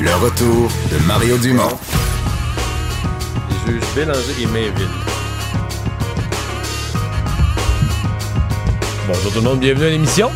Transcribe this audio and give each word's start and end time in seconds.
Le 0.00 0.14
retour 0.14 0.70
de 0.90 1.06
Mario 1.06 1.36
Dumont. 1.36 1.78
Les 3.50 3.72
juges 3.72 3.82
Bélanger 3.94 4.42
et 4.42 4.46
Mainville. 4.46 4.88
Bonjour 9.06 9.30
tout 9.32 9.38
le 9.38 9.44
monde, 9.44 9.60
bienvenue 9.60 9.86
à 9.86 9.90
l'émission. 9.90 10.30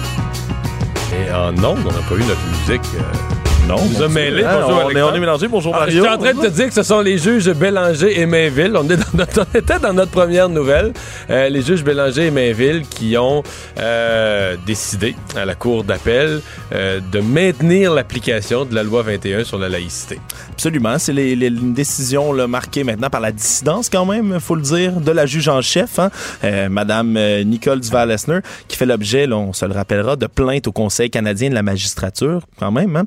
Et 1.13 1.33
en 1.33 1.53
ondes, 1.65 1.79
on 1.87 1.93
n'a 1.93 2.03
pas 2.09 2.15
eu 2.15 2.25
notre 2.25 2.47
musique. 2.47 2.83
euh, 2.97 3.44
Non, 3.69 3.77
nous 3.83 4.03
a 4.03 4.09
mêlé. 4.09 4.45
Ah, 4.47 4.59
Bonjour, 4.61 4.83
on, 4.85 4.91
est, 4.91 5.01
on 5.03 5.15
est 5.15 5.21
mélangé. 5.21 5.49
Bonjour 5.49 5.73
Ah, 5.75 5.81
Mario. 5.81 6.03
J'étais 6.03 6.15
en 6.15 6.19
train 6.19 6.35
de 6.35 6.41
te 6.49 6.53
dire 6.53 6.69
que 6.69 6.75
ce 6.75 6.83
sont 6.83 7.01
les 7.01 7.17
juges 7.17 7.49
Bélanger 7.51 8.21
et 8.21 8.27
Mainville. 8.27 8.73
On, 8.77 8.85
est 8.91 8.97
dans 8.99 9.05
notre- 9.15 9.47
on 9.55 9.59
était 9.59 9.79
dans 9.79 9.95
notre 9.95 10.11
première 10.11 10.51
nouvelle. 10.51 10.93
Euh, 11.31 11.49
les 11.49 11.63
juges 11.63 11.83
Bélanger 11.83 12.27
et 12.27 12.31
Mainville 12.31 12.83
qui 12.91 13.17
ont 13.17 13.43
euh, 13.79 14.57
décidé 14.67 15.17
à 15.35 15.47
la 15.47 15.55
Cour 15.55 15.83
d'appel 15.83 16.43
euh, 16.75 17.01
de 17.11 17.21
maintenir 17.21 17.95
l'application 17.95 18.67
de 18.67 18.75
la 18.75 18.83
loi 18.83 19.01
21 19.03 19.45
sur 19.45 19.57
la 19.59 19.71
laïcité. 19.71 20.21
Absolument. 20.53 20.99
C'est 20.99 21.15
les- 21.15 21.35
les- 21.35 21.47
une 21.47 21.73
décision 21.73 22.35
là, 22.35 22.47
marquée 22.47 22.85
maintenant 22.85 23.09
par 23.09 23.23
la 23.23 23.33
dissidence, 23.33 23.89
quand 23.89 24.05
même, 24.05 24.41
faut 24.41 24.57
le 24.57 24.63
dire, 24.63 24.93
de 25.01 25.11
la 25.11 25.25
juge 25.25 25.49
en 25.49 25.63
chef, 25.63 25.99
hein, 25.99 26.11
euh, 26.45 26.69
Madame 26.69 27.17
euh, 27.17 27.43
Nicole 27.45 27.81
Duval-Lesner, 27.81 28.41
qui 28.69 28.77
fait 28.77 28.85
l'objet, 28.87 29.27
on 29.33 29.55
se 29.55 29.65
le 29.65 29.73
rappellera, 29.73 30.17
de 30.17 30.27
plainte 30.27 30.67
au 30.69 30.73
Conseil 30.73 31.09
canadien 31.09 31.49
de 31.49 31.55
la 31.55 31.63
magistrature, 31.63 32.43
quand 32.61 32.71
même. 32.71 32.95
Hein. 32.97 33.05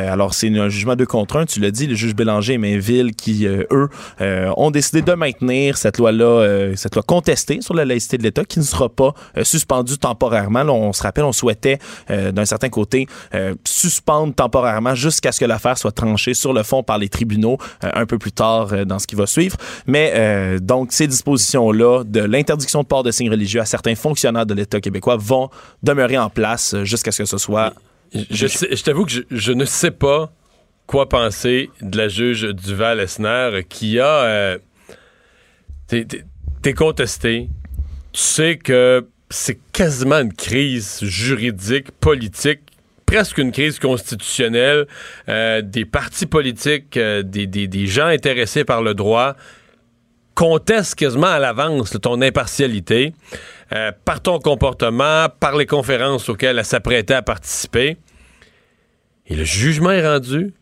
Euh, 0.00 0.12
alors, 0.12 0.34
c'est 0.34 0.48
un 0.48 0.68
jugement 0.68 0.96
deux 0.96 1.06
contre 1.06 1.36
un, 1.36 1.46
tu 1.46 1.60
l'as 1.60 1.70
dit, 1.70 1.86
les 1.86 1.96
juges 1.96 2.14
Bélanger 2.14 2.54
et 2.54 2.58
Mainville 2.58 3.14
qui, 3.14 3.46
euh, 3.46 3.64
eux, 3.70 3.88
euh, 4.20 4.52
ont 4.56 4.70
décidé 4.70 5.02
de 5.02 5.12
maintenir 5.12 5.76
cette 5.76 5.98
loi-là, 5.98 6.74
cette 6.76 6.94
loi 6.94 7.02
contestée 7.02 7.60
sur 7.60 7.74
la 7.74 7.84
laïcité 7.84 8.18
de 8.18 8.22
l'État, 8.22 8.44
qui 8.44 8.58
ne 8.58 8.64
sera 8.64 8.88
pas 8.88 9.14
suspendue 9.42 9.98
temporairement. 9.98 10.62
On 10.62 10.92
se 10.92 11.02
rappelle, 11.02 11.24
on 11.24 11.32
souhaitait, 11.32 11.78
d'un 12.08 12.44
certain 12.44 12.68
côté, 12.68 13.06
suspendre 13.64 14.34
temporairement 14.34 14.94
jusqu'à 14.94 15.32
ce 15.32 15.40
que 15.40 15.44
l'affaire 15.44 15.78
soit 15.78 15.92
tranchée 15.92 16.34
sur 16.34 16.52
le 16.52 16.62
fond 16.62 16.82
par 16.82 16.98
les 16.98 17.08
tribunaux 17.08 17.58
un 17.82 18.06
peu 18.06 18.18
plus 18.18 18.32
tard 18.32 18.86
dans 18.86 18.98
ce 18.98 19.06
qui 19.06 19.14
va 19.14 19.26
suivre. 19.26 19.56
Mais 19.86 20.58
donc, 20.60 20.92
ces 20.92 21.06
dispositions-là 21.06 22.04
de 22.04 22.20
l'interdiction 22.20 22.82
de 22.82 22.86
port 22.86 23.02
de 23.02 23.10
signes 23.10 23.30
religieux 23.30 23.60
à 23.60 23.66
certains 23.66 23.94
fonctionnaires 23.94 24.46
de 24.46 24.54
l'État 24.54 24.80
québécois 24.80 25.16
vont 25.18 25.50
demeurer 25.82 26.18
en 26.18 26.30
place 26.30 26.76
jusqu'à 26.82 27.12
ce 27.12 27.22
que 27.22 27.28
ce 27.28 27.38
soit... 27.38 27.72
Je, 28.30 28.46
sais- 28.46 28.74
je 28.74 28.82
t'avoue 28.82 29.04
que 29.04 29.12
je, 29.12 29.20
je 29.30 29.52
ne 29.52 29.64
sais 29.64 29.90
pas 29.92 30.32
quoi 30.86 31.08
penser 31.08 31.70
de 31.80 31.96
la 31.96 32.08
juge 32.08 32.42
Duval-Esner 32.48 33.62
qui 33.68 34.00
a... 34.00 34.22
euh, 34.24 34.58
t'es- 35.86 36.04
t'es 36.04 36.24
t'es 36.62 36.74
contesté. 36.74 37.48
Tu 38.12 38.20
sais 38.20 38.58
que 38.58 39.06
c'est 39.30 39.58
quasiment 39.72 40.16
une 40.18 40.32
crise 40.34 40.98
juridique, 41.04 41.90
politique, 41.92 42.60
presque 43.06 43.38
une 43.38 43.52
crise 43.52 43.78
constitutionnelle. 43.78 44.86
euh, 45.28 45.62
des 45.62 45.84
partis 45.84 46.26
politiques, 46.26 46.96
euh, 46.96 47.22
des, 47.22 47.46
des- 47.46 47.68
des 47.68 47.86
gens 47.86 48.06
intéressés 48.06 48.64
par 48.64 48.82
le 48.82 48.94
droit 48.94 49.36
contestent 50.34 50.94
quasiment 50.94 51.26
à 51.26 51.38
l'avance 51.38 51.96
ton 52.00 52.20
impartialité 52.22 53.12
euh, 53.72 53.92
par 54.04 54.20
ton 54.20 54.38
comportement, 54.38 55.26
par 55.38 55.56
les 55.56 55.66
conférences 55.66 56.28
auxquelles 56.28 56.58
elle 56.58 56.64
s'apprêtait 56.64 57.14
à 57.14 57.22
participer. 57.22 57.96
Et 59.26 59.36
le 59.36 59.44
jugement 59.44 59.92
est 59.92 60.06
rendu. 60.06 60.52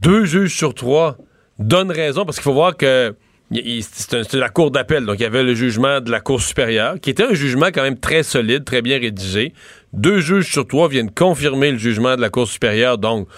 Deux 0.00 0.24
juges 0.24 0.54
sur 0.54 0.74
trois 0.74 1.16
donnent 1.58 1.90
raison 1.90 2.24
parce 2.24 2.36
qu'il 2.38 2.44
faut 2.44 2.54
voir 2.54 2.76
que 2.76 3.14
c'est 3.50 4.32
la 4.34 4.48
cour 4.48 4.70
d'appel, 4.70 5.04
donc 5.04 5.16
il 5.18 5.22
y 5.22 5.26
avait 5.26 5.42
le 5.42 5.54
jugement 5.54 6.00
de 6.00 6.10
la 6.10 6.20
cour 6.20 6.40
supérieure, 6.40 6.98
qui 7.00 7.10
était 7.10 7.24
un 7.24 7.34
jugement 7.34 7.66
quand 7.66 7.82
même 7.82 7.98
très 7.98 8.22
solide, 8.22 8.64
très 8.64 8.82
bien 8.82 8.98
rédigé. 8.98 9.52
Deux 9.92 10.20
juges 10.20 10.50
sur 10.50 10.66
trois 10.66 10.88
viennent 10.88 11.10
confirmer 11.10 11.70
le 11.70 11.78
jugement 11.78 12.16
de 12.16 12.20
la 12.20 12.30
cour 12.30 12.48
supérieure, 12.48 12.98
donc 12.98 13.28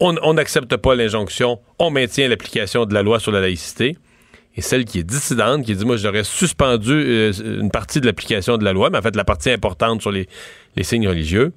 on 0.00 0.16
on 0.22 0.34
n'accepte 0.34 0.76
pas 0.76 0.94
l'injonction, 0.94 1.60
on 1.78 1.90
maintient 1.90 2.28
l'application 2.28 2.86
de 2.86 2.94
la 2.94 3.02
loi 3.02 3.20
sur 3.20 3.32
la 3.32 3.40
laïcité. 3.40 3.96
Et 4.56 4.62
celle 4.62 4.84
qui 4.84 4.98
est 4.98 5.04
dissidente, 5.04 5.64
qui 5.64 5.74
dit, 5.74 5.84
moi, 5.84 5.96
j'aurais 5.96 6.24
suspendu 6.24 6.90
euh, 6.92 7.32
une 7.60 7.70
partie 7.70 8.00
de 8.00 8.06
l'application 8.06 8.58
de 8.58 8.64
la 8.64 8.72
loi, 8.72 8.90
mais 8.90 8.98
en 8.98 9.02
fait, 9.02 9.14
la 9.16 9.24
partie 9.24 9.50
importante 9.50 10.00
sur 10.00 10.10
les, 10.10 10.28
les 10.76 10.82
signes 10.82 11.06
religieux, 11.08 11.52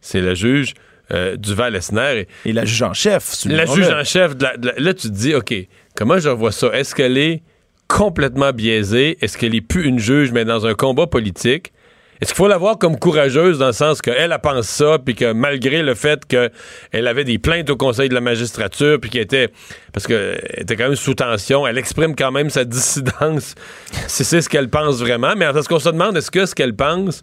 c'est 0.00 0.20
la 0.20 0.34
juge 0.34 0.74
euh, 1.12 1.36
Duval-Esner. 1.36 2.26
Et 2.44 2.50
Et 2.50 2.52
la 2.52 2.64
juge 2.64 2.82
en 2.82 2.92
chef. 2.92 3.44
la 3.46 3.64
juge 3.66 3.88
en 3.88 4.04
chef, 4.04 4.36
de 4.36 4.42
la- 4.44 4.56
de 4.56 4.66
la- 4.68 4.74
là, 4.78 4.92
tu 4.94 5.08
te 5.08 5.14
dis, 5.14 5.34
OK, 5.34 5.54
comment 5.94 6.18
je 6.18 6.28
revois 6.28 6.52
ça? 6.52 6.68
Est-ce 6.78 6.94
qu'elle 6.94 7.16
est 7.16 7.42
complètement 7.88 8.52
biaisée? 8.52 9.16
Est-ce 9.22 9.38
qu'elle 9.38 9.54
est 9.54 9.60
plus 9.60 9.84
une 9.86 9.98
juge, 9.98 10.32
mais 10.32 10.44
dans 10.44 10.66
un 10.66 10.74
combat 10.74 11.06
politique? 11.06 11.72
Est-ce 12.20 12.32
qu'il 12.32 12.36
faut 12.36 12.48
la 12.48 12.56
voir 12.56 12.78
comme 12.78 12.98
courageuse 12.98 13.58
dans 13.58 13.66
le 13.66 13.72
sens 13.72 14.00
qu'elle, 14.00 14.32
elle 14.32 14.38
pense 14.42 14.66
ça, 14.66 14.98
puis 15.04 15.14
que 15.14 15.32
malgré 15.32 15.82
le 15.82 15.94
fait 15.94 16.24
qu'elle 16.24 17.06
avait 17.06 17.24
des 17.24 17.38
plaintes 17.38 17.68
au 17.68 17.76
Conseil 17.76 18.08
de 18.08 18.14
la 18.14 18.20
magistrature, 18.20 18.98
puis 19.00 19.10
qu'elle 19.10 19.22
était, 19.22 19.48
parce 19.92 20.06
qu'elle 20.06 20.40
était 20.56 20.76
quand 20.76 20.84
même 20.84 20.96
sous 20.96 21.14
tension, 21.14 21.66
elle 21.66 21.78
exprime 21.78 22.16
quand 22.16 22.32
même 22.32 22.48
sa 22.50 22.64
dissidence, 22.64 23.54
si 24.06 24.24
c'est 24.24 24.40
ce 24.40 24.48
qu'elle 24.48 24.68
pense 24.70 24.98
vraiment. 25.00 25.34
Mais 25.36 25.46
parce 25.52 25.68
qu'on 25.68 25.78
se 25.78 25.90
demande, 25.90 26.16
est-ce 26.16 26.30
que 26.30 26.46
ce 26.46 26.54
qu'elle 26.54 26.74
pense, 26.74 27.22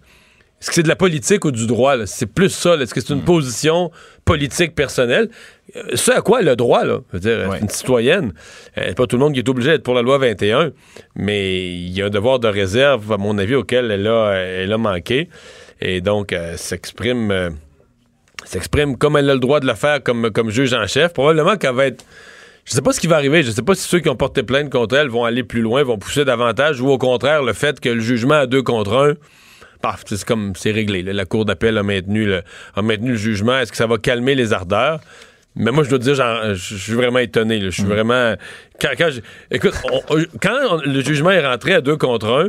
est-ce 0.64 0.70
que 0.70 0.76
c'est 0.76 0.84
de 0.84 0.88
la 0.88 0.96
politique 0.96 1.44
ou 1.44 1.52
du 1.52 1.68
droit? 1.68 1.96
C'est 2.06 2.26
plus 2.26 2.48
ça. 2.50 2.76
Est-ce 2.76 2.94
que 2.94 3.02
c'est 3.02 3.14
une 3.14 3.26
position 3.26 3.92
politique 4.24 4.74
personnelle? 4.76 5.28
Euh, 5.76 5.82
Ce 5.96 6.10
à 6.12 6.22
quoi 6.22 6.40
elle 6.40 6.48
a 6.48 6.56
droit, 6.56 6.86
là? 6.86 7.00
Je 7.12 7.18
veux 7.18 7.20
dire, 7.20 7.50
Ouais. 7.50 7.58
c'est 7.58 7.64
une 7.64 7.70
citoyenne. 7.70 8.34
Euh, 8.78 8.94
pas 8.94 9.06
tout 9.06 9.18
le 9.18 9.24
monde 9.24 9.34
qui 9.34 9.40
est 9.40 9.50
obligé 9.50 9.72
d'être 9.72 9.84
pour 9.84 9.94
la 9.94 10.02
loi 10.02 10.18
21, 10.20 10.72
mais 11.18 11.68
il 11.74 11.90
y 11.92 12.02
a 12.02 12.06
un 12.06 12.10
devoir 12.10 12.40
de 12.40 12.48
réserve, 12.48 13.12
à 13.12 13.18
mon 13.18 13.38
avis, 13.38 13.56
auquel 13.56 13.92
elle 13.92 14.08
a, 14.08 14.32
elle 14.36 14.72
a 14.72 14.78
manqué. 14.78 15.28
Et 15.82 16.00
donc, 16.00 16.32
euh, 16.32 16.56
s'exprime. 16.56 17.30
euh, 17.32 17.50
s'exprime 18.46 18.98
comme 18.98 19.18
elle 19.18 19.30
a 19.30 19.34
le 19.34 19.40
droit 19.40 19.60
de 19.60 19.68
le 19.68 19.74
faire 19.74 20.02
comme, 20.02 20.32
comme 20.32 20.50
juge 20.50 20.74
en 20.74 20.88
chef. 20.88 21.14
Probablement 21.14 21.58
qu'elle 21.58 21.76
va 21.76 21.88
être. 21.88 22.06
Je 22.66 22.72
sais 22.72 22.82
pas 22.82 22.94
ce 22.94 23.02
qui 23.02 23.08
va 23.08 23.18
arriver. 23.18 23.44
Je 23.44 23.52
sais 23.52 23.62
pas 23.62 23.76
si 23.76 23.86
ceux 23.88 24.00
qui 24.00 24.08
ont 24.08 24.16
porté 24.16 24.44
plainte 24.44 24.70
contre 24.70 24.96
elle 24.96 25.10
vont 25.10 25.26
aller 25.26 25.44
plus 25.44 25.62
loin, 25.62 25.84
vont 25.84 25.98
pousser 25.98 26.24
davantage, 26.24 26.80
ou 26.80 26.88
au 26.90 26.98
contraire, 26.98 27.44
le 27.44 27.52
fait 27.52 27.80
que 27.82 27.90
le 27.90 28.00
jugement 28.00 28.36
à 28.36 28.46
deux 28.48 28.62
contre 28.64 28.94
un, 28.96 29.14
paf, 29.84 30.02
c'est 30.08 30.24
comme 30.26 30.54
c'est 30.56 30.72
réglé. 30.72 31.04
là. 31.04 31.14
La 31.14 31.26
Cour 31.26 31.46
d'appel 31.46 31.78
a 31.78 31.84
maintenu 31.84 32.26
le, 32.26 32.42
a 32.76 32.82
maintenu 32.82 33.12
le 33.12 33.16
jugement. 33.18 33.60
Est-ce 33.60 33.70
que 33.72 33.78
ça 33.78 33.86
va 33.86 33.98
calmer 34.00 34.34
les 34.34 34.52
ardeurs? 34.54 35.00
Mais 35.56 35.70
moi, 35.72 35.84
je 35.84 35.90
dois 35.90 36.00
te 36.00 36.04
dire, 36.04 36.16
je 36.56 36.76
suis 36.76 36.94
vraiment 36.94 37.20
étonné. 37.20 37.62
Je 37.62 37.70
suis 37.70 37.84
vraiment. 37.84 38.34
Quand, 38.82 38.90
quand 38.98 39.10
je- 39.12 39.22
écoute, 39.56 39.74
on- 40.10 40.18
quand 40.42 40.58
on- 40.72 40.78
le 40.84 41.02
jugement 41.02 41.30
est 41.30 41.46
rentré 41.46 41.76
à 41.76 41.82
deux 41.82 41.96
contre 41.98 42.26
un, 42.28 42.48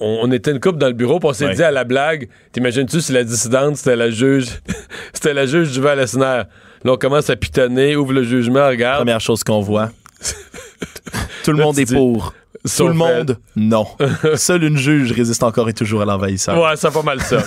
on, 0.00 0.20
on 0.22 0.32
était 0.32 0.50
une 0.50 0.58
couple 0.58 0.78
dans 0.78 0.88
le 0.88 0.94
bureau, 0.94 1.20
puis 1.20 1.28
on 1.28 1.32
s'est 1.32 1.46
Ouais. 1.46 1.54
dit 1.54 1.62
à 1.62 1.70
la 1.70 1.84
blague, 1.84 2.28
t'imagines-tu 2.52 3.00
si 3.00 3.12
la 3.12 3.22
dissidente, 3.22 3.76
c'était 3.76 3.94
la 3.94 4.10
juge, 4.10 4.46
c'était 5.12 5.34
la 5.34 5.46
juge 5.46 5.70
du 5.70 5.80
Val-Esner. 5.80 6.42
Là, 6.84 6.92
on 6.92 6.96
commence 6.96 7.30
à 7.30 7.36
pitonner, 7.36 7.94
ouvre 7.94 8.12
le 8.12 8.22
jugement, 8.24 8.66
regarde. 8.68 8.98
Première 8.98 9.20
chose 9.20 9.44
qu'on 9.44 9.60
voit. 9.60 9.90
Tout 11.44 11.52
le 11.52 11.58
Là, 11.58 11.64
monde 11.64 11.78
est 11.78 11.84
dis- 11.84 11.94
pour. 11.94 12.34
Tout 12.68 12.74
Sauf 12.74 12.88
le 12.88 12.94
monde, 12.94 13.38
non. 13.56 13.86
Seule 14.36 14.64
une 14.64 14.76
juge 14.76 15.12
résiste 15.12 15.42
encore 15.42 15.68
et 15.68 15.72
toujours 15.74 16.02
à 16.02 16.04
l'envahisseur. 16.04 16.56
Ouais, 16.60 16.76
c'est 16.76 16.92
pas 16.92 17.02
mal 17.02 17.20
ça. 17.20 17.38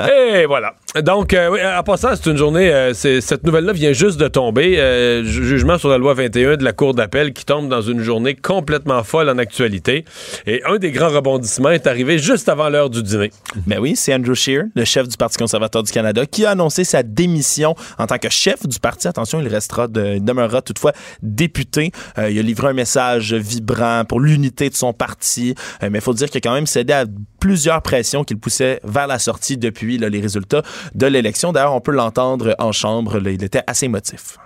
et 0.08 0.46
voilà. 0.46 0.74
Donc, 1.02 1.32
euh, 1.34 1.50
oui, 1.50 1.58
en 1.64 1.82
passant, 1.82 2.10
c'est 2.14 2.30
une 2.30 2.36
journée, 2.36 2.70
euh, 2.72 2.92
cette 2.94 3.44
nouvelle-là 3.44 3.72
vient 3.72 3.92
juste 3.92 4.18
de 4.20 4.28
tomber. 4.28 4.78
euh, 4.78 5.24
ju- 5.24 5.44
jugement 5.46 5.78
sur 5.78 5.88
la 5.88 5.98
loi 5.98 6.14
21 6.14 6.56
de 6.56 6.64
la 6.64 6.72
Cour 6.72 6.94
d'appel 6.94 7.32
qui 7.32 7.44
tombe 7.44 7.68
dans 7.68 7.80
une 7.82 8.00
journée 8.00 8.34
complètement 8.34 9.02
folle 9.02 9.28
en 9.28 9.38
actualité. 9.38 10.04
Et 10.46 10.62
un 10.64 10.76
des 10.76 10.90
grands 10.90 11.08
rebondissements 11.10 11.70
est 11.70 11.86
arrivé 11.86 12.18
juste 12.18 12.48
avant 12.48 12.68
l'heure 12.68 12.90
du 12.90 13.02
dîner. 13.02 13.30
Ben 13.66 13.78
oui, 13.78 13.96
c'est 13.96 14.14
Andrew 14.14 14.34
Scheer, 14.34 14.64
le 14.74 14.84
chef 14.84 15.08
du 15.08 15.16
Parti 15.16 15.38
conservateur 15.38 15.82
du 15.82 15.90
Canada, 15.92 16.26
qui 16.26 16.44
a 16.44 16.50
annoncé 16.50 16.84
sa 16.84 17.02
démission 17.02 17.74
en 17.98 18.06
tant 18.06 18.18
que 18.18 18.28
chef 18.30 18.66
du 18.66 18.78
parti. 18.78 19.08
Attention, 19.08 19.40
il 19.40 19.48
restera, 19.48 19.88
de, 19.88 20.14
il 20.16 20.24
demeurera 20.24 20.62
toutefois 20.62 20.92
député. 21.22 21.92
Euh, 22.18 22.30
il 22.30 22.38
a 22.38 22.42
livré 22.42 22.68
un 22.68 22.72
message 22.72 23.32
vibrant 23.34 24.04
pour 24.06 24.20
l'unité 24.42 24.68
de 24.68 24.74
son 24.74 24.92
parti, 24.92 25.54
Euh, 25.82 25.88
mais 25.90 25.98
il 25.98 26.02
faut 26.02 26.14
dire 26.14 26.28
qu'il 26.28 26.38
a 26.38 26.40
quand 26.40 26.54
même 26.54 26.66
cédé 26.66 26.92
à 26.92 27.04
plusieurs 27.40 27.80
pressions 27.82 28.24
qui 28.24 28.34
le 28.34 28.40
poussaient 28.40 28.80
vers 28.84 29.06
la 29.06 29.18
sortie 29.18 29.56
depuis 29.56 29.98
là, 29.98 30.08
les 30.08 30.20
résultats 30.20 30.62
de 30.94 31.06
l'élection. 31.06 31.52
D'ailleurs, 31.52 31.74
on 31.74 31.80
peut 31.80 31.92
l'entendre 31.92 32.54
en 32.58 32.72
chambre. 32.72 33.18
là, 33.18 33.30
il 33.30 33.42
était 33.42 33.62
assez 33.66 33.86
émotif. 33.86 34.36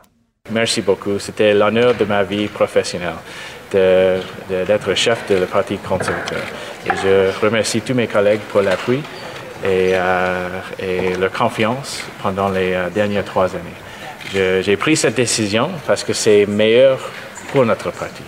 Merci 0.50 0.80
beaucoup. 0.82 1.18
C'était 1.18 1.54
l'honneur 1.54 1.94
de 1.94 2.04
ma 2.04 2.22
vie 2.22 2.46
professionnelle 2.48 3.14
d'être 3.72 4.94
chef 4.94 5.18
de 5.28 5.44
Parti 5.44 5.76
conservateur. 5.78 6.44
Et 6.86 6.90
je 7.02 7.44
remercie 7.44 7.80
tous 7.80 7.94
mes 7.94 8.06
collègues 8.06 8.40
pour 8.50 8.62
l'appui 8.62 8.98
et, 9.64 9.92
euh, 9.94 10.48
et 10.78 11.14
leur 11.16 11.32
confiance 11.32 12.02
pendant 12.22 12.48
les 12.48 12.72
euh, 12.74 12.88
dernières 12.90 13.24
trois 13.24 13.48
années. 13.54 14.62
J'ai 14.62 14.76
pris 14.76 14.96
cette 14.96 15.16
décision 15.16 15.70
parce 15.86 16.04
que 16.04 16.12
c'est 16.12 16.46
meilleur 16.46 16.98
pour 17.52 17.64
notre 17.64 17.90
parti. 17.90 18.22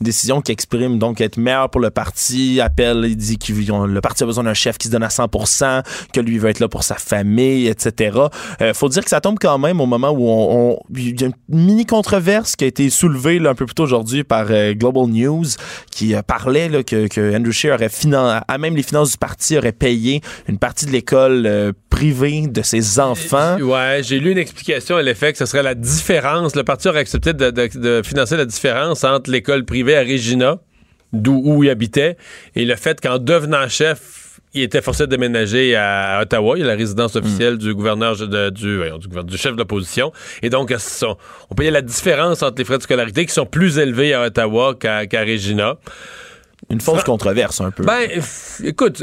Décision 0.00 0.40
qui 0.40 0.52
exprime 0.52 0.98
donc 0.98 1.20
être 1.20 1.36
meilleur 1.36 1.70
pour 1.70 1.80
le 1.80 1.90
parti, 1.90 2.60
appelle, 2.60 3.04
il 3.04 3.16
dit 3.16 3.38
que 3.38 3.52
le 3.52 4.00
parti 4.00 4.22
a 4.22 4.26
besoin 4.26 4.44
d'un 4.44 4.54
chef 4.54 4.78
qui 4.78 4.88
se 4.88 4.92
donne 4.92 5.02
à 5.02 5.08
100%, 5.08 5.82
que 6.12 6.20
lui 6.20 6.38
veut 6.38 6.50
être 6.50 6.60
là 6.60 6.68
pour 6.68 6.82
sa 6.82 6.96
famille, 6.96 7.68
etc. 7.68 8.18
Euh, 8.60 8.74
faut 8.74 8.88
dire 8.88 9.04
que 9.04 9.10
ça 9.10 9.20
tombe 9.20 9.38
quand 9.40 9.58
même 9.58 9.80
au 9.80 9.86
moment 9.86 10.10
où 10.10 10.28
on, 10.28 10.78
il 10.94 11.20
y 11.20 11.24
a 11.24 11.26
une 11.26 11.34
mini 11.48 11.86
controverse 11.86 12.56
qui 12.56 12.64
a 12.64 12.66
été 12.66 12.90
soulevée 12.90 13.40
un 13.46 13.54
peu 13.54 13.66
plus 13.66 13.74
tôt 13.74 13.84
aujourd'hui 13.84 14.24
par 14.24 14.46
euh, 14.50 14.74
Global 14.74 15.06
News 15.06 15.44
qui 15.90 16.14
euh, 16.14 16.22
parlait 16.22 16.84
que, 16.84 17.08
que 17.08 17.36
Andrew 17.36 17.52
Scheer 17.52 17.74
aurait 17.74 17.88
finan 17.88 18.40
à 18.46 18.58
même 18.58 18.76
les 18.76 18.82
finances 18.82 19.12
du 19.12 19.18
parti 19.18 19.56
aurait 19.56 19.72
payé 19.72 20.20
une 20.48 20.58
partie 20.58 20.86
de 20.86 20.90
l'école 20.90 21.44
euh, 21.46 21.72
privée 21.90 22.46
de 22.46 22.62
ses 22.62 22.98
enfants. 22.98 23.58
Ouais, 23.60 24.00
j'ai 24.02 24.18
lu 24.18 24.32
une 24.32 24.38
explication 24.38 24.96
à 24.96 25.02
l'effet 25.02 25.32
que 25.32 25.38
ce 25.38 25.46
serait 25.46 25.62
la 25.62 25.74
différence. 25.74 26.56
Le 26.56 26.64
parti 26.64 26.88
aurait 26.88 27.00
accepté 27.00 27.32
de 27.32 28.02
financer 28.04 28.36
la 28.36 28.46
différence 28.46 29.04
entre 29.04 29.30
l'école 29.30 29.64
privée 29.64 29.83
à 29.92 30.00
Regina, 30.00 30.58
d'où 31.12 31.42
où 31.44 31.62
il 31.64 31.70
habitait, 31.70 32.16
et 32.56 32.64
le 32.64 32.74
fait 32.76 33.00
qu'en 33.00 33.18
devenant 33.18 33.68
chef, 33.68 34.40
il 34.56 34.62
était 34.62 34.80
forcé 34.82 35.02
de 35.04 35.10
déménager 35.10 35.74
à 35.76 36.20
Ottawa. 36.22 36.56
Il 36.56 36.60
y 36.60 36.64
a 36.64 36.68
la 36.68 36.76
résidence 36.76 37.16
officielle 37.16 37.58
du 37.58 37.74
gouverneur 37.74 38.16
de- 38.16 38.50
du, 38.50 39.36
chef 39.36 39.52
de 39.52 39.58
l'opposition. 39.58 40.12
Et 40.42 40.48
donc, 40.48 40.72
son- 40.78 41.16
on 41.50 41.54
payait 41.56 41.72
la 41.72 41.82
différence 41.82 42.42
entre 42.42 42.58
les 42.58 42.64
frais 42.64 42.78
de 42.78 42.82
scolarité 42.84 43.26
qui 43.26 43.32
sont 43.34 43.46
plus 43.46 43.78
élevés 43.78 44.14
à 44.14 44.22
Ottawa 44.22 44.74
qu'à 44.78 45.00
Regina. 45.22 45.76
Une 46.70 46.80
fausse 46.80 47.02
controverse 47.02 47.60
un 47.60 47.72
peu. 47.72 47.84
Ben, 47.84 48.08
écoute, 48.62 49.02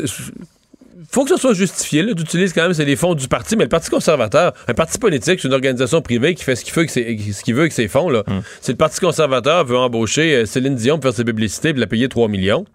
faut 1.12 1.24
que 1.26 1.30
ce 1.30 1.38
soit 1.38 1.54
justifié. 1.54 2.04
Là, 2.04 2.14
tu 2.16 2.22
utilises 2.22 2.54
quand 2.54 2.64
même, 2.64 2.74
c'est 2.74 2.86
les 2.86 2.96
fonds 2.96 3.16
du 3.16 3.28
parti, 3.28 3.56
mais 3.56 3.64
le 3.66 3.70
Parti 3.70 3.90
conservateur, 3.90 4.54
un 4.68 4.74
parti 4.74 4.98
politique, 4.98 5.40
c'est 5.42 5.48
une 5.48 5.54
organisation 5.54 6.02
privée 6.02 6.36
qui 6.36 6.44
fait 6.44 6.56
ce 6.56 6.64
qu'il 6.64 6.74
veut 6.74 6.80
avec 6.82 6.90
ses, 6.92 7.34
ce 7.34 7.44
qu'il 7.44 7.54
veut 7.54 7.62
avec 7.62 7.74
ses 7.74 7.88
fonds. 7.88 8.10
Là. 8.10 8.24
Si 8.62 8.72
le 8.72 8.78
Parti 8.78 9.00
conservateur 9.00 9.66
veut 9.66 9.78
embaucher 9.78 10.36
euh, 10.36 10.46
Céline 10.46 10.76
Dion 10.76 10.96
pour 11.00 11.10
faire 11.12 11.18
ses 11.18 11.26
publicités 11.26 11.70
et 11.70 11.74
la 11.74 11.88
payer 11.88 12.08
3 12.10 12.28
millions, 12.30 12.66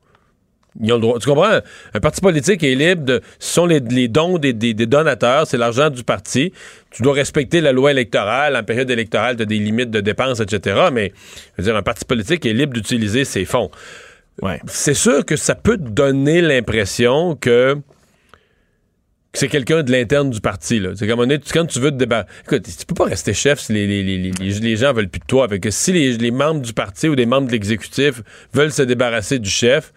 ils 0.82 0.92
ont 0.92 0.96
le 0.96 1.00
droit. 1.00 1.18
Tu 1.18 1.26
comprends? 1.26 1.60
Un 1.94 2.00
parti 2.00 2.20
politique 2.20 2.62
est 2.62 2.74
libre 2.74 3.02
de. 3.02 3.22
Ce 3.38 3.54
sont 3.54 3.64
les, 3.64 3.80
les 3.80 4.08
dons 4.08 4.36
des, 4.36 4.52
des- 4.52 4.74
des 4.74 4.84
donateurs, 4.84 5.46
c'est 5.46 5.56
l'argent 5.56 5.88
du 5.88 6.04
parti. 6.04 6.52
Tu 6.90 7.02
dois 7.02 7.14
respecter 7.14 7.62
la 7.62 7.72
loi 7.72 7.92
électorale. 7.92 8.54
En 8.54 8.62
période 8.62 8.90
électorale, 8.90 9.36
tu 9.36 9.42
as 9.44 9.46
des 9.46 9.58
limites 9.58 9.90
de 9.90 10.00
dépenses, 10.02 10.40
etc. 10.40 10.88
Mais, 10.92 11.14
je 11.56 11.62
veux 11.62 11.64
dire, 11.68 11.76
un 11.76 11.82
parti 11.82 12.04
politique 12.04 12.44
est 12.44 12.52
libre 12.52 12.74
d'utiliser 12.74 13.24
ses 13.24 13.46
fonds. 13.46 13.70
Ouais. 14.42 14.60
C'est 14.66 14.92
sûr 14.92 15.24
que 15.24 15.36
ça 15.36 15.54
peut 15.54 15.78
te 15.78 15.88
donner 15.88 16.42
l'impression 16.42 17.36
que 17.36 17.78
c'est 19.36 19.48
quelqu'un 19.48 19.82
de 19.82 19.92
l'interne 19.92 20.30
du 20.30 20.40
parti. 20.40 20.82
C'est 20.94 21.06
comme 21.06 21.20
on 21.20 21.28
est, 21.28 21.52
quand 21.52 21.66
tu 21.66 21.78
veux 21.78 21.90
te 21.90 21.96
débarrasser. 21.96 22.28
Écoute, 22.44 22.62
tu 22.64 22.86
peux 22.86 22.94
pas 22.94 23.04
rester 23.04 23.34
chef 23.34 23.60
si 23.60 23.72
les, 23.72 23.86
les, 23.86 24.02
les, 24.02 24.32
les, 24.32 24.76
gens 24.76 24.92
veulent 24.92 25.08
plus 25.08 25.20
de 25.20 25.26
toi. 25.26 25.44
Avec 25.44 25.62
que 25.62 25.70
si 25.70 25.92
les, 25.92 26.16
les 26.16 26.30
membres 26.30 26.62
du 26.62 26.72
parti 26.72 27.08
ou 27.08 27.14
des 27.14 27.26
membres 27.26 27.46
de 27.46 27.52
l'exécutif 27.52 28.22
veulent 28.54 28.72
se 28.72 28.82
débarrasser 28.82 29.38
du 29.38 29.50
chef, 29.50 29.92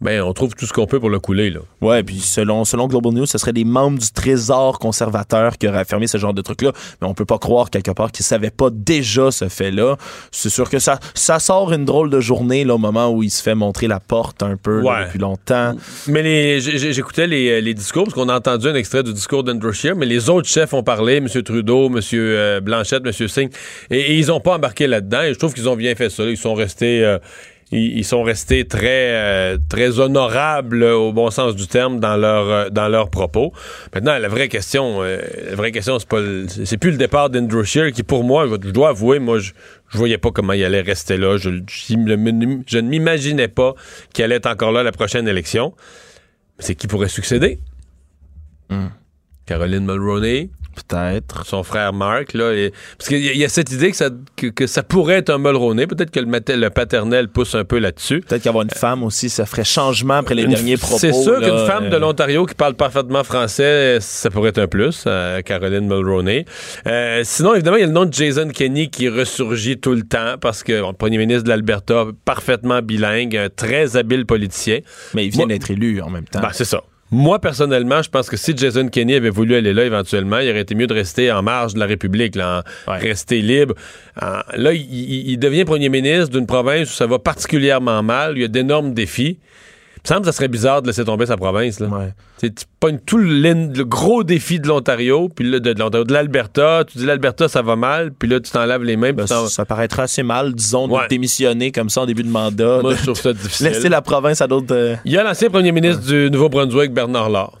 ben 0.00 0.20
on 0.22 0.32
trouve 0.32 0.54
tout 0.54 0.66
ce 0.66 0.72
qu'on 0.72 0.86
peut 0.86 1.00
pour 1.00 1.08
le 1.08 1.18
couler. 1.18 1.50
Là. 1.50 1.60
Ouais, 1.80 2.02
puis 2.02 2.18
selon, 2.18 2.64
selon 2.64 2.88
Global 2.88 3.12
News, 3.12 3.26
ce 3.26 3.38
serait 3.38 3.52
des 3.52 3.64
membres 3.64 3.98
du 3.98 4.10
Trésor 4.10 4.78
conservateur 4.78 5.56
qui 5.56 5.66
auraient 5.66 5.78
affirmé 5.78 6.06
ce 6.06 6.18
genre 6.18 6.34
de 6.34 6.42
truc-là. 6.42 6.72
Mais 7.00 7.08
on 7.08 7.14
peut 7.14 7.24
pas 7.24 7.38
croire 7.38 7.70
quelque 7.70 7.90
part 7.90 8.12
qu'ils 8.12 8.24
savaient 8.24 8.50
pas 8.50 8.68
déjà 8.70 9.30
ce 9.30 9.48
fait-là. 9.48 9.96
C'est 10.30 10.50
sûr 10.50 10.68
que 10.68 10.78
ça, 10.78 10.98
ça 11.14 11.38
sort 11.38 11.72
une 11.72 11.84
drôle 11.84 12.10
de 12.10 12.20
journée 12.20 12.64
là, 12.64 12.74
au 12.74 12.78
moment 12.78 13.10
où 13.10 13.22
il 13.22 13.30
se 13.30 13.42
fait 13.42 13.54
montrer 13.54 13.86
la 13.86 14.00
porte 14.00 14.42
un 14.42 14.56
peu 14.56 14.82
là, 14.82 15.04
depuis 15.04 15.18
longtemps. 15.18 15.74
Mais 16.06 16.60
j'écoutais 16.60 17.26
les, 17.26 17.62
les 17.62 17.74
discours, 17.74 18.04
parce 18.04 18.14
qu'on 18.14 18.28
a 18.28 18.36
entendu 18.36 18.68
un 18.68 18.74
extrait 18.74 19.02
du 19.02 19.12
discours 19.12 19.42
d'Andrew 19.44 19.72
Scheer, 19.72 19.96
mais 19.96 20.06
les 20.06 20.28
autres 20.28 20.48
chefs 20.48 20.74
ont 20.74 20.82
parlé, 20.82 21.16
M. 21.16 21.28
Trudeau, 21.42 21.86
M. 21.86 22.00
euh, 22.12 22.60
Blanchette, 22.60 23.06
M. 23.06 23.28
Singh, 23.28 23.50
et, 23.90 23.98
et 23.98 24.18
ils 24.18 24.30
ont 24.30 24.40
pas 24.40 24.56
embarqué 24.56 24.86
là-dedans, 24.86 25.22
et 25.22 25.32
je 25.32 25.38
trouve 25.38 25.54
qu'ils 25.54 25.68
ont 25.68 25.76
bien 25.76 25.94
fait 25.94 26.10
ça. 26.10 26.24
Ils 26.24 26.36
sont 26.36 26.54
restés... 26.54 27.02
euh, 27.04 27.18
ils, 27.76 27.98
ils 27.98 28.04
sont 28.04 28.22
restés 28.22 28.66
très 28.66 29.10
euh, 29.12 29.58
très 29.68 29.98
honorables 30.00 30.82
au 30.84 31.12
bon 31.12 31.30
sens 31.30 31.54
du 31.56 31.66
terme 31.66 32.00
dans 32.00 32.16
leur 32.16 32.48
euh, 32.48 32.68
dans 32.70 32.88
leurs 32.88 33.10
propos. 33.10 33.52
Maintenant 33.94 34.16
la 34.18 34.28
vraie 34.28 34.48
question 34.48 35.02
euh, 35.02 35.18
la 35.50 35.56
vraie 35.56 35.72
question 35.72 35.98
c'est 35.98 36.08
pas 36.08 36.20
le- 36.20 36.46
c'est 36.48 36.78
plus 36.78 36.90
le 36.92 36.96
départ 36.96 37.30
d'Andrew 37.30 37.64
Scheer 37.64 37.92
qui 37.92 38.02
pour 38.02 38.24
moi 38.24 38.46
je 38.48 38.70
dois 38.70 38.90
avouer 38.90 39.18
moi 39.18 39.38
je 39.38 39.52
je 39.90 39.98
voyais 39.98 40.18
pas 40.18 40.30
comment 40.32 40.54
il 40.54 40.64
allait 40.64 40.80
rester 40.80 41.16
là, 41.16 41.36
je, 41.36 41.50
je, 41.68 41.94
je 42.66 42.78
ne 42.78 42.88
m'imaginais 42.88 43.46
pas 43.48 43.74
qu'il 44.12 44.24
allait 44.24 44.36
être 44.36 44.46
encore 44.46 44.72
là 44.72 44.80
à 44.80 44.82
la 44.82 44.90
prochaine 44.92 45.28
élection. 45.28 45.72
C'est 46.58 46.74
qui 46.74 46.88
pourrait 46.88 47.08
succéder? 47.08 47.60
Caroline 49.46 49.84
Mulroney, 49.84 50.50
Peut-être. 50.74 51.46
son 51.46 51.62
frère 51.62 51.92
Mark. 51.92 52.32
Là, 52.34 52.52
et- 52.52 52.72
parce 52.98 53.08
qu'il 53.08 53.24
y, 53.24 53.28
a- 53.28 53.32
il 53.32 53.38
y 53.38 53.44
a 53.44 53.48
cette 53.48 53.70
idée 53.72 53.90
que 53.90 53.96
ça, 53.96 54.10
que, 54.36 54.46
que 54.48 54.66
ça 54.66 54.82
pourrait 54.82 55.16
être 55.18 55.30
un 55.30 55.38
Mulroney. 55.38 55.86
Peut-être 55.86 56.10
que 56.10 56.20
le, 56.20 56.70
paternel 56.70 57.28
pousse 57.28 57.54
un 57.54 57.64
peu 57.64 57.78
là-dessus. 57.78 58.20
Peut-être 58.20 58.42
qu'avoir 58.42 58.64
une 58.64 58.70
femme 58.70 59.02
aussi, 59.02 59.28
ça 59.28 59.46
ferait 59.46 59.64
changement 59.64 60.14
après 60.14 60.34
les 60.34 60.42
Une- 60.44 60.50
derniers 60.50 60.76
propos. 60.76 60.98
C'est 60.98 61.12
sûr 61.12 61.38
qu'une 61.40 61.66
femme 61.66 61.84
euh, 61.84 61.90
de 61.90 61.96
l'Ontario 61.96 62.46
qui 62.46 62.54
parle 62.54 62.74
parfaitement 62.74 63.24
français, 63.24 63.98
ça 64.00 64.30
pourrait 64.30 64.50
être 64.50 64.58
un 64.58 64.66
plus, 64.66 65.04
euh, 65.06 65.40
Caroline 65.42 65.86
Mulroney. 65.86 66.44
Euh, 66.86 67.22
sinon, 67.24 67.54
évidemment, 67.54 67.76
il 67.76 67.80
y 67.80 67.84
a 67.84 67.86
le 67.86 67.92
nom 67.92 68.04
de 68.06 68.12
Jason 68.12 68.48
Kenney 68.48 68.88
qui 68.88 69.08
ressurgit 69.08 69.78
tout 69.78 69.92
le 69.94 70.02
temps 70.02 70.36
parce 70.40 70.62
que 70.62 70.80
bon, 70.80 70.88
le 70.90 70.96
premier 70.96 71.18
ministre 71.18 71.44
de 71.44 71.48
l'Alberta, 71.50 72.06
parfaitement 72.24 72.80
bilingue, 72.82 73.36
un 73.36 73.48
très 73.48 73.96
habile 73.96 74.26
politicien. 74.26 74.80
Mais 75.14 75.26
il 75.26 75.30
vient 75.32 75.46
d'être 75.46 75.70
élu 75.70 76.00
en 76.00 76.10
même 76.10 76.24
temps. 76.24 76.40
Ben, 76.40 76.50
c'est 76.52 76.64
ça. 76.64 76.82
Moi, 77.14 77.38
personnellement, 77.38 78.02
je 78.02 78.10
pense 78.10 78.28
que 78.28 78.36
si 78.36 78.56
Jason 78.56 78.88
Kenney 78.88 79.14
avait 79.14 79.30
voulu 79.30 79.54
aller 79.54 79.72
là 79.72 79.84
éventuellement, 79.84 80.38
il 80.40 80.50
aurait 80.50 80.62
été 80.62 80.74
mieux 80.74 80.88
de 80.88 80.94
rester 80.94 81.30
en 81.30 81.42
marge 81.42 81.74
de 81.74 81.78
la 81.78 81.86
République, 81.86 82.34
là, 82.34 82.64
en- 82.88 82.90
Ouais. 82.92 82.98
rester 82.98 83.40
libre. 83.40 83.74
En- 84.20 84.40
là, 84.56 84.72
il, 84.72 85.30
il- 85.30 85.38
devient 85.38 85.64
premier 85.64 85.88
ministre 85.90 86.30
d'une 86.30 86.46
province 86.46 86.90
où 86.90 86.92
ça 86.92 87.06
va 87.06 87.20
particulièrement 87.20 88.02
mal, 88.02 88.32
où 88.32 88.36
il 88.36 88.42
y 88.42 88.44
a 88.44 88.48
d'énormes 88.48 88.94
défis. 88.94 89.38
Me 90.04 90.08
semble 90.08 90.20
que 90.20 90.26
ça 90.26 90.32
serait 90.32 90.48
bizarre 90.48 90.82
de 90.82 90.86
laisser 90.88 91.04
tomber 91.04 91.24
sa 91.24 91.36
province. 91.38 91.80
Là. 91.80 91.86
Ouais. 91.88 92.12
Tu 92.38 92.50
pognes 92.78 92.98
tout 93.06 93.16
le, 93.16 93.24
le 93.74 93.84
gros 93.84 94.22
défi 94.22 94.60
de 94.60 94.68
l'Ontario, 94.68 95.30
puis 95.34 95.50
là, 95.50 95.60
de, 95.60 95.72
de 95.72 96.12
l'Alberta. 96.12 96.84
Tu 96.86 96.98
dis 96.98 97.06
l'Alberta, 97.06 97.48
ça 97.48 97.62
va 97.62 97.74
mal, 97.74 98.12
puis 98.12 98.28
là, 98.28 98.38
tu 98.38 98.50
t'en 98.50 98.66
laves 98.66 98.82
les 98.82 98.96
mains. 98.96 99.12
Ben, 99.14 99.26
ça 99.26 99.64
paraîtra 99.64 100.02
assez 100.02 100.22
mal, 100.22 100.54
disons, 100.54 100.88
Ouais. 100.90 101.04
de 101.04 101.08
démissionner 101.08 101.72
comme 101.72 101.88
ça 101.88 102.02
en 102.02 102.06
début 102.06 102.22
de 102.22 102.28
mandat. 102.28 102.80
Moi, 102.82 102.92
de 102.92 102.98
je 102.98 103.02
trouve 103.02 103.16
ça 103.20 103.32
difficile. 103.32 103.68
laisser 103.68 103.88
la 103.88 104.02
province 104.02 104.42
à 104.42 104.46
d'autres. 104.46 104.74
euh, 104.74 104.94
Il 105.06 105.12
y 105.12 105.16
a 105.16 105.24
l'ancien 105.24 105.48
premier 105.48 105.72
ministre 105.72 106.02
du 106.04 106.30
Nouveau-Brunswick, 106.30 106.92
Bernard 106.92 107.30
Lard. 107.30 107.58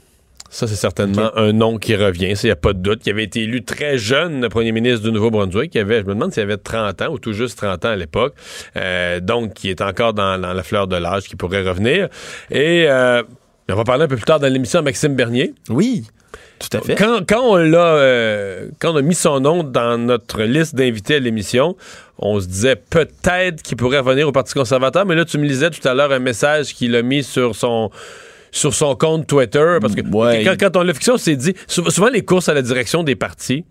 Ça, 0.54 0.68
c'est 0.68 0.76
certainement 0.76 1.36
un 1.36 1.52
nom 1.52 1.78
qui 1.78 1.96
revient, 1.96 2.32
il 2.40 2.46
n'y 2.46 2.50
a 2.52 2.54
pas 2.54 2.74
de 2.74 2.78
doute. 2.78 3.00
Qui 3.00 3.10
avait 3.10 3.24
été 3.24 3.40
élu 3.40 3.64
très 3.64 3.98
jeune, 3.98 4.40
le 4.40 4.48
premier 4.48 4.70
ministre 4.70 5.02
du 5.02 5.10
Nouveau-Brunswick. 5.10 5.72
Qui 5.72 5.80
avait, 5.80 5.98
je 6.02 6.04
me 6.04 6.14
demande 6.14 6.32
s'il 6.32 6.44
avait 6.44 6.56
30 6.56 7.02
ans 7.02 7.08
ou 7.08 7.18
tout 7.18 7.32
juste 7.32 7.58
30 7.58 7.84
ans 7.84 7.88
à 7.88 7.96
l'époque. 7.96 8.34
Euh, 8.76 9.18
donc, 9.18 9.54
qui 9.54 9.68
est 9.68 9.80
encore 9.80 10.14
dans, 10.14 10.40
dans 10.40 10.52
la 10.52 10.62
fleur 10.62 10.86
de 10.86 10.94
l'âge, 10.94 11.24
qui 11.24 11.34
pourrait 11.34 11.68
revenir. 11.68 12.08
Et 12.52 12.84
euh, 12.88 13.24
on 13.68 13.74
va 13.74 13.82
parler 13.82 14.04
un 14.04 14.06
peu 14.06 14.14
plus 14.14 14.26
tard 14.26 14.38
dans 14.38 14.46
l'émission 14.46 14.78
à 14.78 14.82
Maxime 14.82 15.16
Bernier. 15.16 15.54
Oui, 15.70 16.04
tout 16.60 16.76
à 16.76 16.80
fait. 16.82 16.94
Quand, 16.94 17.26
quand 17.28 17.42
on 17.42 17.56
l'a, 17.56 17.96
euh, 17.96 18.68
quand 18.78 18.92
on 18.92 18.96
a 18.98 19.02
mis 19.02 19.16
son 19.16 19.40
nom 19.40 19.64
dans 19.64 19.98
notre 19.98 20.44
liste 20.44 20.76
d'invités 20.76 21.16
à 21.16 21.18
l'émission, 21.18 21.74
on 22.18 22.38
se 22.38 22.46
disait 22.46 22.76
peut-être 22.76 23.60
qu'il 23.64 23.76
pourrait 23.76 23.98
revenir 23.98 24.28
au 24.28 24.32
Parti 24.32 24.54
conservateur, 24.54 25.04
mais 25.04 25.16
là, 25.16 25.24
tu 25.24 25.36
me 25.36 25.46
lisais 25.46 25.70
tout 25.70 25.86
à 25.88 25.94
l'heure 25.94 26.12
un 26.12 26.20
message 26.20 26.74
qu'il 26.74 26.94
a 26.94 27.02
mis 27.02 27.24
sur 27.24 27.56
son 27.56 27.90
sur 28.54 28.72
son 28.72 28.94
compte 28.94 29.26
Twitter, 29.26 29.78
parce 29.80 29.94
que 29.94 30.00
Ouais. 30.00 30.44
quand, 30.44 30.56
quand 30.58 30.76
on 30.78 30.82
l'a 30.84 30.94
fixé, 30.94 31.10
on 31.10 31.16
s'est 31.18 31.36
dit, 31.36 31.54
sou- 31.66 31.90
souvent 31.90 32.08
les 32.08 32.24
courses 32.24 32.48
à 32.48 32.54
la 32.54 32.62
direction 32.62 33.02
des 33.02 33.16
partis, 33.16 33.64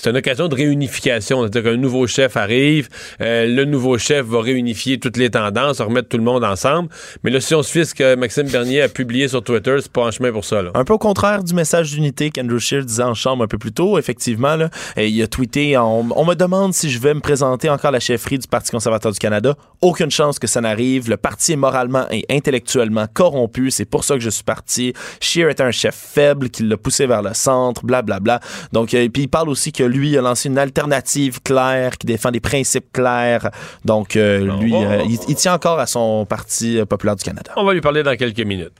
c'est 0.00 0.10
une 0.10 0.16
occasion 0.16 0.46
de 0.46 0.54
réunification. 0.54 1.40
C'est-à-dire 1.40 1.72
qu'un 1.72 1.76
nouveau 1.76 2.06
chef 2.06 2.36
arrive, 2.36 2.88
euh, 3.20 3.46
le 3.46 3.64
nouveau 3.64 3.98
chef 3.98 4.24
va 4.26 4.40
réunifier 4.40 4.98
toutes 5.00 5.16
les 5.16 5.28
tendances, 5.28 5.80
remettre 5.80 6.08
tout 6.08 6.18
le 6.18 6.22
monde 6.22 6.44
ensemble. 6.44 6.88
Mais 7.24 7.30
là, 7.30 7.40
si 7.40 7.54
on 7.54 7.62
ce 7.64 7.94
que 7.94 8.14
Maxime 8.14 8.48
Bernier 8.48 8.82
a 8.82 8.88
publié 8.88 9.26
sur 9.26 9.42
Twitter, 9.42 9.76
c'est 9.80 9.90
pas 9.90 10.02
en 10.02 10.10
chemin 10.12 10.30
pour 10.30 10.44
ça. 10.44 10.62
Là. 10.62 10.70
Un 10.74 10.84
peu 10.84 10.92
au 10.92 10.98
contraire 10.98 11.42
du 11.42 11.52
message 11.52 11.90
d'unité 11.90 12.30
qu'Andrew 12.30 12.58
Scheer 12.58 12.84
disait 12.84 13.02
en 13.02 13.14
chambre 13.14 13.42
un 13.42 13.48
peu 13.48 13.58
plus 13.58 13.72
tôt, 13.72 13.98
effectivement. 13.98 14.54
Là, 14.54 14.70
Et 14.96 15.08
il 15.08 15.20
a 15.20 15.26
tweeté 15.26 15.76
on, 15.76 16.04
me 16.04 16.34
demande 16.34 16.74
si 16.74 16.90
je 16.90 17.00
vais 17.00 17.14
me 17.14 17.20
présenter 17.20 17.68
encore 17.68 17.88
à 17.88 17.92
la 17.92 18.00
chefferie 18.00 18.38
du 18.38 18.46
Parti 18.46 18.70
conservateur 18.70 19.10
du 19.10 19.18
Canada. 19.18 19.56
Aucune 19.80 20.10
chance 20.10 20.38
que 20.38 20.46
ça 20.46 20.60
n'arrive. 20.60 21.10
Le 21.10 21.16
parti 21.16 21.52
est 21.52 21.56
moralement 21.56 22.06
et 22.10 22.24
intellectuellement 22.30 23.06
corrompu. 23.12 23.72
C'est 23.72 23.84
pour 23.84 24.04
ça 24.04 24.14
que 24.14 24.20
je 24.20 24.30
suis 24.30 24.44
parti. 24.44 24.92
Scheer 25.20 25.48
est 25.48 25.60
un 25.60 25.72
chef 25.72 25.94
faible 25.94 26.50
qui 26.50 26.62
l'a 26.62 26.76
poussé 26.76 27.06
vers 27.06 27.22
le 27.22 27.34
centre, 27.34 27.84
blablabla. 27.84 28.20
Bla, 28.20 28.38
bla. 28.38 28.48
Donc, 28.72 28.94
euh, 28.94 29.08
puis 29.08 29.22
il 29.22 29.28
parle 29.28 29.48
aussi 29.48 29.72
que 29.72 29.87
lui 29.88 30.16
a 30.16 30.20
lancé 30.20 30.48
une 30.48 30.58
alternative 30.58 31.40
claire 31.42 31.98
qui 31.98 32.06
défend 32.06 32.30
des 32.30 32.40
principes 32.40 32.92
clairs. 32.92 33.50
Donc, 33.84 34.16
euh, 34.16 34.40
lui, 34.60 34.74
euh, 34.74 35.02
il, 35.08 35.18
il 35.28 35.34
tient 35.34 35.54
encore 35.54 35.80
à 35.80 35.86
son 35.86 36.26
Parti 36.26 36.78
euh, 36.78 36.84
populaire 36.84 37.16
du 37.16 37.24
Canada. 37.24 37.52
On 37.56 37.64
va 37.64 37.72
lui 37.72 37.80
parler 37.80 38.02
dans 38.02 38.14
quelques 38.16 38.40
minutes. 38.40 38.72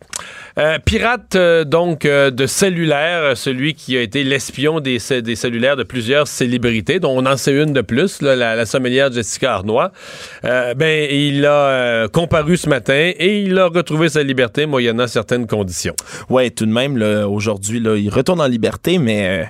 Euh, 0.58 0.78
pirate 0.84 1.36
donc 1.66 2.00
de 2.06 2.46
cellulaire, 2.46 3.36
celui 3.36 3.74
qui 3.74 3.96
a 3.96 4.02
été 4.02 4.24
l'espion 4.24 4.80
des, 4.80 4.98
des 5.22 5.36
cellulaires 5.36 5.76
de 5.76 5.84
plusieurs 5.84 6.28
célébrités, 6.28 7.00
dont 7.00 7.16
on 7.16 7.26
en 7.26 7.36
sait 7.36 7.54
une 7.54 7.72
de 7.72 7.80
plus, 7.80 8.22
là, 8.22 8.36
la, 8.36 8.56
la 8.56 8.66
sommelière 8.66 9.12
Jessica 9.12 9.54
Arnois. 9.54 9.92
Ben, 10.42 11.08
il 11.10 11.46
a 11.46 12.08
comparu 12.08 12.56
ce 12.56 12.68
matin 12.68 13.12
et 13.16 13.42
il 13.42 13.58
a 13.58 13.66
retrouvé 13.68 14.08
sa 14.08 14.22
liberté 14.22 14.66
moyennant 14.66 15.06
certaines 15.06 15.46
conditions. 15.46 15.94
Ouais, 16.28 16.50
tout 16.50 16.66
de 16.66 16.72
même, 16.72 17.00
aujourd'hui, 17.28 17.80
il 17.80 18.10
retourne 18.10 18.40
en 18.40 18.46
liberté, 18.46 18.98
mais 18.98 19.48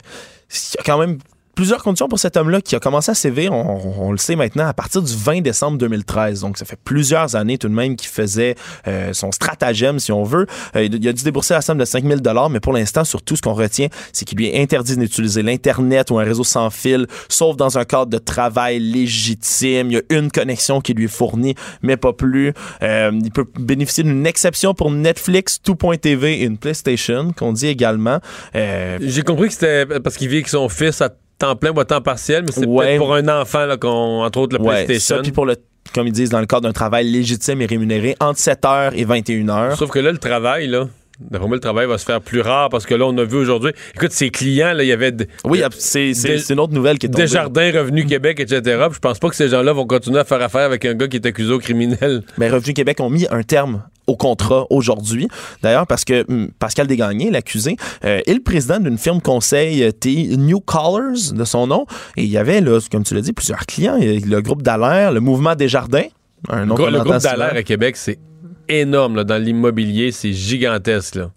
il 0.50 0.76
y 0.76 0.80
a 0.80 0.82
quand 0.84 0.98
même 0.98 1.18
plusieurs 1.58 1.82
conditions 1.82 2.06
pour 2.06 2.20
cet 2.20 2.36
homme-là 2.36 2.60
qui 2.60 2.76
a 2.76 2.78
commencé 2.78 3.10
à 3.10 3.14
sévir, 3.14 3.52
on, 3.52 3.80
on 3.98 4.12
le 4.12 4.16
sait 4.16 4.36
maintenant, 4.36 4.68
à 4.68 4.72
partir 4.72 5.02
du 5.02 5.12
20 5.12 5.40
décembre 5.40 5.76
2013. 5.76 6.42
Donc, 6.42 6.56
ça 6.56 6.64
fait 6.64 6.78
plusieurs 6.84 7.34
années 7.34 7.58
tout 7.58 7.68
de 7.68 7.74
même 7.74 7.96
qu'il 7.96 8.10
faisait 8.10 8.54
euh, 8.86 9.12
son 9.12 9.32
stratagème, 9.32 9.98
si 9.98 10.12
on 10.12 10.22
veut. 10.22 10.46
Euh, 10.76 10.84
il 10.84 11.08
a 11.08 11.12
dû 11.12 11.24
débourser 11.24 11.54
la 11.54 11.60
somme 11.60 11.78
de 11.78 11.84
5000 11.84 12.20
dollars, 12.20 12.48
mais 12.48 12.60
pour 12.60 12.72
l'instant, 12.72 13.02
surtout, 13.02 13.34
ce 13.34 13.42
qu'on 13.42 13.54
retient, 13.54 13.88
c'est 14.12 14.24
qu'il 14.24 14.38
lui 14.38 14.46
est 14.46 14.62
interdit 14.62 14.96
d'utiliser 14.96 15.42
l'Internet 15.42 16.12
ou 16.12 16.20
un 16.20 16.22
réseau 16.22 16.44
sans 16.44 16.70
fil, 16.70 17.08
sauf 17.28 17.56
dans 17.56 17.76
un 17.76 17.84
cadre 17.84 18.06
de 18.06 18.18
travail 18.18 18.78
légitime. 18.78 19.90
Il 19.90 19.94
y 19.94 19.96
a 19.96 20.02
une 20.10 20.30
connexion 20.30 20.80
qui 20.80 20.94
lui 20.94 21.06
est 21.06 21.08
fournie, 21.08 21.56
mais 21.82 21.96
pas 21.96 22.12
plus. 22.12 22.52
Euh, 22.82 23.10
il 23.20 23.32
peut 23.32 23.46
bénéficier 23.58 24.04
d'une 24.04 24.28
exception 24.28 24.74
pour 24.74 24.92
Netflix, 24.92 25.60
Tout.tv 25.60 26.34
et 26.34 26.44
une 26.44 26.56
PlayStation, 26.56 27.32
qu'on 27.32 27.52
dit 27.52 27.66
également. 27.66 28.20
Euh, 28.54 28.98
J'ai 29.00 29.22
compris 29.22 29.48
que 29.48 29.54
c'était 29.54 29.86
parce 29.98 30.16
qu'il 30.16 30.28
vit 30.28 30.36
avec 30.36 30.46
son 30.46 30.68
fils 30.68 31.00
à 31.00 31.10
temps 31.38 31.57
plein 31.57 31.71
ou 31.73 31.80
à 31.80 31.85
temps 31.85 32.00
partiel, 32.00 32.42
mais 32.45 32.52
c'est 32.52 32.66
Ouais. 32.66 32.85
peut-être 32.87 32.99
pour 32.99 33.14
un 33.14 33.28
enfant, 33.40 33.66
là, 33.66 33.76
qu'on, 33.76 34.23
entre 34.25 34.38
autres, 34.40 34.57
le 34.59 34.62
Ouais, 34.64 34.85
PlayStation. 34.85 35.16
ça, 35.16 35.23
puis 35.23 35.33
pour 35.33 35.47
le 35.47 35.57
comme 35.95 36.07
ils 36.07 36.12
disent, 36.12 36.28
dans 36.28 36.40
le 36.40 36.47
cadre 36.47 36.62
d'un 36.64 36.73
travail 36.73 37.07
légitime 37.11 37.62
et 37.62 37.66
rémunéré 37.66 38.14
entre 38.21 38.38
7h 38.38 38.92
et 38.95 39.07
21h. 39.07 39.75
Sauf 39.76 39.88
que 39.90 39.99
là, 39.99 40.12
le 40.12 40.18
travail, 40.18 40.66
là, 40.66 40.87
d'après 41.20 41.48
moi, 41.48 41.56
le 41.56 41.60
travail 41.60 41.87
va 41.87 41.98
se 41.98 42.04
faire 42.04 42.20
plus 42.20 42.40
rare 42.40 42.68
parce 42.68 42.87
que 42.87 42.94
là, 42.94 43.06
on 43.06 43.16
a 43.18 43.25
vu 43.25 43.37
aujourd'hui. 43.37 43.72
Écoute, 43.94 44.12
ses 44.12 44.30
clients, 44.30 44.72
là, 44.72 44.82
il 44.82 44.88
y 44.88 44.92
avait 44.92 45.14
Oui, 45.44 45.62
c'est 45.78 46.12
une 46.50 46.60
autre 46.60 46.72
nouvelle 46.72 46.98
qui 46.98 47.06
est 47.06 47.10
tombée. 47.10 47.25
Desjardins, 47.25 47.70
Revenu 47.72 48.06
Québec, 48.06 48.40
etc. 48.40 48.60
Puis 48.87 48.94
je 48.94 48.98
pense 49.00 49.18
pas 49.18 49.28
que 49.28 49.37
ces 49.37 49.48
gens-là 49.48 49.72
vont 49.72 49.87
continuer 49.87 50.18
à 50.20 50.25
faire 50.25 50.42
affaire 50.42 50.62
avec 50.62 50.84
un 50.84 50.94
gars 50.94 51.08
qui 51.08 51.16
est 51.16 51.26
accusé 51.26 51.52
au 51.52 51.58
criminel. 51.58 52.22
Ben, 52.38 52.52
Revenu 52.52 52.72
Québec 52.75 53.00
ont 53.00 53.10
mis 53.10 53.26
un 53.30 53.42
terme 53.42 53.82
au 54.06 54.16
contrat 54.16 54.66
aujourd'hui. 54.70 55.28
D'ailleurs, 55.62 55.87
parce 55.87 56.04
que 56.04 56.25
hum, 56.30 56.48
Pascal 56.58 56.87
Desgagnés, 56.87 57.30
l'accusé, 57.30 57.76
euh, 58.04 58.20
est 58.26 58.34
le 58.34 58.40
président 58.42 58.80
d'une 58.80 58.96
firme 58.96 59.20
conseil 59.20 59.82
euh, 59.82 59.90
T- 59.92 60.37
New 60.37 60.60
Callers, 60.60 61.32
de 61.34 61.44
son 61.44 61.66
nom. 61.66 61.84
Et 62.16 62.22
il 62.22 62.30
y 62.30 62.38
avait, 62.38 62.60
là, 62.60 62.78
comme 62.90 63.04
tu 63.04 63.14
l'as 63.14 63.20
dit, 63.20 63.32
plusieurs 63.32 63.66
clients. 63.66 63.96
Il 64.00 64.20
y 64.20 64.32
a 64.32 64.37
Le 64.37 64.40
groupe 64.40 64.62
Dallaire, 64.62 65.12
le 65.12 65.20
mouvement 65.20 65.54
Desjardins, 65.54 66.06
un 66.48 66.64
le 66.64 66.75
groupe. 66.75 67.18
Dallaire 67.22 67.54
à 67.54 67.62
Québec, 67.62 67.96
c'est 67.96 68.18
énorme. 68.68 69.16
là, 69.16 69.25
dans 69.25 69.42
l'immobilier, 69.42 70.12
c'est 70.12 70.32
gigantesque. 70.32 71.16
Là. 71.16 71.30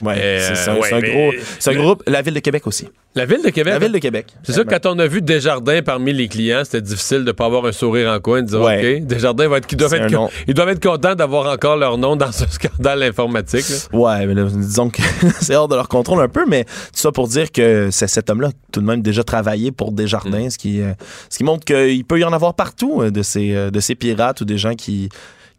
Ouais, 0.00 0.14
Euh, 0.18 0.54
c'est 0.54 0.68
un, 0.70 0.74
ouais, 0.74 0.80
c'est 0.88 0.94
un 0.94 1.00
mais- 1.00 1.10
gros... 1.10 1.32
C'est 1.60 1.70
un 1.70 1.74
groupe... 1.74 2.02
La 2.08 2.22
Ville 2.22 2.34
de 2.34 2.40
Québec 2.40 2.66
aussi. 2.66 2.88
La 3.14 3.24
ville 3.24 3.42
de 3.44 3.50
Québec? 3.50 3.74
La 3.74 3.78
Ville 3.78 3.92
de 3.92 3.98
Québec. 3.98 4.26
C'est 4.42 4.52
sûr 4.52 4.64
que 4.64 4.70
quand 4.70 4.86
on 4.86 4.98
a 4.98 5.06
vu 5.06 5.20
Desjardins 5.22 5.80
parmi 5.82 6.12
les 6.14 6.26
clients, 6.28 6.62
c'était 6.64 6.80
difficile 6.80 7.18
de 7.18 7.24
ne 7.24 7.32
pas 7.32 7.44
avoir 7.44 7.66
un 7.66 7.70
sourire 7.72 8.10
en 8.10 8.18
coin, 8.18 8.42
de 8.42 8.48
dire 8.48 8.60
Ouais. 8.60 8.96
OK, 9.00 9.06
Desjardins 9.06 9.46
va 9.48 9.58
être, 9.58 9.68
ils, 9.70 9.76
doivent 9.76 9.94
être, 9.94 10.30
ils 10.48 10.54
doivent 10.54 10.70
être 10.70 10.82
contents 10.82 11.14
d'avoir 11.14 11.52
encore 11.52 11.76
leur 11.76 11.98
nom 11.98 12.16
dans 12.16 12.32
ce 12.32 12.46
scandale 12.50 13.02
informatique. 13.04 13.66
là. 13.68 13.76
Ouais, 13.98 14.26
mais 14.26 14.34
là, 14.34 14.44
disons 14.50 14.88
que 14.88 15.02
c'est 15.40 15.54
hors 15.54 15.68
de 15.68 15.76
leur 15.76 15.88
contrôle 15.88 16.20
un 16.22 16.28
peu, 16.28 16.46
mais 16.48 16.64
tout 16.64 16.70
ça 16.94 17.12
pour 17.12 17.28
dire 17.28 17.52
que 17.52 17.90
c'est 17.92 18.08
cet 18.08 18.30
homme-là 18.30 18.48
tout 18.72 18.80
de 18.80 18.86
même 18.86 19.02
déjà 19.02 19.22
travaillé 19.22 19.70
pour 19.72 19.92
Desjardins, 19.92 20.48
ce, 20.50 20.56
qui, 20.58 20.80
euh, 20.80 20.94
ce 21.28 21.36
qui 21.36 21.44
montre 21.44 21.64
qu'il 21.66 22.04
peut 22.06 22.18
y 22.18 22.24
en 22.24 22.32
avoir 22.32 22.54
partout 22.54 23.02
euh, 23.02 23.10
de 23.10 23.22
ces, 23.22 23.70
de 23.70 23.80
ces 23.80 23.94
pirates 23.94 24.40
ou 24.40 24.46
des 24.46 24.56
gens 24.58 24.74
qui, 24.74 25.10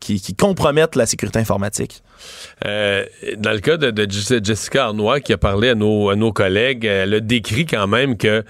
qui, 0.04 0.36
compromettent 0.36 0.96
la 0.96 1.06
sécurité 1.06 1.40
informatique? 1.40 2.04
Euh, 2.66 3.06
dans 3.38 3.52
le 3.52 3.60
cas 3.60 3.78
de, 3.78 3.92
de 3.92 4.04
Jess- 4.06 4.44
Jessica 4.44 4.86
Arnois 4.86 5.20
qui 5.20 5.34
a 5.34 5.38
parlé 5.38 5.70
à 5.70 5.76
nos, 5.76 6.10
à 6.10 6.16
nos 6.16 6.32
collègues, 6.32 6.86
elle 6.86 7.14
a 7.14 7.20
décrit 7.20 7.66
quand 7.66 7.88
même 7.88 8.18
que 8.18 8.44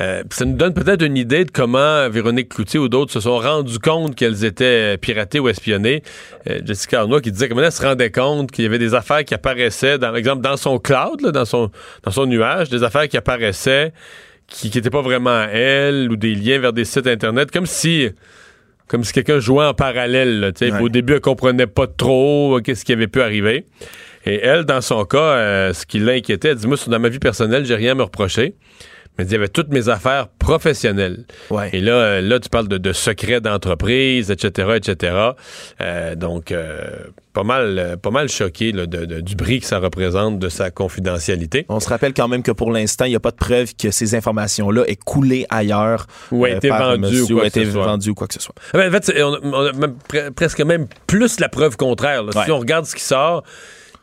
euh, 0.00 0.22
ça 0.30 0.44
nous 0.44 0.56
donne 0.56 0.74
peut-être 0.74 1.02
une 1.02 1.16
idée 1.16 1.44
de 1.44 1.50
comment 1.50 2.08
Véronique 2.08 2.50
Cloutier 2.50 2.78
ou 2.78 2.88
d'autres 2.88 3.12
se 3.12 3.20
sont 3.20 3.38
rendus 3.38 3.78
compte 3.78 4.14
qu'elles 4.14 4.44
étaient 4.44 4.96
piratées 4.98 5.40
ou 5.40 5.48
espionnées. 5.48 6.02
Euh, 6.48 6.60
Jessica 6.64 7.00
Arnois 7.00 7.20
qui 7.20 7.32
disait 7.32 7.48
comment 7.48 7.62
elle 7.62 7.72
se 7.72 7.82
rendait 7.82 8.10
compte 8.10 8.50
qu'il 8.52 8.64
y 8.64 8.66
avait 8.66 8.78
des 8.78 8.94
affaires 8.94 9.24
qui 9.24 9.34
apparaissaient, 9.34 9.98
par 9.98 10.16
exemple, 10.16 10.42
dans 10.42 10.56
son 10.56 10.78
cloud, 10.78 11.20
dans, 11.20 11.44
son, 11.44 11.70
dans 12.04 12.10
son 12.12 12.26
nuage, 12.26 12.68
des 12.68 12.82
affaires 12.84 13.08
qui 13.08 13.16
apparaissaient 13.16 13.92
qui 14.46 14.70
n'étaient 14.74 14.88
pas 14.88 15.02
vraiment 15.02 15.30
à 15.30 15.48
elle 15.52 16.10
ou 16.10 16.16
des 16.16 16.34
liens 16.34 16.58
vers 16.58 16.72
des 16.72 16.86
sites 16.86 17.06
Internet, 17.06 17.50
comme 17.50 17.66
si 17.66 18.08
comme 18.88 19.04
si 19.04 19.12
quelqu'un 19.12 19.38
jouait 19.38 19.66
en 19.66 19.74
parallèle. 19.74 20.40
là. 20.40 20.50
Ouais. 20.60 20.80
Au 20.80 20.88
début, 20.88 21.14
elle 21.14 21.20
comprenait 21.20 21.66
pas 21.66 21.86
trop 21.86 22.56
euh, 22.56 22.60
qu'est-ce 22.60 22.84
qui 22.84 22.92
avait 22.92 23.06
pu 23.06 23.20
arriver. 23.20 23.66
Et 24.26 24.40
elle, 24.42 24.64
dans 24.64 24.80
son 24.80 25.04
cas, 25.04 25.18
euh, 25.18 25.72
ce 25.72 25.86
qui 25.86 26.00
l'inquiétait, 26.00 26.48
elle 26.48 26.56
dit, 26.56 26.66
moi, 26.66 26.76
dans 26.86 26.98
ma 26.98 27.08
vie 27.08 27.18
personnelle, 27.18 27.64
j'ai 27.64 27.76
rien 27.76 27.92
à 27.92 27.94
me 27.94 28.02
reprocher. 28.02 28.54
Mais 29.18 29.24
il 29.24 29.32
y 29.32 29.34
avait 29.34 29.48
toutes 29.48 29.70
mes 29.70 29.88
affaires 29.88 30.28
professionnelles. 30.28 31.24
Ouais. 31.50 31.70
Et 31.72 31.80
là, 31.80 31.92
euh, 31.92 32.20
là, 32.20 32.38
tu 32.38 32.48
parles 32.48 32.68
de, 32.68 32.78
de 32.78 32.92
secrets 32.92 33.40
d'entreprise, 33.40 34.30
etc., 34.30 34.76
etc. 34.76 35.16
Euh, 35.80 36.14
donc, 36.14 36.52
euh, 36.52 36.88
pas 37.32 37.42
mal, 37.42 37.78
euh, 37.78 37.96
pas 37.96 38.10
mal 38.10 38.28
choqué 38.28 38.72
là, 38.72 38.86
de- 38.86 39.04
de- 39.06 39.20
du 39.20 39.34
bris 39.36 39.60
que 39.60 39.66
ça 39.66 39.78
représente 39.78 40.38
de 40.38 40.48
sa 40.48 40.70
confidentialité. 40.70 41.66
On 41.68 41.80
se 41.80 41.88
rappelle 41.88 42.14
quand 42.14 42.28
même 42.28 42.42
que 42.42 42.52
pour 42.52 42.70
l'instant, 42.72 43.04
il 43.06 43.10
n'y 43.10 43.16
a 43.16 43.20
pas 43.20 43.30
de 43.30 43.36
preuve 43.36 43.74
que 43.74 43.90
ces 43.90 44.14
informations-là 44.14 44.84
aient 44.86 44.96
coulé 44.96 45.46
ailleurs. 45.50 46.06
Ou 46.30 46.44
a 46.44 46.48
euh, 46.50 46.56
été 46.56 46.68
vendues 46.70 47.22
ou 47.32 47.42
été 47.42 47.64
vendues 47.64 48.10
ou 48.10 48.14
quoi 48.14 48.26
que 48.28 48.34
ce 48.34 48.40
soit. 48.40 48.54
Ah 48.72 48.78
ben, 48.78 48.88
en 48.88 49.00
fait, 49.00 49.22
on 49.22 49.34
a, 49.34 49.38
on 49.42 49.66
a 49.66 49.72
même 49.72 49.96
pre- 50.08 50.30
presque 50.30 50.60
même 50.60 50.86
plus 51.06 51.40
la 51.40 51.48
preuve 51.48 51.76
contraire. 51.76 52.22
là. 52.22 52.44
Si 52.44 52.50
on 52.50 52.58
regarde 52.58 52.86
ce 52.86 52.94
qui 52.94 53.04
sort, 53.04 53.42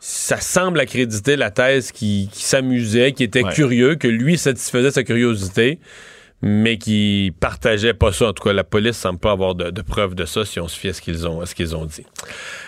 ça 0.00 0.40
semble 0.40 0.80
accréditer 0.80 1.36
la 1.36 1.50
thèse 1.50 1.92
qui, 1.92 2.28
qui 2.32 2.42
s'amusait, 2.44 3.12
qui 3.12 3.24
était 3.24 3.42
Ouais. 3.44 3.52
curieux, 3.52 3.94
que 3.96 4.08
lui 4.08 4.38
satisfaisait 4.38 4.90
sa 4.90 5.02
curiosité, 5.04 5.78
mais 6.42 6.78
qui 6.78 7.32
partageait 7.40 7.94
pas 7.94 8.12
ça. 8.12 8.28
En 8.28 8.32
tout 8.32 8.42
cas, 8.42 8.52
la 8.52 8.64
police 8.64 8.96
semble 8.96 9.18
pas 9.18 9.32
avoir 9.32 9.54
de, 9.54 9.82
preuves 9.82 10.14
de 10.14 10.24
ça 10.24 10.44
si 10.44 10.60
on 10.60 10.68
se 10.68 10.78
fie 10.78 10.88
à 10.88 10.92
ce 10.92 11.00
qu'ils 11.00 11.26
ont, 11.26 11.84
dit. 11.86 12.04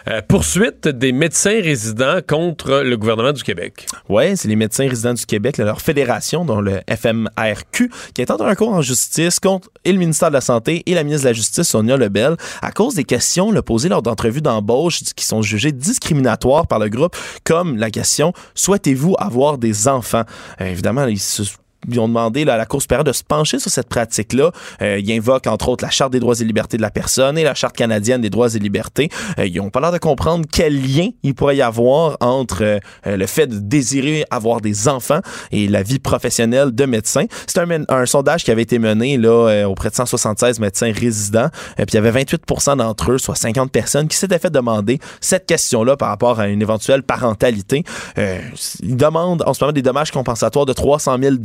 Euh, 0.09 0.23
poursuite 0.27 0.89
des 0.89 1.13
médecins 1.13 1.61
résidents 1.61 2.21
contre 2.27 2.83
le 2.83 2.97
gouvernement 2.97 3.33
du 3.33 3.43
Québec. 3.43 3.87
Ouais, 4.09 4.37
c'est 4.37 4.49
les 4.49 4.57
médecins 4.57 4.89
résidents 4.89 5.15
du 5.15 5.27
Québec, 5.27 5.59
leur 5.59 5.81
fédération, 5.81 6.45
dont 6.45 6.61
le 6.61 6.81
FMRQ, 6.89 7.91
qui 8.15 8.23
est 8.23 8.31
en 8.31 8.41
un 8.41 8.55
cours 8.55 8.73
en 8.73 8.83
justice 8.83 9.41
contre 9.41 9.69
le 9.85 9.93
ministère 9.93 10.29
de 10.29 10.35
la 10.35 10.41
Santé 10.41 10.83
et 10.87 10.95
la 10.95 11.05
ministre 11.05 11.25
de 11.25 11.31
la 11.31 11.35
Justice, 11.35 11.69
Sonia 11.69 11.97
Lebel, 11.97 12.37
à 12.63 12.73
cause 12.73 12.95
des 12.95 13.05
questions 13.05 13.53
posées 13.63 13.89
lors 13.89 14.03
d'entrevues 14.03 14.41
d'embauche 14.41 15.01
qui 15.15 15.25
sont 15.25 15.43
jugées 15.43 15.73
discriminatoires 15.73 16.67
par 16.67 16.79
le 16.79 16.89
groupe, 16.89 17.17
comme 17.45 17.77
la 17.77 17.91
question 17.91 18.33
«Souhaitez-vous 18.55 19.17
avoir 19.19 19.59
des 19.59 19.89
enfants? 19.89 20.25
Euh, 20.61 20.67
Évidemment, 20.67 21.07
ils 21.07 21.19
se 21.19 21.43
ils 21.89 22.01
ont 22.01 22.09
demandé 22.09 22.45
là, 22.45 22.55
à 22.55 22.57
la 22.57 22.67
Cour 22.67 22.83
supérieure 22.83 23.05
de 23.05 23.13
se 23.13 23.23
pencher 23.23 23.59
sur 23.59 23.71
cette 23.71 23.89
pratique-là. 23.89 24.51
Euh, 24.83 24.99
ils 24.99 25.13
invoquent, 25.13 25.47
entre 25.47 25.69
autres, 25.69 25.85
la 25.85 25.91
Charte 25.91 26.13
des 26.13 26.21
droits 26.21 26.35
et 26.41 26.45
libertés 26.45 26.77
de 26.77 26.83
la 26.83 26.91
personne 26.91 27.39
et 27.39 27.45
la 27.45 27.55
Charte 27.55 27.77
canadienne 27.77 28.21
des 28.21 28.31
droits 28.31 28.55
et 28.55 28.59
libertés. 28.59 29.09
Euh, 29.39 29.47
ils 29.47 29.61
ont 29.61 29.71
pas 29.71 29.81
l'air 29.81 29.93
de 29.93 29.99
comprendre 29.99 30.45
quel 30.51 30.81
lien 30.81 31.09
il 31.23 31.35
pourrait 31.35 31.57
y 31.57 31.63
avoir 31.63 32.17
entre 32.21 32.63
euh, 32.63 32.79
le 33.17 33.27
fait 33.27 33.47
de 33.47 33.59
désirer 33.59 34.25
avoir 34.31 34.61
des 34.61 34.89
enfants 34.89 35.21
et 35.53 35.69
la 35.69 35.83
vie 35.83 35.99
professionnelle 35.99 36.73
de 36.73 36.85
médecin. 36.85 37.27
C'est 37.47 37.59
un, 37.59 37.85
un 37.89 38.07
sondage 38.07 38.45
qui 38.45 38.51
avait 38.51 38.63
été 38.63 38.79
mené 38.79 39.17
là, 39.17 39.49
euh, 39.49 39.65
auprès 39.65 39.91
de 39.91 39.95
176 39.95 40.61
médecins 40.61 40.93
résidents. 40.93 41.49
Euh, 41.79 41.85
puis 41.85 41.93
il 41.93 41.95
y 41.95 41.99
avait 41.99 42.25
28% 42.25 42.77
d'entre 42.77 43.13
eux, 43.13 43.19
soit 43.19 43.35
50 43.35 43.71
personnes, 43.71 44.09
qui 44.09 44.17
s'étaient 44.17 44.39
fait 44.39 44.51
demander 44.51 44.99
cette 45.21 45.47
question-là 45.47 45.97
par 45.97 46.09
rapport 46.09 46.41
à 46.41 46.49
une 46.49 46.63
éventuelle 46.63 47.03
parentalité. 47.03 47.85
Euh, 48.19 48.41
ils 48.81 48.97
demandent 48.97 49.43
en 49.47 49.55
ce 49.55 49.63
moment 49.63 49.73
des 49.73 49.83
dommages 49.83 50.11
compensatoires 50.11 50.67
de 50.67 50.73
300 50.73 51.17
000 51.21 51.37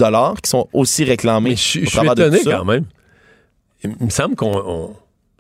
qui 0.42 0.50
sont 0.50 0.68
aussi 0.74 1.04
réclamés 1.04 1.52
Mais 1.52 1.56
je 1.56 1.62
suis 1.62 1.86
je 1.86 2.12
étonné 2.12 2.40
quand 2.44 2.66
même. 2.66 2.86
Il 3.84 3.92
me 4.00 4.10
semble 4.10 4.36
qu'on 4.36 4.96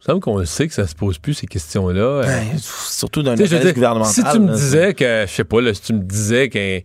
semble 0.05 0.19
qu'on 0.19 0.37
le 0.37 0.45
sait 0.45 0.67
que 0.67 0.73
ça 0.73 0.85
se 0.85 0.95
pose 0.95 1.17
plus 1.17 1.33
ces 1.33 1.47
questions-là. 1.47 2.01
Euh, 2.01 2.23
Ouais, 2.23 2.57
surtout 2.57 3.21
veux 3.21 3.29
organisme 3.29 3.59
dire, 3.59 3.73
gouvernemental. 3.73 4.13
Si 4.13 4.23
tu 4.23 4.39
me 4.39 4.53
disais 4.53 4.93
que, 4.93 5.25
je 5.27 5.31
sais 5.31 5.43
pas, 5.43 5.61
là, 5.61 5.73
si 5.73 5.81
tu 5.81 5.93
me 5.93 6.01
disais 6.01 6.49
qu'un 6.49 6.79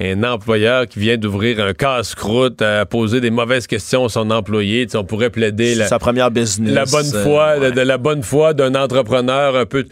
un 0.00 0.22
employeur 0.22 0.86
qui 0.86 1.00
vient 1.00 1.16
d'ouvrir 1.16 1.60
un 1.60 1.72
casse-croûte 1.72 2.62
à 2.62 2.86
poser 2.86 3.20
des 3.20 3.30
mauvaises 3.30 3.66
questions 3.66 4.04
à 4.04 4.08
son 4.08 4.30
employé. 4.30 4.86
On 4.94 5.04
pourrait 5.04 5.30
plaider 5.30 5.74
la, 5.74 5.88
Sa 5.88 5.98
première 5.98 6.30
business. 6.30 6.72
la 6.72 6.84
bonne 6.84 7.14
euh, 7.14 7.24
foi, 7.24 7.56
de, 7.56 7.60
ouais. 7.62 7.72
de 7.72 7.80
la 7.80 7.98
bonne 7.98 8.22
foi 8.22 8.54
d'un 8.54 8.74
entrepreneur 8.74 9.56
un 9.56 9.66
peu. 9.66 9.86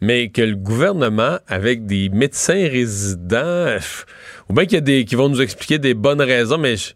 Mais 0.00 0.28
que 0.28 0.42
le 0.42 0.54
gouvernement, 0.54 1.38
avec 1.48 1.86
des 1.86 2.08
médecins 2.08 2.68
résidents, 2.68 3.78
ou 4.48 4.52
bien 4.52 4.64
qu'il 4.64 4.74
y 4.74 4.76
a 4.76 4.80
des 4.80 5.04
qui 5.04 5.16
vont 5.16 5.28
nous 5.28 5.40
expliquer 5.40 5.78
des 5.78 5.94
bonnes 5.94 6.22
raisons, 6.22 6.58
mais 6.58 6.76
je, 6.76 6.92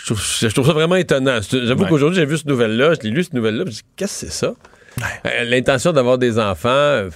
je 0.00 0.06
trouve, 0.06 0.22
je 0.40 0.46
trouve 0.48 0.66
ça 0.66 0.72
vraiment 0.72 0.96
étonnant. 0.96 1.38
J'avoue 1.50 1.82
Ouais. 1.84 1.88
qu'aujourd'hui, 1.88 2.16
j'ai 2.20 2.26
vu 2.26 2.36
cette 2.38 2.46
nouvelle-là, 2.46 2.94
je 2.94 3.00
l'ai 3.06 3.10
lu 3.10 3.22
cette 3.24 3.34
nouvelle-là, 3.34 3.60
je 3.60 3.66
me 3.66 3.70
dis, 3.70 3.80
qu'est-ce 3.96 4.26
que 4.26 4.30
c'est 4.30 4.32
ça? 4.32 4.54
Euh, 5.26 5.44
L'intention 5.44 5.92
d'avoir 5.92 6.18
des 6.18 6.38
enfants, 6.38 6.68
euh, 6.68 7.10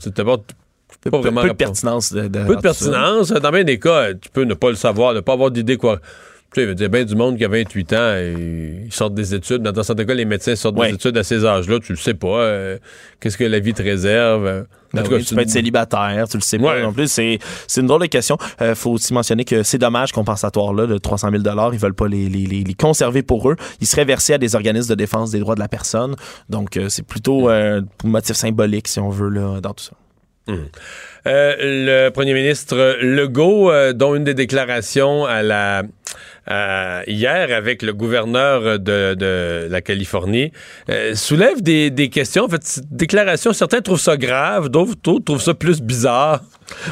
c'est 0.00 0.14
d'abord 0.16 0.42
Peu, 1.00 1.10
pas 1.10 1.20
vraiment 1.20 1.42
peu 1.42 1.48
de 1.48 1.52
pertinence. 1.54 2.12
De, 2.12 2.28
de- 2.28 2.44
peu 2.44 2.56
de 2.56 2.60
pertinence. 2.60 3.28
Dans 3.30 3.50
bien 3.50 3.64
des 3.64 3.78
cas, 3.78 4.14
tu 4.14 4.28
peux 4.32 4.42
ne 4.44 4.54
pas 4.54 4.70
le 4.70 4.76
savoir, 4.76 5.14
ne 5.14 5.20
pas 5.20 5.32
avoir 5.34 5.50
d'idée 5.50 5.76
quoi. 5.76 6.00
Il 6.62 6.80
y 6.80 6.84
a 6.84 6.88
bien 6.88 7.04
du 7.04 7.14
monde 7.14 7.36
qui 7.36 7.44
a 7.44 7.48
28 7.48 7.92
ans 7.92 8.14
et 8.16 8.82
ils 8.86 8.92
sortent 8.92 9.14
des 9.14 9.34
études. 9.34 9.62
Dans 9.62 9.82
certains 9.82 10.04
cas, 10.04 10.14
les 10.14 10.24
médecins 10.24 10.56
sortent 10.56 10.78
Ouais. 10.78 10.88
des 10.88 10.94
études 10.94 11.16
à 11.18 11.22
ces 11.24 11.44
âges-là. 11.44 11.78
Tu 11.80 11.92
le 11.92 11.98
sais 11.98 12.14
pas. 12.14 12.26
euh, 12.40 12.78
Qu'est-ce 13.20 13.36
que 13.36 13.44
la 13.44 13.58
vie 13.58 13.74
te 13.74 13.82
réserve? 13.82 14.66
En 14.94 14.98
Ben 14.98 15.02
tout 15.02 15.10
cas, 15.10 15.16
oui, 15.16 15.24
tu 15.24 15.34
peux 15.34 15.40
être 15.42 15.50
célibataire, 15.50 16.26
tu 16.28 16.36
le 16.36 16.42
sais 16.42 16.58
pas 16.58 16.80
non 16.80 16.92
plus. 16.92 17.08
C'est, 17.08 17.38
une 17.76 17.86
drôle 17.86 18.02
de 18.02 18.06
question. 18.06 18.38
Euh, 18.62 18.74
faut 18.74 18.92
aussi 18.92 19.12
mentionner 19.12 19.44
que 19.44 19.62
ces 19.62 19.78
dommages 19.78 20.12
compensatoires-là 20.12 20.86
de 20.86 20.96
300 20.96 21.30
000 21.32 21.42
ils 21.72 21.78
veulent 21.78 21.92
pas 21.94 22.08
les, 22.08 22.28
les, 22.28 22.46
les, 22.46 22.74
conserver 22.74 23.22
pour 23.22 23.50
eux. 23.50 23.56
Ils 23.80 23.86
seraient 23.86 24.04
versés 24.04 24.34
à 24.34 24.38
des 24.38 24.54
organismes 24.54 24.88
de 24.90 24.94
défense 24.94 25.32
des 25.32 25.40
droits 25.40 25.54
de 25.56 25.60
la 25.60 25.68
personne. 25.68 26.14
Donc, 26.48 26.76
euh, 26.76 26.88
c'est 26.88 27.04
plutôt 27.06 27.50
euh, 27.50 27.82
un 28.04 28.08
motif 28.08 28.36
symbolique, 28.36 28.88
si 28.88 29.00
on 29.00 29.10
veut, 29.10 29.28
là, 29.28 29.60
dans 29.60 29.74
tout 29.74 29.84
ça. 29.84 29.92
Euh, 30.48 31.54
le 31.58 32.10
premier 32.10 32.32
ministre 32.34 32.98
Legault, 33.02 33.70
euh, 33.70 33.92
dont 33.92 34.14
une 34.14 34.22
des 34.24 34.34
déclarations 34.34 35.24
à 35.24 35.42
la 35.42 35.82
à- 36.46 37.02
hier 37.06 37.54
avec 37.56 37.82
le 37.82 37.92
gouverneur 37.92 38.78
de, 38.78 39.14
de 39.14 39.66
la 39.70 39.80
Californie, 39.80 40.52
euh, 40.90 41.14
soulève 41.14 41.62
des, 41.62 41.90
des 41.90 42.08
questions. 42.08 42.44
En 42.44 42.48
fait, 42.48 42.80
déclaration, 42.90 43.52
certains 43.52 43.80
trouvent 43.80 44.00
ça 44.00 44.16
grave, 44.16 44.68
d'autres 44.68 45.18
trouvent 45.24 45.42
ça 45.42 45.54
plus 45.54 45.80
bizarre. 45.80 46.42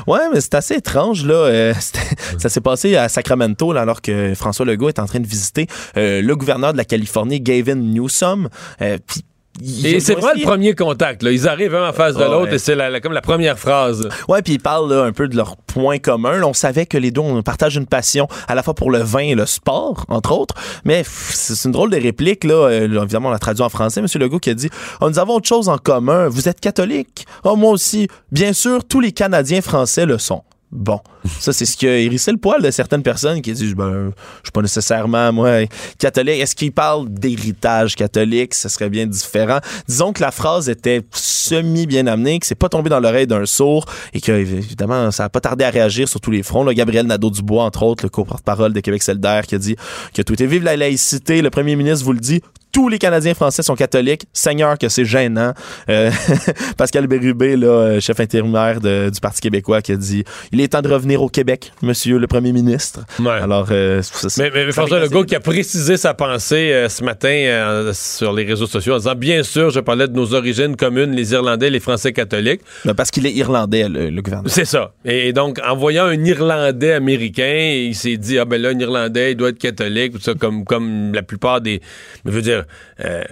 Ouais, 0.07 0.21
mais 0.33 0.41
c'est 0.41 0.55
assez 0.55 0.75
étrange, 0.75 1.25
là. 1.27 1.35
Euh, 1.35 1.75
ça 2.39 2.49
s'est 2.49 2.61
passé 2.61 2.97
à 2.97 3.09
Sacramento, 3.09 3.73
là, 3.73 3.81
alors 3.83 4.03
que 4.03 4.35
François 4.35 4.65
Legault 4.67 4.89
est 4.89 4.99
en 4.99 5.07
train 5.07 5.21
de 5.21 5.27
visiter 5.27 5.67
euh, 5.97 6.23
le 6.23 6.37
gouverneur 6.37 6.73
de 6.73 6.79
la 6.79 6.85
Californie, 6.85 7.41
Gavin 7.41 7.75
Newsom. 7.77 8.49
Euh, 8.83 8.99
puis 9.07 9.23
ils 9.63 9.87
Et 9.87 10.01
c'est 10.01 10.15
vraiment 10.15 10.33
le 10.37 10.43
premier 10.43 10.75
contact. 10.75 11.23
Là. 11.23 11.31
Ils 11.31 11.47
arrivent 11.49 11.75
un 11.75 11.89
en 11.89 11.93
face 11.93 12.15
de 12.17 12.25
l'autre 12.25 12.49
ouais. 12.51 12.55
et 12.57 12.59
c'est 12.59 12.75
la- 12.75 12.91
la- 12.91 13.01
comme 13.01 13.13
la 13.13 13.21
première 13.21 13.59
phrase. 13.59 14.09
Ouais, 14.29 14.43
puis 14.43 14.55
ils 14.55 14.59
parlent 14.61 14.93
là, 14.93 15.05
un 15.05 15.13
peu 15.13 15.29
de 15.29 15.37
leurs 15.37 15.57
points 15.57 15.99
communs. 15.99 16.39
Là, 16.39 16.47
on 16.49 16.53
savait 16.55 16.87
que 16.87 16.99
les 16.99 17.11
deux 17.11 17.21
on 17.21 17.43
partage 17.43 17.77
une 17.77 17.87
passion 17.87 18.27
à 18.49 18.55
la 18.55 18.63
fois 18.63 18.75
pour 18.75 18.91
le 18.91 18.99
vin 18.99 19.21
et 19.21 19.35
le 19.35 19.47
sport, 19.47 20.05
entre 20.09 20.33
autres. 20.33 20.55
Mais 20.85 21.05
c'est 21.07 21.65
une 21.67 21.73
drôle 21.73 21.91
de 21.91 21.97
réplique 22.01 22.45
là. 22.45 22.55
Euh, 22.69 22.89
là, 22.89 23.03
évidemment, 23.03 23.29
on 23.29 23.33
l'a 23.33 23.39
traduit 23.39 23.63
en 23.65 23.69
français. 23.69 24.03
Monsieur 24.03 24.19
Legault 24.19 24.39
qui 24.41 24.51
a 24.51 24.55
dit 24.55 24.71
oh, 25.01 25.09
"Nous 25.09 25.19
avons 25.19 25.35
autre 25.35 25.49
chose 25.49 25.69
en 25.69 25.79
commun. 25.79 26.29
Vous 26.29 26.49
êtes 26.49 26.61
catholique. 26.61 27.27
Oh, 27.45 27.55
moi 27.57 27.71
aussi. 27.71 28.09
Bien 28.33 28.53
sûr, 28.53 28.85
tous 28.85 29.01
les 29.01 29.13
Canadiens 29.13 29.61
français 29.61 30.07
le 30.07 30.19
sont." 30.19 30.43
Bon, 30.77 30.99
ça 31.39 31.53
c'est 31.53 31.67
ce 31.67 31.77
qui 31.77 31.87
a 31.87 31.97
hérissé 31.97 32.33
le 32.33 32.37
poil 32.37 32.61
de 32.61 32.69
certaines 32.73 33.05
personnes 33.05 33.41
qui 33.41 33.53
disent 33.53 33.77
ben 33.77 34.11
je 34.39 34.47
suis 34.47 34.53
pas 34.53 34.61
nécessairement 34.61 35.33
moi 35.33 35.67
catholique. 36.01 36.41
Est-ce 36.41 36.57
qu'il 36.57 36.73
parle 36.73 37.09
d'héritage 37.09 37.95
catholique? 37.95 38.55
Ce 38.55 38.69
serait 38.69 38.91
bien 38.91 39.07
différent. 39.07 39.61
Disons 39.87 40.13
que 40.13 40.21
la 40.21 40.33
phrase 40.33 40.69
était 40.69 41.03
semi 41.13 41.87
bien 41.87 42.09
amenée, 42.09 42.41
que 42.41 42.47
c'est 42.47 42.57
pas 42.57 42.69
tombé 42.69 42.91
dans 42.91 42.99
l'oreille 42.99 43.29
d'un 43.29 43.47
sourd 43.47 43.87
et 44.13 44.21
que 44.21 44.33
évidemment 44.33 45.13
ça 45.13 45.27
a 45.27 45.29
pas 45.29 45.41
tardé 45.41 45.65
à 45.65 45.71
réagir 45.71 46.09
sur 46.09 46.21
tous 46.21 46.33
les 46.33 46.43
fronts. 46.43 46.65
Là, 46.65 46.75
Gabriel 46.75 47.07
Nadeau-Dubois 47.07 47.63
entre 47.63 47.85
autres, 47.85 48.05
le 48.05 48.09
co-porte-parole 48.09 48.73
de 48.73 48.81
Québec 48.81 49.05
solidaire, 49.05 49.47
qui 49.47 49.55
a 49.55 49.59
dit 49.59 49.77
que 50.13 50.23
tout 50.23 50.43
est 50.43 50.47
vive 50.47 50.65
la 50.65 50.77
laïcité. 50.77 51.41
Le 51.41 51.51
premier 51.51 51.77
ministre 51.77 52.05
vous 52.05 52.15
le 52.15 52.19
dit. 52.19 52.43
Tous 52.75 52.89
les 52.89 52.99
Canadiens 52.99 53.35
français 53.35 53.63
sont 53.63 53.77
catholiques. 53.77 54.25
Seigneur, 54.33 54.77
que 54.79 54.89
c'est 54.89 55.05
gênant. 55.05 55.55
Euh, 55.89 56.11
Pascal 56.77 57.07
Bérubé, 57.07 57.57
là, 57.57 57.67
euh, 57.69 58.01
chef 58.01 58.19
intérimaire 58.19 58.81
de- 58.81 59.11
du 59.11 59.21
Parti 59.21 59.41
québécois, 59.41 59.81
qui 59.81 59.93
a 59.93 59.97
dit 59.97 60.25
il 60.51 60.61
est 60.61 60.67
temps 60.69 60.83
de 60.83 60.89
revenir 60.93 61.23
au 61.23 61.29
Québec, 61.29 61.73
monsieur 61.83 62.19
le 62.19 62.27
premier 62.27 62.51
ministre. 62.53 63.01
Ouais. 63.21 63.31
Alors, 63.31 63.69
euh, 63.71 64.03
ça- 64.03 64.27
Mais, 64.43 64.51
mais 64.53 64.73
François 64.73 64.99
Legault 64.99 65.23
qui 65.25 65.37
a 65.37 65.41
précisé 65.41 65.97
sa 65.97 66.15
pensée 66.15 66.73
euh, 66.73 66.89
ce 66.89 67.05
matin 67.05 67.29
euh, 67.29 67.93
sur 67.95 68.33
les 68.33 68.43
réseaux 68.45 68.67
sociaux 68.67 68.95
en 68.95 68.99
disant 68.99 69.15
Bien 69.15 69.45
sûr, 69.45 69.71
je 69.71 69.79
parlais 69.79 70.09
de 70.09 70.15
nos 70.15 70.35
origines 70.35 70.75
communes, 70.75 71.13
les 71.13 71.33
Irlandais, 71.33 71.71
les 71.71 71.79
Français 71.81 72.13
catholiques. 72.13 72.63
Ben, 72.85 72.95
parce 72.95 73.13
qu'il 73.13 73.25
est 73.27 73.33
irlandais, 73.35 73.89
le, 73.89 74.11
le 74.11 74.21
gouvernement. 74.23 74.51
C'est 74.53 74.65
ça. 74.65 74.93
Et 75.05 75.33
donc, 75.33 75.61
en 75.65 75.77
voyant 75.77 76.07
un 76.07 76.25
Irlandais 76.25 76.93
américain, 76.93 77.57
il 77.87 77.95
s'est 77.95 78.17
dit 78.17 78.37
Ah 78.39 78.45
ben 78.45 78.61
là, 78.61 78.71
un 78.71 78.79
Irlandais, 78.81 79.31
il 79.33 79.37
doit 79.37 79.51
être 79.51 79.59
catholique, 79.59 80.15
tout 80.15 80.21
ça, 80.21 80.35
comme, 80.35 80.65
comme 80.65 81.15
la 81.15 81.23
plupart 81.23 81.61
des. 81.61 81.81
Je 82.25 82.31
veux 82.33 82.43
dire. 82.43 82.64
Euh, 83.05 83.23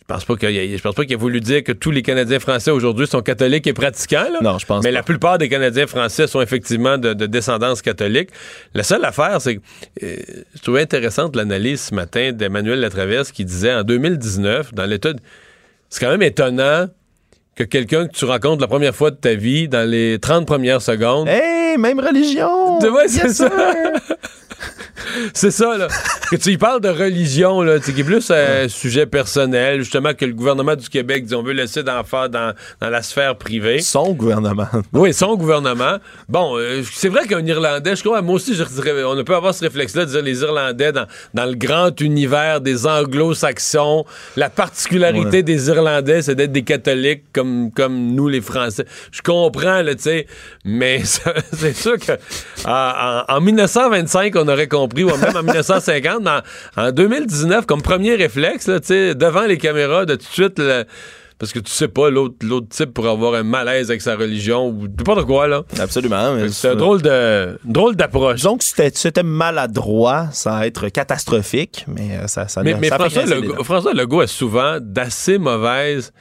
je 0.00 0.14
pense 0.14 0.24
pas 0.24 0.36
qu'il 0.36 0.56
ait- 0.56 0.76
je 0.76 0.82
pense 0.82 0.94
pas 0.94 1.04
qu'il 1.04 1.14
a 1.14 1.18
voulu 1.18 1.40
dire 1.40 1.62
que 1.64 1.72
tous 1.72 1.90
les 1.90 2.02
Canadiens 2.02 2.40
français 2.40 2.70
aujourd'hui 2.70 3.06
sont 3.06 3.22
catholiques 3.22 3.66
et 3.66 3.72
pratiquants. 3.72 4.26
là. 4.32 4.40
Non, 4.42 4.58
je 4.58 4.66
pense 4.66 4.82
Mais 4.84 4.90
pas. 4.90 4.94
la 4.96 5.02
plupart 5.02 5.38
des 5.38 5.48
Canadiens 5.48 5.86
français 5.86 6.26
sont 6.26 6.40
effectivement 6.42 6.98
de, 6.98 7.14
de 7.14 7.26
descendance 7.26 7.80
catholique. 7.82 8.28
La 8.74 8.82
seule 8.82 9.04
affaire, 9.04 9.40
c'est 9.40 9.56
que 9.56 9.60
euh, 10.02 10.16
je 10.54 10.60
trouvais 10.60 10.82
intéressante 10.82 11.34
l'analyse 11.36 11.80
ce 11.82 11.94
matin 11.94 12.32
d'Emmanuel 12.32 12.80
Latraverse 12.80 13.30
qui 13.32 13.44
disait 13.44 13.72
en 13.74 13.84
2019, 13.84 14.74
dans 14.74 14.84
l'État, 14.86 15.12
c'est 15.88 16.00
quand 16.04 16.10
même 16.10 16.22
étonnant 16.22 16.88
que 17.54 17.64
quelqu'un 17.64 18.06
que 18.08 18.12
tu 18.12 18.24
rencontres 18.24 18.60
la 18.62 18.66
première 18.68 18.94
fois 18.94 19.10
de 19.10 19.16
ta 19.16 19.34
vie, 19.34 19.68
dans 19.68 19.88
les 19.88 20.18
30 20.18 20.46
premières 20.46 20.82
secondes, 20.82 21.28
Hey, 21.28 21.76
même 21.78 22.00
religion! 22.00 22.78
Tu 22.80 22.88
vois, 22.88 23.06
c'est 23.08 23.24
Yes, 23.28 23.36
ça. 23.36 23.50
c'est 25.34 25.50
ça, 25.50 25.76
là. 25.76 25.88
que 26.30 26.36
tu 26.36 26.50
y 26.52 26.56
parles 26.58 26.80
de 26.80 26.88
religion, 26.88 27.62
là, 27.62 27.78
tu 27.78 27.86
sais, 27.86 27.92
qui 27.92 28.00
est 28.00 28.04
plus 28.04 28.30
un 28.30 28.68
sujet 28.68 29.06
personnel, 29.06 29.80
justement, 29.80 30.14
que 30.14 30.24
le 30.24 30.32
gouvernement 30.32 30.76
du 30.76 30.88
Québec 30.88 31.24
dit 31.26 31.34
on 31.34 31.42
veut 31.42 31.52
laisser 31.52 31.82
d'en 31.82 32.02
faire 32.04 32.28
dans, 32.28 32.54
dans 32.80 32.90
la 32.90 33.02
sphère 33.02 33.36
privée. 33.36 33.80
Son 33.80 34.12
gouvernement. 34.12 34.68
Oui, 34.92 35.12
son 35.14 35.36
gouvernement. 35.36 35.96
Bon, 36.28 36.56
euh, 36.58 36.82
c'est 36.92 37.08
vrai 37.08 37.26
qu'un 37.26 37.44
Irlandais, 37.44 37.96
je 37.96 38.02
crois, 38.02 38.22
moi 38.22 38.36
aussi, 38.36 38.54
je 38.54 38.62
dirais, 38.64 39.02
on 39.04 39.22
peut 39.24 39.34
avoir 39.34 39.54
ce 39.54 39.64
réflexe-là 39.64 40.04
de 40.04 40.10
dire 40.10 40.22
les 40.22 40.40
Irlandais 40.42 40.92
dans, 40.92 41.06
dans 41.34 41.44
le 41.46 41.54
grand 41.54 41.98
univers 42.00 42.60
des 42.60 42.86
anglo-saxons. 42.86 44.04
La 44.36 44.50
particularité 44.50 45.38
Ouais. 45.38 45.42
des 45.42 45.68
Irlandais, 45.68 46.22
c'est 46.22 46.34
d'être 46.34 46.52
des 46.52 46.62
catholiques 46.62 47.24
comme, 47.32 47.70
comme 47.72 48.12
nous, 48.14 48.28
les 48.28 48.40
Français. 48.40 48.84
Je 49.10 49.22
comprends, 49.22 49.82
là, 49.82 49.94
tu 49.94 50.02
sais, 50.02 50.26
mais 50.64 51.02
c'est 51.52 51.74
sûr 51.76 51.96
que 51.98 52.12
en, 52.66 53.24
en- 53.28 53.36
en 53.36 53.40
1925, 53.40 54.34
on 54.36 54.48
aurait 54.52 54.68
compris, 54.68 55.04
ou 55.04 55.08
même 55.16 55.36
en 55.36 55.42
1950, 55.42 56.26
en, 56.26 56.40
en 56.80 56.92
2019, 56.92 57.66
comme 57.66 57.82
premier 57.82 58.14
réflexe, 58.14 58.68
là, 58.68 58.78
devant 59.14 59.42
les 59.46 59.58
caméras, 59.58 60.04
de 60.06 60.14
tout 60.14 60.26
de 60.26 60.32
suite... 60.32 60.58
le- 60.58 60.84
parce 61.38 61.52
que 61.52 61.58
tu 61.58 61.72
sais 61.72 61.88
pas, 61.88 62.08
l'autre 62.08 62.36
l'autre 62.44 62.68
type 62.68 62.94
pourrait 62.94 63.10
avoir 63.10 63.34
un 63.34 63.42
malaise 63.42 63.90
avec 63.90 64.00
sa 64.00 64.14
religion 64.14 64.68
ou 64.68 64.86
n'importe 64.86 65.24
quoi, 65.26 65.48
là. 65.48 65.64
Absolument. 65.80 66.34
mais 66.34 66.48
C'est 66.50 66.68
un 66.68 66.76
drôle 66.76 67.02
de 67.02 67.58
drôle 67.64 67.96
d'approche. 67.96 68.36
Disons 68.36 68.56
que 68.58 68.62
c'était 68.62 69.24
maladroit, 69.24 70.28
ça 70.30 70.50
va 70.52 70.66
être 70.68 70.88
catastrophique, 70.88 71.84
mais 71.88 72.16
euh, 72.16 72.28
ça, 72.28 72.46
ça 72.46 72.62
Mais, 72.62 72.74
mais 72.74 72.90
ça 72.90 72.98
fait 72.98 73.08
François, 73.10 73.24
Legault. 73.34 73.64
François 73.64 73.92
Legault 73.92 74.20
a 74.20 74.26
souvent 74.28 74.78
d'assez 74.80 75.38
mauvaises. 75.38 76.12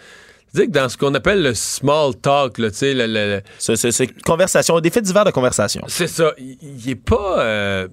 Que 0.56 0.66
dans 0.70 0.90
ce 0.90 0.98
qu'on 0.98 1.14
appelle 1.14 1.42
le 1.44 1.54
small 1.54 2.16
talk, 2.16 2.58
là, 2.58 2.70
tu 2.72 2.78
sais, 2.78 2.94
le- 2.94 3.08
le- 3.08 3.36
le- 3.38 3.42
C'est- 3.58 3.76
C'est 3.78 3.92
c'est 3.92 4.08
conversation, 4.24 4.80
des 4.80 4.90
faits 4.90 5.04
divers 5.06 5.24
de 5.26 5.32
conversation. 5.32 5.82
c'est 5.88 6.08
ça. 6.08 6.34
Il 6.38 6.58
il 6.62 6.90
est 6.90 6.96
pas. 6.96 7.40
euh, 7.42 7.88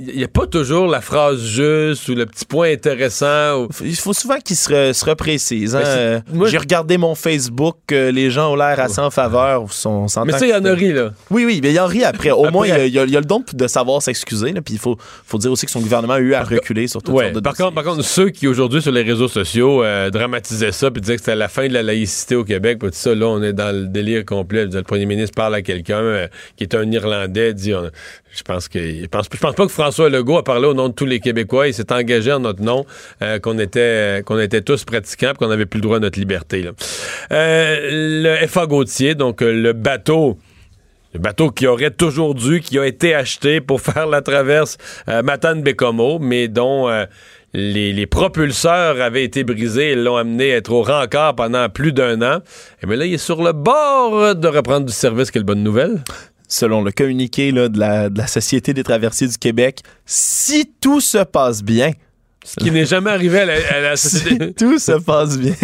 il 0.00 0.16
n'y 0.16 0.24
a 0.24 0.28
pas 0.28 0.46
toujours 0.46 0.86
la 0.86 1.00
phrase 1.00 1.44
juste 1.44 2.08
ou 2.08 2.14
le 2.14 2.24
petit 2.26 2.44
point 2.44 2.70
intéressant. 2.72 3.62
ou- 3.64 3.68
Il 3.84 3.96
faut 3.96 4.12
souvent 4.12 4.38
qu'il 4.38 4.54
se, 4.56 4.68
re- 4.70 4.92
se 4.92 5.04
reprécise. 5.04 5.74
hein. 5.74 5.80
Mais 5.80 5.84
c'est- 5.84 5.98
Euh, 6.42 6.46
J'ai 6.46 6.58
regardé 6.58 6.98
mon 6.98 7.14
Facebook, 7.14 7.76
euh, 7.92 8.10
les 8.12 8.30
gens 8.30 8.52
ont 8.52 8.56
l'air 8.56 8.78
assez 8.80 9.00
en 9.00 9.10
faveur. 9.10 9.62
On 9.64 9.68
s'entend 10.08 10.24
Mais 10.24 10.32
ça, 10.32 10.46
il 10.46 10.50
y 10.50 10.54
en 10.54 10.64
a 10.64 10.72
ri, 10.72 10.92
là. 10.92 11.10
Oui, 11.30 11.44
oui, 11.44 11.60
mais 11.62 11.72
il 11.72 11.80
en 11.80 11.86
rit 11.86 12.04
après. 12.04 12.30
Au 12.30 12.40
Après. 12.44 12.50
moins, 12.52 12.66
il 12.66 12.70
y, 12.70 12.72
a, 12.72 12.86
il 12.86 12.92
y 12.94 12.98
a- 13.16 13.18
a 13.18 13.20
le 13.20 13.26
don 13.26 13.42
de 13.52 13.66
savoir 13.66 14.00
s'excuser. 14.02 14.52
Puis 14.64 14.74
il 14.74 14.78
faut, 14.78 14.96
faut 15.26 15.38
dire 15.38 15.50
aussi 15.50 15.66
que 15.66 15.72
son 15.72 15.80
gouvernement 15.80 16.14
a 16.14 16.20
eu 16.20 16.34
à 16.34 16.42
reculer 16.44 16.86
sur 16.86 17.02
toutes 17.02 17.14
Ouais. 17.14 17.24
sortes 17.24 17.34
de 17.36 17.40
Par 17.40 17.52
dossiers. 17.54 17.64
contre, 17.64 17.74
par 17.74 17.84
contre, 17.84 18.04
ceux 18.04 18.30
qui 18.30 18.46
aujourd'hui 18.46 18.80
sur 18.82 18.92
les 18.92 19.02
réseaux 19.02 19.28
sociaux 19.28 19.82
euh, 19.82 20.10
dramatisaient 20.10 20.72
ça 20.72 20.90
puis 20.90 21.00
disaient 21.00 21.16
que 21.16 21.22
c'était 21.22 21.34
la 21.36 21.48
fin 21.48 21.66
de 21.66 21.72
la 21.72 21.82
laïcité 21.82 22.36
au 22.36 22.44
Québec, 22.44 22.78
puis 22.78 22.88
tout 22.90 22.96
ça, 22.96 23.14
là, 23.14 23.26
on 23.26 23.42
est 23.42 23.52
dans 23.52 23.74
le 23.74 23.86
délire 23.86 24.24
complet. 24.24 24.66
Le 24.66 24.82
premier 24.82 25.06
ministre 25.06 25.34
parle 25.34 25.54
à 25.56 25.62
quelqu'un 25.62 26.26
qui 26.56 26.64
est 26.64 26.74
un 26.74 26.90
Irlandais, 26.90 27.54
dit 27.54 27.74
on- 27.74 27.90
je 28.36 28.42
pense 28.42 28.68
que 28.68 28.78
je 28.78 29.06
pense, 29.06 29.26
je 29.32 29.38
pense 29.38 29.54
pas 29.54 29.64
que 29.66 29.72
François 29.72 29.87
Legault 29.96 30.38
a 30.38 30.44
parlé 30.44 30.66
au 30.66 30.74
nom 30.74 30.88
de 30.88 30.94
tous 30.94 31.06
les 31.06 31.20
Québécois. 31.20 31.68
Il 31.68 31.74
s'est 31.74 31.92
engagé 31.92 32.32
en 32.32 32.40
notre 32.40 32.62
nom 32.62 32.84
euh, 33.22 33.38
qu'on 33.38 33.58
était 33.58 33.80
euh, 33.80 34.22
qu'on 34.22 34.38
était 34.38 34.62
tous 34.62 34.84
pratiquants 34.84 35.32
qu'on 35.38 35.48
n'avait 35.48 35.66
plus 35.66 35.78
le 35.78 35.82
droit 35.82 35.96
à 35.96 36.00
notre 36.00 36.18
liberté. 36.18 36.68
Euh, 37.32 37.88
le 37.90 38.46
FA 38.46 38.66
Gauthier, 38.66 39.14
donc 39.14 39.40
le 39.40 39.72
bateau. 39.72 40.38
Le 41.14 41.20
bateau 41.20 41.50
qui 41.50 41.66
aurait 41.66 41.90
toujours 41.90 42.34
dû, 42.34 42.60
qui 42.60 42.78
a 42.78 42.86
été 42.86 43.14
acheté 43.14 43.62
pour 43.62 43.80
faire 43.80 44.06
la 44.06 44.20
traverse 44.20 44.76
Matane-Bécomo, 45.06 46.18
mais 46.18 46.48
dont 46.48 46.86
les, 47.54 48.06
propulseurs 48.06 49.00
avaient 49.00 49.24
été 49.24 49.42
brisés 49.42 49.92
et 49.92 49.94
l'ont 49.96 50.16
amené 50.16 50.52
à 50.52 50.56
être 50.56 50.70
au 50.70 50.82
rencard 50.82 51.34
pendant 51.34 51.66
plus 51.70 51.92
d'un 51.92 52.20
an. 52.20 52.40
Et 52.82 52.86
bien 52.86 52.96
là, 52.96 53.06
il 53.06 53.14
est 53.14 53.18
sur 53.18 53.42
le 53.42 53.52
bord 53.52 54.34
de 54.34 54.48
reprendre 54.48 54.84
du 54.84 54.92
service. 54.92 55.30
Quelle 55.30 55.44
bonne 55.44 55.62
nouvelle. 55.62 56.02
Selon 56.48 56.82
le 56.82 56.90
communiqué 56.90 57.52
là, 57.52 57.68
de, 57.68 57.78
la, 57.78 58.08
de 58.08 58.18
la 58.18 58.26
Société 58.26 58.74
des 58.74 58.82
traversiers 58.82 59.28
du 59.28 59.38
Québec, 59.38 59.82
si 60.06 60.72
tout 60.80 61.00
se 61.00 61.18
passe 61.18 61.62
bien, 61.62 61.92
Ce 62.44 62.56
qui 62.56 62.70
n'est 62.70 62.86
jamais 62.86 63.10
arrivé 63.10 63.40
à 63.40 63.44
la, 63.44 63.54
à 63.76 63.80
la 63.80 63.96
si 63.96 64.54
tout 64.54 64.78
se 64.78 64.92
passe 64.92 65.38
bien, 65.38 65.54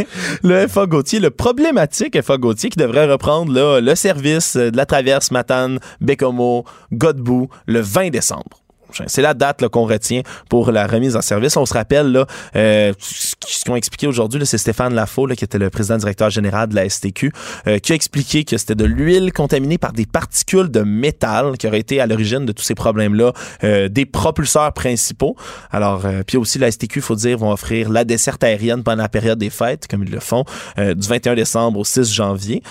le 0.42 0.68
FA 0.68 0.86
Gauthier, 0.86 1.18
le 1.18 1.30
problématique 1.30 2.20
FA 2.20 2.36
Gauthier 2.36 2.70
qui 2.70 2.78
devrait 2.78 3.06
reprendre 3.10 3.52
là, 3.52 3.80
le 3.80 3.94
service 3.94 4.56
de 4.56 4.76
la 4.76 4.86
traverse 4.86 5.30
Matane, 5.30 5.78
Bécomo, 6.00 6.64
Godbout 6.92 7.48
le 7.66 7.80
20 7.80 8.10
décembre. 8.10 8.63
C'est 9.06 9.22
la 9.22 9.34
date 9.34 9.66
qu'on 9.68 9.86
retient 9.86 10.22
pour 10.48 10.70
la 10.72 10.86
remise 10.86 11.16
en 11.16 11.22
service. 11.22 11.56
On 11.56 11.66
se 11.66 11.74
rappelle, 11.74 12.12
là, 12.12 12.26
euh, 12.56 12.92
ce 12.98 13.34
qu'ils 13.62 13.72
ont 13.72 13.76
expliqué 13.76 14.06
aujourd'hui, 14.06 14.44
c'est 14.46 14.58
Stéphane 14.58 14.94
Lafaux, 14.94 15.26
qui 15.28 15.44
était 15.44 15.58
le 15.58 15.70
président 15.70 15.96
directeur 15.96 16.30
général 16.30 16.68
de 16.68 16.74
la 16.74 16.88
STQ, 16.88 17.32
euh, 17.66 17.78
qui 17.78 17.92
a 17.92 17.94
expliqué 17.94 18.44
que 18.44 18.56
c'était 18.58 18.74
de 18.74 18.84
l'huile 18.84 19.32
contaminée 19.32 19.78
par 19.78 19.92
des 19.92 20.06
particules 20.06 20.70
de 20.70 20.80
métal 20.80 21.56
qui 21.58 21.66
auraient 21.66 21.80
été 21.80 22.00
à 22.00 22.06
l'origine 22.06 22.44
de 22.46 22.52
tous 22.52 22.62
ces 22.64 22.74
problèmes-là, 22.74 23.32
euh, 23.64 23.88
des 23.88 24.06
propulseurs 24.06 24.72
principaux. 24.72 25.36
Alors, 25.70 26.02
puis 26.26 26.36
aussi, 26.36 26.58
la 26.58 26.70
STQ, 26.70 27.00
faut 27.00 27.16
dire, 27.16 27.38
vont 27.38 27.50
offrir 27.52 27.88
la 27.90 28.04
desserte 28.04 28.44
aérienne 28.44 28.82
pendant 28.82 29.02
la 29.02 29.08
période 29.08 29.38
des 29.38 29.50
fêtes, 29.50 29.86
comme 29.88 30.02
ils 30.04 30.10
le 30.10 30.20
font, 30.20 30.44
du 30.76 31.08
21 31.08 31.34
décembre 31.34 31.78
au 31.80 31.84
6 31.84 32.12
janvier. 32.12 32.62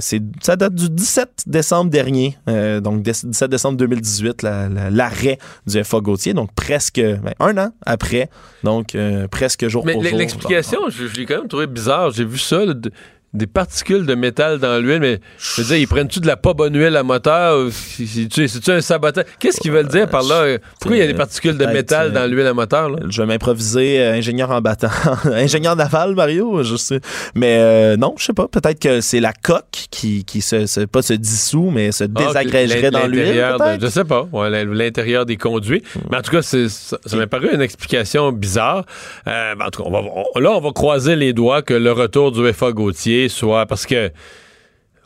C'est, 0.00 0.22
ça 0.42 0.56
date 0.56 0.74
du 0.74 0.88
17 0.88 1.44
décembre 1.46 1.90
dernier, 1.90 2.36
donc 2.82 3.02
17 3.02 3.50
décembre 3.50 3.76
2018, 3.78 4.42
la- 4.42 4.68
la- 4.68 4.90
l'arrêt 4.90 5.38
du 5.68 5.84
FA 5.84 6.00
Gauthier, 6.00 6.34
donc 6.34 6.52
presque 6.54 7.00
ben, 7.00 7.34
un 7.40 7.56
an 7.58 7.70
après, 7.86 8.28
donc 8.64 8.94
euh, 8.94 9.28
presque 9.28 9.68
jour 9.68 9.84
Mais 9.86 9.92
pour 9.92 10.02
jour. 10.04 10.18
l'explication, 10.18 10.80
je, 10.88 11.06
je 11.06 11.14
l'ai 11.16 11.26
quand 11.26 11.38
même 11.38 11.48
trouvé 11.48 11.66
bizarre. 11.66 12.10
J'ai 12.10 12.24
vu 12.24 12.38
ça, 12.38 12.64
là, 12.64 12.74
de- 12.74 12.90
des 13.34 13.46
particules 13.46 14.06
de 14.06 14.14
métal 14.14 14.58
dans 14.58 14.78
l'huile, 14.82 15.00
mais 15.00 15.20
je 15.38 15.60
veux 15.60 15.66
dire, 15.68 15.76
ils 15.76 15.86
prennent-tu 15.86 16.18
de 16.20 16.26
la 16.26 16.36
pas 16.36 16.54
bonne 16.54 16.74
huile 16.76 16.96
à 16.96 17.02
moteur? 17.02 17.68
C'est-tu 17.72 18.70
un 18.70 18.80
sabotage? 18.80 19.24
Qu'est-ce 19.38 19.60
qu'ils 19.60 19.70
veulent 19.72 19.88
dire 19.88 20.08
par 20.08 20.22
là? 20.22 20.56
Pourquoi 20.80 20.96
il 20.96 21.00
y 21.00 21.02
a 21.02 21.06
des 21.06 21.14
particules 21.14 21.58
de 21.58 21.66
métal 21.66 22.12
dans 22.12 22.26
l'huile 22.26 22.46
à 22.46 22.54
moteur? 22.54 22.88
Là? 22.88 22.98
Je 23.08 23.20
vais 23.20 23.26
m'improviser 23.26 24.00
euh, 24.00 24.12
ingénieur 24.14 24.50
en 24.50 24.60
battant. 24.60 24.88
ingénieur 25.24 25.76
naval, 25.76 26.14
Mario, 26.14 26.62
je 26.62 26.76
sais. 26.76 27.00
Mais 27.34 27.56
euh, 27.58 27.96
non, 27.96 28.14
je 28.18 28.24
sais 28.24 28.32
pas. 28.32 28.48
Peut-être 28.48 28.80
que 28.80 29.00
c'est 29.02 29.20
la 29.20 29.32
coque 29.34 29.86
qui, 29.90 30.24
qui 30.24 30.40
se, 30.40 30.66
se- 30.66 30.80
pas 30.80 31.02
se 31.02 31.12
dissout, 31.14 31.70
mais 31.70 31.92
se 31.92 32.04
Ah, 32.04 32.08
désagrégerait 32.08 32.90
dans 32.90 33.06
l'huile. 33.06 33.44
Je 33.80 33.86
sais 33.88 34.04
pas. 34.04 34.26
Ouais, 34.32 34.48
l'in- 34.48 34.64
l'intérieur 34.64 35.26
des 35.26 35.36
conduits. 35.36 35.82
Mais 36.10 36.16
en 36.16 36.22
tout 36.22 36.30
cas, 36.30 36.42
ça, 36.42 36.56
ça 36.68 37.16
m'a 37.16 37.26
paru 37.26 37.50
une 37.52 37.60
explication 37.60 38.32
bizarre. 38.32 38.84
Euh, 39.26 39.54
ben, 39.54 39.66
en 39.66 39.70
tout 39.70 39.82
cas, 39.82 39.88
on 39.88 39.92
va, 39.92 40.00
on- 40.34 40.38
là, 40.40 40.52
on 40.52 40.60
va 40.60 40.70
croiser 40.72 41.14
les 41.14 41.32
doigts 41.34 41.60
que 41.62 41.74
le 41.74 41.92
retour 41.92 42.32
du 42.32 42.50
FA 42.52 42.72
Gauthier 42.72 43.17
soit. 43.26 43.66
Parce 43.66 43.84
que. 43.86 44.12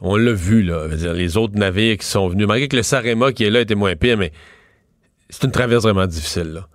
On 0.03 0.17
l'a 0.17 0.33
vu, 0.33 0.63
là. 0.63 0.89
Dire, 0.89 1.13
les 1.15 1.37
autres 1.37 1.57
navires 1.57 1.97
qui 1.97 2.05
sont 2.07 2.29
venus, 2.29 2.47
malgré 2.49 2.67
que 2.69 2.77
le 2.77 2.83
Sarema 2.83 3.33
qui 3.33 3.45
est 3.45 3.51
là 3.51 3.61
était 3.61 3.77
moins 3.77 3.95
pire, 3.95 4.19
mais 4.19 4.33
c'est 5.31 5.45
une 5.45 5.53
traverse 5.53 5.85
vraiment 5.85 6.07
difficile, 6.09 6.53
là. 6.55 6.67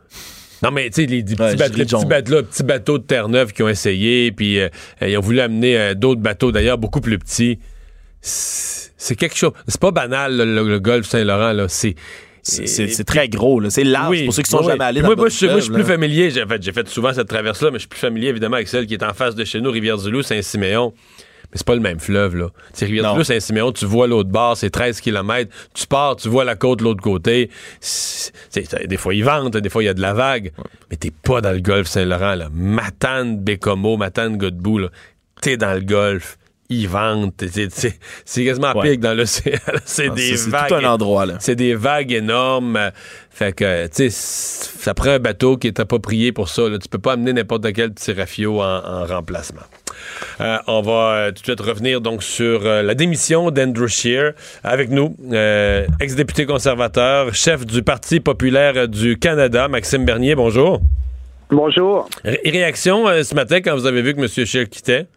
Non, 0.64 0.72
mais 0.72 0.90
tu 0.90 1.02
sais, 1.02 1.06
les, 1.08 1.18
les 1.18 1.24
petits, 1.24 1.40
Ouais, 1.42 1.56
bateaux, 1.56 1.76
les 1.78 1.86
petits 1.86 2.06
bateaux, 2.06 2.32
là, 2.36 2.44
petits 2.44 2.64
bateaux 2.64 2.98
de 2.98 3.04
Terre-Neuve 3.04 3.52
qui 3.52 3.62
ont 3.64 3.68
essayé, 3.70 4.32
puis 4.32 4.60
euh, 4.60 4.70
ils 5.02 5.16
ont 5.18 5.22
voulu 5.22 5.42
amener 5.42 5.78
euh, 5.78 5.94
d'autres 5.94 6.22
bateaux, 6.22 6.52
d'ailleurs, 6.54 6.78
beaucoup 6.78 7.02
plus 7.02 7.20
petits. 7.20 7.60
C'est 8.22 9.16
quelque 9.16 9.36
chose. 9.36 9.52
C'est 9.68 9.80
pas 9.80 9.92
banal, 9.92 10.36
le, 10.38 10.64
le 10.68 10.80
golfe 10.80 11.06
Saint-Laurent, 11.08 11.52
là. 11.54 11.68
C'est. 11.68 11.96
Très 13.06 13.28
gros. 13.28 13.60
là. 13.60 13.70
C'est 13.70 13.84
large 13.84 14.24
pour 14.24 14.34
ceux 14.34 14.42
qui 14.44 14.50
sont 14.50 14.60
oui. 14.62 14.68
jamais 14.68 14.84
allés 14.86 15.02
dans 15.02 15.16
moi, 15.16 15.28
je, 15.30 15.36
suis- 15.36 15.48
du 15.48 15.52
moi, 15.52 15.60
je 15.60 15.66
suis 15.66 15.74
fleuve, 15.74 15.84
plus 15.84 15.94
familier. 15.94 16.32
J'ai 16.32 16.46
fait, 16.46 16.64
j'ai 16.64 16.72
fait 16.72 16.88
souvent 16.88 17.14
cette 17.14 17.28
traverse-là, 17.28 17.72
mais 17.72 17.76
je 17.78 17.82
suis 17.82 17.90
plus 17.90 18.00
familier, 18.00 18.30
évidemment, 18.30 18.56
avec 18.56 18.70
celle 18.70 18.88
qui 18.88 18.94
est 18.94 19.04
en 19.04 19.14
face 19.14 19.36
de 19.36 19.44
chez 19.44 19.60
nous, 19.60 19.70
Rivière-du-Loup, 19.70 20.24
Saint-Siméon. 20.24 20.94
Mais 21.52 21.58
c'est 21.58 21.66
pas 21.66 21.76
le 21.76 21.82
même 21.82 22.00
fleuve, 22.00 22.36
là. 22.36 22.48
Tu 22.74 22.80
sais, 22.80 22.86
Rivière-du-Loup. 22.86 23.24
Saint-Siméon, 23.24 23.72
tu 23.72 23.86
vois 23.86 24.06
l'autre 24.08 24.30
bord, 24.30 24.58
c'est 24.58 24.70
13 24.70 25.00
km. 25.00 25.50
Tu 25.74 25.88
pars, 25.88 26.16
tu 26.18 26.28
vois 26.28 26.44
la 26.44 26.56
côte 26.56 26.80
de 26.80 26.84
l'autre 26.84 27.02
côté. 27.02 27.50
C'est- 27.80 28.34
c'est- 28.50 28.86
des 28.88 28.98
fois, 28.98 29.14
ils 29.14 29.24
vendent, 29.24 29.56
des 29.56 29.70
fois, 29.70 29.82
il 29.82 29.86
y 29.86 29.90
a 29.90 29.94
de 29.94 30.02
la 30.02 30.14
vague. 30.14 30.52
Mais 30.92 30.98
t'es 30.98 31.12
pas 31.12 31.40
dans 31.42 31.52
le 31.54 31.60
golfe 31.62 31.88
Saint-Laurent, 31.88 32.36
là. 32.36 32.50
Matane, 32.52 33.38
Bécomo, 33.40 33.96
Matane, 33.98 34.38
Godbout, 34.38 34.80
là. 34.80 34.90
T'es 35.42 35.56
dans 35.58 35.74
le 35.74 35.82
golfe. 35.82 36.38
Ils 36.70 36.88
vendent. 36.90 37.32
C'est 38.26 38.44
quasiment 38.44 38.74
Ouais. 38.76 38.82
pire 38.90 38.96
que 38.98 39.02
dans 39.02 39.14
l'océan. 39.14 39.58
C'est 39.86 40.08
Ah, 40.12 40.16
des 40.16 40.32
vagues. 40.36 40.38
C'est 40.38 40.68
tout 40.68 40.76
un 40.76 40.84
endroit, 40.84 41.26
là. 41.26 41.36
C'est 41.40 41.56
des 41.56 41.76
vagues 41.76 42.12
énormes. 42.12 42.92
Fait 43.30 43.54
que, 43.54 43.86
tu 43.88 44.10
sais, 44.10 44.10
ça 44.10 44.94
prend 44.94 45.12
un 45.12 45.20
bateau 45.20 45.56
qui 45.58 45.68
est 45.68 45.80
approprié 45.80 46.32
pour 46.34 46.50
ça. 46.50 46.68
Là. 46.68 46.78
Tu 46.78 46.90
peux 46.90 46.98
pas 47.00 47.14
amener 47.14 47.32
n'importe 47.32 47.72
quel 47.72 47.94
petit 47.94 48.12
rafio 48.12 48.62
en, 48.62 48.84
en 48.86 49.06
remplacement. 49.06 49.62
Euh, 50.42 50.58
on 50.68 50.82
va 50.82 50.92
euh, 50.92 51.28
tout 51.30 51.42
de 51.42 51.46
suite 51.46 51.62
revenir 51.62 52.02
donc 52.02 52.22
sur 52.22 52.66
euh, 52.66 52.84
la 52.84 52.94
démission 52.96 53.50
d'Andrew 53.50 53.88
Scheer 53.88 54.34
avec 54.64 54.90
nous, 54.90 55.16
euh, 55.32 55.88
ex-député 56.00 56.46
conservateur, 56.46 57.34
chef 57.34 57.66
du 57.66 57.82
Parti 57.82 58.20
populaire 58.20 58.88
du 58.90 59.18
Canada, 59.18 59.68
Maxime 59.70 60.04
Bernier. 60.06 60.36
Bonjour. 60.36 60.82
Bonjour. 61.50 62.10
Ré- 62.26 62.42
réaction 62.46 63.08
euh, 63.08 63.24
ce 63.24 63.34
matin 63.34 63.62
quand 63.62 63.74
vous 63.76 63.86
avez 63.86 64.02
vu 64.02 64.14
que 64.14 64.20
M. 64.20 64.28
Scheer 64.46 64.68
quittait? 64.70 65.08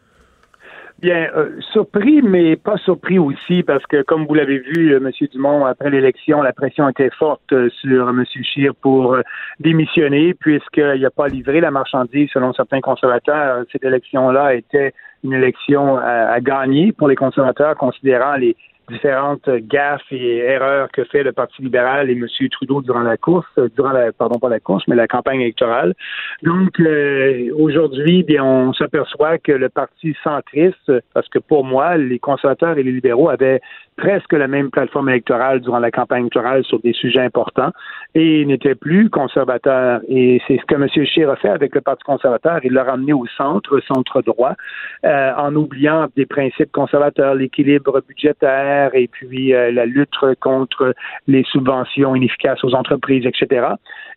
Bien, 1.01 1.31
euh, 1.35 1.59
surpris, 1.73 2.21
mais 2.21 2.57
pas 2.57 2.77
surpris 2.77 3.19
aussi, 3.19 3.63
parce 3.63 3.87
que 3.87 4.03
comme 4.03 4.27
vous 4.27 4.35
l'avez 4.35 4.59
vu, 4.59 4.93
euh, 4.93 4.99
M. 4.99 5.11
Dumont, 5.33 5.65
après 5.65 5.89
l'élection, 5.89 6.43
la 6.43 6.53
pression 6.53 6.87
était 6.91 7.09
forte 7.19 7.55
euh, 7.55 7.71
sur 7.81 8.11
M. 8.11 8.23
Scheer 8.43 8.75
pour 8.75 9.15
euh, 9.15 9.23
démissionner, 9.61 10.35
puisqu'il 10.35 11.01
n'a 11.01 11.11
pas 11.11 11.29
livré 11.29 11.63
la 11.63 11.71
marchandise 11.71 12.29
selon 12.35 12.53
certains 12.53 12.83
conservateurs. 12.83 13.65
Cette 13.73 13.85
élection-là 13.85 14.55
était 14.57 14.93
une 15.25 15.33
élection 15.33 15.97
à, 15.97 16.33
à 16.33 16.41
gagner 16.41 16.93
pour 16.93 17.09
les 17.09 17.17
conservateurs, 17.17 17.77
considérant 17.77 18.35
les 18.35 18.55
différentes 18.91 19.49
gaffes 19.49 20.11
et 20.11 20.39
erreurs 20.39 20.89
que 20.93 21.05
fait 21.05 21.23
le 21.23 21.33
Parti 21.33 21.63
libéral 21.63 22.11
et 22.11 22.13
M. 22.13 22.27
Trudeau 22.51 22.83
durant 22.83 23.01
la 23.01 23.17
course, 23.17 23.47
euh, 23.59 23.69
durant 23.75 23.93
la, 23.93 24.13
pardon, 24.13 24.39
pas 24.39 24.49
la 24.49 24.61
course, 24.61 24.85
mais 24.89 24.97
la 24.97 25.07
campagne 25.07 25.41
électorale. 25.41 25.95
Donc, 26.43 26.79
euh, 26.81 27.51
aujourd'hui, 27.59 28.23
bien, 28.23 28.45
on 28.45 28.73
s'aperçoit 28.75 29.39
que 29.39 29.53
le 29.53 29.69
Parti 29.69 30.17
centriste, 30.23 30.93
parce 31.15 31.29
que 31.29 31.39
pour 31.39 31.65
moi, 31.65 31.97
les 31.97 32.19
conservateurs 32.19 32.77
et 32.77 32.83
les 32.83 32.93
libéraux 32.93 33.29
avaient 33.29 33.61
presque 34.01 34.33
la 34.33 34.49
même 34.49 34.71
plateforme 34.71 35.11
électorale 35.11 35.61
durant 35.61 35.79
la 35.79 35.91
campagne 35.91 36.23
électorale 36.23 36.65
sur 36.65 36.81
des 36.81 36.95
sujets 36.95 37.21
importants 37.21 37.71
et 38.15 38.47
n'étaient 38.47 38.75
plus 38.75 39.11
conservateurs. 39.11 40.01
Et 40.09 40.41
c'est 40.49 40.59
ce 40.59 40.65
que 40.65 40.75
M. 40.75 40.89
Scheer 40.89 41.29
a 41.29 41.37
fait 41.37 41.51
avec 41.51 41.75
le 41.75 41.83
Parti 41.83 42.03
conservateur. 42.05 42.61
Il 42.65 42.73
l'a 42.73 42.85
ramené 42.85 43.13
au 43.13 43.27
centre, 43.37 43.79
centre 43.87 44.23
droit, 44.23 44.55
euh, 45.05 45.33
en 45.37 45.55
oubliant 45.55 46.09
des 46.17 46.25
principes 46.25 46.73
conservateurs, 46.73 47.35
l'équilibre 47.35 48.03
budgétaire 48.09 48.91
et 48.95 49.07
puis 49.07 49.55
euh, 49.55 49.71
la 49.71 49.85
lutte 49.85 50.17
contre 50.41 50.95
les 51.27 51.45
subventions 51.45 52.17
inefficaces 52.17 52.65
aux 52.65 52.75
entreprises, 52.75 53.27
etc. 53.27 53.67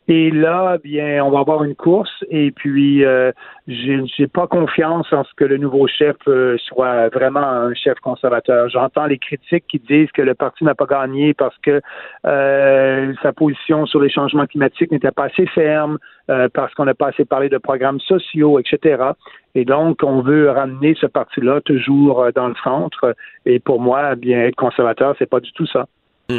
Et 0.08 0.32
là, 0.32 0.78
bien, 0.84 1.24
on 1.24 1.30
va 1.30 1.40
avoir 1.40 1.64
une 1.64 1.76
course 1.76 2.24
et 2.30 2.52
puis 2.52 3.04
euh, 3.04 3.32
j'ai 3.68 4.28
pas 4.28 4.48
confiance 4.48 5.12
en 5.14 5.24
ce 5.24 5.34
que 5.38 5.46
le 5.46 5.58
nouveau 5.58 5.88
chef 5.88 6.18
euh, 6.28 6.58
soit 6.68 7.08
vraiment 7.10 7.40
un 7.40 7.74
chef 7.74 7.98
conservateur. 8.00 8.68
J'entends 8.70 9.06
les 9.06 9.18
critiques 9.18 9.66
qui 9.70 9.80
disent 9.80 10.12
que 10.12 10.22
le 10.22 10.34
parti 10.34 10.66
n'a 10.66 10.76
pas 10.76 10.86
gagné 10.86 11.34
parce 11.34 11.58
que 11.60 11.82
euh, 12.26 13.14
sa 13.22 13.32
position 13.32 13.86
sur 13.86 14.02
les 14.02 14.10
changements 14.10 14.48
climatiques 14.48 14.92
n'était 14.92 15.12
pas 15.12 15.26
assez 15.26 15.46
ferme, 15.48 15.98
euh, 16.30 16.50
parce 16.54 16.74
qu'on 16.74 16.86
n'a 16.86 16.94
pas 16.94 17.08
assez 17.08 17.26
parlé 17.26 17.48
de 17.48 17.58
programmes 17.58 18.00
sociaux, 18.02 18.60
etc. 18.60 19.12
Et 19.56 19.66
donc, 19.66 20.04
on 20.04 20.22
veut 20.22 20.50
ramener 20.50 20.96
ce 21.00 21.06
parti-là 21.06 21.62
toujours 21.62 22.22
euh, 22.22 22.32
dans 22.32 22.48
le 22.48 22.56
centre. 22.64 23.16
Et 23.46 23.60
pour 23.60 23.80
moi, 23.80 24.16
bien 24.16 24.42
être 24.42 24.56
conservateur, 24.56 25.16
c'est 25.20 25.30
pas 25.30 25.40
du 25.40 25.52
tout 25.54 25.68
ça. 25.68 25.88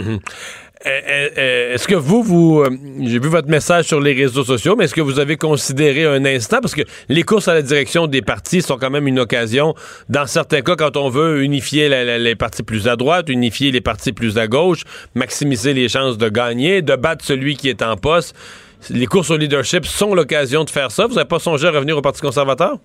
Mhm. 0.02 0.20
Euh, 0.86 0.90
euh, 0.90 1.28
euh, 1.38 1.74
Est-ce 1.74 1.88
que 1.88 1.94
vous, 1.94 2.22
vous 2.22 2.62
j'ai 3.00 3.18
vu 3.18 3.28
votre 3.28 3.48
message 3.48 3.86
sur 3.86 4.00
les 4.00 4.12
réseaux 4.12 4.44
sociaux, 4.44 4.76
mais 4.76 4.84
est-ce 4.84 4.94
que 4.94 5.00
vous 5.00 5.18
avez 5.18 5.38
considéré 5.38 6.04
un 6.04 6.22
instant, 6.26 6.58
parce 6.60 6.74
que 6.74 6.82
les 7.08 7.22
courses 7.22 7.48
à 7.48 7.54
la 7.54 7.62
direction 7.62 8.06
des 8.06 8.20
partis 8.20 8.60
sont 8.60 8.76
quand 8.76 8.90
même 8.90 9.08
une 9.08 9.18
occasion, 9.18 9.74
dans 10.10 10.26
certains 10.26 10.60
cas, 10.60 10.76
quand 10.76 10.98
on 10.98 11.08
veut 11.08 11.42
unifier 11.42 11.88
les 12.18 12.34
partis 12.34 12.62
plus 12.62 12.86
à 12.86 12.96
droite, 12.96 13.30
unifier 13.30 13.70
les 13.70 13.80
partis 13.80 14.12
plus 14.12 14.36
à 14.36 14.46
gauche, 14.46 14.82
maximiser 15.14 15.72
les 15.72 15.88
chances 15.88 16.18
de 16.18 16.28
gagner, 16.28 16.82
de 16.82 16.96
battre 16.96 17.24
celui 17.24 17.56
qui 17.56 17.70
est 17.70 17.80
en 17.80 17.96
poste, 17.96 18.34
les 18.90 19.06
courses 19.06 19.30
au 19.30 19.38
leadership 19.38 19.86
sont 19.86 20.14
l'occasion 20.14 20.64
de 20.64 20.70
faire 20.70 20.90
ça. 20.90 21.06
Vous 21.06 21.14
n'avez 21.14 21.28
pas 21.28 21.38
songé 21.38 21.66
à 21.66 21.70
revenir 21.70 21.96
au 21.96 22.02
Parti 22.02 22.20
conservateur? 22.20 22.76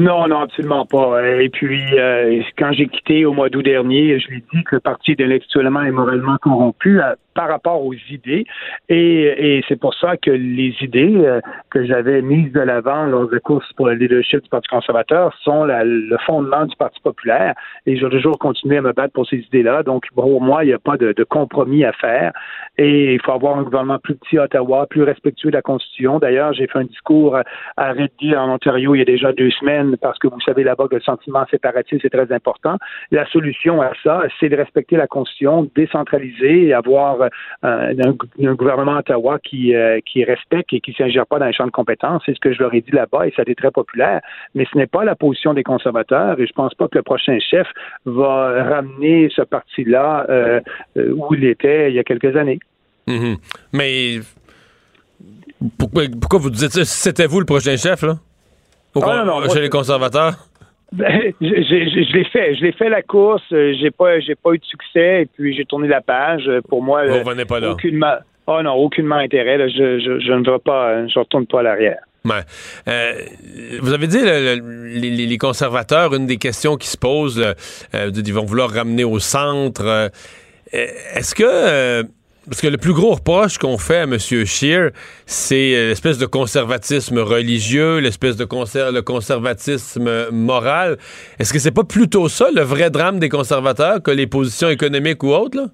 Non, 0.00 0.26
non, 0.26 0.40
absolument 0.40 0.86
pas. 0.86 1.22
Et 1.40 1.48
puis, 1.50 1.80
euh, 1.96 2.42
quand 2.58 2.72
j'ai 2.72 2.88
quitté 2.88 3.24
au 3.26 3.32
mois 3.32 3.48
d'août 3.48 3.62
dernier, 3.62 4.18
je 4.18 4.28
lui 4.28 4.38
ai 4.38 4.44
dit 4.56 4.64
que 4.64 4.74
le 4.76 4.80
parti 4.80 5.12
est 5.12 5.14
intellectuellement 5.20 5.82
et 5.82 5.92
moralement 5.92 6.36
corrompu 6.38 7.00
à- 7.00 7.14
par 7.34 7.48
rapport 7.48 7.84
aux 7.84 7.94
idées. 8.10 8.44
Et, 8.88 9.56
et 9.56 9.64
c'est 9.68 9.78
pour 9.78 9.92
ça 9.94 10.16
que 10.16 10.30
les 10.30 10.72
idées 10.80 11.14
euh, 11.16 11.40
que 11.70 11.84
j'avais 11.84 12.22
mises 12.22 12.52
de 12.52 12.60
l'avant 12.60 13.06
lors 13.06 13.28
de 13.28 13.38
courses 13.38 13.72
pour 13.72 13.86
le 13.88 13.94
leadership 13.94 14.40
du 14.42 14.48
Parti 14.48 14.68
conservateur 14.68 15.34
sont 15.42 15.64
le 15.64 16.16
fondement 16.26 16.64
du 16.66 16.76
Parti 16.76 17.00
populaire. 17.00 17.54
Et 17.86 17.96
je 17.96 18.04
vais 18.06 18.10
toujours 18.10 18.38
continuer 18.38 18.76
à 18.78 18.82
me 18.82 18.92
battre 18.92 19.12
pour 19.14 19.26
ces 19.28 19.38
idées-là. 19.38 19.82
Donc, 19.82 20.04
pour 20.14 20.40
moi, 20.40 20.64
il 20.64 20.68
n'y 20.68 20.72
a 20.74 20.78
pas 20.78 20.96
de, 20.96 21.12
compromis 21.24 21.84
à 21.84 21.92
faire. 21.92 22.32
Et 22.78 23.14
il 23.14 23.20
faut 23.22 23.32
avoir 23.32 23.58
un 23.58 23.62
gouvernement 23.62 23.98
plus 23.98 24.14
petit 24.16 24.38
à 24.38 24.44
Ottawa, 24.44 24.86
plus 24.88 25.02
respectueux 25.02 25.50
de 25.50 25.56
la 25.56 25.62
Constitution. 25.62 26.18
D'ailleurs, 26.20 26.52
j'ai 26.52 26.66
fait 26.68 26.78
un 26.80 26.84
discours 26.84 27.36
à- 27.36 27.44
à 27.76 27.92
Red 27.92 28.10
Deer 28.20 28.36
en 28.36 28.52
Ontario 28.54 28.94
il 28.94 28.98
y 28.98 29.02
a 29.02 29.04
déjà 29.04 29.32
deux 29.32 29.50
semaines 29.50 29.83
parce 30.00 30.18
que 30.18 30.28
vous 30.28 30.40
savez 30.40 30.64
là-bas 30.64 30.88
que 30.88 30.96
le 30.96 31.00
sentiment 31.00 31.44
séparatiste 31.50 32.04
est 32.04 32.10
très 32.10 32.30
important. 32.32 32.76
La 33.10 33.26
solution 33.26 33.80
à 33.82 33.92
ça, 34.02 34.22
c'est 34.38 34.48
de 34.48 34.56
respecter 34.56 34.96
la 34.96 35.06
Constitution, 35.06 35.70
décentraliser 35.74 36.66
et 36.66 36.74
avoir 36.74 37.22
euh, 37.22 37.28
un, 37.62 38.54
gouvernement 38.54 38.96
à 38.96 38.98
Ottawa 39.00 39.38
qui, 39.38 39.74
euh, 39.74 40.00
respecte 40.16 40.72
et 40.72 40.80
qui 40.80 40.92
ne 40.92 40.96
s'ingère 40.96 41.26
pas 41.26 41.38
dans 41.38 41.46
les 41.46 41.52
champs 41.52 41.66
de 41.66 41.70
compétences. 41.70 42.22
C'est 42.26 42.34
ce 42.34 42.40
que 42.40 42.52
je 42.52 42.60
leur 42.60 42.72
ai 42.74 42.80
dit 42.80 42.92
là-bas 42.92 43.26
et 43.26 43.30
ça 43.30 43.40
a 43.40 43.42
été 43.42 43.54
très 43.54 43.70
populaire. 43.70 44.20
Mais 44.54 44.66
ce 44.72 44.78
n'est 44.78 44.86
pas 44.86 45.04
la 45.04 45.14
position 45.14 45.54
des 45.54 45.62
conservateurs 45.62 46.40
et 46.40 46.46
je 46.46 46.52
pense 46.52 46.74
pas 46.74 46.88
que 46.88 46.98
le 46.98 47.02
prochain 47.02 47.38
chef 47.38 47.66
va 48.04 48.64
ramener 48.64 49.28
ce 49.34 49.42
parti-là 49.42 50.26
euh, 50.28 50.60
où 50.96 51.34
il 51.34 51.44
était 51.44 51.90
il 51.90 51.94
y 51.94 51.98
a 51.98 52.04
quelques 52.04 52.36
années. 52.36 52.58
Mm-hmm. 53.06 53.36
Mais 53.72 54.20
pourquoi, 55.78 56.04
pourquoi 56.20 56.38
vous 56.38 56.50
dites 56.50 56.72
ça? 56.72 56.84
C'était 56.84 57.26
vous 57.26 57.40
le 57.40 57.46
prochain 57.46 57.76
chef, 57.76 58.02
là? 58.02 58.18
Ah, 59.02 59.24
non, 59.24 59.40
non, 59.40 59.48
chez 59.48 59.60
les 59.60 59.70
conservateurs? 59.70 60.34
Ben, 60.92 61.32
je, 61.40 61.46
je, 61.48 62.04
je 62.04 62.12
l'ai 62.16 62.24
fait. 62.24 62.54
Je 62.54 62.62
l'ai 62.62 62.70
fait 62.70 62.88
la 62.88 63.02
course. 63.02 63.42
J'ai 63.50 63.90
pas, 63.90 64.20
j'ai 64.20 64.36
pas 64.36 64.52
eu 64.52 64.58
de 64.58 64.64
succès 64.64 65.22
et 65.22 65.26
puis 65.26 65.52
j'ai 65.56 65.64
tourné 65.64 65.88
la 65.88 66.00
page. 66.00 66.48
Pour 66.68 66.84
moi, 66.84 67.04
vous 67.04 67.18
revenez 67.18 67.44
pas 67.44 67.58
là. 67.58 67.72
Aucunement, 67.72 68.14
oh 68.46 68.62
non, 68.62 68.74
aucunement 68.74 69.16
intérêt. 69.16 69.58
Là. 69.58 69.66
Je, 69.66 69.98
je, 69.98 70.20
je, 70.20 70.32
ne 70.32 70.48
vais 70.48 70.58
pas, 70.60 71.04
je 71.08 71.18
retourne 71.18 71.46
pas 71.46 71.60
à 71.60 71.62
l'arrière. 71.64 71.98
Ouais. 72.24 72.40
Euh, 72.88 73.20
vous 73.82 73.92
avez 73.92 74.06
dit 74.06 74.20
le, 74.20 74.56
le, 74.56 74.86
les, 74.86 75.26
les, 75.26 75.38
conservateurs, 75.38 76.14
une 76.14 76.26
des 76.26 76.38
questions 76.38 76.76
qui 76.76 76.88
se 76.88 76.96
posent, 76.96 77.38
euh, 77.94 78.10
ils 78.14 78.32
vont 78.32 78.46
vouloir 78.46 78.70
ramener 78.70 79.04
au 79.04 79.18
centre. 79.18 79.84
Euh, 79.84 80.08
est-ce 80.72 81.34
que 81.34 82.04
parce 82.46 82.60
que 82.60 82.66
le 82.66 82.78
plus 82.78 82.92
gros 82.92 83.14
reproche 83.14 83.58
qu'on 83.58 83.78
fait 83.78 83.98
à 83.98 84.02
M. 84.02 84.18
Scheer, 84.18 84.90
c'est 85.26 85.74
euh, 85.74 85.88
l'espèce 85.88 86.18
de 86.18 86.26
conservatisme 86.26 87.18
religieux, 87.18 87.98
l'espèce 87.98 88.36
de 88.36 88.44
le 88.44 89.00
conservatisme 89.00 90.30
moral. 90.30 90.98
Est-ce 91.38 91.52
que 91.52 91.58
c'est 91.58 91.70
pas 91.70 91.84
plutôt 91.84 92.28
ça 92.28 92.48
le 92.54 92.62
vrai 92.62 92.90
drame 92.90 93.18
des 93.18 93.28
conservateurs 93.28 94.02
que 94.02 94.10
les 94.10 94.26
positions 94.26 94.68
économiques 94.68 95.22
ou 95.22 95.32
autres? 95.32 95.56
Là? 95.56 95.68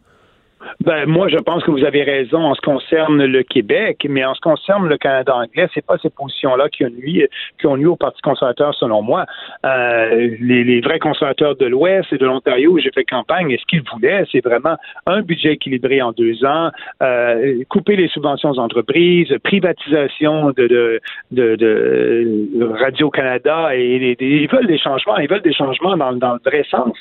Ben, 0.85 1.07
moi, 1.07 1.29
je 1.29 1.37
pense 1.37 1.63
que 1.65 1.71
vous 1.71 1.85
avez 1.85 2.03
raison 2.03 2.39
en 2.39 2.55
ce 2.55 2.61
qui 2.61 2.71
concerne 2.71 3.25
le 3.25 3.43
Québec, 3.43 4.07
mais 4.09 4.25
en 4.25 4.35
ce 4.35 4.41
qui 4.41 4.49
concerne 4.49 4.89
le 4.89 4.99
Canada 4.99 5.35
anglais, 5.37 5.69
c'est 5.75 5.85
pas 5.85 5.99
ces 5.99 6.11
positions-là 6.11 6.69
qui 6.69 6.85
ont 6.85 6.91
nuit, 6.91 7.27
qui 7.59 7.67
ont 7.67 7.75
au 7.75 7.97
Parti 7.97 8.21
conservateur, 8.23 8.75
selon 8.75 9.03
moi. 9.03 9.25
Euh, 9.65 10.37
les, 10.41 10.81
vrais 10.81 10.99
conservateurs 10.99 11.57
de 11.57 11.67
l'Ouest 11.67 12.13
et 12.13 12.19
de 12.19 12.27
l'Ontario 12.27 12.73
où 12.73 12.79
j'ai 12.79 12.91
fait 12.91 13.05
campagne, 13.05 13.51
et 13.51 13.59
ce 13.59 13.65
qu'ils 13.67 13.83
voulaient, 13.93 14.25
c'est 14.31 14.45
vraiment 14.45 14.77
un 15.07 15.23
budget 15.23 15.53
équilibré 15.53 16.03
en 16.03 16.13
deux 16.13 16.45
ans, 16.45 16.71
euh, 17.03 17.63
couper 17.69 17.97
les 17.97 18.09
subventions 18.09 18.51
aux 18.51 18.59
entreprises, 18.59 19.35
privatisation 19.43 20.53
de, 20.57 21.01
Radio-Canada, 22.81 23.71
et, 23.75 24.17
ils 24.21 24.49
veulent 24.49 24.67
des 24.67 24.79
changements, 24.79 25.17
ils 25.19 25.29
veulent 25.29 25.43
des 25.43 25.53
changements 25.53 25.97
dans, 25.97 26.11
le 26.11 26.41
vrai 26.45 26.65
sens. 26.71 26.97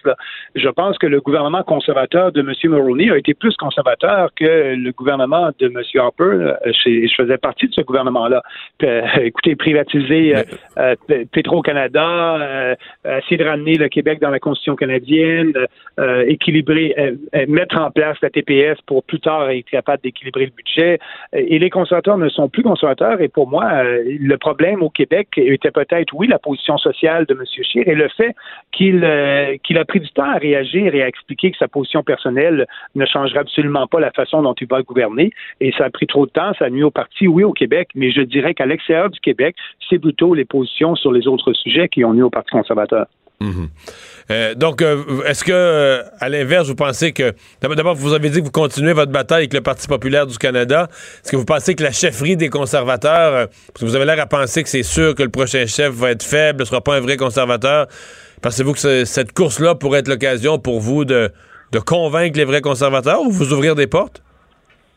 Je 0.56 0.70
pense 0.70 0.98
que 0.98 1.08
le 1.08 1.22
gouvernement 1.22 1.64
conservateur 1.64 2.32
de 2.32 2.42
M. 2.42 2.54
Mulroney 2.64 3.12
a 3.12 3.18
été 3.18 3.34
plus 3.34 3.49
conservateur 3.58 4.30
que 4.36 4.76
le 4.76 4.92
gouvernement 4.92 5.50
de 5.60 5.68
M. 5.68 5.82
Harper. 5.96 6.24
Euh, 6.24 6.56
je 6.66 7.14
faisais 7.16 7.38
partie 7.38 7.68
de 7.68 7.74
ce 7.74 7.82
gouvernement-là. 7.82 8.42
Euh, 8.84 9.02
écoutez, 9.22 9.56
privatiser 9.56 10.36
euh, 10.36 10.44
euh 10.78 10.96
Petro-Canada, 11.32 12.76
essayer 13.06 13.38
de 13.38 13.44
ramener 13.44 13.76
le 13.76 13.90
Québec 13.90 14.20
dans 14.22 14.30
la 14.30 14.40
Constitution 14.40 14.76
canadienne, 14.76 15.54
équilibrer, 16.28 16.96
mettre 17.48 17.80
en 17.80 17.92
place 17.92 18.18
la 18.22 18.30
TPS 18.30 18.80
pour 18.86 19.04
plus 19.04 19.20
tard 19.20 19.50
être 19.50 19.70
capable 19.70 20.02
d'équilibrer 20.04 20.46
le 20.46 20.52
budget. 20.52 21.00
Et 21.34 21.60
les 21.60 21.70
conservateurs 21.70 22.18
ne 22.18 22.30
sont 22.30 22.50
plus 22.50 22.64
conservateurs. 22.64 23.22
Et 23.22 23.28
pour 23.28 23.50
moi, 23.50 23.84
le 23.84 24.38
problème 24.38 24.82
au 24.82 24.90
Québec 24.90 25.30
était 25.38 25.72
peut-être, 25.72 26.14
oui, 26.14 26.28
la 26.28 26.40
position 26.40 26.78
sociale 26.78 27.26
de 27.26 27.34
M. 27.34 27.44
Scheer 27.64 27.88
et 27.88 27.96
le 27.96 28.10
fait 28.10 28.36
qu'il 28.72 29.00
qu'il 29.64 29.78
a 29.78 29.86
pris 29.86 30.00
du 30.00 30.10
temps 30.10 30.30
à 30.30 30.38
réagir 30.38 30.94
et 30.96 31.04
à 31.04 31.08
expliquer 31.08 31.52
que 31.52 31.58
sa 31.58 31.68
position 31.68 32.04
personnelle 32.04 32.68
ne 32.96 33.06
changerait 33.06 33.39
absolument 33.40 33.88
pas 33.88 34.00
la 34.00 34.12
façon 34.12 34.42
dont 34.42 34.54
il 34.54 34.68
va 34.68 34.82
gouverner. 34.82 35.32
Et 35.60 35.72
ça 35.78 35.86
a 35.86 35.90
pris 35.90 36.08
trop 36.08 36.26
de 36.26 36.32
temps, 36.32 36.54
ça 36.58 36.66
a 36.66 36.70
nuit 36.70 36.84
au 36.84 36.92
parti, 36.92 37.28
oui, 37.28 37.44
au 37.44 37.54
Québec, 37.54 37.90
mais 37.96 38.12
je 38.12 38.22
dirais 38.22 38.54
qu'à 38.54 38.66
l'extérieur 38.66 39.10
du 39.10 39.20
Québec, 39.20 39.56
c'est 39.90 40.00
plutôt 40.00 40.34
les 40.34 40.46
positions 40.46 40.96
sur 40.96 41.12
les 41.12 41.28
autres 41.28 41.54
sujets 41.54 41.90
qui 41.90 42.04
ont 42.04 42.14
nuit 42.14 42.22
au 42.22 42.30
Parti 42.30 42.52
conservateur. 42.52 43.08
Mm-hmm. 43.42 43.70
Euh, 44.32 44.54
donc, 44.54 44.82
euh, 44.82 45.24
est-ce 45.26 45.44
que, 45.44 45.52
euh, 45.54 46.04
à 46.20 46.30
l'inverse, 46.30 46.68
vous 46.68 46.76
pensez 46.76 47.14
que. 47.14 47.34
D'abord, 47.62 47.96
vous 47.96 48.14
avez 48.14 48.30
dit 48.30 48.40
que 48.40 48.46
vous 48.46 48.52
continuez 48.52 48.94
votre 48.94 49.12
bataille 49.12 49.40
avec 49.40 49.54
le 49.54 49.62
Parti 49.62 49.88
populaire 49.88 50.28
du 50.28 50.38
Canada. 50.38 50.88
Est-ce 51.24 51.32
que 51.32 51.38
vous 51.38 51.46
pensez 51.46 51.74
que 51.74 51.84
la 51.84 51.92
chefferie 51.92 52.36
des 52.36 52.50
conservateurs, 52.50 53.48
parce 53.48 53.80
que 53.80 53.86
vous 53.86 53.96
avez 53.96 54.06
l'air 54.06 54.20
à 54.20 54.26
penser 54.26 54.62
que 54.62 54.70
c'est 54.70 54.84
sûr 54.84 55.16
que 55.16 55.24
le 55.24 55.30
prochain 55.30 55.66
chef 55.66 55.94
va 55.94 56.12
être 56.12 56.24
faible, 56.24 56.60
ne 56.60 56.66
sera 56.66 56.82
pas 56.82 56.98
un 56.98 57.00
vrai 57.00 57.16
conservateur, 57.16 57.88
pensez-vous 58.42 58.74
que 58.74 59.06
cette 59.06 59.34
course-là 59.34 59.76
pourrait 59.76 60.00
être 60.00 60.10
l'occasion 60.10 60.60
pour 60.60 60.80
vous 60.82 61.06
de, 61.06 61.32
de 61.72 61.80
convaincre 61.80 62.38
les 62.38 62.46
vrais 62.46 62.62
conservateurs 62.62 63.22
ou 63.22 63.32
vous 63.32 63.54
ouvrir 63.54 63.76
des 63.76 63.88
portes? 63.88 64.24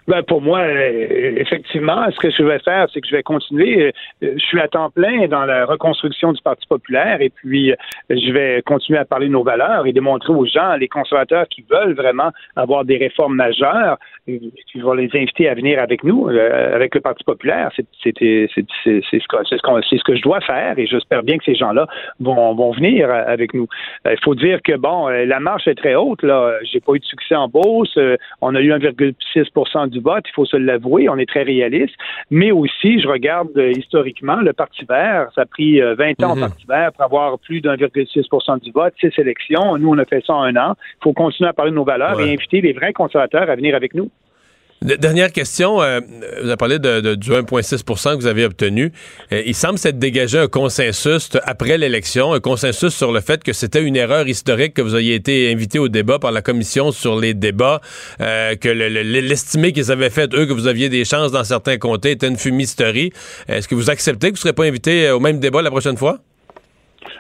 Ben 0.09 0.23
pour 0.25 0.43
moi, 0.43 0.59
euh, 0.59 1.35
effectivement, 1.37 2.11
ce 2.11 2.19
que 2.19 2.31
je 2.31 2.43
vais 2.43 2.59
faire, 2.59 2.89
c'est 2.93 3.01
que 3.01 3.07
je 3.07 3.15
vais 3.15 3.23
continuer. 3.23 3.93
Euh, 4.23 4.35
je 4.37 4.45
suis 4.45 4.61
à 4.61 4.67
temps 4.67 4.91
plein 4.91 5.29
dans 5.29 5.45
la 5.45 5.65
reconstruction 5.65 6.33
du 6.33 6.43
Parti 6.43 6.67
populaire 6.67 7.21
et 7.21 7.31
puis 7.31 7.71
euh, 7.71 7.77
je 8.11 8.33
vais 8.33 8.63
continuer 8.63 8.99
à 8.99 9.05
parler 9.05 9.29
de 9.29 9.33
nos 9.33 9.45
valeurs 9.45 9.87
et 9.87 9.93
démontrer 9.93 10.33
aux 10.33 10.45
gens, 10.45 10.75
les 10.75 10.89
conservateurs 10.89 11.47
qui 11.49 11.65
veulent 11.71 11.95
vraiment 11.95 12.31
avoir 12.57 12.85
des 12.85 12.97
réformes 12.97 13.37
majeures, 13.37 13.97
je 14.27 14.87
vais 14.87 15.03
les 15.03 15.21
inviter 15.21 15.49
à 15.49 15.55
venir 15.55 15.81
avec 15.81 16.05
nous, 16.05 16.29
avec 16.29 16.95
le 16.95 17.01
Parti 17.01 17.25
populaire. 17.25 17.71
C'est 17.77 17.87
ce, 18.03 18.61
ce 18.85 20.05
que 20.05 20.17
je 20.17 20.23
dois 20.23 20.41
faire 20.41 20.79
et 20.79 20.87
j'espère 20.87 21.23
bien 21.23 21.39
que 21.39 21.45
ces 21.45 21.55
gens-là 21.55 21.87
vont, 22.21 22.55
vont 22.55 22.73
venir 22.73 23.11
avec 23.11 23.55
nous. 23.55 23.67
Il 24.05 24.19
faut 24.23 24.35
dire 24.35 24.61
que, 24.63 24.77
bon, 24.77 25.09
la 25.09 25.41
marche 25.41 25.67
est 25.67 25.75
très 25.75 25.95
haute. 25.95 26.23
Là, 26.23 26.59
J'ai 26.63 26.81
pas 26.81 26.95
eu 26.95 27.01
de 27.01 27.05
succès 27.05 27.35
en 27.35 27.49
bourse. 27.49 27.99
On 28.41 28.55
a 28.55 28.61
eu 28.61 28.73
1,6% 28.73 29.89
du 29.89 30.01
vote, 30.01 30.25
il 30.29 30.33
faut 30.35 30.45
se 30.45 30.57
l'avouer, 30.57 31.09
on 31.09 31.19
est 31.19 31.29
très 31.29 31.43
réaliste. 31.43 31.95
Mais 32.31 32.51
aussi, 32.51 33.01
je 33.01 33.09
regarde 33.09 33.51
euh, 33.57 33.73
historiquement, 33.77 34.37
le 34.37 34.53
Parti 34.53 34.85
vert, 34.89 35.29
ça 35.35 35.43
a 35.43 35.47
pris 35.47 35.81
20 35.81 35.85
euh, 35.85 36.27
ans 36.27 36.33
au 36.33 36.37
mhm. 36.37 36.41
Parti 36.41 36.65
vert 36.67 36.93
pour 36.93 37.05
avoir 37.05 37.39
plus 37.39 37.61
d'1,6 37.61 38.61
du 38.61 38.71
vote, 38.73 38.95
six 39.01 39.13
élections. 39.19 39.77
Nous, 39.79 39.89
on 39.89 39.99
a 39.99 40.05
fait 40.05 40.25
ça 40.25 40.35
en 40.35 40.43
un 40.43 40.57
an. 40.57 40.75
Il 41.01 41.05
faut 41.05 41.13
continuer 41.13 41.49
à 41.49 41.53
parler 41.53 41.71
de 41.71 41.77
nos 41.77 41.85
valeurs 41.85 42.21
et 42.21 42.33
inviter 42.33 42.61
les 42.61 42.73
vrais 42.73 42.93
conservateurs 42.93 43.49
à 43.49 43.57
venir 43.57 43.75
avec 43.75 43.95
nous. 43.95 44.11
Dernière 44.83 45.31
question, 45.31 45.81
euh, 45.81 46.01
vous 46.41 46.49
avez 46.49 46.57
parlé 46.57 46.81
de, 46.81 47.15
du 47.15 47.31
1,6% 47.31 48.15
que 48.15 48.17
vous 48.17 48.27
avez 48.27 48.45
obtenu. 48.45 48.91
Euh, 49.33 49.41
il 49.47 49.55
semble 49.55 49.79
s'être 49.79 50.01
dégagé 50.01 50.39
un 50.39 50.49
consensus 50.49 51.31
après 51.45 51.79
l'élection, 51.79 52.33
un 52.33 52.41
consensus 52.41 52.93
sur 52.93 53.13
le 53.13 53.21
fait 53.21 53.45
que 53.45 53.53
c'était 53.53 53.83
une 53.83 53.95
erreur 53.95 54.27
historique 54.27 54.75
que 54.75 54.83
vous 54.83 54.97
ayez 54.97 55.15
été 55.15 55.53
invité 55.53 55.79
au 55.79 55.89
débat 55.89 56.19
par 56.19 56.33
la 56.33 56.43
commission 56.43 56.91
sur 56.91 57.21
les 57.21 57.33
débats, 57.33 57.81
euh, 58.21 58.57
que 58.57 58.69
l'estimé 58.69 59.73
qu'ils 59.73 59.93
avaient 59.93 60.11
fait, 60.11 60.35
eux, 60.35 60.47
que 60.47 60.53
vous 60.53 60.67
aviez 60.67 60.89
des 60.89 61.05
chances 61.05 61.31
dans 61.31 61.45
certains 61.45 61.79
comtés 61.79 62.11
était 62.11 62.27
une 62.27 62.37
fumisterie. 62.37 63.13
Est-ce 63.47 63.69
que 63.69 63.77
vous 63.77 63.89
acceptez 63.89 64.33
que 64.33 64.33
vous 64.33 64.39
ne 64.39 64.41
serez 64.41 64.53
pas 64.53 64.65
invité 64.65 65.13
au 65.13 65.21
même 65.21 65.39
débat 65.39 65.63
la 65.63 65.71
prochaine 65.71 65.97
fois? 65.97 66.19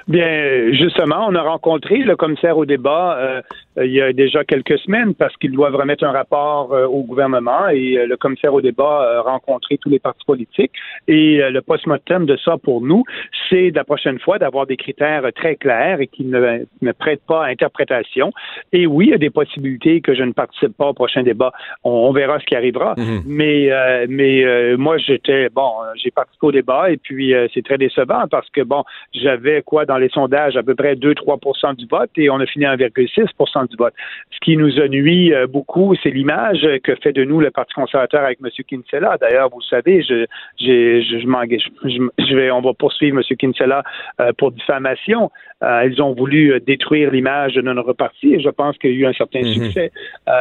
Bien, 0.09 0.72
justement, 0.72 1.27
on 1.29 1.35
a 1.37 1.42
rencontré 1.42 1.98
le 1.98 2.16
commissaire 2.16 2.59
au 2.59 2.64
débat 2.64 3.42
il 3.77 3.93
y 3.93 4.03
a 4.03 4.13
déjà 4.13 4.45
quelques 4.45 4.79
semaines 4.81 5.15
parce 5.15 5.35
qu'ils 5.37 5.53
doivent 5.53 5.75
remettre 5.75 6.05
un 6.05 6.13
rapport 6.13 6.73
euh, 6.73 6.87
au 6.87 7.03
gouvernement 7.03 7.69
et 7.69 7.99
euh, 7.99 8.07
le 8.07 8.17
commissaire 8.17 8.53
au 8.53 8.61
débat 8.61 9.19
a 9.19 9.21
rencontré 9.23 9.79
tous 9.79 9.89
les 9.89 9.99
partis 9.99 10.25
politiques. 10.27 10.73
Et 11.09 11.39
le 11.39 11.61
post-mortem 11.61 12.27
de 12.27 12.37
ça 12.37 12.57
pour 12.59 12.81
nous, 12.81 13.05
c'est 13.49 13.71
la 13.75 13.85
prochaine 13.85 14.19
fois 14.19 14.39
d'avoir 14.39 14.67
des 14.67 14.77
critères 14.77 15.25
très 15.35 15.57
clairs 15.57 16.01
et 16.01 16.07
qui 16.07 16.25
ne, 16.25 16.65
ne 16.81 16.93
prêtent 16.93 17.25
pas 17.27 17.45
à 17.45 17.49
interprétation. 17.49 18.33
Et 18.73 18.87
oui, 18.87 19.07
il 19.07 19.11
y 19.11 19.15
a 19.15 19.19
des 19.19 19.31
possibilités 19.31 20.01
que 20.01 20.15
je 20.15 20.23
ne 20.23 20.33
participe 20.33 20.77
pas 20.77 20.89
au 20.89 20.93
prochain 20.93 21.23
débat. 21.23 21.53
On, 21.83 22.13
verra 22.13 22.39
ce 22.41 22.45
qui 22.45 22.55
arrivera. 22.55 22.95
Mm-hmm. 22.95 23.23
Mais, 23.27 23.71
mais 24.09 24.77
moi, 24.77 24.99
j'étais, 24.99 25.49
bon, 25.49 25.71
j'ai 25.97 26.11
participé 26.11 26.47
au 26.47 26.53
débat 26.53 26.91
et 26.91 26.99
puis 26.99 27.35
c'est 27.55 27.65
très 27.65 27.79
décevant 27.79 28.25
parce 28.31 28.49
que, 28.51 28.61
bon, 28.61 28.85
j'avais 29.15 29.63
quoi 29.63 29.87
dans 29.87 29.99
les 29.99 30.09
sondages? 30.11 30.57
À 30.57 30.63
peu 30.63 30.75
près 30.75 30.95
2-3% 30.95 31.77
du 31.77 31.87
vote 31.87 32.11
et 32.17 32.31
on 32.31 32.39
a 32.39 32.47
fini 32.47 32.65
à 32.65 32.77
1,6 32.77 33.29
du 33.64 33.77
vote. 33.77 33.94
Ce 34.31 34.38
qui 34.40 34.57
nous 34.57 34.81
a 34.81 34.88
nuit 34.88 35.33
euh, 35.33 35.46
beaucoup, 35.46 35.94
c'est 36.03 36.11
l'image 36.11 36.66
que 36.83 36.94
fait 36.96 37.12
de 37.12 37.25
nous 37.25 37.40
le 37.40 37.51
Parti 37.51 37.75
conservateur 37.75 38.25
avec 38.25 38.38
M. 38.42 38.51
Kinsella. 38.68 39.16
D'ailleurs, 39.20 39.51
vous 39.51 39.61
savez, 39.62 40.03
je, 40.03 40.27
je, 40.61 41.01
je, 41.03 42.09
je, 42.18 42.35
vais, 42.35 42.51
on 42.51 42.61
va 42.61 42.72
poursuivre 42.72 43.18
M. 43.18 43.37
Kinsella 43.37 43.83
euh, 44.20 44.33
pour 44.37 44.53
diffamation. 44.53 45.31
Euh, 45.62 45.88
ils 45.90 46.03
ont 46.03 46.12
voulu 46.12 46.59
détruire 46.61 47.11
l'image 47.11 47.55
de 47.55 47.61
notre 47.61 47.92
parti 47.92 48.35
et 48.35 48.40
je 48.40 48.48
pense 48.48 48.77
qu'il 48.79 48.90
y 48.90 48.94
a 48.94 48.96
eu 48.96 49.07
un 49.07 49.12
certain 49.12 49.40
mhm. 49.40 49.55
succès. 49.55 49.92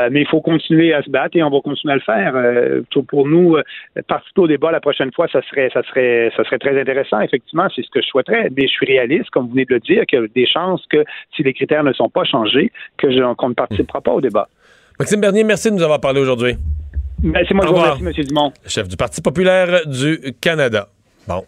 mais 0.09 0.21
il 0.21 0.27
faut 0.27 0.41
continuer 0.41 0.93
à 0.93 1.03
se 1.03 1.09
battre 1.09 1.37
et 1.37 1.43
on 1.43 1.49
va 1.49 1.59
continuer 1.61 1.93
à 1.93 1.95
le 1.95 2.01
faire. 2.01 2.33
pour 3.07 3.27
nous, 3.27 3.57
participer 4.07 4.41
au 4.41 4.47
débat 4.47 4.71
la 4.71 4.79
prochaine 4.79 5.11
fois, 5.13 5.27
ça 5.27 5.41
serait, 5.43 5.69
ça 5.73 5.83
serait, 5.83 6.31
ça 6.35 6.43
serait 6.43 6.57
très 6.57 6.79
intéressant. 6.79 7.21
Effectivement, 7.21 7.67
c'est 7.75 7.83
ce 7.83 7.89
que 7.91 8.01
je 8.01 8.07
souhaiterais. 8.07 8.49
Mais 8.55 8.63
je 8.63 8.71
suis 8.71 8.85
réaliste 8.85 9.29
comme 9.29 9.45
vous 9.45 9.51
venez 9.51 9.65
de 9.65 9.75
le 9.75 9.79
dire, 9.79 10.05
qu'il 10.05 10.19
y 10.19 10.23
a 10.23 10.27
des 10.27 10.45
chances 10.45 10.85
que 10.87 11.03
si 11.35 11.43
les 11.43 11.53
critères 11.53 11.83
ne 11.83 11.93
sont 11.93 12.09
pas 12.09 12.23
changés, 12.23 12.71
que 12.97 13.10
qu'on 13.37 13.49
ne 13.49 13.53
participera 13.53 14.01
pas 14.01 14.11
au 14.11 14.21
débat. 14.21 14.47
Maxime 14.99 15.21
Bernier, 15.21 15.43
merci 15.43 15.69
de 15.69 15.75
nous 15.75 15.83
avoir 15.83 15.99
parlé 15.99 16.19
aujourd'hui. 16.21 16.57
Ben, 17.19 17.43
c'est 17.47 17.53
moi 17.53 17.65
qui 17.65 17.71
vous 17.73 17.79
remercie, 17.79 18.19
M. 18.21 18.25
Dumont. 18.27 18.53
Chef 18.65 18.87
du 18.87 18.97
Parti 18.97 19.21
populaire 19.21 19.85
du 19.87 20.33
Canada. 20.41 20.89
Bon. 21.27 21.45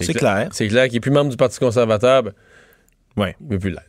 C'est 0.00 0.14
clair. 0.14 0.48
C'est 0.52 0.68
clair 0.68 0.84
qu'il 0.86 0.94
n'est 0.94 1.00
plus 1.00 1.10
membre 1.10 1.30
du 1.30 1.36
Parti 1.36 1.58
conservateur. 1.58 2.22
Ben, 2.22 2.32
Ouais. 3.16 3.36
il 3.40 3.48
veut 3.48 3.58
plus 3.58 3.70
l'être. 3.70 3.82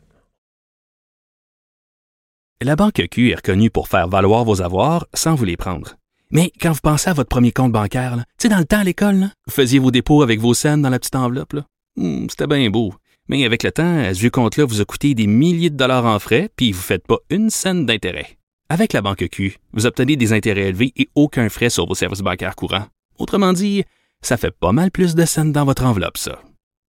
La 2.61 2.75
Banque 2.75 3.01
Q 3.09 3.31
est 3.31 3.35
reconnue 3.35 3.69
pour 3.69 3.87
faire 3.87 4.07
valoir 4.09 4.43
vos 4.43 4.61
avoirs 4.61 5.07
sans 5.13 5.35
vous 5.35 5.45
les 5.45 5.55
prendre. 5.55 5.95
Mais 6.31 6.51
quand 6.61 6.71
vous 6.73 6.79
pensez 6.83 7.09
à 7.09 7.13
votre 7.13 7.29
premier 7.29 7.51
compte 7.51 7.71
bancaire, 7.71 8.15
tu 8.17 8.23
sais, 8.37 8.49
dans 8.49 8.57
le 8.57 8.65
temps 8.65 8.79
à 8.79 8.83
l'école, 8.83 9.15
là, 9.15 9.27
vous 9.47 9.53
faisiez 9.53 9.79
vos 9.79 9.91
dépôts 9.91 10.21
avec 10.21 10.39
vos 10.39 10.53
scènes 10.53 10.81
dans 10.81 10.89
la 10.89 10.99
petite 10.99 11.15
enveloppe. 11.15 11.55
Hmm, 11.95 12.27
C'était 12.29 12.47
bien 12.47 12.69
beau. 12.69 12.93
Mais 13.29 13.45
avec 13.45 13.63
le 13.63 13.71
temps, 13.71 13.99
à 13.99 14.13
ce 14.13 14.19
vieux 14.19 14.31
compte-là 14.31 14.65
vous 14.65 14.81
a 14.81 14.85
coûté 14.85 15.13
des 15.13 15.27
milliers 15.27 15.69
de 15.69 15.77
dollars 15.77 16.05
en 16.05 16.19
frais, 16.19 16.49
puis 16.55 16.71
vous 16.71 16.79
ne 16.79 16.83
faites 16.83 17.07
pas 17.07 17.19
une 17.29 17.49
scène 17.49 17.85
d'intérêt. 17.85 18.37
Avec 18.69 18.91
la 18.91 19.01
Banque 19.01 19.27
Q, 19.31 19.57
vous 19.73 19.85
obtenez 19.85 20.15
des 20.15 20.33
intérêts 20.33 20.69
élevés 20.69 20.91
et 20.97 21.07
aucun 21.15 21.47
frais 21.49 21.69
sur 21.69 21.87
vos 21.87 21.95
services 21.95 22.21
bancaires 22.21 22.55
courants. 22.55 22.87
Autrement 23.17 23.53
dit, 23.53 23.83
ça 24.21 24.37
fait 24.37 24.51
pas 24.51 24.71
mal 24.71 24.91
plus 24.91 25.15
de 25.15 25.25
scènes 25.25 25.51
dans 25.51 25.65
votre 25.65 25.85
enveloppe, 25.85 26.17
ça. 26.17 26.41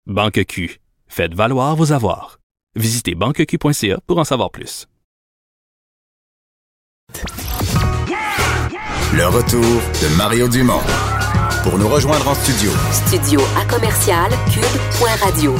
Banque 0.07 0.45
Q. 0.47 0.81
Faites 1.09 1.35
valoir 1.35 1.77
vos 1.77 1.93
avoirs. 1.93 2.39
Visitez 2.75 3.15
banqueq.ca 3.15 4.01
pour 4.07 4.19
en 4.19 4.25
savoir 4.25 4.51
plus. 4.51 4.87
Le 9.13 9.27
retour 9.27 9.61
de 9.61 10.17
Mario 10.17 10.49
Dumont. 10.49 10.81
Pour 11.65 11.79
nous 11.79 11.89
rejoindre 11.89 12.29
en 12.29 12.35
studio, 12.35 12.71
Studio 12.93 13.41
à 13.59 13.65
commercial 13.67 14.31
cube.radio. 14.53 15.55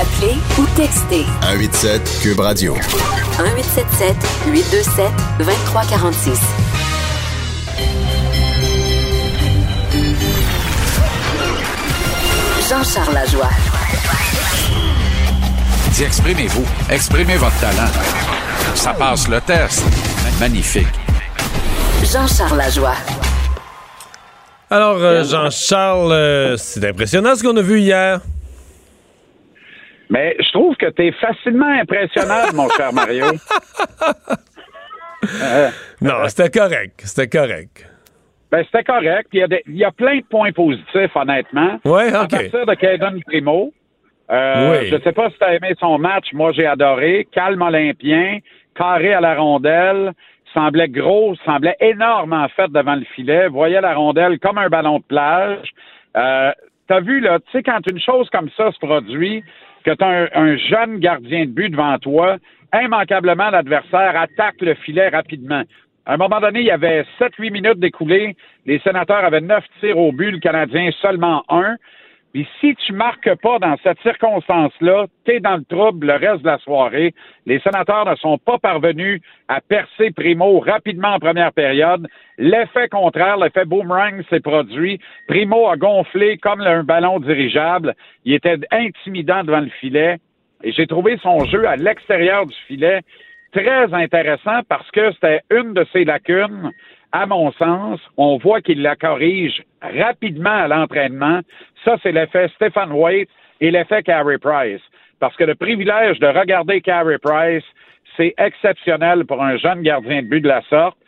Appelez 0.00 0.36
ou 0.58 0.66
textez 0.76 1.24
187 1.42 2.20
Cube 2.22 2.40
Radio. 2.40 2.74
1877 2.74 4.16
827 4.46 5.10
2346. 5.38 6.40
Jean-Charles 12.68 13.14
Lajoie. 13.14 13.50
Dis, 15.92 16.04
exprimez-vous. 16.04 16.64
Exprimez 16.88 17.36
votre 17.36 17.58
talent. 17.60 17.90
Ça 18.74 18.94
passe 18.94 19.28
le 19.28 19.40
test. 19.42 19.82
Magnifique. 20.40 20.86
Jean-Charles 22.10 22.56
Lajoie. 22.56 22.94
Alors, 24.70 24.96
euh, 24.96 25.22
Jean-Charles, 25.24 26.12
euh, 26.12 26.56
c'est 26.56 26.88
impressionnant 26.88 27.34
ce 27.36 27.42
qu'on 27.42 27.56
a 27.58 27.60
vu 27.62 27.80
hier. 27.80 28.20
Mais 30.12 30.36
je 30.38 30.52
trouve 30.52 30.76
que 30.76 30.90
tu 30.90 31.06
es 31.06 31.12
facilement 31.12 31.66
impressionnable, 31.80 32.54
mon 32.54 32.68
cher 32.70 32.92
Mario. 32.92 33.24
Euh, 35.24 35.68
Non, 36.00 36.26
c'était 36.26 36.50
correct. 36.50 37.00
C'était 37.04 37.28
correct. 37.28 37.88
ben, 38.50 38.64
c'était 38.64 38.82
correct. 38.84 39.28
Il 39.32 39.38
y, 39.38 39.42
a 39.44 39.46
des- 39.46 39.62
il 39.68 39.76
y 39.76 39.84
a 39.84 39.92
plein 39.92 40.16
de 40.18 40.24
points 40.24 40.50
positifs, 40.52 41.14
honnêtement. 41.14 41.78
Ouais, 41.84 42.12
À 42.12 42.24
OK. 42.24 42.30
partir 42.30 42.66
de 42.66 42.74
Caden 42.74 43.22
Primo, 43.24 43.72
euh, 44.30 44.72
Oui. 44.80 44.88
je 44.88 44.96
ne 44.96 45.00
sais 45.00 45.12
pas 45.12 45.30
si 45.30 45.38
tu 45.38 45.44
as 45.44 45.54
aimé 45.54 45.74
son 45.78 45.96
match. 45.98 46.32
Moi, 46.32 46.50
j'ai 46.54 46.66
adoré. 46.66 47.28
Calme 47.32 47.62
olympien, 47.62 48.38
carré 48.74 49.14
à 49.14 49.20
la 49.20 49.36
rondelle, 49.36 50.12
semblait 50.52 50.88
gros, 50.88 51.36
semblait 51.46 51.76
énormément 51.80 52.48
fait 52.56 52.68
devant 52.72 52.96
le 52.96 53.04
filet, 53.14 53.46
voyait 53.46 53.80
la 53.80 53.94
rondelle 53.94 54.40
comme 54.40 54.58
un 54.58 54.68
ballon 54.68 54.98
de 54.98 55.04
plage. 55.04 55.68
Euh, 56.16 56.50
T'as 56.88 56.98
vu, 57.00 57.20
là, 57.20 57.38
tu 57.38 57.46
sais, 57.52 57.62
quand 57.62 57.78
une 57.90 58.00
chose 58.00 58.28
comme 58.30 58.50
ça 58.56 58.70
se 58.72 58.78
produit, 58.78 59.44
que 59.82 59.94
tu 59.94 60.04
as 60.04 60.08
un, 60.08 60.28
un 60.34 60.56
jeune 60.56 60.98
gardien 60.98 61.46
de 61.46 61.50
but 61.50 61.70
devant 61.70 61.98
toi, 61.98 62.38
immanquablement, 62.74 63.50
l'adversaire 63.50 64.16
attaque 64.16 64.60
le 64.60 64.74
filet 64.74 65.08
rapidement. 65.08 65.62
À 66.04 66.14
un 66.14 66.16
moment 66.16 66.40
donné, 66.40 66.60
il 66.60 66.66
y 66.66 66.70
avait 66.70 67.04
7-8 67.20 67.52
minutes 67.52 67.78
d'écoulées. 67.78 68.36
Les 68.66 68.80
sénateurs 68.80 69.24
avaient 69.24 69.40
9 69.40 69.64
tirs 69.80 69.98
au 69.98 70.10
but, 70.12 70.32
le 70.32 70.38
Canadien 70.38 70.90
seulement 71.00 71.44
un. 71.48 71.76
Puis 72.32 72.48
si 72.60 72.74
tu 72.76 72.94
marques 72.94 73.34
pas 73.42 73.58
dans 73.58 73.76
cette 73.82 74.00
circonstance-là, 74.00 75.06
tu 75.26 75.40
dans 75.40 75.56
le 75.56 75.64
trouble 75.64 76.06
le 76.06 76.14
reste 76.14 76.42
de 76.42 76.46
la 76.46 76.58
soirée. 76.58 77.14
Les 77.44 77.60
sénateurs 77.60 78.08
ne 78.08 78.16
sont 78.16 78.38
pas 78.38 78.58
parvenus 78.58 79.20
à 79.48 79.60
percer 79.60 80.10
Primo 80.12 80.60
rapidement 80.60 81.14
en 81.14 81.18
première 81.18 81.52
période. 81.52 82.08
L'effet 82.38 82.88
contraire, 82.88 83.36
l'effet 83.36 83.66
boomerang 83.66 84.22
s'est 84.30 84.40
produit. 84.40 84.98
Primo 85.28 85.68
a 85.68 85.76
gonflé 85.76 86.38
comme 86.38 86.62
un 86.62 86.84
ballon 86.84 87.20
dirigeable. 87.20 87.94
Il 88.24 88.34
était 88.34 88.58
intimidant 88.70 89.44
devant 89.44 89.60
le 89.60 89.70
filet. 89.80 90.16
Et 90.64 90.72
j'ai 90.72 90.86
trouvé 90.86 91.18
son 91.22 91.44
jeu 91.44 91.66
à 91.66 91.76
l'extérieur 91.76 92.46
du 92.46 92.54
filet 92.66 93.00
très 93.52 93.92
intéressant 93.92 94.60
parce 94.68 94.90
que 94.90 95.12
c'était 95.12 95.40
une 95.50 95.74
de 95.74 95.86
ses 95.92 96.04
lacunes. 96.04 96.70
À 97.12 97.26
mon 97.26 97.52
sens, 97.52 98.00
on 98.16 98.38
voit 98.38 98.62
qu'il 98.62 98.80
la 98.80 98.96
corrige 98.96 99.62
rapidement 99.82 100.50
à 100.50 100.68
l'entraînement. 100.68 101.40
Ça, 101.84 101.96
c'est 102.02 102.12
l'effet 102.12 102.48
Stephen 102.54 102.92
White 102.92 103.30
et 103.60 103.70
l'effet 103.70 104.02
Carey 104.02 104.38
Price. 104.38 104.80
Parce 105.20 105.36
que 105.36 105.44
le 105.44 105.54
privilège 105.54 106.18
de 106.18 106.26
regarder 106.26 106.80
Carey 106.80 107.18
Price, 107.18 107.64
c'est 108.16 108.34
exceptionnel 108.38 109.24
pour 109.24 109.42
un 109.42 109.56
jeune 109.56 109.82
gardien 109.82 110.22
de 110.22 110.28
but 110.28 110.40
de 110.40 110.48
la 110.48 110.62
sorte. 110.62 110.98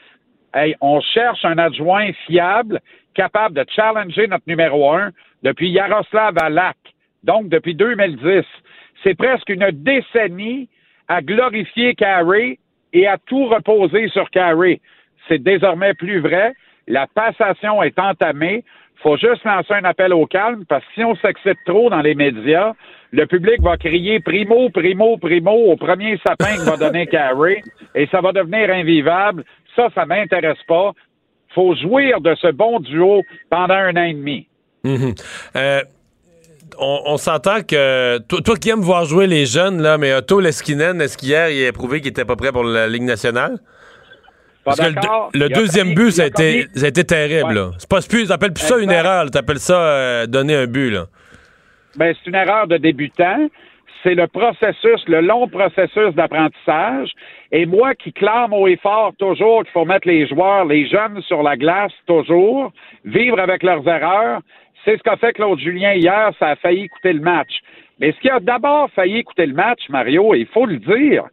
Hey, 0.54 0.74
on 0.80 1.00
cherche 1.00 1.44
un 1.44 1.58
adjoint 1.58 2.12
fiable, 2.26 2.80
capable 3.14 3.56
de 3.56 3.64
challenger 3.74 4.26
notre 4.28 4.44
numéro 4.46 4.92
un 4.92 5.10
depuis 5.42 5.68
Yaroslav 5.68 6.34
Alak, 6.40 6.76
donc 7.22 7.48
depuis 7.48 7.74
2010. 7.74 8.44
C'est 9.02 9.16
presque 9.16 9.48
une 9.48 9.70
décennie 9.72 10.68
à 11.08 11.20
glorifier 11.20 11.94
Carey 11.94 12.58
et 12.92 13.06
à 13.06 13.18
tout 13.18 13.46
reposer 13.46 14.08
sur 14.08 14.30
Carey. 14.30 14.80
C'est 15.28 15.42
désormais 15.42 15.94
plus 15.94 16.20
vrai. 16.20 16.54
La 16.86 17.06
passation 17.06 17.82
est 17.82 17.98
entamée. 17.98 18.64
faut 19.02 19.16
juste 19.16 19.44
lancer 19.44 19.74
un 19.74 19.84
appel 19.84 20.12
au 20.12 20.26
calme 20.26 20.64
parce 20.68 20.84
que 20.84 20.94
si 20.94 21.04
on 21.04 21.14
s'excite 21.16 21.58
trop 21.66 21.90
dans 21.90 22.00
les 22.00 22.14
médias, 22.14 22.72
le 23.12 23.26
public 23.26 23.60
va 23.62 23.76
crier 23.76 24.20
primo, 24.20 24.70
primo, 24.70 25.16
primo 25.18 25.52
au 25.52 25.76
premier 25.76 26.18
sapin 26.26 26.56
que 26.56 26.68
va 26.68 26.76
donner 26.76 27.06
Carey 27.06 27.62
et 27.94 28.06
ça 28.08 28.20
va 28.20 28.32
devenir 28.32 28.70
invivable. 28.70 29.44
Ça, 29.76 29.88
ça 29.94 30.04
m'intéresse 30.04 30.62
pas. 30.66 30.92
faut 31.54 31.74
jouir 31.76 32.20
de 32.20 32.34
ce 32.34 32.50
bon 32.50 32.80
duo 32.80 33.22
pendant 33.50 33.74
un 33.74 33.96
an 33.96 34.04
et 34.04 34.14
demi. 34.14 34.48
Mhm. 34.82 35.14
Euh, 35.56 35.82
on, 36.78 37.16
s'entend 37.16 37.62
que 37.62 38.18
toi, 38.18 38.40
toi 38.40 38.56
qui 38.56 38.70
aimes 38.70 38.80
voir 38.80 39.04
jouer 39.04 39.26
les 39.26 39.46
jeunes, 39.46 39.80
là, 39.80 39.98
mais 39.98 40.12
Otto 40.12 40.40
Leskinen, 40.40 41.00
est-ce 41.00 41.16
qu'hier 41.16 41.50
il 41.50 41.66
a 41.66 41.72
prouvé 41.72 42.00
qu'il 42.00 42.10
était 42.10 42.24
pas 42.24 42.36
prêt 42.36 42.52
pour 42.52 42.64
la 42.64 42.88
Ligue 42.88 43.02
nationale? 43.02 43.58
Parce 44.64 44.80
que 44.80 45.38
le, 45.38 45.48
deuxième 45.48 45.88
commis- 45.88 45.94
but, 45.94 46.10
ça 46.12 46.22
a, 46.22 46.26
été, 46.26 46.64
commis- 46.64 46.78
ça 46.78 46.86
a 46.86 46.88
été 46.88 47.04
terrible. 47.04 47.58
Ouais. 47.58 47.70
C'est 47.78 47.88
pas 47.88 48.00
plus, 48.08 48.28
t'appelles 48.28 48.52
plus 48.52 48.64
ça 48.64 48.78
une 48.78 48.90
erreur, 48.90 49.30
t'appelles 49.30 49.58
ça 49.58 49.78
euh, 49.78 50.26
donner 50.26 50.54
un 50.54 50.66
but. 50.66 50.90
Là. 50.90 51.06
Ben, 51.96 52.14
c'est 52.14 52.30
une 52.30 52.36
erreur 52.36 52.66
de 52.66 52.76
débutant. 52.76 53.48
C'est 54.02 54.14
le 54.14 54.26
processus, 54.26 55.02
le 55.06 55.20
long 55.20 55.48
processus 55.48 56.14
d'apprentissage. 56.14 57.10
Et 57.52 57.64
moi 57.66 57.94
qui 57.94 58.12
clame 58.12 58.52
haut 58.52 58.66
et 58.66 58.76
fort 58.76 59.12
toujours 59.18 59.62
qu'il 59.62 59.72
faut 59.72 59.84
mettre 59.84 60.06
les 60.08 60.26
joueurs, 60.26 60.64
les 60.66 60.86
jeunes 60.88 61.22
sur 61.22 61.42
la 61.42 61.56
glace 61.56 61.92
toujours, 62.06 62.72
vivre 63.04 63.38
avec 63.38 63.62
leurs 63.62 63.86
erreurs, 63.86 64.40
c'est 64.84 64.98
ce 64.98 65.02
qu'a 65.02 65.16
fait 65.16 65.32
Claude 65.32 65.58
Julien 65.58 65.94
hier, 65.94 66.30
ça 66.38 66.48
a 66.48 66.56
failli 66.56 66.88
coûter 66.88 67.14
le 67.14 67.20
match. 67.20 67.60
Mais 68.00 68.12
ce 68.12 68.20
qui 68.20 68.28
a 68.28 68.40
d'abord 68.40 68.90
failli 68.90 69.22
coûter 69.24 69.46
le 69.46 69.54
match, 69.54 69.80
Mario, 69.88 70.34
il 70.34 70.46
faut 70.46 70.66
le 70.66 70.78
dire, 70.78 71.24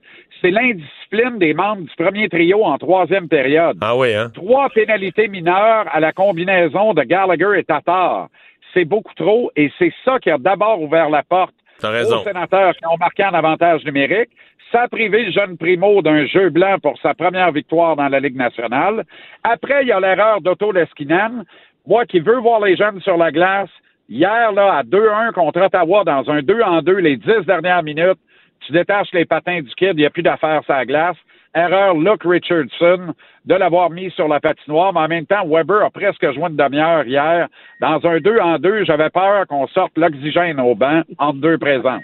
c'est 0.42 0.52
l'indiscipline 0.52 1.38
des 1.38 1.54
membres 1.54 1.84
du 1.84 1.96
premier 1.96 2.28
trio 2.28 2.64
en 2.64 2.78
troisième 2.78 3.28
période 3.28 3.78
Ah 3.82 3.96
oui, 3.96 4.14
hein? 4.14 4.32
trois 4.34 4.70
pénalités 4.70 5.28
mineures 5.28 5.86
à 5.92 6.00
la 6.00 6.12
combinaison 6.12 6.94
de 6.94 7.04
Gallagher 7.04 7.60
et 7.60 7.64
Tatar. 7.64 8.28
C'est 8.74 8.86
beaucoup 8.86 9.14
trop 9.14 9.52
et 9.56 9.72
c'est 9.78 9.94
ça 10.04 10.20
qui 10.20 10.30
a 10.32 10.38
d'abord 10.38 10.82
ouvert 10.82 11.10
la 11.10 11.24
porte 11.24 11.54
aux 11.84 12.24
sénateurs 12.24 12.76
qui 12.76 12.86
ont 12.86 12.98
marqué 12.98 13.24
en 13.26 13.34
avantage 13.34 13.84
numérique. 13.86 14.30
Ça 14.72 14.84
a 14.84 14.88
privé 14.88 15.26
le 15.26 15.32
jeune 15.32 15.58
Primo 15.58 16.02
d'un 16.02 16.26
jeu 16.26 16.50
blanc 16.50 16.78
pour 16.82 16.98
sa 17.02 17.14
première 17.14 17.52
victoire 17.52 17.96
dans 17.96 18.08
la 18.08 18.20
Ligue 18.20 18.38
nationale. 18.38 19.04
Après, 19.44 19.82
il 19.82 19.90
y 19.90 19.92
a 19.92 20.00
l'erreur 20.00 20.42
d'Otto 20.42 20.72
Leskinen. 20.72 21.44
Moi 21.86 22.06
qui 22.06 22.20
veux 22.20 22.38
voir 22.38 22.62
les 22.62 22.78
jeunes 22.78 23.02
sur 23.02 23.18
la 23.18 23.32
glace, 23.32 23.70
hier, 24.08 24.52
là, 24.54 24.78
à 24.78 24.84
2-1 24.84 25.34
contre 25.34 25.62
Ottawa, 25.62 26.04
dans 26.06 26.30
un 26.30 26.42
2 26.42 26.62
en 26.62 26.82
2, 26.82 26.94
les 26.98 27.18
dix 27.18 27.46
dernières 27.46 27.84
minutes, 27.84 28.20
tu 28.66 28.72
détaches 28.72 29.10
les 29.14 29.26
patins 29.26 29.62
du 29.62 29.70
kid, 29.76 29.92
il 29.94 29.98
n'y 29.98 30.06
a 30.06 30.10
plus 30.10 30.24
d'affaires 30.24 30.64
sur 30.64 30.74
la 30.74 30.86
glace. 30.86 31.18
Erreur 31.54 31.96
Luke 31.96 32.24
Richardson 32.24 33.14
de 33.46 33.56
l'avoir 33.56 33.90
mis 33.90 34.10
sur 34.12 34.28
la 34.30 34.40
patinoire, 34.40 34.94
mais 34.94 35.02
en 35.02 35.08
même 35.10 35.26
temps, 35.26 35.46
Weber 35.46 35.84
a 35.84 35.90
presque 35.90 36.22
joué 36.34 36.44
une 36.50 36.56
demi-heure 36.56 37.06
hier. 37.06 37.48
Dans 37.82 38.00
un 38.06 38.20
2 38.20 38.40
en 38.40 38.58
2, 38.58 38.86
j'avais 38.86 39.10
peur 39.10 39.46
qu'on 39.48 39.68
sorte 39.68 39.92
l'oxygène 39.98 40.60
au 40.62 40.76
banc 40.76 41.02
entre 41.18 41.40
deux 41.40 41.58
présences. 41.58 42.04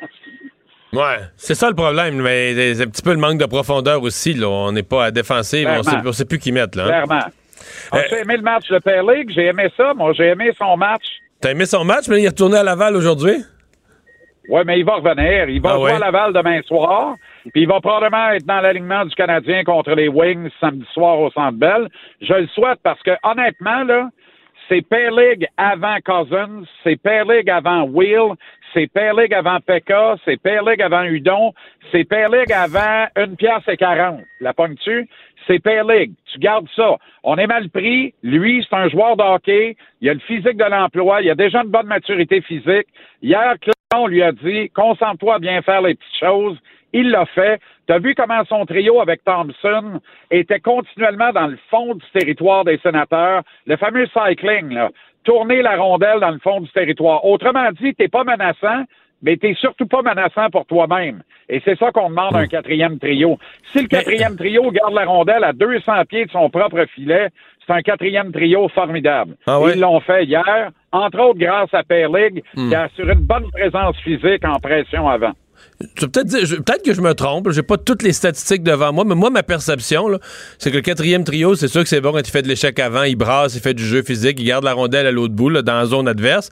Ouais, 0.93 1.19
c'est 1.37 1.55
ça 1.55 1.69
le 1.69 1.75
problème, 1.75 2.21
mais 2.21 2.73
c'est 2.73 2.83
un 2.83 2.87
petit 2.87 3.01
peu 3.01 3.11
le 3.11 3.19
manque 3.19 3.39
de 3.39 3.45
profondeur 3.45 4.01
aussi. 4.01 4.33
Là. 4.33 4.49
On 4.49 4.71
n'est 4.71 4.83
pas 4.83 5.05
à 5.05 5.11
défensive, 5.11 5.67
on 5.69 5.81
Clairement. 5.81 6.09
on 6.09 6.11
sait 6.11 6.25
plus 6.25 6.39
qui 6.39 6.51
mettre. 6.51 6.77
Là, 6.77 6.85
hein? 6.85 6.87
Clairement. 6.87 7.25
As-tu 7.91 8.15
aimé 8.15 8.37
le 8.37 8.43
match 8.43 8.67
de 8.69 8.79
Père 8.79 9.03
League? 9.03 9.29
J'ai 9.33 9.47
aimé 9.47 9.69
ça. 9.77 9.93
Moi, 9.93 10.13
j'ai 10.13 10.27
aimé 10.27 10.51
son 10.57 10.75
match. 10.77 11.03
T'as 11.39 11.51
aimé 11.51 11.65
son 11.65 11.83
match, 11.85 12.05
mais 12.09 12.19
il 12.21 12.25
est 12.25 12.29
retourné 12.29 12.57
à 12.57 12.63
Laval 12.63 12.95
aujourd'hui? 12.95 13.35
Oui, 14.49 14.61
mais 14.65 14.79
il 14.79 14.85
va 14.85 14.95
revenir. 14.95 15.49
Il 15.49 15.61
va 15.61 15.71
Ah 15.73 15.77
jouer 15.77 15.91
à 15.91 15.99
Laval 15.99 16.33
demain 16.33 16.61
soir. 16.63 17.15
Puis 17.53 17.63
il 17.63 17.67
va 17.67 17.81
probablement 17.81 18.29
être 18.31 18.45
dans 18.45 18.61
l'alignement 18.61 19.05
du 19.05 19.13
Canadien 19.15 19.63
contre 19.63 19.91
les 19.91 20.07
Wings 20.07 20.49
samedi 20.59 20.85
soir 20.93 21.19
au 21.19 21.29
Centre 21.31 21.57
Bell. 21.57 21.89
Je 22.21 22.33
le 22.33 22.47
souhaite 22.47 22.79
parce 22.83 23.01
que 23.03 23.11
honnêtement, 23.23 23.83
là, 23.83 24.09
c'est 24.69 24.81
Pearlig 24.81 25.47
avant 25.57 25.97
Cousins, 26.05 26.63
c'est 26.83 27.01
Pearlig 27.01 27.49
avant 27.49 27.83
Will, 27.83 28.33
c'est 28.73 28.87
Pearlig 28.87 29.33
avant 29.33 29.59
Pekka, 29.59 30.15
c'est 30.25 30.41
Pearlig 30.41 30.81
avant 30.81 31.03
Udon, 31.03 31.53
c'est 31.91 32.03
Pearlig 32.03 32.51
avant 32.51 33.07
une 33.15 33.35
pièce 33.37 33.63
et 33.67 33.77
quarante. 33.77 34.21
La 34.41 34.53
pognes-tu? 34.53 35.07
C'est 35.45 35.59
Pearlig. 35.59 36.11
Tu 36.33 36.39
gardes 36.39 36.67
ça. 36.75 36.97
On 37.23 37.37
est 37.37 37.47
mal 37.47 37.69
pris. 37.69 38.13
Lui, 38.23 38.65
c'est 38.69 38.75
un 38.75 38.89
joueur 38.89 39.15
de 39.15 39.23
hockey. 39.23 39.77
Il 40.01 40.09
a 40.09 40.13
le 40.13 40.19
physique 40.19 40.57
de 40.57 40.69
l'emploi. 40.69 41.21
Il 41.21 41.29
a 41.29 41.35
déjà 41.35 41.61
une 41.63 41.69
bonne 41.69 41.87
maturité 41.87 42.41
physique. 42.41 42.87
Hier, 43.21 43.55
on 43.95 44.07
lui 44.07 44.21
a 44.21 44.31
dit, 44.31 44.69
concentre-toi 44.71 45.35
à 45.35 45.39
bien 45.39 45.61
faire 45.61 45.81
les 45.81 45.95
petites 45.95 46.19
choses. 46.19 46.57
Il 46.93 47.09
l'a 47.09 47.25
fait. 47.25 47.59
Tu 47.87 47.93
as 47.93 47.99
vu 47.99 48.15
comment 48.15 48.43
son 48.45 48.65
trio 48.65 48.99
avec 49.01 49.23
Thompson 49.23 49.99
était 50.31 50.59
continuellement 50.59 51.31
dans 51.31 51.47
le 51.47 51.57
fond 51.69 51.95
du 51.95 52.05
territoire 52.13 52.63
des 52.65 52.77
sénateurs? 52.79 53.43
Le 53.65 53.77
fameux 53.77 54.07
cycling, 54.07 54.73
là. 54.73 54.89
Tourner 55.23 55.61
la 55.61 55.75
rondelle 55.75 56.21
dans 56.21 56.31
le 56.31 56.39
fond 56.39 56.61
du 56.61 56.69
territoire. 56.69 57.25
Autrement 57.25 57.69
dit, 57.81 57.93
t'es 57.93 58.07
pas 58.07 58.23
menaçant, 58.23 58.83
mais 59.21 59.35
t'es 59.35 59.53
surtout 59.55 59.85
pas 59.85 60.01
menaçant 60.01 60.49
pour 60.49 60.65
toi-même. 60.65 61.21
Et 61.49 61.61
c'est 61.65 61.77
ça 61.77 61.91
qu'on 61.91 62.09
demande 62.09 62.35
à 62.35 62.39
un 62.39 62.47
quatrième 62.47 62.99
trio. 62.99 63.37
Si 63.73 63.81
le 63.81 63.87
quatrième 63.87 64.37
trio 64.37 64.71
garde 64.71 64.93
la 64.93 65.05
rondelle 65.05 65.43
à 65.43 65.51
200 65.51 66.05
pieds 66.05 66.25
de 66.25 66.31
son 66.31 66.49
propre 66.49 66.85
filet, 66.93 67.29
c'est 67.65 67.73
un 67.73 67.81
quatrième 67.81 68.31
trio 68.31 68.69
formidable. 68.69 69.35
Ah 69.45 69.59
ouais? 69.59 69.73
Ils 69.75 69.81
l'ont 69.81 69.99
fait 69.99 70.23
hier, 70.23 70.71
entre 70.91 71.19
autres 71.19 71.39
grâce 71.39 71.73
à 71.73 71.83
Perlig, 71.83 72.43
qui 72.55 72.75
a 72.75 72.83
assuré 72.83 73.13
une 73.13 73.25
bonne 73.25 73.49
présence 73.51 73.95
physique 74.03 74.43
en 74.45 74.59
pression 74.59 75.07
avant. 75.07 75.33
Peut-être 75.79 76.31
peut-être 76.63 76.83
que 76.83 76.93
je 76.93 77.01
me 77.01 77.13
trompe, 77.13 77.51
j'ai 77.51 77.61
pas 77.61 77.77
toutes 77.77 78.01
les 78.01 78.13
statistiques 78.13 78.63
devant 78.63 78.93
moi, 78.93 79.03
mais 79.05 79.15
moi, 79.15 79.29
ma 79.29 79.43
perception, 79.43 80.19
c'est 80.57 80.71
que 80.71 80.77
le 80.77 80.81
quatrième 80.81 81.23
trio, 81.23 81.55
c'est 81.55 81.67
sûr 81.67 81.83
que 81.83 81.89
c'est 81.89 82.01
bon 82.01 82.11
quand 82.11 82.27
il 82.27 82.31
fait 82.31 82.41
de 82.41 82.47
l'échec 82.47 82.79
avant, 82.79 83.03
il 83.03 83.15
brasse, 83.15 83.55
il 83.55 83.61
fait 83.61 83.73
du 83.73 83.83
jeu 83.83 84.01
physique, 84.01 84.39
il 84.39 84.45
garde 84.45 84.63
la 84.63 84.73
rondelle 84.73 85.05
à 85.05 85.11
l'autre 85.11 85.33
bout, 85.33 85.49
là, 85.49 85.61
dans 85.61 85.75
la 85.75 85.85
zone 85.85 86.07
adverse. 86.07 86.49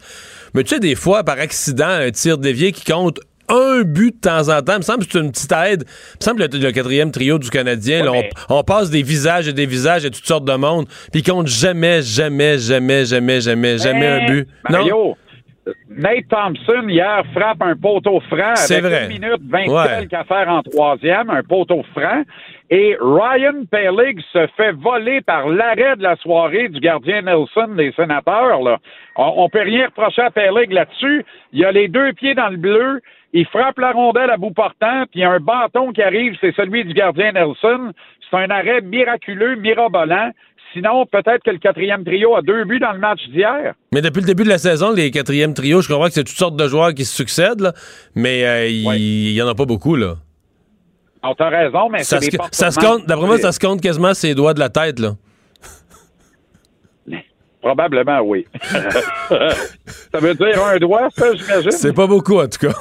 Mais 0.53 0.63
tu 0.63 0.75
sais, 0.75 0.79
des 0.79 0.95
fois, 0.95 1.23
par 1.23 1.39
accident, 1.39 1.87
un 1.87 2.11
tir 2.11 2.37
dévié 2.37 2.71
qui 2.71 2.83
compte 2.83 3.19
un 3.49 3.81
but 3.83 4.15
de 4.15 4.19
temps 4.21 4.49
en 4.49 4.61
temps, 4.61 4.73
il 4.73 4.77
me 4.79 4.81
semble 4.83 5.05
que 5.05 5.11
c'est 5.11 5.19
une 5.19 5.31
petite 5.31 5.51
aide. 5.51 5.83
Il 5.87 6.17
me 6.19 6.23
semble 6.23 6.47
que 6.49 6.57
le, 6.57 6.63
le 6.63 6.71
quatrième 6.71 7.11
trio 7.11 7.37
du 7.39 7.49
Canadien, 7.49 8.03
là, 8.03 8.11
on- 8.11 8.21
mais- 8.21 8.29
on, 8.49 8.63
passe 8.63 8.89
des 8.89 9.03
visages 9.03 9.47
et 9.47 9.53
des 9.53 9.65
visages 9.65 10.05
et 10.05 10.11
toutes 10.11 10.25
sortes 10.25 10.45
de 10.45 10.55
monde, 10.55 10.85
puis 11.11 11.21
il 11.21 11.23
compte 11.23 11.47
jamais, 11.47 12.01
jamais, 12.01 12.57
jamais, 12.57 13.05
jamais, 13.05 13.41
jamais, 13.41 13.77
jamais 13.77 14.07
un 14.07 14.25
but. 14.25 14.47
Non? 14.69 14.77
Mario, 14.79 15.17
Nate 15.89 16.27
Thompson, 16.29 16.87
hier, 16.87 17.23
frappe 17.33 17.61
un 17.61 17.75
poteau 17.75 18.19
franc 18.29 18.55
C'est 18.55 18.75
avec 18.77 18.91
vrai. 18.91 19.01
une 19.05 19.19
minute 19.19 19.41
20 19.49 19.67
Ouais. 19.67 19.87
quelques 19.99 20.13
à 20.13 20.23
faire 20.25 20.47
en 20.49 20.61
troisième, 20.61 21.29
un 21.31 21.41
poteau 21.41 21.83
franc. 21.95 22.21
Et 22.69 22.95
Ryan 22.99 23.63
Peleg 23.71 24.19
se 24.33 24.47
fait 24.57 24.71
voler 24.73 25.21
par 25.21 25.47
l'arrêt 25.49 25.95
de 25.97 26.03
la 26.03 26.15
soirée 26.17 26.67
du 26.69 26.79
gardien 26.79 27.21
Nelson 27.23 27.67
des 27.75 27.91
sénateurs. 27.95 28.61
Là. 28.61 28.77
On, 29.15 29.33
on 29.37 29.49
peut 29.49 29.61
rien 29.61 29.85
reprocher 29.87 30.23
à 30.23 30.31
Peleg 30.31 30.71
là-dessus. 30.71 31.23
Il 31.53 31.63
a 31.65 31.71
les 31.71 31.87
deux 31.87 32.13
pieds 32.13 32.33
dans 32.35 32.49
le 32.49 32.57
bleu. 32.57 33.01
Il 33.37 33.45
frappe 33.47 33.77
la 33.79 33.91
rondelle 33.91 34.29
à 34.29 34.37
bout 34.37 34.51
portant, 34.51 35.03
puis 35.11 35.19
il 35.19 35.21
y 35.21 35.23
a 35.25 35.29
un 35.31 35.39
bâton 35.41 35.91
qui 35.91 36.01
arrive, 36.01 36.37
c'est 36.39 36.55
celui 36.55 36.85
du 36.85 36.93
gardien 36.93 37.33
Nelson. 37.33 37.91
C'est 38.31 38.37
un 38.37 38.49
arrêt 38.49 38.79
miraculeux, 38.81 39.57
mirobolant. 39.57 40.31
Sinon, 40.71 41.05
peut-être 41.05 41.43
que 41.43 41.51
le 41.51 41.57
quatrième 41.57 42.05
trio 42.05 42.35
a 42.35 42.41
deux 42.41 42.63
buts 42.63 42.79
dans 42.79 42.93
le 42.93 42.99
match 42.99 43.19
d'hier. 43.29 43.73
Mais 43.93 44.01
depuis 44.01 44.21
le 44.21 44.25
début 44.27 44.43
de 44.43 44.49
la 44.49 44.57
saison, 44.57 44.91
les 44.93 45.11
quatrièmes 45.11 45.53
trios, 45.53 45.81
je 45.81 45.87
comprends 45.89 46.07
que 46.07 46.13
c'est 46.13 46.23
toutes 46.23 46.37
sortes 46.37 46.55
de 46.55 46.67
joueurs 46.67 46.93
qui 46.93 47.03
se 47.03 47.13
succèdent, 47.15 47.59
là, 47.61 47.73
mais 48.15 48.45
euh, 48.45 48.67
il 48.67 48.87
Ouais. 48.87 48.99
y 48.99 49.41
en 49.41 49.47
a 49.49 49.53
pas 49.55 49.65
beaucoup, 49.65 49.95
là. 49.97 50.15
On 51.23 51.33
t'a 51.33 51.49
raison, 51.49 51.89
mais 51.89 52.03
Ça 52.03 52.19
c'est 52.19 52.25
se, 52.25 52.31
des 52.31 52.37
ça 52.51 52.71
se 52.71 52.75
performances. 52.79 52.99
compte, 53.01 53.07
d'après 53.07 53.25
moi, 53.27 53.37
ça 53.37 53.51
se 53.51 53.59
compte 53.59 53.81
quasiment 53.81 54.13
ses 54.13 54.33
doigts 54.35 54.53
de 54.53 54.59
la 54.59 54.69
tête, 54.69 54.99
là. 54.99 55.11
Probablement, 57.65 58.19
oui. 58.21 58.45
ça 58.61 60.19
veut 60.19 60.35
dire 60.35 60.63
un 60.63 60.77
doigt, 60.77 61.07
ça, 61.17 61.33
j'imagine? 61.33 61.71
C'est 61.71 61.93
pas 61.93 62.05
beaucoup, 62.05 62.39
en 62.39 62.47
tout 62.47 62.67
cas. 62.67 62.73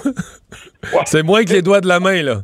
C'est 1.07 1.22
moins 1.22 1.43
que 1.43 1.55
les 1.55 1.62
doigts 1.62 1.80
de 1.80 1.89
la 1.89 2.01
main, 2.01 2.22
là. 2.22 2.43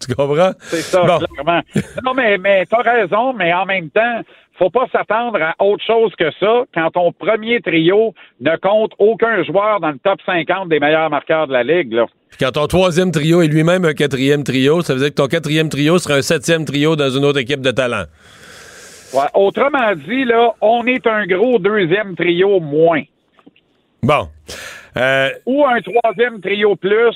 Tu 0.00 0.14
comprends? 0.14 0.52
C'est 0.60 0.80
ça, 0.80 1.02
Bon. 1.04 1.18
clairement. 1.18 1.60
Non, 2.02 2.14
mais, 2.14 2.38
mais 2.38 2.64
t'as 2.64 2.80
raison, 2.80 3.34
mais 3.34 3.52
en 3.52 3.66
même 3.66 3.90
temps, 3.90 4.22
faut 4.58 4.70
pas 4.70 4.86
s'attendre 4.92 5.38
à 5.42 5.54
autre 5.62 5.84
chose 5.86 6.10
que 6.18 6.30
ça 6.40 6.64
quand 6.72 6.90
ton 6.92 7.12
premier 7.12 7.60
trio 7.60 8.14
ne 8.40 8.56
compte 8.56 8.92
aucun 8.98 9.44
joueur 9.44 9.80
dans 9.80 9.90
le 9.90 9.98
top 10.02 10.20
50 10.24 10.70
des 10.70 10.80
meilleurs 10.80 11.10
marqueurs 11.10 11.46
de 11.48 11.52
la 11.52 11.64
Ligue, 11.64 11.92
là. 11.92 12.06
Quand 12.40 12.52
ton 12.52 12.66
troisième 12.66 13.10
trio 13.10 13.42
est 13.42 13.48
lui-même 13.48 13.84
un 13.84 13.92
quatrième 13.92 14.42
trio, 14.42 14.80
ça 14.80 14.94
veut 14.94 15.00
dire 15.00 15.10
que 15.10 15.14
ton 15.16 15.28
quatrième 15.28 15.68
trio 15.68 15.98
sera 15.98 16.14
un 16.14 16.22
septième 16.22 16.64
trio 16.64 16.96
dans 16.96 17.10
une 17.10 17.26
autre 17.26 17.40
équipe 17.40 17.60
de 17.60 17.70
talent. 17.72 18.04
Ouais, 19.14 19.26
Autrement 19.34 19.94
dit, 19.94 20.24
là, 20.24 20.52
on 20.60 20.86
est 20.86 21.06
un 21.06 21.26
gros 21.26 21.58
deuxième 21.58 22.16
trio 22.16 22.60
moins. 22.60 23.02
Bon. 24.02 24.28
Euh, 24.96 25.30
Ou 25.46 25.64
un 25.64 25.80
troisième 25.80 26.40
trio 26.40 26.76
plus 26.76 27.14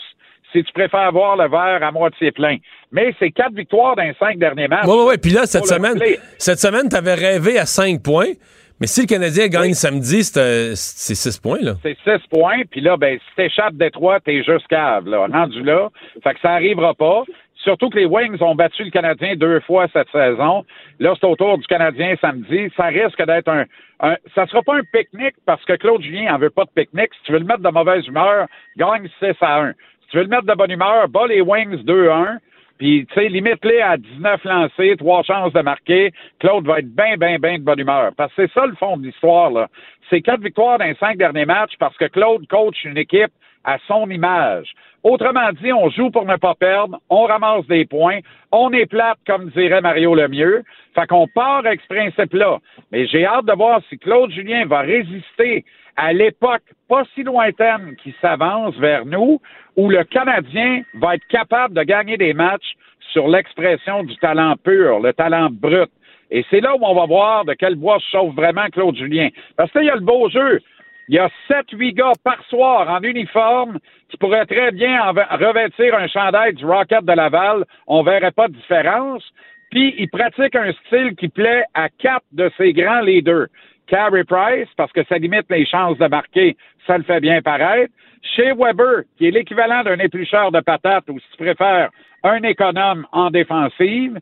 si 0.52 0.64
tu 0.64 0.72
préfères 0.72 1.12
voir 1.12 1.36
le 1.36 1.48
verre 1.48 1.82
à 1.82 1.92
moitié 1.92 2.32
plein. 2.32 2.56
Mais 2.90 3.14
c'est 3.18 3.30
quatre 3.30 3.52
victoires 3.52 3.96
dans 3.96 4.02
les 4.02 4.14
cinq 4.18 4.38
derniers 4.38 4.68
matchs. 4.68 4.86
ouais, 4.86 4.94
ouais, 4.94 5.04
ouais. 5.04 5.18
Puis 5.18 5.30
là, 5.30 5.44
cette 5.46 5.66
semaine, 5.66 5.98
cette 6.38 6.58
semaine, 6.58 6.88
t'avais 6.88 7.14
rêvé 7.14 7.58
à 7.58 7.66
5 7.66 8.02
points, 8.02 8.32
mais 8.80 8.86
si 8.86 9.02
le 9.02 9.06
Canadien 9.06 9.48
gagne 9.48 9.74
samedi, 9.74 10.24
c'est 10.24 10.40
euh, 10.40 10.72
c'est 10.74 11.14
6 11.14 11.38
points, 11.38 11.58
là. 11.60 11.74
c'est 11.82 11.98
6 12.04 12.26
points, 12.30 12.62
puis 12.70 12.80
là, 12.80 12.96
ben, 12.96 13.18
si 13.18 13.36
t'échappes 13.36 13.74
Détroit, 13.74 14.20
t'es 14.20 14.42
juste 14.42 14.66
cave, 14.68 15.06
là, 15.06 15.26
rendu 15.30 15.62
là. 15.62 15.90
Fait 16.24 16.32
que 16.32 16.40
ça 16.40 16.52
arrivera 16.52 16.94
pas. 16.94 17.24
Surtout 17.68 17.90
que 17.90 17.98
les 17.98 18.06
Wings 18.06 18.40
ont 18.40 18.54
battu 18.54 18.82
le 18.82 18.90
Canadien 18.90 19.36
deux 19.36 19.60
fois 19.60 19.88
cette 19.92 20.08
saison. 20.08 20.64
Là, 21.00 21.12
c'est 21.20 21.26
au 21.26 21.36
tour 21.36 21.58
du 21.58 21.66
Canadien 21.66 22.14
samedi. 22.18 22.70
Ça 22.74 22.84
risque 22.86 23.22
d'être 23.26 23.48
un, 23.48 23.64
un- 24.00 24.16
ça 24.34 24.46
sera 24.46 24.62
pas 24.62 24.76
un 24.76 24.82
pique-nique 24.90 25.34
parce 25.44 25.62
que 25.66 25.74
Claude 25.74 26.00
Julien 26.00 26.34
en 26.34 26.38
veut 26.38 26.48
pas 26.48 26.64
de 26.64 26.70
pique-nique. 26.74 27.12
Si 27.18 27.22
tu 27.24 27.32
veux 27.32 27.40
le 27.40 27.44
mettre 27.44 27.60
de 27.60 27.68
mauvaise 27.68 28.06
humeur, 28.06 28.46
gagne 28.78 29.06
6 29.18 29.36
à 29.42 29.60
1. 29.64 29.72
Si 29.72 30.08
tu 30.08 30.16
veux 30.16 30.22
le 30.22 30.30
mettre 30.30 30.46
de 30.46 30.54
bonne 30.54 30.70
humeur, 30.70 31.08
bats 31.10 31.26
les 31.26 31.42
Wings 31.42 31.84
2 31.84 32.08
à 32.08 32.16
1. 32.16 32.38
Puis, 32.78 33.04
tu 33.06 33.14
sais, 33.20 33.28
limite-les 33.28 33.82
à 33.82 33.98
19 33.98 34.44
lancés, 34.44 34.96
trois 34.96 35.22
chances 35.24 35.52
de 35.52 35.60
marquer. 35.60 36.12
Claude 36.38 36.64
va 36.66 36.78
être 36.78 36.88
bien, 36.94 37.18
bien, 37.18 37.38
bien 37.38 37.58
de 37.58 37.64
bonne 37.64 37.80
humeur. 37.80 38.12
Parce 38.16 38.32
que 38.32 38.46
c'est 38.46 38.52
ça 38.54 38.64
le 38.64 38.76
fond 38.76 38.96
de 38.96 39.04
l'histoire, 39.04 39.50
là. 39.50 39.68
C'est 40.08 40.22
quatre 40.22 40.40
victoires 40.40 40.78
dans 40.78 40.86
les 40.86 40.94
cinq 40.94 41.18
derniers 41.18 41.44
matchs 41.44 41.74
parce 41.78 41.96
que 41.98 42.06
Claude 42.06 42.46
coach 42.48 42.82
une 42.86 42.96
équipe 42.96 43.32
à 43.64 43.76
son 43.86 44.08
image. 44.08 44.72
Autrement 45.08 45.52
dit, 45.62 45.72
on 45.72 45.88
joue 45.88 46.10
pour 46.10 46.26
ne 46.26 46.36
pas 46.36 46.54
perdre, 46.54 46.98
on 47.08 47.24
ramasse 47.24 47.66
des 47.66 47.86
points, 47.86 48.18
on 48.52 48.70
est 48.74 48.84
plate, 48.84 49.16
comme 49.26 49.48
dirait 49.56 49.80
Mario 49.80 50.14
Lemieux. 50.14 50.64
Fait 50.94 51.06
qu'on 51.06 51.26
part 51.28 51.64
avec 51.64 51.80
ce 51.80 51.94
principe-là. 51.94 52.58
Mais 52.92 53.06
j'ai 53.06 53.24
hâte 53.24 53.46
de 53.46 53.54
voir 53.54 53.80
si 53.88 53.96
Claude 53.96 54.30
Julien 54.30 54.66
va 54.66 54.80
résister 54.80 55.64
à 55.96 56.12
l'époque 56.12 56.60
pas 56.90 57.04
si 57.14 57.22
lointaine 57.22 57.96
qui 58.02 58.14
s'avance 58.20 58.76
vers 58.76 59.06
nous, 59.06 59.40
où 59.78 59.88
le 59.88 60.04
Canadien 60.04 60.82
va 61.00 61.14
être 61.14 61.26
capable 61.28 61.72
de 61.72 61.84
gagner 61.84 62.18
des 62.18 62.34
matchs 62.34 62.74
sur 63.10 63.28
l'expression 63.28 64.04
du 64.04 64.14
talent 64.18 64.56
pur, 64.62 65.00
le 65.00 65.14
talent 65.14 65.48
brut. 65.50 65.88
Et 66.30 66.44
c'est 66.50 66.60
là 66.60 66.74
où 66.76 66.80
on 66.82 66.94
va 66.94 67.06
voir 67.06 67.46
de 67.46 67.54
quel 67.54 67.76
bois 67.76 67.98
se 68.00 68.10
chauffe 68.10 68.34
vraiment 68.34 68.66
Claude 68.70 68.96
Julien. 68.96 69.30
Parce 69.56 69.72
qu'il 69.72 69.84
y 69.84 69.90
a 69.90 69.94
le 69.94 70.02
beau 70.02 70.28
jeu. 70.28 70.60
Il 71.08 71.14
y 71.14 71.18
a 71.18 71.28
sept, 71.46 71.70
huit 71.72 71.94
gars 71.94 72.12
par 72.22 72.42
soir 72.44 72.88
en 72.88 73.00
uniforme 73.02 73.78
qui 74.10 74.16
pourraient 74.18 74.46
très 74.46 74.72
bien 74.72 75.00
en- 75.02 75.12
revêtir 75.12 75.94
un 75.94 76.06
chandail 76.06 76.54
du 76.54 76.64
Rocket 76.66 77.04
de 77.04 77.12
Laval. 77.12 77.64
On 77.86 78.02
verrait 78.02 78.32
pas 78.32 78.48
de 78.48 78.54
différence. 78.54 79.24
Puis, 79.70 79.94
il 79.98 80.08
pratique 80.08 80.54
un 80.54 80.72
style 80.86 81.14
qui 81.16 81.28
plaît 81.28 81.64
à 81.74 81.88
quatre 81.88 82.24
de 82.32 82.50
ses 82.56 82.72
grands 82.72 83.00
leaders. 83.00 83.46
Carey 83.86 84.24
Price, 84.24 84.68
parce 84.76 84.92
que 84.92 85.02
ça 85.04 85.16
limite 85.16 85.46
les 85.50 85.64
chances 85.64 85.96
de 85.98 86.06
marquer, 86.06 86.56
ça 86.86 86.98
le 86.98 87.04
fait 87.04 87.20
bien 87.20 87.40
paraître. 87.40 87.92
Chez 88.22 88.52
Weber, 88.52 89.04
qui 89.16 89.28
est 89.28 89.30
l'équivalent 89.30 89.82
d'un 89.82 89.98
éplucheur 89.98 90.52
de 90.52 90.60
patates, 90.60 91.08
ou 91.08 91.18
si 91.18 91.26
tu 91.30 91.36
préfères, 91.44 91.90
un 92.22 92.42
économe 92.42 93.06
en 93.12 93.30
défensive, 93.30 94.18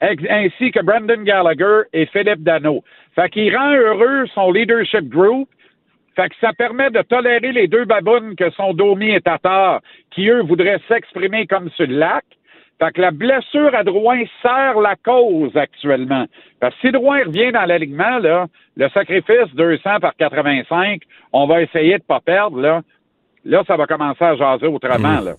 ainsi 0.00 0.70
que 0.70 0.80
Brendan 0.82 1.24
Gallagher 1.24 1.82
et 1.92 2.06
Philippe 2.06 2.42
Dano. 2.42 2.82
Fait 3.14 3.28
qu'il 3.28 3.54
rend 3.54 3.72
heureux 3.74 4.26
son 4.34 4.50
leadership 4.50 5.08
group, 5.08 5.48
fait 6.20 6.28
que 6.28 6.36
ça 6.40 6.52
permet 6.52 6.90
de 6.90 7.00
tolérer 7.00 7.52
les 7.52 7.66
deux 7.66 7.86
babounes 7.86 8.36
que 8.36 8.50
sont 8.50 8.74
Domi 8.74 9.10
et 9.10 9.22
Tatar, 9.22 9.80
qui 10.10 10.28
eux 10.28 10.42
voudraient 10.42 10.80
s'exprimer 10.86 11.46
comme 11.46 11.70
sur 11.70 11.86
le 11.86 11.96
lac. 11.96 12.24
Fait 12.78 12.92
que 12.92 13.00
la 13.00 13.10
blessure 13.10 13.74
à 13.74 13.84
Drouin 13.84 14.22
sert 14.42 14.80
la 14.80 14.96
cause 14.96 15.56
actuellement. 15.56 16.26
Parce 16.60 16.74
que 16.74 16.80
si 16.82 16.92
Drouin 16.92 17.24
revient 17.24 17.52
dans 17.52 17.64
l'alignement, 17.64 18.18
là, 18.18 18.46
le 18.76 18.88
sacrifice 18.90 19.54
200 19.54 20.00
par 20.00 20.14
85, 20.16 21.00
on 21.32 21.46
va 21.46 21.62
essayer 21.62 21.96
de 21.96 22.02
pas 22.02 22.20
perdre, 22.20 22.60
là. 22.60 22.82
Là, 23.46 23.62
ça 23.66 23.76
va 23.76 23.86
commencer 23.86 24.22
à 24.22 24.36
jaser 24.36 24.66
autrement, 24.66 25.20
là. 25.20 25.32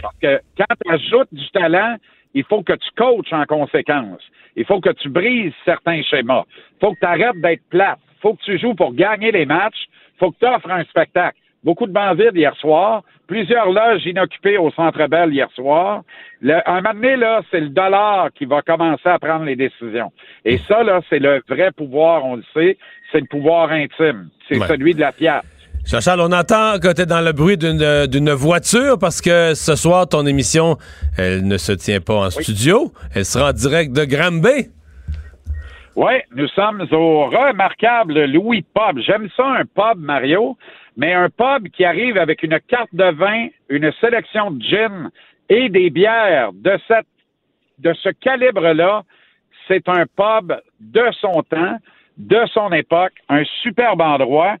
Parce 0.00 0.18
que 0.22 0.40
quand 0.56 0.74
tu 0.84 0.92
ajoutes 0.92 1.32
du 1.32 1.50
talent, 1.50 1.96
il 2.34 2.44
faut 2.44 2.62
que 2.62 2.74
tu 2.74 2.88
coaches 2.96 3.32
en 3.32 3.44
conséquence. 3.44 4.22
Il 4.54 4.64
faut 4.64 4.80
que 4.80 4.90
tu 4.90 5.08
brises 5.08 5.52
certains 5.64 6.02
schémas. 6.02 6.44
Il 6.48 6.80
faut 6.80 6.92
que 6.92 7.00
tu 7.00 7.06
arrêtes 7.06 7.40
d'être 7.40 7.62
plate. 7.70 7.98
Il 8.18 8.20
faut 8.20 8.34
que 8.34 8.42
tu 8.42 8.58
joues 8.58 8.74
pour 8.74 8.94
gagner 8.94 9.32
les 9.32 9.46
matchs. 9.46 9.88
Il 10.20 10.24
faut 10.24 10.30
que 10.32 10.36
tu 10.40 10.46
offres 10.46 10.70
un 10.70 10.84
spectacle. 10.84 11.36
beaucoup 11.64 11.86
de 11.86 11.92
bancs 11.92 12.16
vides 12.18 12.36
hier 12.36 12.54
soir, 12.56 13.02
plusieurs 13.26 13.70
loges 13.70 14.04
inoccupées 14.06 14.56
au 14.58 14.70
Centre 14.72 15.06
Bell 15.06 15.32
hier 15.32 15.48
soir. 15.54 16.02
Le, 16.40 16.54
un 16.68 16.80
moment 16.80 16.94
donné, 16.94 17.16
là, 17.16 17.42
c'est 17.50 17.60
le 17.60 17.68
dollar 17.68 18.28
qui 18.32 18.44
va 18.46 18.62
commencer 18.62 19.08
à 19.08 19.18
prendre 19.18 19.44
les 19.44 19.56
décisions. 19.56 20.10
Et 20.44 20.58
ça, 20.68 20.82
là, 20.82 21.00
c'est 21.10 21.18
le 21.18 21.42
vrai 21.48 21.70
pouvoir, 21.72 22.24
on 22.24 22.36
le 22.36 22.44
sait, 22.54 22.78
c'est 23.12 23.20
le 23.20 23.26
pouvoir 23.26 23.70
intime. 23.70 24.28
C'est 24.48 24.58
Ouais. 24.58 24.66
celui 24.68 24.94
de 24.94 25.00
la 25.00 25.12
pièce. 25.12 25.42
Jean-Charles, 25.84 26.20
on 26.20 26.32
entend 26.32 26.78
que 26.80 26.92
tu 26.92 27.02
es 27.02 27.06
dans 27.06 27.20
le 27.22 27.32
bruit 27.32 27.56
d'une 27.56 28.06
d'une 28.06 28.30
voiture 28.32 28.98
parce 28.98 29.20
que 29.20 29.54
ce 29.54 29.74
soir, 29.74 30.06
ton 30.08 30.26
émission, 30.26 30.76
elle 31.16 31.46
ne 31.46 31.56
se 31.56 31.72
tient 31.72 32.00
pas 32.00 32.14
en 32.26 32.30
studio. 32.30 32.92
Elle 33.14 33.24
sera 33.24 33.50
en 33.50 33.52
direct 33.52 33.92
de 33.92 34.04
Granby. 34.04 34.68
Oui, 36.00 36.12
nous 36.32 36.46
sommes 36.50 36.86
au 36.92 37.24
remarquable 37.24 38.26
Louis 38.26 38.62
Pub. 38.62 39.00
J'aime 39.00 39.28
ça, 39.36 39.44
un 39.44 39.64
pub, 39.64 39.98
Mario, 39.98 40.56
mais 40.96 41.12
un 41.12 41.28
pub 41.28 41.70
qui 41.70 41.84
arrive 41.84 42.16
avec 42.16 42.44
une 42.44 42.60
carte 42.68 42.94
de 42.94 43.10
vin, 43.10 43.48
une 43.68 43.90
sélection 44.00 44.52
de 44.52 44.62
gin 44.62 45.10
et 45.48 45.68
des 45.68 45.90
bières 45.90 46.52
de 46.52 46.78
cette 46.86 47.08
de 47.80 47.92
ce 47.94 48.10
calibre-là. 48.10 49.02
C'est 49.66 49.88
un 49.88 50.04
pub 50.06 50.56
de 50.78 51.02
son 51.20 51.42
temps, 51.42 51.78
de 52.16 52.46
son 52.54 52.70
époque, 52.70 53.14
un 53.28 53.42
superbe 53.64 54.00
endroit. 54.00 54.54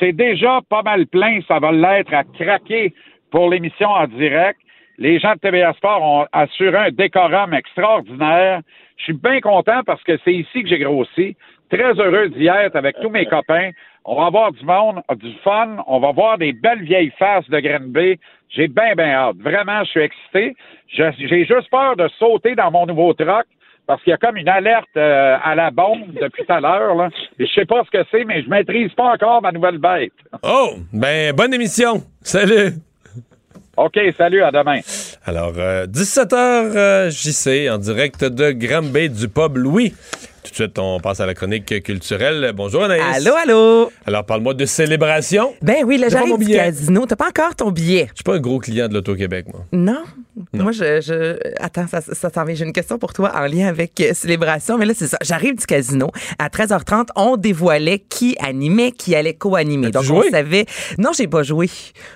C'est 0.00 0.12
déjà 0.12 0.62
pas 0.68 0.82
mal 0.82 1.06
plein, 1.06 1.38
ça 1.46 1.60
va 1.60 1.70
l'être 1.70 2.12
à 2.12 2.24
craquer 2.24 2.92
pour 3.30 3.50
l'émission 3.50 3.88
en 3.88 4.08
direct. 4.08 4.58
Les 4.98 5.20
gens 5.20 5.34
de 5.34 5.38
TVA 5.38 5.74
Sport 5.74 6.02
ont 6.02 6.26
assuré 6.32 6.76
un 6.76 6.90
décorum 6.90 7.54
extraordinaire. 7.54 8.62
Je 9.02 9.06
suis 9.06 9.20
bien 9.20 9.40
content 9.40 9.82
parce 9.84 10.02
que 10.04 10.16
c'est 10.24 10.32
ici 10.32 10.62
que 10.62 10.68
j'ai 10.68 10.78
grossi. 10.78 11.36
Très 11.68 11.92
heureux 11.94 12.28
d'y 12.28 12.46
être 12.46 12.76
avec 12.76 12.94
tous 13.02 13.10
mes 13.10 13.26
copains. 13.36 13.70
On 14.04 14.14
va 14.14 14.26
avoir 14.26 14.52
du 14.52 14.64
monde, 14.64 15.02
du 15.16 15.32
fun. 15.42 15.78
On 15.88 15.98
va 15.98 16.12
voir 16.12 16.38
des 16.38 16.52
belles 16.52 16.84
vieilles 16.84 17.12
faces 17.18 17.48
de 17.50 17.58
Granby. 17.58 18.20
J'ai 18.48 18.68
bien, 18.68 18.94
bien 18.94 19.10
hâte. 19.10 19.36
Vraiment, 19.38 19.82
je 19.82 19.90
suis 19.90 20.00
excité. 20.02 20.54
J'ai 20.88 21.44
juste 21.44 21.68
peur 21.68 21.96
de 21.96 22.06
sauter 22.16 22.54
dans 22.54 22.70
mon 22.70 22.86
nouveau 22.86 23.12
truck 23.12 23.46
parce 23.88 24.00
qu'il 24.04 24.12
y 24.12 24.14
a 24.14 24.18
comme 24.18 24.36
une 24.36 24.48
alerte 24.48 24.86
euh, 24.96 25.36
à 25.42 25.56
la 25.56 25.72
bombe 25.72 26.12
depuis 26.20 26.44
tout 26.44 26.52
à 26.52 26.60
l'heure. 26.60 27.10
Je 27.40 27.46
sais 27.46 27.64
pas 27.64 27.82
ce 27.84 27.90
que 27.90 28.04
c'est, 28.12 28.24
mais 28.24 28.42
je 28.42 28.48
maîtrise 28.48 28.92
pas 28.92 29.14
encore 29.14 29.42
ma 29.42 29.50
nouvelle 29.50 29.78
bête. 29.78 30.12
Oh, 30.44 30.74
ben, 30.92 31.34
bonne 31.34 31.52
émission. 31.54 32.02
Salut. 32.20 32.74
OK, 33.76 33.98
salut, 34.16 34.42
à 34.42 34.52
demain. 34.52 34.80
Alors, 35.24 35.52
17h 35.52 37.10
JC 37.10 37.70
en 37.70 37.78
direct 37.78 38.24
de 38.24 38.50
Granby 38.50 39.08
du 39.08 39.28
pub 39.28 39.56
Louis. 39.56 39.94
Tout 40.42 40.50
de 40.50 40.54
suite, 40.56 40.76
on 40.80 40.98
passe 40.98 41.20
à 41.20 41.26
la 41.26 41.34
chronique 41.34 41.80
culturelle. 41.84 42.52
Bonjour 42.56 42.82
Anaïs. 42.82 43.24
Allô, 43.24 43.32
allô? 43.36 43.92
Alors, 44.04 44.24
parle-moi 44.24 44.54
de 44.54 44.66
célébration. 44.66 45.54
Ben 45.62 45.84
oui, 45.86 45.98
là, 45.98 46.08
j'arrive 46.08 46.38
du 46.38 46.52
casino. 46.52 47.06
T'as 47.06 47.14
pas 47.14 47.28
encore 47.28 47.54
ton 47.54 47.70
billet? 47.70 48.08
Je 48.10 48.16
suis 48.16 48.24
pas 48.24 48.34
un 48.34 48.40
gros 48.40 48.58
client 48.58 48.88
de 48.88 48.94
l'Auto-Québec, 48.94 49.46
moi. 49.52 49.64
Non? 49.70 50.02
Moi, 50.54 50.72
je, 50.72 51.00
je- 51.00 51.36
Attends, 51.62 51.86
ça, 51.86 52.00
ça 52.00 52.30
s'en 52.30 52.44
vient. 52.44 52.54
J'ai 52.54 52.64
une 52.64 52.72
question 52.72 52.98
pour 52.98 53.12
toi 53.12 53.32
en 53.34 53.46
lien 53.46 53.66
avec 53.68 54.00
euh, 54.00 54.12
Célébration. 54.14 54.78
Mais 54.78 54.86
là, 54.86 54.94
c'est 54.96 55.06
ça. 55.08 55.18
J'arrive 55.22 55.56
du 55.56 55.66
casino. 55.66 56.10
À 56.38 56.48
13h30, 56.48 57.08
on 57.16 57.36
dévoilait 57.36 57.98
qui 57.98 58.36
animait, 58.40 58.92
qui 58.92 59.14
allait 59.14 59.34
co-animer. 59.34 59.90
Donc, 59.90 60.04
joué? 60.04 60.26
on 60.28 60.30
savait... 60.30 60.66
Non, 60.98 61.10
j'ai 61.16 61.28
pas 61.28 61.42
joué. 61.42 61.68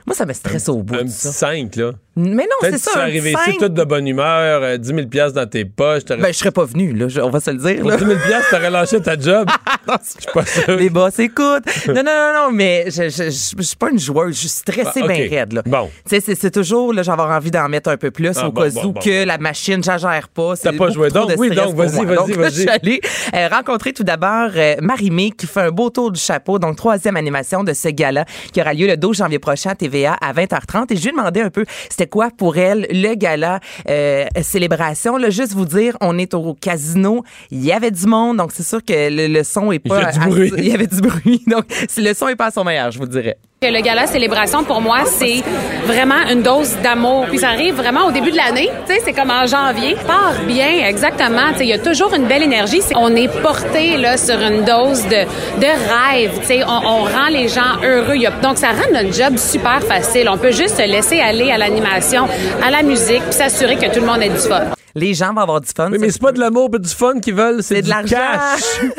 Moi, 0.06 0.14
ça 0.16 0.24
me 0.26 0.32
stresse 0.32 0.68
au 0.68 0.82
bout 0.82 0.94
Un 0.94 1.04
petit 1.04 1.10
ça. 1.12 1.32
5, 1.32 1.76
là. 1.76 1.92
Mais 2.18 2.44
non, 2.44 2.56
c'est 2.62 2.72
tu 2.72 2.78
ça. 2.78 2.92
un 2.98 3.00
arrivé 3.02 3.32
cinq. 3.32 3.48
ici 3.48 3.58
toute 3.58 3.74
de 3.74 3.84
bonne 3.84 4.06
humeur, 4.08 4.62
euh, 4.62 4.78
10 4.78 4.88
000 4.88 5.06
piastres 5.08 5.34
dans 5.38 5.46
tes 5.46 5.66
poches. 5.66 6.04
Ben, 6.06 6.28
je 6.28 6.32
serais 6.32 6.50
pas 6.50 6.64
venu, 6.64 6.94
là. 6.94 7.08
Je- 7.08 7.20
on 7.20 7.28
va 7.28 7.40
se 7.40 7.50
le 7.50 7.58
dire, 7.58 7.80
Pour 7.82 7.90
là. 7.90 7.98
10 7.98 8.06
000 8.06 8.18
piastres, 8.26 8.48
t'aurais 8.50 8.70
lâché 8.70 9.00
ta 9.02 9.18
job. 9.18 9.48
Non, 9.86 9.94
c'est- 10.02 10.16
Je 10.18 10.22
suis 10.22 10.32
pas 10.32 10.44
sûr. 10.46 10.76
Les 10.78 10.90
boss 10.90 11.18
écoutent. 11.20 11.62
Non, 11.88 11.94
non, 11.94 12.02
non, 12.04 12.32
non, 12.46 12.52
mais 12.52 12.86
je, 12.90 13.08
je, 13.08 13.30
suis 13.30 13.76
pas 13.78 13.90
une 13.90 14.00
joueuse. 14.00 14.34
Je 14.34 14.40
suis 14.40 14.48
stressée 14.48 15.00
Ah, 15.02 15.04
ok. 15.04 15.12
bien 15.12 15.28
raide, 15.30 15.52
là. 15.52 15.62
Bon. 15.64 15.88
Tu 16.08 16.16
sais, 16.16 16.20
c'est, 16.20 16.34
c'est 16.34 16.50
toujours, 16.50 16.92
là, 16.92 17.02
j'avoir 17.04 17.30
envie 17.30 17.50
d'en 17.52 17.68
mettre 17.68 17.90
un 17.90 17.96
peu 17.96 18.05
plus 18.10 18.32
Ah, 18.36 18.48
au 18.48 18.52
bon, 18.52 18.62
cas 18.62 18.70
bon, 18.70 18.84
où 18.86 18.92
bon, 18.92 19.00
que 19.00 19.24
la 19.24 19.38
machine, 19.38 19.82
j'agère 19.82 20.28
pas. 20.28 20.56
C'est 20.56 20.70
T'as 20.70 20.76
pas 20.76 20.90
joué. 20.90 21.10
Donc, 21.10 21.32
oui, 21.38 21.50
donc, 21.50 21.74
vas-y, 21.74 22.04
vas-y, 22.04 22.32
vas-y. 22.32 22.50
Je 22.54 22.60
suis 22.60 22.68
allée 22.68 23.00
euh, 23.34 23.48
rencontrer 23.48 23.92
tout 23.92 24.04
d'abord 24.04 24.50
euh, 24.56 24.76
Marie-Mé 24.80 25.32
qui 25.32 25.46
fait 25.46 25.60
un 25.60 25.70
beau 25.70 25.90
tour 25.90 26.10
du 26.10 26.20
chapeau. 26.20 26.58
Donc, 26.58 26.76
troisième 26.76 27.16
animation 27.16 27.64
de 27.64 27.72
ce 27.72 27.88
gala 27.88 28.24
qui 28.52 28.60
aura 28.60 28.74
lieu 28.74 28.86
le 28.86 28.96
12 28.96 29.16
janvier 29.16 29.38
prochain 29.38 29.70
à 29.70 29.74
TVA 29.74 30.16
à 30.20 30.32
20h30. 30.32 30.92
Et 30.92 30.96
je 30.96 31.02
lui 31.02 31.08
ai 31.08 31.12
demandé 31.12 31.40
un 31.40 31.50
peu 31.50 31.64
c'était 31.90 32.06
quoi 32.06 32.30
pour 32.36 32.56
elle 32.56 32.86
le 32.90 33.14
gala 33.14 33.60
euh, 33.88 34.24
célébration? 34.42 35.16
Là, 35.16 35.30
juste 35.30 35.52
vous 35.52 35.66
dire, 35.66 35.96
on 36.00 36.18
est 36.18 36.34
au 36.34 36.54
casino. 36.54 37.22
Il 37.50 37.64
y 37.64 37.72
avait 37.72 37.90
du 37.90 38.06
monde. 38.06 38.36
Donc, 38.38 38.52
c'est 38.52 38.66
sûr 38.66 38.84
que 38.84 38.92
le, 39.10 39.28
le 39.32 39.44
son 39.44 39.72
est 39.72 39.80
Il 39.84 39.88
pas... 39.88 40.02
y 40.02 40.04
a 40.04 40.12
du 40.12 40.18
bruit. 40.20 40.52
il 40.58 40.68
y 40.68 40.72
avait 40.72 40.86
du 40.86 41.00
bruit. 41.00 41.42
Donc, 41.46 41.64
le 41.96 42.14
son 42.14 42.28
est 42.28 42.36
pas 42.36 42.46
à 42.46 42.50
son 42.50 42.64
meilleur, 42.64 42.90
je 42.90 42.98
vous 42.98 43.06
dirais. 43.06 43.36
Le 43.62 43.80
gala 43.80 44.06
célébration 44.06 44.64
pour 44.64 44.82
moi 44.82 44.98
c'est 45.06 45.42
vraiment 45.86 46.28
une 46.30 46.42
dose 46.42 46.76
d'amour. 46.82 47.24
Puis 47.26 47.38
ça 47.38 47.48
arrive 47.48 47.74
vraiment 47.74 48.04
au 48.06 48.12
début 48.12 48.30
de 48.30 48.36
l'année, 48.36 48.68
tu 48.86 48.92
sais, 48.92 49.00
c'est 49.02 49.14
comme 49.14 49.30
en 49.30 49.46
janvier. 49.46 49.96
Part 50.06 50.42
bien, 50.46 50.86
exactement. 50.86 51.52
Tu 51.52 51.58
sais, 51.58 51.64
il 51.64 51.68
y 51.70 51.72
a 51.72 51.78
toujours 51.78 52.12
une 52.12 52.26
belle 52.26 52.42
énergie. 52.42 52.82
On 52.94 53.16
est 53.16 53.28
porté 53.40 53.96
là 53.96 54.18
sur 54.18 54.38
une 54.38 54.62
dose 54.62 55.04
de, 55.04 55.24
rêve. 55.62 56.38
Tu 56.40 56.46
sais, 56.46 56.64
on, 56.64 57.04
rend 57.04 57.28
les 57.30 57.48
gens 57.48 57.80
heureux. 57.82 58.18
Donc 58.42 58.58
ça 58.58 58.72
rend 58.72 58.92
notre 58.92 59.14
job 59.14 59.38
super 59.38 59.82
facile. 59.82 60.28
On 60.28 60.36
peut 60.36 60.52
juste 60.52 60.76
se 60.76 60.86
laisser 60.86 61.18
aller 61.20 61.50
à 61.50 61.56
l'animation, 61.56 62.28
à 62.62 62.70
la 62.70 62.82
musique, 62.82 63.22
puis 63.22 63.32
s'assurer 63.32 63.76
que 63.76 63.86
tout 63.86 64.00
le 64.00 64.06
monde 64.06 64.20
ait 64.20 64.28
du 64.28 64.36
fun. 64.36 64.64
Les 64.96 65.12
gens 65.14 65.32
vont 65.34 65.42
avoir 65.42 65.60
du 65.60 65.68
fun. 65.68 65.90
Oui, 65.92 65.98
mais 66.00 66.10
c'est 66.10 66.20
pas 66.22 66.32
de 66.32 66.40
l'amour 66.40 66.70
et 66.74 66.78
du 66.78 66.88
fun 66.88 67.20
qu'ils 67.20 67.34
veulent, 67.34 67.62
c'est 67.62 67.82
de 67.82 67.88
l'argent. 67.88 68.16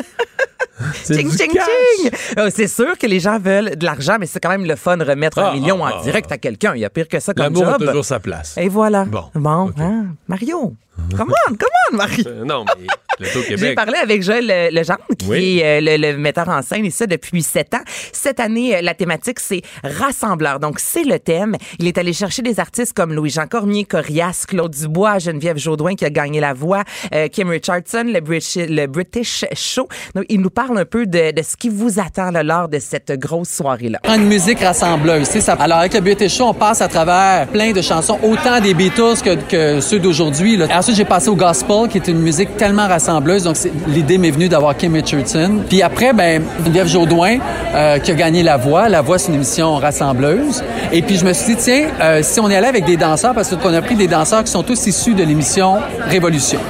Ching, 1.04 1.28
ching, 1.36 1.50
ching! 1.50 2.10
Euh, 2.38 2.50
C'est 2.54 2.68
sûr 2.68 2.96
que 2.96 3.06
les 3.08 3.18
gens 3.18 3.38
veulent 3.40 3.76
de 3.76 3.84
l'argent, 3.84 4.16
mais 4.20 4.26
c'est 4.26 4.38
quand 4.38 4.48
même 4.50 4.64
le 4.64 4.76
fun 4.76 4.96
de 4.96 5.04
remettre 5.04 5.40
Ah, 5.40 5.50
un 5.50 5.54
million 5.54 5.84
ah, 5.84 5.88
en 5.94 5.98
ah, 5.98 6.02
direct 6.04 6.30
à 6.30 6.38
quelqu'un. 6.38 6.72
Il 6.76 6.80
y 6.80 6.84
a 6.84 6.90
pire 6.90 7.08
que 7.08 7.18
ça 7.18 7.34
comme 7.34 7.42
L'amour 7.46 7.66
a 7.66 7.78
job. 7.78 7.86
toujours 7.88 8.04
sa 8.04 8.20
place. 8.20 8.56
Et 8.56 8.68
voilà. 8.68 9.04
Bon, 9.04 9.24
Bon, 9.34 9.72
hein? 9.76 10.06
Mario. 10.28 10.74
Come 11.16 11.32
on, 11.48 11.54
come 11.54 11.68
on, 11.92 11.96
Mario. 11.96 12.24
Euh, 12.26 12.44
non, 12.44 12.64
mais 12.78 12.86
J'ai 13.20 13.34
l'Auto-Québec. 13.34 13.74
parlé 13.76 13.94
avec 14.02 14.22
Joël 14.22 14.46
Le- 14.46 14.78
Legendre, 14.78 15.00
qui 15.18 15.26
Oui. 15.26 15.58
est 15.58 15.78
euh, 15.80 15.96
le, 15.96 16.12
le 16.12 16.18
metteur 16.18 16.48
en 16.48 16.60
scène, 16.62 16.84
et 16.84 16.90
ça 16.90 17.06
depuis 17.06 17.42
sept 17.42 17.72
ans. 17.74 17.82
Cette 18.12 18.40
année, 18.40 18.76
euh, 18.76 18.80
la 18.82 18.94
thématique, 18.94 19.40
c'est 19.40 19.62
rassembleur. 19.82 20.60
Donc, 20.60 20.78
c'est 20.80 21.04
le 21.04 21.18
thème. 21.18 21.56
Il 21.78 21.86
est 21.86 21.98
allé 21.98 22.12
chercher 22.12 22.42
des 22.42 22.60
artistes 22.60 22.92
comme 22.94 23.12
Louis-Jean 23.14 23.46
Cormier, 23.46 23.84
Corias, 23.84 24.44
Claude 24.46 24.72
Dubois, 24.74 25.18
Geneviève 25.18 25.56
Jaudoin, 25.58 25.94
qui 25.94 26.04
a 26.04 26.10
gagné 26.10 26.40
la 26.40 26.52
voix, 26.52 26.84
euh, 27.14 27.28
Kim 27.28 27.48
Richardson, 27.48 28.04
le 28.06 28.20
British, 28.20 28.56
le 28.56 28.86
British 28.86 29.44
Show. 29.54 29.88
Donc, 30.14 30.24
il 30.28 30.40
nous 30.40 30.50
parle 30.50 30.78
un 30.78 30.84
peu 30.84 31.06
de, 31.06 31.32
de 31.32 31.42
ce 31.42 31.56
qui 31.56 31.68
vous 31.70 31.98
attend 31.98 32.30
là, 32.30 32.42
lors 32.42 32.68
de 32.68 32.78
cette 32.78 33.12
grosse 33.18 33.48
soirée-là. 33.50 33.98
Une 34.14 34.26
musique 34.26 34.60
rassembleuse, 34.60 35.26
tu 35.26 35.34
sais, 35.34 35.40
ça. 35.40 35.54
Alors 35.54 35.78
avec 35.78 35.94
le 35.94 36.00
Beauty 36.00 36.28
Show, 36.28 36.44
on 36.44 36.54
passe 36.54 36.82
à 36.82 36.88
travers 36.88 37.46
plein 37.48 37.72
de 37.72 37.80
chansons, 37.82 38.18
autant 38.22 38.60
des 38.60 38.74
Beatles 38.74 39.22
que, 39.24 39.34
que 39.48 39.80
ceux 39.80 39.98
d'aujourd'hui. 39.98 40.56
là. 40.56 40.66
Ensuite, 40.88 41.04
j'ai 41.04 41.04
passé 41.04 41.28
au 41.28 41.36
gospel, 41.36 41.86
qui 41.90 41.98
est 41.98 42.08
une 42.08 42.20
musique 42.20 42.56
tellement 42.56 42.88
rassembleuse. 42.88 43.42
Donc 43.42 43.56
l'idée 43.88 44.16
m'est 44.16 44.30
venue 44.30 44.48
d'avoir 44.48 44.74
Kim 44.74 44.94
Richardson. 44.94 45.58
Puis 45.68 45.82
après, 45.82 46.14
ben 46.14 46.42
Geneviève 46.64 46.86
Jaudoin, 46.86 47.36
euh, 47.74 47.98
qui 47.98 48.10
a 48.10 48.14
gagné 48.14 48.42
La 48.42 48.56
Voix. 48.56 48.88
La 48.88 49.02
Voix, 49.02 49.18
c'est 49.18 49.28
une 49.28 49.34
émission 49.34 49.76
rassembleuse. 49.76 50.64
Et 50.90 51.02
puis 51.02 51.18
je 51.18 51.26
me 51.26 51.34
suis 51.34 51.56
dit, 51.56 51.62
tiens, 51.62 51.88
euh, 52.00 52.20
si 52.22 52.40
on 52.40 52.48
est 52.48 52.56
allé 52.56 52.68
avec 52.68 52.86
des 52.86 52.96
danseurs, 52.96 53.34
parce 53.34 53.54
qu'on 53.54 53.74
a 53.74 53.82
pris 53.82 53.96
des 53.96 54.08
danseurs 54.08 54.44
qui 54.44 54.50
sont 54.50 54.62
tous 54.62 54.86
issus 54.86 55.12
de 55.12 55.24
l'émission 55.24 55.76
Révolution. 56.06 56.60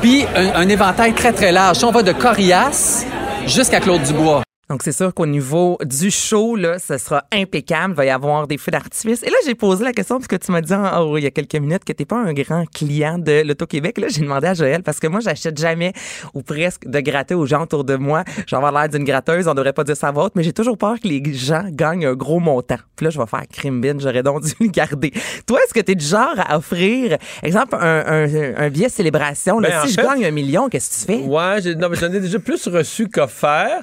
Puis 0.00 0.24
un, 0.34 0.62
un 0.62 0.68
éventail 0.70 1.12
très 1.12 1.32
très 1.32 1.52
large. 1.52 1.84
On 1.84 1.90
va 1.90 2.02
de 2.02 2.12
Corias 2.12 3.04
jusqu'à 3.44 3.80
Claude 3.80 4.02
Dubois. 4.02 4.47
Donc, 4.70 4.82
c'est 4.82 4.92
sûr 4.92 5.14
qu'au 5.14 5.24
niveau 5.24 5.78
du 5.82 6.10
show, 6.10 6.54
là, 6.54 6.78
ce 6.78 6.98
sera 6.98 7.24
impeccable. 7.32 7.94
Il 7.94 7.96
va 7.96 8.04
y 8.04 8.10
avoir 8.10 8.46
des 8.46 8.58
feux 8.58 8.70
d'artifice. 8.70 9.22
Et 9.22 9.30
là, 9.30 9.36
j'ai 9.46 9.54
posé 9.54 9.82
la 9.82 9.92
question 9.94 10.16
parce 10.16 10.28
que 10.28 10.36
tu 10.36 10.52
m'as 10.52 10.60
dit 10.60 10.74
en- 10.74 11.00
oh, 11.00 11.16
il 11.16 11.24
y 11.24 11.26
a 11.26 11.30
quelques 11.30 11.54
minutes 11.54 11.84
que 11.86 11.92
t'es 11.94 12.04
pas 12.04 12.16
un 12.16 12.34
grand 12.34 12.66
client 12.70 13.16
de 13.18 13.42
l'Auto-Québec. 13.46 13.96
Là, 13.96 14.08
j'ai 14.10 14.20
demandé 14.20 14.46
à 14.46 14.52
Joël 14.52 14.82
parce 14.82 15.00
que 15.00 15.06
moi, 15.06 15.20
j'achète 15.20 15.56
jamais 15.58 15.94
ou 16.34 16.42
presque 16.42 16.86
de 16.86 17.00
gratter 17.00 17.34
aux 17.34 17.46
gens 17.46 17.62
autour 17.62 17.84
de 17.84 17.96
moi. 17.96 18.24
J'ai 18.46 18.56
avoir 18.56 18.72
l'air 18.72 18.90
d'une 18.90 19.04
gratteuse. 19.04 19.48
On 19.48 19.54
devrait 19.54 19.72
pas 19.72 19.84
dire 19.84 19.96
ça 19.96 20.12
haute, 20.14 20.32
mais 20.34 20.42
j'ai 20.42 20.52
toujours 20.52 20.76
peur 20.76 20.96
que 21.02 21.08
les 21.08 21.22
gens 21.32 21.64
gagnent 21.70 22.04
un 22.04 22.14
gros 22.14 22.38
montant. 22.40 22.76
Puis 22.96 23.04
là, 23.04 23.10
je 23.10 23.18
vais 23.18 23.26
faire 23.26 23.44
crime 23.50 23.80
bin. 23.80 23.98
J'aurais 23.98 24.22
donc 24.22 24.42
dû 24.42 24.52
le 24.60 24.66
garder. 24.68 25.12
Toi, 25.46 25.60
est-ce 25.64 25.72
que 25.72 25.80
tu 25.80 25.92
es 25.92 25.94
du 25.94 26.04
genre 26.04 26.34
à 26.36 26.58
offrir, 26.58 27.16
exemple, 27.42 27.74
un, 27.80 28.04
un, 28.06 28.54
un 28.56 28.68
billet 28.68 28.90
célébration? 28.90 29.60
Là, 29.60 29.70
Ben, 29.70 29.78
en 29.80 29.86
si 29.86 29.92
je 29.94 30.00
fait- 30.00 30.06
gagne 30.06 30.26
un 30.26 30.30
million, 30.30 30.68
qu'est-ce 30.68 31.06
que 31.06 31.12
tu 31.12 31.18
fais? 31.20 31.24
Ouais, 31.26 31.62
j'ai- 31.62 31.74
non, 31.74 31.88
mais 31.88 31.96
j'en 31.96 32.12
ai 32.12 32.20
déjà 32.20 32.38
plus 32.38 32.68
reçu 32.68 33.08
qu'offert. 33.08 33.82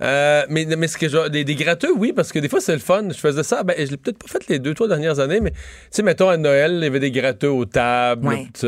Euh, 0.00 0.44
mais, 0.48 0.64
mais 0.64 0.86
ce 0.88 0.96
que 0.96 1.08
je- 1.08 1.28
des, 1.28 1.44
des 1.44 1.54
gratteux, 1.56 1.92
oui, 1.96 2.12
parce 2.12 2.30
que 2.32 2.38
des 2.38 2.48
fois, 2.48 2.60
c'est 2.60 2.72
le 2.72 2.78
fun. 2.78 3.08
Je 3.08 3.14
faisais 3.18 3.42
ça. 3.42 3.62
Ben, 3.64 3.74
je 3.78 3.90
l'ai 3.90 3.96
peut-être 3.96 4.18
pas 4.18 4.28
fait 4.28 4.48
les 4.48 4.58
deux, 4.58 4.74
trois 4.74 4.86
dernières 4.88 5.18
années, 5.18 5.40
mais 5.40 5.50
tu 5.50 5.56
sais, 5.90 6.02
mettons 6.02 6.28
à 6.28 6.36
Noël, 6.36 6.74
il 6.76 6.84
y 6.84 6.86
avait 6.86 7.00
des 7.00 7.10
gratteux 7.10 7.50
aux 7.50 7.64
tables. 7.64 8.26
Ouais. 8.28 8.46
tu 8.58 8.66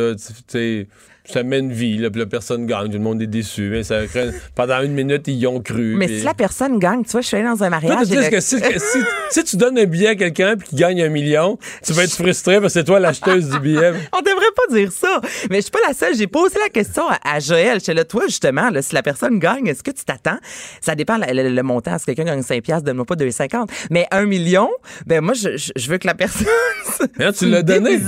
sais. 0.48 0.88
Ça 1.24 1.42
mène 1.42 1.70
vie, 1.72 1.98
là, 1.98 2.10
puis 2.10 2.20
la 2.20 2.26
personne 2.26 2.66
gagne, 2.66 2.86
tout 2.86 2.92
le 2.92 2.98
monde 3.00 3.22
est 3.22 3.26
déçu. 3.26 3.68
Mais 3.70 3.82
ça 3.84 4.06
crée- 4.06 4.30
pendant 4.54 4.80
une 4.82 4.92
minute, 4.92 5.28
ils 5.28 5.36
y 5.38 5.46
ont 5.46 5.60
cru. 5.60 5.94
Mais 5.96 6.06
puis- 6.06 6.18
si 6.20 6.24
la 6.24 6.34
personne 6.34 6.78
gagne, 6.78 7.04
tu 7.04 7.10
vois, 7.12 7.20
je 7.20 7.26
suis 7.26 7.36
allée 7.36 7.46
dans 7.46 7.62
un 7.62 7.70
mariage. 7.70 8.08
le- 8.10 8.30
que 8.30 8.40
si, 8.40 8.60
que 8.60 8.78
si- 8.78 8.98
si 9.30 9.44
tu 9.44 9.56
donnes 9.56 9.78
un 9.78 9.84
billet 9.84 10.08
à 10.08 10.14
quelqu'un 10.16 10.56
puis 10.56 10.68
qu'il 10.68 10.78
gagne 10.78 11.02
un 11.02 11.08
million, 11.08 11.58
tu 11.84 11.92
vas 11.92 12.04
être 12.04 12.12
frustré 12.14 12.60
parce 12.60 12.74
que 12.74 12.80
c'est 12.80 12.84
toi 12.84 13.00
l'acheteuse 13.00 13.48
du 13.50 13.58
billet. 13.60 13.92
On 14.12 14.20
devrait 14.20 14.52
pas 14.56 14.74
dire 14.74 14.90
ça. 14.92 15.20
Mais 15.50 15.56
je 15.56 15.62
suis 15.62 15.70
pas 15.70 15.78
la 15.86 15.94
seule. 15.94 16.14
J'ai 16.16 16.26
posé 16.26 16.58
la 16.58 16.68
question 16.68 17.04
à, 17.08 17.18
à 17.24 17.40
Joël. 17.40 17.78
J'étais 17.80 17.94
là, 17.94 18.04
toi, 18.04 18.24
justement, 18.26 18.70
là, 18.70 18.82
si 18.82 18.94
la 18.94 19.02
personne 19.02 19.38
gagne, 19.38 19.66
est-ce 19.66 19.82
que 19.82 19.90
tu 19.90 20.04
t'attends? 20.04 20.38
Ça 20.80 20.94
dépend 20.94 21.16
le, 21.18 21.32
le- 21.32 21.48
le 21.54 21.62
montant. 21.62 21.96
Si 21.98 22.06
quelqu'un 22.06 22.24
gagne 22.24 22.42
5 22.42 22.62
piastres, 22.62 22.84
donne-moi 22.84 23.04
pas 23.06 23.14
2,50. 23.16 23.68
Mais 23.90 24.06
un 24.10 24.26
million, 24.26 24.68
ben 25.06 25.20
moi, 25.20 25.34
je, 25.34 25.56
je- 25.56 25.72
je 25.76 25.90
veux 25.90 25.98
que 25.98 26.06
la 26.06 26.14
personne. 26.14 26.46
Mais 27.18 27.26
là, 27.26 27.32
tu 27.32 27.46
l'as 27.48 27.62
donné. 27.62 27.98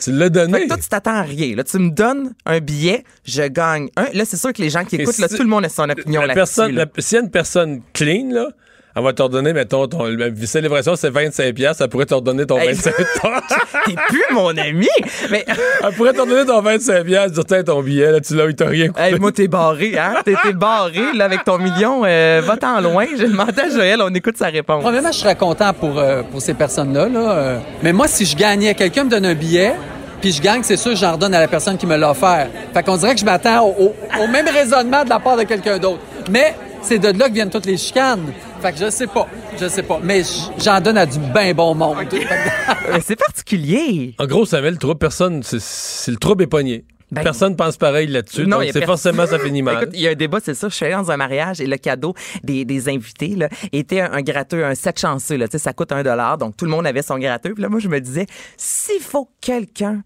Tu 0.00 0.12
l'as 0.12 0.24
Fait 0.26 0.30
donné. 0.30 0.62
que 0.62 0.68
toi, 0.68 0.76
tu 0.76 0.88
t'attends 0.88 1.14
à 1.16 1.22
rien. 1.22 1.56
Là, 1.56 1.64
tu 1.64 1.78
me 1.78 1.90
donnes 1.90 2.17
un 2.46 2.60
billet, 2.60 3.04
je 3.24 3.42
gagne 3.42 3.88
un. 3.96 4.06
Là, 4.14 4.24
c'est 4.24 4.36
sûr 4.36 4.52
que 4.52 4.62
les 4.62 4.70
gens 4.70 4.84
qui 4.84 4.96
Et 4.96 5.02
écoutent, 5.02 5.18
là, 5.18 5.28
tout 5.28 5.42
le 5.42 5.48
monde 5.48 5.64
a 5.64 5.68
son 5.68 5.88
opinion 5.88 6.20
La 6.22 6.28
là-dessus. 6.28 6.38
personne, 6.56 6.72
là. 6.74 6.86
s'il 6.98 7.16
y 7.16 7.20
a 7.20 7.24
une 7.24 7.30
personne 7.30 7.80
clean, 7.92 8.30
là, 8.32 8.48
elle 8.96 9.04
va 9.04 9.12
te 9.12 9.22
redonner, 9.22 9.52
mettons, 9.52 9.86
ton 9.86 10.06
la 10.06 10.26
célébration, 10.44 10.96
c'est 10.96 11.10
25$, 11.10 11.52
piastres, 11.52 11.82
elle 11.84 11.88
pourrait 11.88 12.06
te 12.06 12.14
redonner 12.14 12.46
ton 12.46 12.58
Hey. 12.58 12.72
25$. 12.72 12.90
T'es 13.86 13.94
plus 14.08 14.24
mon 14.32 14.48
ami. 14.56 14.88
Mais 15.30 15.44
elle 15.84 15.94
pourrait 15.94 16.12
te 16.14 16.20
redonner 16.20 16.44
ton 16.46 16.60
25$, 16.62 17.04
piastres, 17.04 17.32
dire, 17.34 17.44
tiens, 17.44 17.62
ton 17.62 17.80
billet, 17.82 18.10
là, 18.10 18.20
tu 18.20 18.34
l'as, 18.34 18.46
il 18.46 18.56
t'a 18.56 18.66
rien 18.66 18.88
coûté. 18.88 19.00
Hey, 19.00 19.18
moi, 19.20 19.30
t'es 19.30 19.46
barré, 19.46 19.96
hein? 19.96 20.14
T'es 20.24 20.34
t'es 20.42 20.52
barré, 20.52 21.12
là, 21.14 21.26
avec 21.26 21.44
ton 21.44 21.58
million. 21.58 22.02
Euh, 22.04 22.42
Va-t'en 22.44 22.80
loin. 22.80 23.06
J'ai 23.16 23.28
demandé 23.28 23.60
à 23.60 23.68
Joël, 23.68 24.00
on 24.02 24.12
écoute 24.14 24.36
sa 24.36 24.46
réponse. 24.48 24.80
Probablement, 24.80 25.12
je 25.12 25.18
serais 25.18 25.36
content 25.36 25.72
pour, 25.74 25.96
euh, 25.98 26.22
pour 26.24 26.42
ces 26.42 26.54
personnes-là. 26.54 27.08
Là, 27.08 27.30
euh. 27.32 27.58
Mais 27.84 27.92
moi, 27.92 28.08
si 28.08 28.24
je 28.26 28.34
gagnais, 28.36 28.74
quelqu'un 28.74 29.04
me 29.04 29.10
donne 29.10 29.26
un 29.26 29.34
billet, 29.34 29.74
puis 30.20 30.32
je 30.32 30.40
gagne, 30.42 30.62
c'est 30.62 30.76
sûr, 30.76 30.94
j'en 30.96 31.12
redonne 31.12 31.34
à 31.34 31.40
la 31.40 31.48
personne 31.48 31.76
qui 31.76 31.86
me 31.86 31.96
l'a 31.96 32.10
offert. 32.10 32.48
Fait 32.74 32.82
qu'on 32.82 32.96
dirait 32.96 33.14
que 33.14 33.20
je 33.20 33.24
m'attends 33.24 33.66
au, 33.66 33.84
au- 33.86 33.94
au 34.22 34.26
même 34.28 34.46
raisonnement 34.48 35.04
de 35.04 35.08
la 35.10 35.18
part 35.20 35.36
de 35.36 35.44
quelqu'un 35.44 35.78
d'autre. 35.78 36.00
Mais 36.30 36.54
c'est 36.82 36.98
de 36.98 37.16
là 37.18 37.28
que 37.28 37.34
viennent 37.34 37.50
toutes 37.50 37.66
les 37.66 37.76
chicanes. 37.76 38.32
Fait 38.60 38.72
que 38.72 38.78
je 38.78 38.90
sais 38.90 39.06
pas. 39.06 39.26
Je 39.60 39.68
sais 39.68 39.82
pas. 39.82 39.98
Mais 40.02 40.22
j'en 40.62 40.80
donne 40.80 40.98
à 40.98 41.06
du 41.06 41.18
bien 41.18 41.52
bon 41.54 41.74
monde. 41.74 41.96
Mais 42.92 43.00
c'est 43.04 43.16
particulier. 43.16 44.14
En 44.18 44.26
gros, 44.26 44.44
ça 44.46 44.60
met 44.60 44.70
le 44.70 44.76
trouble, 44.76 44.98
personne, 44.98 45.42
c'est- 45.42 45.60
c'est 45.60 46.10
le 46.10 46.16
trouble 46.16 46.44
est 46.44 46.48
pogné. 46.48 46.84
Ben, 47.10 47.22
personne 47.22 47.56
pense 47.56 47.76
pareil 47.76 48.06
là-dessus, 48.06 48.46
Non, 48.46 48.60
c'est 48.70 48.84
forcément, 48.84 49.26
ça 49.26 49.38
finit 49.38 49.62
mal. 49.62 49.82
Écoute, 49.82 49.90
il 49.94 50.00
y 50.00 50.08
a 50.08 50.10
un 50.10 50.14
débat, 50.14 50.40
c'est 50.42 50.54
ça. 50.54 50.68
Je 50.68 50.74
suis 50.74 50.84
allée 50.84 50.94
dans 50.94 51.10
un 51.10 51.16
mariage 51.16 51.60
et 51.60 51.66
le 51.66 51.76
cadeau 51.76 52.14
des, 52.44 52.64
des 52.64 52.88
invités 52.88 53.34
là, 53.34 53.48
était 53.72 54.00
un, 54.00 54.12
un 54.12 54.22
gratteux, 54.22 54.64
un 54.64 54.74
set 54.74 54.98
chanceux. 54.98 55.36
Là. 55.36 55.48
Tu 55.48 55.52
sais, 55.52 55.58
Ça 55.58 55.72
coûte 55.72 55.92
un 55.92 56.02
dollar, 56.02 56.36
donc 56.36 56.56
tout 56.56 56.64
le 56.66 56.70
monde 56.70 56.86
avait 56.86 57.02
son 57.02 57.18
gratteux. 57.18 57.54
Puis 57.54 57.62
là, 57.62 57.68
moi, 57.68 57.80
je 57.80 57.88
me 57.88 58.00
disais, 58.00 58.26
s'il 58.56 59.00
faut 59.00 59.24
que 59.24 59.30
quelqu'un 59.40 60.02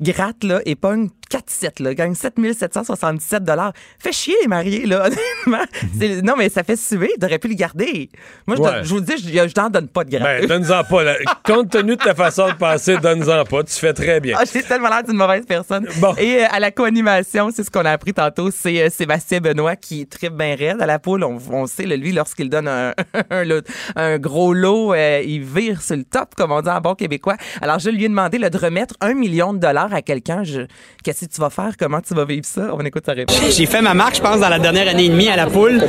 gratte 0.00 0.44
là, 0.44 0.60
et 0.64 0.76
pogne 0.76 1.10
4-7, 1.30 1.82
là, 1.82 1.94
gagne 1.94 2.14
7777 2.14 3.44
dollars. 3.44 3.72
Fait 3.98 4.12
chier 4.12 4.34
les 4.42 4.48
mariés, 4.48 4.86
là, 4.86 5.06
honnêtement. 5.06 5.64
C'est- 5.98 6.22
non, 6.22 6.34
mais 6.36 6.48
ça 6.48 6.62
fait 6.64 6.76
suer. 6.76 7.10
T'aurais 7.20 7.38
pu 7.38 7.48
le 7.48 7.54
garder. 7.54 8.10
Moi, 8.46 8.56
je, 8.56 8.62
Ouais. 8.62 8.70
donne- 8.72 8.84
je 8.84 8.88
vous 8.94 9.00
dis, 9.00 9.12
je, 9.16 9.48
je 9.48 9.52
t'en 9.54 9.70
donne 9.70 9.88
pas 9.88 10.04
de 10.04 10.10
gratteux. 10.10 10.46
Ben, 10.46 10.60
donne-en 10.62 10.84
pas. 10.84 11.02
là. 11.04 11.14
Compte 11.44 11.70
tenu 11.70 11.96
de 11.96 12.02
ta 12.02 12.14
façon 12.14 12.48
de 12.48 12.54
penser, 12.54 12.96
donne-en 12.98 13.44
pas. 13.44 13.62
Tu 13.64 13.74
fais 13.74 13.92
très 13.92 14.20
bien. 14.20 14.36
Ah, 14.38 14.44
j'ai 14.52 14.62
tellement 14.62 14.88
l'air 14.88 15.02
d'une 15.04 15.16
mauvaise 15.16 15.44
personne. 15.46 15.86
Et 16.18 16.42
euh, 16.42 16.46
à 16.50 16.58
la 16.60 16.70
co-animation, 16.70 17.50
c'est 17.54 17.62
ce 17.64 17.70
qu'on 17.70 17.84
a 17.84 17.90
appris 17.92 18.12
tantôt, 18.12 18.50
c'est 18.50 18.82
euh, 18.82 18.90
Sébastien 18.90 19.40
Benoît 19.40 19.76
qui 19.76 20.06
tripe 20.06 20.34
bien 20.34 20.54
raide 20.56 20.82
à 20.82 20.86
la 20.86 20.98
poule. 20.98 21.22
On, 21.24 21.38
on 21.50 21.66
sait, 21.66 21.86
là, 21.86 21.96
lui, 21.96 22.12
lorsqu'il 22.12 22.50
donne 22.50 22.68
un, 22.68 22.92
un 23.30 23.44
lot- 23.44 23.66
un 23.96 24.18
gros 24.18 24.52
lot, 24.52 24.94
euh, 24.94 25.22
il 25.24 25.42
vire 25.44 25.80
sur 25.82 25.96
le 25.96 26.04
top, 26.04 26.34
comme 26.34 26.52
on 26.52 26.60
dit 26.60 26.68
en 26.70 26.80
bon 26.80 26.94
québécois. 26.94 27.36
Alors, 27.62 27.78
je 27.78 27.90
lui 27.90 28.04
ai 28.04 28.08
demandé 28.08 28.38
là, 28.38 28.50
de 28.50 28.58
remettre 28.58 28.94
un 29.00 29.14
million 29.14 29.52
de 29.52 29.58
dollars 29.58 29.92
à 29.94 30.02
quelqu'un. 30.02 30.42
Je- 30.44 30.62
Qu'est-ce 31.04 31.19
que 31.28 31.34
tu 31.34 31.40
vas 31.40 31.50
faire? 31.50 31.72
Comment 31.78 32.00
tu 32.00 32.14
vas 32.14 32.24
vivre 32.24 32.44
ça? 32.44 32.70
On 32.72 32.80
écoute 32.84 33.04
sa 33.06 33.12
réponse. 33.12 33.38
J'ai 33.56 33.66
fait 33.66 33.82
ma 33.82 33.94
marque, 33.94 34.16
je 34.16 34.20
pense, 34.20 34.40
dans 34.40 34.48
la 34.48 34.58
dernière 34.58 34.88
année 34.88 35.06
et 35.06 35.08
demie 35.08 35.28
à 35.28 35.36
la 35.36 35.46
poule, 35.46 35.80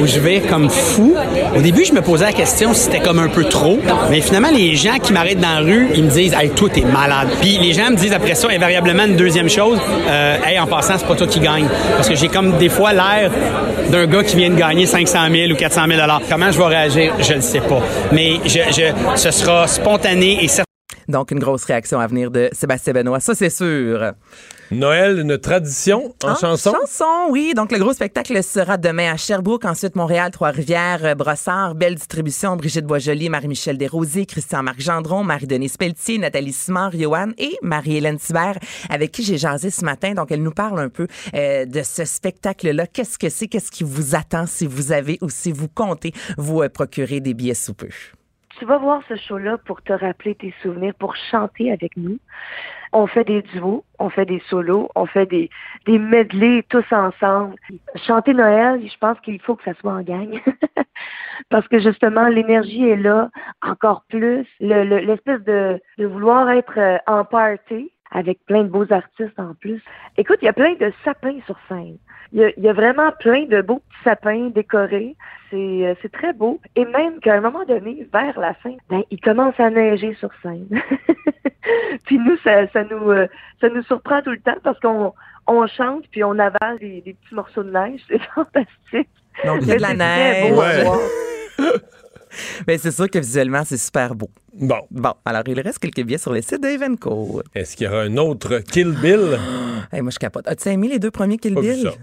où 0.00 0.06
je 0.06 0.18
vais 0.20 0.40
comme 0.40 0.70
fou. 0.70 1.14
Au 1.56 1.60
début, 1.60 1.84
je 1.84 1.92
me 1.92 2.02
posais 2.02 2.24
la 2.24 2.32
question 2.32 2.72
si 2.74 2.80
c'était 2.80 3.00
comme 3.00 3.18
un 3.18 3.28
peu 3.28 3.44
trop. 3.44 3.78
Mais 4.10 4.20
finalement, 4.20 4.50
les 4.50 4.74
gens 4.76 4.98
qui 4.98 5.12
m'arrêtent 5.12 5.40
dans 5.40 5.54
la 5.54 5.60
rue, 5.60 5.88
ils 5.94 6.04
me 6.04 6.10
disent 6.10 6.34
Hey, 6.34 6.50
toi, 6.50 6.68
t'es 6.72 6.82
malade. 6.82 7.28
Puis 7.40 7.58
les 7.58 7.72
gens 7.72 7.90
me 7.90 7.96
disent 7.96 8.12
après 8.12 8.34
ça, 8.34 8.48
invariablement, 8.50 9.04
une 9.04 9.16
deuxième 9.16 9.48
chose 9.48 9.78
euh, 10.08 10.36
Hey, 10.44 10.58
en 10.58 10.66
passant, 10.66 10.94
c'est 10.98 11.06
pas 11.06 11.14
toi 11.14 11.26
qui 11.26 11.40
gagne. 11.40 11.66
Parce 11.96 12.08
que 12.08 12.14
j'ai 12.14 12.28
comme 12.28 12.58
des 12.58 12.68
fois 12.68 12.92
l'air 12.92 13.30
d'un 13.90 14.06
gars 14.06 14.24
qui 14.24 14.36
vient 14.36 14.50
de 14.50 14.56
gagner 14.56 14.86
500 14.86 15.18
000 15.30 15.52
ou 15.52 15.56
400 15.56 15.82
000 15.88 16.00
Comment 16.28 16.50
je 16.50 16.58
vais 16.58 16.64
réagir, 16.64 17.14
je 17.18 17.34
ne 17.34 17.40
sais 17.40 17.60
pas. 17.60 17.80
Mais 18.12 18.40
je, 18.44 18.60
je, 18.70 19.16
ce 19.16 19.30
sera 19.30 19.66
spontané 19.66 20.42
et 20.42 20.48
certain. 20.48 20.71
Donc, 21.08 21.30
une 21.30 21.38
grosse 21.38 21.64
réaction 21.64 22.00
à 22.00 22.06
venir 22.06 22.30
de 22.30 22.48
Sébastien 22.52 22.92
Benoît, 22.92 23.20
ça 23.20 23.34
c'est 23.34 23.50
sûr. 23.50 24.12
Noël, 24.70 25.18
une 25.18 25.36
tradition 25.36 26.14
en 26.24 26.30
En 26.30 26.34
chanson? 26.34 26.72
Chanson, 26.80 27.26
oui. 27.28 27.52
Donc, 27.54 27.72
le 27.72 27.78
gros 27.78 27.92
spectacle 27.92 28.42
sera 28.42 28.78
demain 28.78 29.12
à 29.12 29.16
Sherbrooke, 29.18 29.66
ensuite 29.66 29.96
Montréal, 29.96 30.30
Trois-Rivières, 30.30 31.04
euh, 31.04 31.14
Brossard, 31.14 31.74
Belle 31.74 31.96
Distribution, 31.96 32.56
Brigitte 32.56 32.86
Boisjoli, 32.86 33.28
Marie-Michel 33.28 33.76
Desrosiers, 33.76 34.24
Christian-Marc 34.24 34.80
Gendron, 34.80 35.24
Marie-Denise 35.24 35.76
Pelletier, 35.76 36.16
Nathalie 36.16 36.54
Simard, 36.54 36.92
Johan 36.92 37.32
et 37.36 37.58
Marie-Hélène 37.62 38.18
Thibert, 38.18 38.58
avec 38.88 39.12
qui 39.12 39.22
j'ai 39.24 39.36
jasé 39.36 39.70
ce 39.70 39.84
matin. 39.84 40.14
Donc, 40.14 40.32
elle 40.32 40.42
nous 40.42 40.52
parle 40.52 40.80
un 40.80 40.88
peu 40.88 41.06
euh, 41.34 41.66
de 41.66 41.82
ce 41.82 42.06
spectacle-là. 42.06 42.86
Qu'est-ce 42.86 43.18
que 43.18 43.28
c'est? 43.28 43.48
Qu'est-ce 43.48 43.70
qui 43.70 43.84
vous 43.84 44.14
attend 44.14 44.46
si 44.46 44.66
vous 44.66 44.92
avez 44.92 45.18
ou 45.20 45.28
si 45.28 45.52
vous 45.52 45.68
comptez 45.68 46.12
vous 46.38 46.62
euh, 46.62 46.70
procurer 46.70 47.20
des 47.20 47.34
billets 47.34 47.54
sous 47.54 47.74
peu? 47.74 47.88
Tu 48.62 48.68
vas 48.68 48.78
voir 48.78 49.02
ce 49.08 49.16
show-là 49.16 49.58
pour 49.58 49.82
te 49.82 49.92
rappeler 49.92 50.36
tes 50.36 50.54
souvenirs, 50.62 50.94
pour 50.94 51.16
chanter 51.16 51.72
avec 51.72 51.96
nous. 51.96 52.18
On 52.92 53.08
fait 53.08 53.24
des 53.24 53.42
duos, 53.42 53.82
on 53.98 54.08
fait 54.08 54.24
des 54.24 54.40
solos, 54.48 54.88
on 54.94 55.04
fait 55.04 55.26
des, 55.26 55.50
des 55.84 55.98
medleys 55.98 56.62
tous 56.68 56.84
ensemble. 56.92 57.56
Chanter 58.06 58.34
Noël, 58.34 58.80
je 58.86 58.96
pense 58.98 59.18
qu'il 59.22 59.40
faut 59.40 59.56
que 59.56 59.64
ça 59.64 59.74
soit 59.80 59.94
en 59.94 60.02
gang. 60.02 60.40
Parce 61.50 61.66
que 61.66 61.80
justement, 61.80 62.28
l'énergie 62.28 62.88
est 62.88 62.96
là 62.96 63.30
encore 63.62 64.04
plus. 64.08 64.46
Le- 64.60 64.84
le- 64.84 64.98
L'espèce 65.00 65.42
de, 65.42 65.80
de 65.98 66.06
vouloir 66.06 66.48
être 66.48 66.78
euh, 66.78 66.98
en 67.08 67.24
party 67.24 67.90
avec 68.12 68.44
plein 68.46 68.62
de 68.62 68.68
beaux 68.68 68.90
artistes 68.92 69.38
en 69.38 69.54
plus. 69.54 69.82
Écoute, 70.16 70.38
il 70.42 70.46
y 70.46 70.48
a 70.48 70.52
plein 70.52 70.74
de 70.74 70.92
sapins 71.04 71.38
sur 71.46 71.56
scène. 71.68 71.96
Il 72.32 72.40
y 72.40 72.44
a, 72.44 72.52
il 72.56 72.62
y 72.62 72.68
a 72.68 72.72
vraiment 72.72 73.10
plein 73.18 73.44
de 73.44 73.60
beaux 73.60 73.80
petits 73.80 74.04
sapins 74.04 74.50
décorés. 74.50 75.16
C'est 75.50 75.56
euh, 75.56 75.94
c'est 76.00 76.12
très 76.12 76.32
beau. 76.32 76.60
Et 76.76 76.84
même 76.84 77.20
qu'à 77.20 77.34
un 77.34 77.40
moment 77.40 77.64
donné, 77.64 78.06
vers 78.12 78.38
la 78.38 78.54
fin, 78.54 78.74
ben, 78.88 79.02
il 79.10 79.20
commence 79.20 79.58
à 79.58 79.70
neiger 79.70 80.14
sur 80.14 80.30
scène. 80.42 80.68
puis 82.06 82.18
nous, 82.18 82.36
ça, 82.38 82.66
ça 82.68 82.84
nous 82.84 83.10
euh, 83.10 83.26
ça 83.60 83.68
nous 83.68 83.82
surprend 83.82 84.22
tout 84.22 84.30
le 84.30 84.40
temps 84.40 84.56
parce 84.62 84.78
qu'on 84.80 85.12
on 85.46 85.66
chante 85.66 86.04
puis 86.10 86.22
on 86.24 86.38
avale 86.38 86.78
des, 86.78 87.00
des 87.00 87.14
petits 87.14 87.34
morceaux 87.34 87.62
de 87.62 87.70
neige. 87.70 88.00
C'est 88.08 88.22
fantastique. 88.34 89.08
Donc, 89.44 89.58
il 89.62 89.68
y 89.68 89.72
a 89.72 89.76
de 89.76 89.82
la 89.82 89.88
C'est 89.88 89.96
très 89.96 90.50
beau 90.50 90.60
à 90.60 90.74
neige. 90.74 91.80
Mais 92.66 92.78
c'est 92.78 92.90
sûr 92.90 93.08
que 93.10 93.18
visuellement, 93.18 93.62
c'est 93.64 93.76
super 93.78 94.14
beau. 94.14 94.30
Bon. 94.54 94.80
Bon, 94.90 95.12
alors 95.24 95.42
il 95.46 95.58
reste 95.60 95.78
quelques 95.78 96.02
billets 96.02 96.18
sur 96.18 96.32
le 96.32 96.42
site 96.42 96.60
d'Evenco. 96.60 97.42
Est-ce 97.54 97.76
qu'il 97.76 97.86
y 97.86 97.88
aura 97.88 98.02
un 98.02 98.16
autre 98.16 98.58
Kill 98.58 98.92
Bill? 99.00 99.38
Hey, 99.92 100.00
moi, 100.00 100.10
je 100.10 100.18
capote. 100.18 100.46
As-tu 100.48 100.68
aimé 100.68 100.88
les 100.88 100.98
deux 100.98 101.10
premiers 101.10 101.36
Kill 101.38 101.54
Pas 101.54 101.60
vu 101.60 101.72
Bill? 101.74 101.82
ça. 101.82 101.94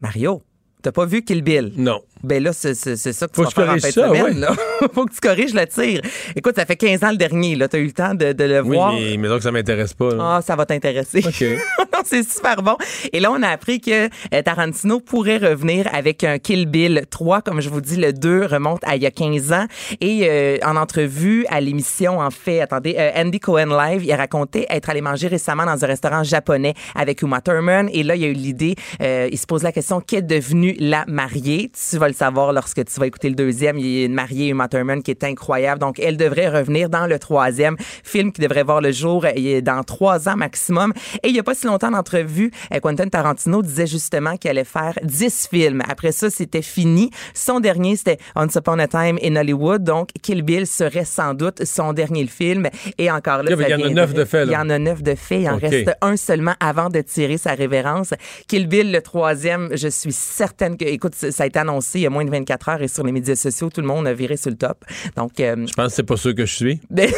Mario, 0.00 0.40
t'as 0.82 0.92
pas 0.92 1.04
vu 1.04 1.22
Kill 1.22 1.42
Bill? 1.42 1.72
Non. 1.76 2.00
Ben 2.22 2.42
là, 2.42 2.52
c'est 2.52 2.74
c'est- 2.74 2.96
c'est 2.96 3.12
ça 3.12 3.26
que 3.26 3.32
tu 3.32 3.36
Faut 3.36 3.42
vas 3.44 3.48
que 3.48 3.54
faire 3.54 3.64
en 3.70 3.78
fin 3.78 3.88
de 3.88 3.92
ça, 3.92 4.08
semaine. 4.08 4.22
ouais. 4.24 4.34
là. 4.34 4.54
Faut 4.94 5.04
que 5.06 5.12
tu 5.12 5.20
corriges 5.20 5.54
le 5.54 5.66
tir. 5.66 6.00
Écoute, 6.36 6.56
ça 6.56 6.64
fait 6.66 6.76
15 6.76 7.02
ans 7.04 7.10
le 7.10 7.16
dernier. 7.16 7.54
Là, 7.56 7.68
t'as 7.68 7.78
eu 7.78 7.86
le 7.86 7.92
temps 7.92 8.14
de, 8.14 8.32
de 8.32 8.44
le 8.44 8.60
Oui, 8.62 8.76
voir. 8.76 8.92
mais, 8.94 9.16
mais 9.18 9.28
donc 9.28 9.42
ça 9.42 9.50
m'intéresse 9.52 9.94
pas. 9.94 10.10
Ah, 10.18 10.40
ça 10.44 10.56
va 10.56 10.66
t'intéresser. 10.66 11.22
OK. 11.26 11.40
non, 11.78 12.00
c'est 12.04 12.28
super 12.28 12.62
bon. 12.62 12.76
Et 13.12 13.20
là, 13.20 13.30
on 13.32 13.42
a 13.42 13.48
appris 13.48 13.80
que 13.80 14.06
euh, 14.06 14.42
Tarantino 14.44 15.00
pourrait 15.00 15.38
revenir 15.38 15.88
avec 15.92 16.24
un 16.24 16.38
Kill 16.38 16.66
Bill 16.66 17.02
3. 17.10 17.42
Comme 17.42 17.60
je 17.60 17.68
vous 17.68 17.80
dis, 17.80 17.96
le 17.96 18.12
2 18.12 18.46
remonte 18.46 18.80
à 18.84 18.96
il 18.96 19.02
y 19.02 19.06
a 19.06 19.10
15 19.10 19.52
ans. 19.52 19.66
Et 20.00 20.26
euh, 20.28 20.58
en 20.64 20.76
entrevue 20.76 21.46
à 21.48 21.60
l'émission, 21.60 22.18
en 22.20 22.30
fait, 22.30 22.60
attendez, 22.60 22.96
euh, 22.98 23.10
Andy 23.16 23.40
Cohen 23.40 23.66
Live, 23.76 24.04
il 24.04 24.12
a 24.12 24.16
raconté 24.16 24.66
être 24.70 24.90
allé 24.90 25.00
manger 25.00 25.28
récemment 25.28 25.64
dans 25.66 25.82
un 25.84 25.86
restaurant 25.88 26.22
japonais 26.24 26.74
avec 26.94 27.22
Uma 27.22 27.40
Thurman. 27.40 27.88
Et 27.92 28.02
là, 28.02 28.14
il 28.16 28.22
y 28.22 28.24
a 28.24 28.28
eu 28.28 28.32
l'idée, 28.34 28.74
euh, 29.02 29.28
il 29.30 29.38
se 29.38 29.46
pose 29.46 29.62
la 29.62 29.72
question, 29.72 30.00
qu'est 30.00 30.22
devenue 30.22 30.74
la 30.78 31.04
mariée? 31.06 31.70
Tu 31.90 31.96
vas 31.98 32.08
le 32.10 32.14
savoir 32.14 32.52
lorsque 32.52 32.84
tu 32.84 33.00
vas 33.00 33.06
écouter 33.06 33.28
le 33.28 33.34
deuxième. 33.34 33.78
Il 33.78 33.86
y 33.86 34.02
a 34.02 34.06
une 34.06 34.14
mariée, 34.14 34.48
Uma 34.48 34.68
Thurman, 34.68 35.02
qui 35.02 35.10
est 35.10 35.24
incroyable. 35.24 35.80
Donc, 35.80 35.98
elle 35.98 36.16
devrait 36.16 36.48
revenir 36.48 36.90
dans 36.90 37.06
le 37.06 37.18
troisième 37.18 37.76
film 38.04 38.32
qui 38.32 38.40
devrait 38.40 38.62
voir 38.62 38.80
le 38.80 38.92
jour 38.92 39.24
euh, 39.24 39.60
dans 39.60 39.82
trois 39.82 40.28
ans 40.28 40.36
maximum. 40.36 40.92
Et 41.22 41.28
il 41.28 41.36
y 41.36 41.38
a 41.38 41.42
pas 41.42 41.54
si 41.54 41.66
longtemps 41.66 41.90
d'entrevue, 41.90 42.50
euh, 42.72 42.80
Quentin 42.80 43.08
Tarantino 43.08 43.62
disait 43.62 43.86
justement 43.86 44.36
qu'il 44.36 44.50
allait 44.50 44.64
faire 44.64 44.94
10 45.02 45.48
films. 45.50 45.82
Après 45.88 46.12
ça, 46.12 46.30
c'était 46.30 46.62
fini. 46.62 47.10
Son 47.34 47.60
dernier, 47.60 47.96
c'était 47.96 48.18
Once 48.36 48.54
Upon 48.54 48.78
a 48.78 48.88
Time 48.88 49.18
in 49.22 49.36
Hollywood. 49.36 49.82
Donc, 49.84 50.10
Kill 50.22 50.42
Bill 50.42 50.66
serait 50.66 51.04
sans 51.04 51.34
doute 51.34 51.64
son 51.64 51.92
dernier 51.92 52.26
film. 52.26 52.68
Et 52.98 53.10
encore 53.10 53.42
là, 53.42 53.50
Il 53.52 53.68
y 53.68 53.74
en 53.74 53.86
a 53.86 53.88
neuf 53.88 54.14
de 54.14 54.24
fait, 54.24 54.44
là. 54.44 54.52
Il 54.52 54.54
y 54.54 54.56
en 54.56 54.70
a 54.70 54.78
neuf 54.78 55.02
de 55.02 55.14
fait. 55.14 55.42
Il 55.42 55.48
en 55.48 55.56
reste 55.56 55.90
un 56.00 56.16
seulement 56.16 56.54
avant 56.60 56.88
de 56.88 57.00
tirer 57.00 57.38
sa 57.38 57.54
révérence. 57.54 58.14
Kill 58.48 58.66
Bill, 58.66 58.92
le 58.92 59.00
troisième, 59.00 59.70
je 59.72 59.88
suis 59.88 60.12
certaine 60.12 60.76
que, 60.76 60.84
écoute, 60.84 61.14
ça 61.14 61.42
a 61.42 61.46
été 61.46 61.58
annoncé 61.58 61.99
il 62.00 62.04
y 62.04 62.06
a 62.06 62.10
moins 62.10 62.24
de 62.24 62.30
24 62.30 62.68
heures 62.68 62.82
et 62.82 62.88
sur 62.88 63.04
les 63.04 63.12
médias 63.12 63.36
sociaux, 63.36 63.70
tout 63.70 63.80
le 63.80 63.86
monde 63.86 64.06
a 64.06 64.12
viré 64.14 64.36
sur 64.36 64.50
le 64.50 64.56
top. 64.56 64.84
Donc, 65.16 65.38
euh, 65.40 65.66
Je 65.66 65.72
pense 65.72 65.88
que 65.88 65.92
c'est 65.94 66.02
pas 66.02 66.16
sûr 66.16 66.34
que 66.34 66.44
je 66.46 66.54
suis. 66.54 66.80
ben, 66.90 67.10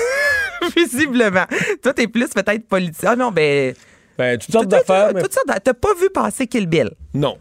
visiblement. 0.77 1.45
Toi, 1.83 1.95
t'es 1.95 2.07
plus 2.09 2.29
peut-être 2.29 2.67
politique. 2.69 3.05
Ah 3.07 3.17
non, 3.17 3.31
ben. 3.31 3.75
Ben, 4.19 4.39
toutes 4.39 4.53
sortes 4.53 4.69
d'affaires. 4.69 5.13
mais- 5.15 5.23
Toutes 5.23 5.33
sortes 5.33 5.47
T'as 5.65 5.75
pas 5.75 5.95
vu 6.01 6.11
passer 6.11 6.47
Kill 6.47 6.67
Bill? 6.67 6.91
Non. 7.15 7.37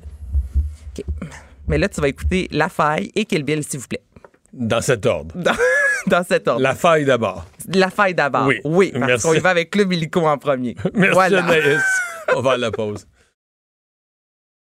OK. 0.97 1.05
Mais 1.67 1.77
là, 1.77 1.87
tu 1.89 2.01
vas 2.01 2.07
écouter 2.07 2.47
La 2.51 2.69
Faille 2.69 3.11
et 3.15 3.25
Kill 3.25 3.43
Bill, 3.43 3.63
s'il 3.63 3.79
vous 3.79 3.87
plaît. 3.87 4.01
Dans 4.53 4.81
cet 4.81 5.05
ordre. 5.05 5.33
Dans, 5.35 5.53
dans 6.07 6.23
cet 6.25 6.47
ordre. 6.47 6.61
La 6.61 6.75
faille 6.75 7.05
d'abord. 7.05 7.45
La 7.73 7.89
Faille 7.89 8.13
d'abord. 8.15 8.49
Oui. 8.65 8.91
parce 8.93 9.05
Merci. 9.05 9.27
qu'on 9.27 9.33
y 9.33 9.39
va 9.39 9.49
avec 9.51 9.69
Club 9.71 9.93
Illico 9.93 10.25
en 10.27 10.37
premier. 10.37 10.75
Merci, 10.93 11.13
Voilà. 11.13 11.45
Anaïs. 11.45 11.81
On 12.35 12.41
va 12.41 12.53
à 12.53 12.57
la 12.57 12.71
pause. 12.71 13.05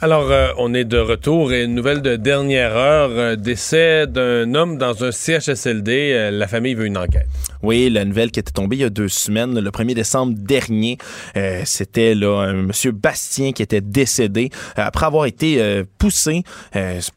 Alors, 0.00 0.30
euh, 0.30 0.52
on 0.58 0.74
est 0.74 0.84
de 0.84 0.96
retour 0.96 1.52
et 1.52 1.64
une 1.64 1.74
nouvelle 1.74 2.02
de 2.02 2.14
dernière 2.14 2.76
heure. 2.76 3.10
euh, 3.10 3.34
décès 3.34 4.06
d'un 4.06 4.54
homme 4.54 4.78
dans 4.78 5.02
un 5.02 5.10
CHSLD. 5.10 6.12
Euh, 6.14 6.30
la 6.30 6.46
famille 6.46 6.74
veut 6.74 6.86
une 6.86 6.96
enquête. 6.96 7.26
Oui, 7.64 7.90
la 7.90 8.04
nouvelle 8.04 8.30
qui 8.30 8.38
était 8.38 8.52
tombée 8.52 8.76
il 8.76 8.82
y 8.82 8.84
a 8.84 8.90
deux 8.90 9.08
semaines, 9.08 9.58
le 9.58 9.70
1er 9.72 9.94
décembre 9.94 10.34
dernier, 10.36 10.98
euh, 11.36 11.62
c'était 11.64 12.14
là 12.14 12.42
un 12.42 12.52
monsieur 12.52 12.92
Bastien 12.92 13.50
qui 13.50 13.64
était 13.64 13.80
décédé 13.80 14.50
euh, 14.78 14.82
après 14.86 15.06
avoir 15.06 15.26
été 15.26 15.60
euh, 15.60 15.82
poussé 15.98 16.44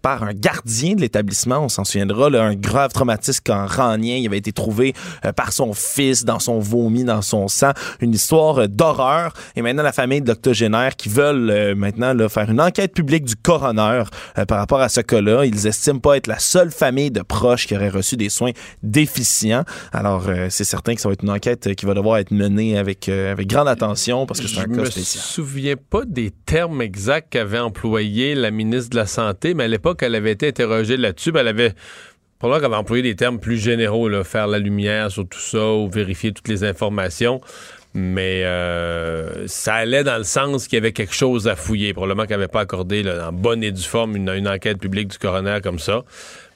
par 0.02 0.24
un 0.24 0.34
gardien 0.34 0.96
de 0.96 1.02
l'établissement. 1.02 1.60
On 1.60 1.70
s'en 1.70 1.84
souviendra, 1.84 2.32
là, 2.32 2.44
un 2.44 2.56
grave 2.56 2.92
traumatisme 2.92 3.44
crânien. 3.44 4.16
Il 4.16 4.26
avait 4.26 4.40
été 4.40 4.52
trouvé 4.52 4.94
par 5.36 5.54
son 5.54 5.74
fils 5.74 6.26
dans 6.26 6.40
son 6.40 6.58
vomi, 6.58 7.04
dans 7.04 7.22
son 7.22 7.48
sang. 7.48 7.72
Une 8.00 8.14
histoire 8.14 8.68
d'horreur. 8.68 9.34
Et 9.56 9.62
maintenant, 9.62 9.84
la 9.84 9.92
famille 9.92 10.22
d'octogénaires 10.22 10.96
qui 10.96 11.10
veulent 11.10 11.76
maintenant 11.76 12.14
là, 12.14 12.28
faire 12.28 12.50
une 12.50 12.60
enquête 12.60 12.71
publique 12.72 13.26
du 13.26 13.36
coroner 13.36 14.04
euh, 14.38 14.46
par 14.46 14.58
rapport 14.60 14.82
à 14.82 14.90
ce 14.90 15.02
cas-là. 15.02 15.46
Ils 15.46 15.68
estiment 15.68 16.00
pas 16.00 16.18
être 16.18 16.28
la 16.28 16.40
seule 16.40 16.72
famille 16.72 17.12
de 17.12 17.22
proches 17.22 17.68
qui 17.68 17.76
aurait 17.76 17.90
reçu 17.90 18.18
des 18.18 18.30
soins 18.30 18.52
déficients. 18.84 19.64
Alors, 19.92 20.28
euh, 20.28 20.48
c'est 20.50 20.64
certain 20.64 20.96
que 20.96 21.02
ça 21.02 21.10
va 21.10 21.14
être 21.14 21.24
une 21.24 21.30
enquête 21.30 21.76
qui 21.76 21.86
va 21.86 21.94
devoir 21.94 22.18
être 22.18 22.32
menée 22.32 22.78
avec, 22.78 23.10
euh, 23.10 23.32
avec 23.32 23.48
grande 23.48 23.68
attention 23.68 24.26
parce 24.26 24.40
que 24.40 24.48
c'est 24.48 24.56
Je 24.56 24.62
un 24.62 24.68
me 24.68 24.78
cas 24.84 24.86
spécial. 24.92 25.24
souviens 25.24 25.76
pas 25.78 26.06
des 26.06 26.32
termes 26.32 26.82
exacts 26.82 27.28
qu'avait 27.32 27.60
employé 27.60 28.36
la 28.36 28.52
ministre 28.52 28.90
de 28.92 28.96
la 28.98 29.06
Santé, 29.06 29.54
mais 29.54 29.66
à 29.66 29.68
l'époque, 29.68 30.02
elle 30.04 30.16
avait 30.16 30.32
été 30.32 30.48
interrogée 30.48 30.98
là-dessus. 30.98 31.32
elle 31.36 31.48
avait 31.48 31.74
probablement 32.40 32.60
qu'elle 32.62 32.74
avait 32.74 32.82
employé 32.82 33.04
des 33.04 33.16
termes 33.16 33.40
plus 33.40 33.58
généraux, 33.58 34.10
là, 34.10 34.24
faire 34.24 34.48
la 34.48 34.58
lumière 34.60 35.12
sur 35.12 35.28
tout 35.28 35.40
ça 35.40 35.74
ou 35.74 35.90
vérifier 35.90 36.32
toutes 36.32 36.48
les 36.48 36.64
informations. 36.64 37.40
Mais 37.94 38.44
euh, 38.46 39.48
ça 39.48 39.76
allait 39.76 40.04
dans 40.04 40.18
le 40.18 40.24
sens 40.24 40.68
qu'il 40.68 40.78
y 40.78 40.82
avait 40.82 40.94
quelque 40.94 41.14
chose 41.14 41.48
à 41.48 41.56
fouiller. 41.56 41.94
Probablement 41.94 42.26
qu'elle 42.26 42.38
n'avait 42.38 42.48
pas 42.48 42.62
accordé 42.62 43.04
là, 43.04 43.30
en 43.30 43.34
bonne 43.34 43.64
et 43.64 43.72
due 43.72 43.84
forme 43.84 44.16
une, 44.16 44.30
une 44.30 44.48
enquête 44.48 44.80
publique 44.80 45.10
du 45.10 45.18
coroner 45.18 45.60
comme 45.62 45.80
ça. 45.80 46.04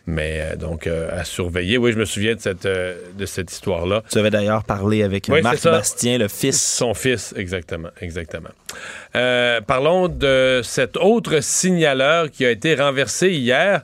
Mais 0.07 0.41
euh, 0.41 0.55
donc, 0.55 0.87
euh, 0.87 1.09
à 1.11 1.23
surveiller. 1.23 1.77
Oui, 1.77 1.91
je 1.91 1.97
me 1.97 2.05
souviens 2.05 2.35
de 2.35 2.39
cette, 2.39 2.65
euh, 2.65 2.95
de 3.17 3.25
cette 3.25 3.51
histoire-là. 3.51 4.03
Tu 4.11 4.17
avais 4.19 4.29
d'ailleurs 4.29 4.63
parlé 4.63 5.03
avec 5.03 5.27
Oui, 5.29 5.41
Marc. 5.41 5.63
Bastien, 5.63 6.17
le 6.17 6.27
fils. 6.27 6.61
Son 6.61 6.93
fils, 6.93 7.33
exactement, 7.35 7.89
exactement. 8.01 8.49
Parlons 9.67 10.09
de 10.09 10.61
cet 10.63 10.97
autre 10.97 11.41
signaleur 11.41 12.29
qui 12.29 12.45
a 12.45 12.51
été 12.51 12.75
renversé 12.75 13.29
hier, 13.29 13.83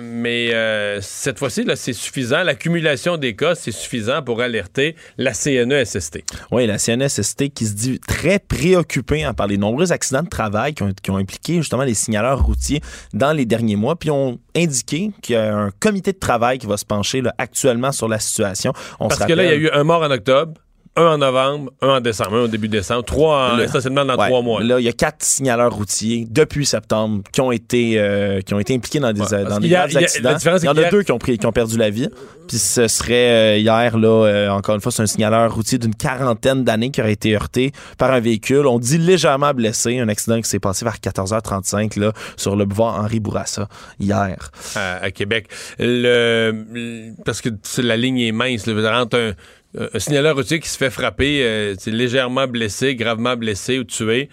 mais 0.00 0.52
cette 1.00 1.38
fois-ci, 1.38 1.64
là, 1.64 1.74
c'est 1.76 1.92
suffisant. 1.92 2.44
L'accumulation 2.44 3.16
des 3.16 3.34
cas, 3.34 3.54
c'est 3.54 3.72
suffisant 3.72 4.22
pour 4.22 4.40
alerter 4.40 4.94
la 5.18 5.32
CNESST. 5.32 6.20
Oui, 6.52 6.66
la 6.66 6.78
CNSST 6.78 7.48
qui 7.52 7.66
se 7.66 7.74
dit 7.74 8.00
très 8.00 8.38
préoccupée 8.38 9.24
hein, 9.24 9.34
par 9.34 9.48
les 9.48 9.58
nombreux 9.58 9.92
accidents 9.92 10.22
de 10.22 10.28
travail 10.28 10.74
qui 10.74 10.84
ont, 10.84 10.92
qui 11.02 11.10
ont 11.10 11.16
impliqué 11.16 11.56
justement 11.56 11.82
les 11.82 11.94
signaleurs 11.94 12.44
routiers 12.44 12.80
dans 13.12 13.32
les 13.32 13.44
derniers 13.44 13.76
mois, 13.76 13.96
puis 13.96 14.10
ont 14.10 14.38
indiqué 14.54 15.10
qu'il 15.22 15.34
y 15.34 15.38
a 15.38 15.57
un 15.58 15.70
comité 15.80 16.12
de 16.12 16.18
travail 16.18 16.58
qui 16.58 16.66
va 16.66 16.76
se 16.76 16.84
pencher 16.84 17.20
là, 17.20 17.34
actuellement 17.38 17.92
sur 17.92 18.08
la 18.08 18.18
situation. 18.18 18.72
On 19.00 19.08
Parce 19.08 19.22
se 19.22 19.26
que 19.26 19.32
là, 19.32 19.44
il 19.44 19.50
y 19.50 19.52
a 19.52 19.56
eu 19.56 19.70
un 19.70 19.84
mort 19.84 20.02
en 20.02 20.10
octobre, 20.10 20.60
un 20.98 21.14
en 21.14 21.18
novembre, 21.18 21.70
un 21.80 21.88
en 21.96 22.00
décembre, 22.00 22.34
un 22.36 22.40
au 22.42 22.48
début 22.48 22.68
décembre, 22.68 23.04
trois 23.04 23.52
en- 23.54 23.58
essentiellement 23.58 24.04
dans 24.04 24.16
Ouais. 24.16 24.26
trois 24.26 24.42
mois. 24.42 24.62
Là, 24.62 24.80
il 24.80 24.84
y 24.84 24.88
a 24.88 24.92
quatre 24.92 25.22
signaleurs 25.22 25.72
routiers 25.72 26.26
depuis 26.28 26.66
septembre 26.66 27.22
qui 27.32 27.40
ont 27.40 27.52
été, 27.52 27.94
euh, 27.98 28.40
qui 28.40 28.52
ont 28.54 28.58
été 28.58 28.74
impliqués 28.74 28.98
dans 29.00 29.12
des, 29.12 29.20
Ouais, 29.20 29.44
dans 29.44 29.60
des 29.60 29.68
graves 29.68 29.96
accidents. 29.96 30.36
Il 30.38 30.64
y 30.64 30.68
en 30.68 30.76
a 30.76 30.86
a- 30.86 30.90
deux 30.90 31.02
qui 31.02 31.12
ont, 31.12 31.18
pris, 31.18 31.38
qui 31.38 31.46
ont 31.46 31.52
perdu 31.52 31.78
la 31.78 31.90
vie. 31.90 32.08
Puis 32.48 32.56
ce 32.58 32.88
serait 32.88 33.56
euh, 33.56 33.58
hier, 33.58 33.96
là, 33.98 34.08
euh, 34.26 34.48
encore 34.50 34.74
une 34.74 34.80
fois, 34.80 34.90
c'est 34.90 35.02
un 35.02 35.06
signaleur 35.06 35.54
routier 35.54 35.78
d'une 35.78 35.94
quarantaine 35.94 36.64
d'années 36.64 36.90
qui 36.90 37.00
aurait 37.00 37.12
été 37.12 37.34
heurté 37.34 37.72
par 37.98 38.10
un 38.10 38.20
véhicule. 38.20 38.66
On 38.66 38.78
dit 38.78 38.98
légèrement 38.98 39.52
blessé. 39.54 39.98
Un 39.98 40.08
accident 40.08 40.40
qui 40.40 40.48
s'est 40.48 40.58
passé 40.58 40.84
vers 40.84 40.98
14h35 41.00 41.96
là, 41.96 42.12
sur 42.36 42.56
le 42.56 42.64
boulevard 42.64 42.98
Henri 43.00 43.20
Bourassa 43.20 43.68
hier. 44.00 44.50
à, 44.76 44.96
à 45.04 45.10
Québec. 45.10 45.46
Le, 45.78 47.12
parce 47.24 47.40
que 47.40 47.50
la 47.82 47.96
ligne 47.96 48.20
est 48.20 48.32
mince. 48.32 48.66
Là, 48.66 49.02
entre 49.02 49.18
un, 49.18 49.32
un 49.76 49.98
signaleur 49.98 50.34
routier 50.36 50.60
qui 50.60 50.68
se 50.68 50.78
fait 50.78 50.90
frapper, 50.90 51.42
euh, 51.42 51.74
légèrement 51.86 52.46
blessé, 52.46 52.94
gravement 52.94 53.36
blessé 53.36 53.78
ou 53.78 53.84
tué. 53.84 54.28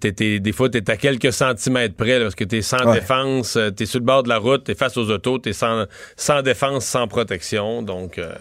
T'es- 0.00 0.12
t'es- 0.12 0.40
des 0.40 0.52
fois, 0.52 0.68
tu 0.68 0.78
es 0.78 0.90
à 0.90 0.96
quelques 0.96 1.32
centimètres 1.32 1.94
près 1.94 2.18
là, 2.18 2.24
parce 2.24 2.34
que 2.34 2.42
tu 2.44 2.56
es 2.56 2.62
sans 2.62 2.84
Ouais. 2.84 2.94
défense, 3.00 3.56
tu 3.76 3.84
es 3.84 3.86
sur 3.86 4.00
le 4.00 4.04
bord 4.04 4.24
de 4.24 4.28
la 4.28 4.38
route, 4.38 4.64
tu 4.64 4.72
es 4.72 4.74
face 4.74 4.96
aux 4.96 5.08
autos, 5.10 5.38
tu 5.38 5.50
es 5.50 5.52
sans, 5.52 5.86
sans 6.16 6.42
défense, 6.42 6.84
sans 6.84 7.06
protection. 7.06 7.82
Donc, 7.82 8.18
euh, 8.18 8.34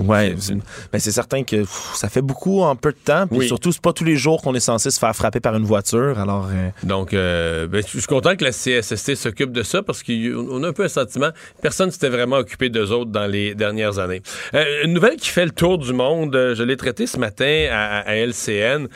Ouais, 0.00 0.34
c'est 0.38 0.54
ben, 0.54 0.98
c'est 0.98 1.10
certain 1.12 1.42
que 1.44 1.56
pff, 1.56 1.90
ça 1.94 2.08
fait 2.08 2.22
beaucoup 2.22 2.62
en 2.62 2.74
peu 2.76 2.92
de 2.92 2.98
temps. 3.04 3.26
Puis 3.26 3.38
Oui. 3.40 3.46
surtout, 3.46 3.70
c'est 3.72 3.82
pas 3.82 3.92
tous 3.92 4.04
les 4.04 4.16
jours 4.16 4.40
qu'on 4.42 4.54
est 4.54 4.60
censé 4.60 4.90
se 4.90 4.98
faire 4.98 5.14
frapper 5.14 5.40
par 5.40 5.54
une 5.56 5.64
voiture. 5.64 6.18
Alors, 6.18 6.48
euh, 6.50 6.70
donc 6.82 7.12
euh, 7.14 7.66
ben, 7.66 7.82
je 7.86 7.98
suis 7.98 8.06
content 8.06 8.34
que 8.36 8.44
la 8.44 8.50
CSST 8.50 9.14
s'occupe 9.14 9.52
de 9.52 9.62
ça 9.62 9.82
parce 9.82 10.02
qu'on 10.02 10.62
a 10.64 10.68
un 10.68 10.72
peu 10.72 10.84
un 10.84 10.88
sentiment. 10.88 11.30
Personne 11.62 11.90
s'était 11.90 12.08
vraiment 12.08 12.36
occupé 12.36 12.68
d'eux 12.70 12.90
autres 12.92 13.10
dans 13.10 13.26
les 13.26 13.54
dernières 13.54 13.98
années. 13.98 14.22
Euh, 14.54 14.64
une 14.84 14.92
nouvelle 14.94 15.16
qui 15.16 15.28
fait 15.28 15.44
le 15.44 15.50
tour 15.50 15.78
du 15.78 15.92
monde, 15.92 16.34
euh, 16.34 16.54
je 16.54 16.62
l'ai 16.62 16.76
traitée 16.76 17.06
ce 17.06 17.18
matin 17.18 17.68
à, 17.70 17.98
à 18.00 18.14
LCN. 18.16 18.88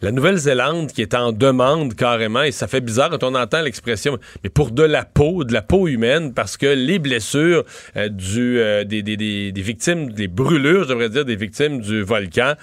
La 0.00 0.12
Nouvelle-Zélande 0.12 0.92
qui 0.92 1.02
est 1.02 1.14
en 1.14 1.32
demande 1.32 1.94
carrément, 1.94 2.42
et 2.42 2.52
ça 2.52 2.68
fait 2.68 2.80
bizarre 2.80 3.10
quand 3.10 3.24
on 3.24 3.34
entend 3.34 3.62
l'expression, 3.62 4.16
mais 4.44 4.50
pour 4.50 4.70
de 4.70 4.84
la 4.84 5.04
peau, 5.04 5.42
de 5.42 5.52
la 5.52 5.62
peau 5.62 5.88
humaine, 5.88 6.32
parce 6.34 6.56
que 6.56 6.66
les 6.66 6.98
blessures 7.00 7.64
euh, 7.96 8.08
du, 8.08 8.60
euh, 8.60 8.84
des, 8.84 9.02
des- 9.02 9.52
victimes, 9.56 10.12
des 10.12 10.28
brûlures, 10.28 10.84
je 10.84 10.88
devrais 10.90 11.08
dire, 11.10 11.24
des 11.24 11.34
victimes 11.36 11.80
du 11.80 12.02
volcan, 12.02 12.54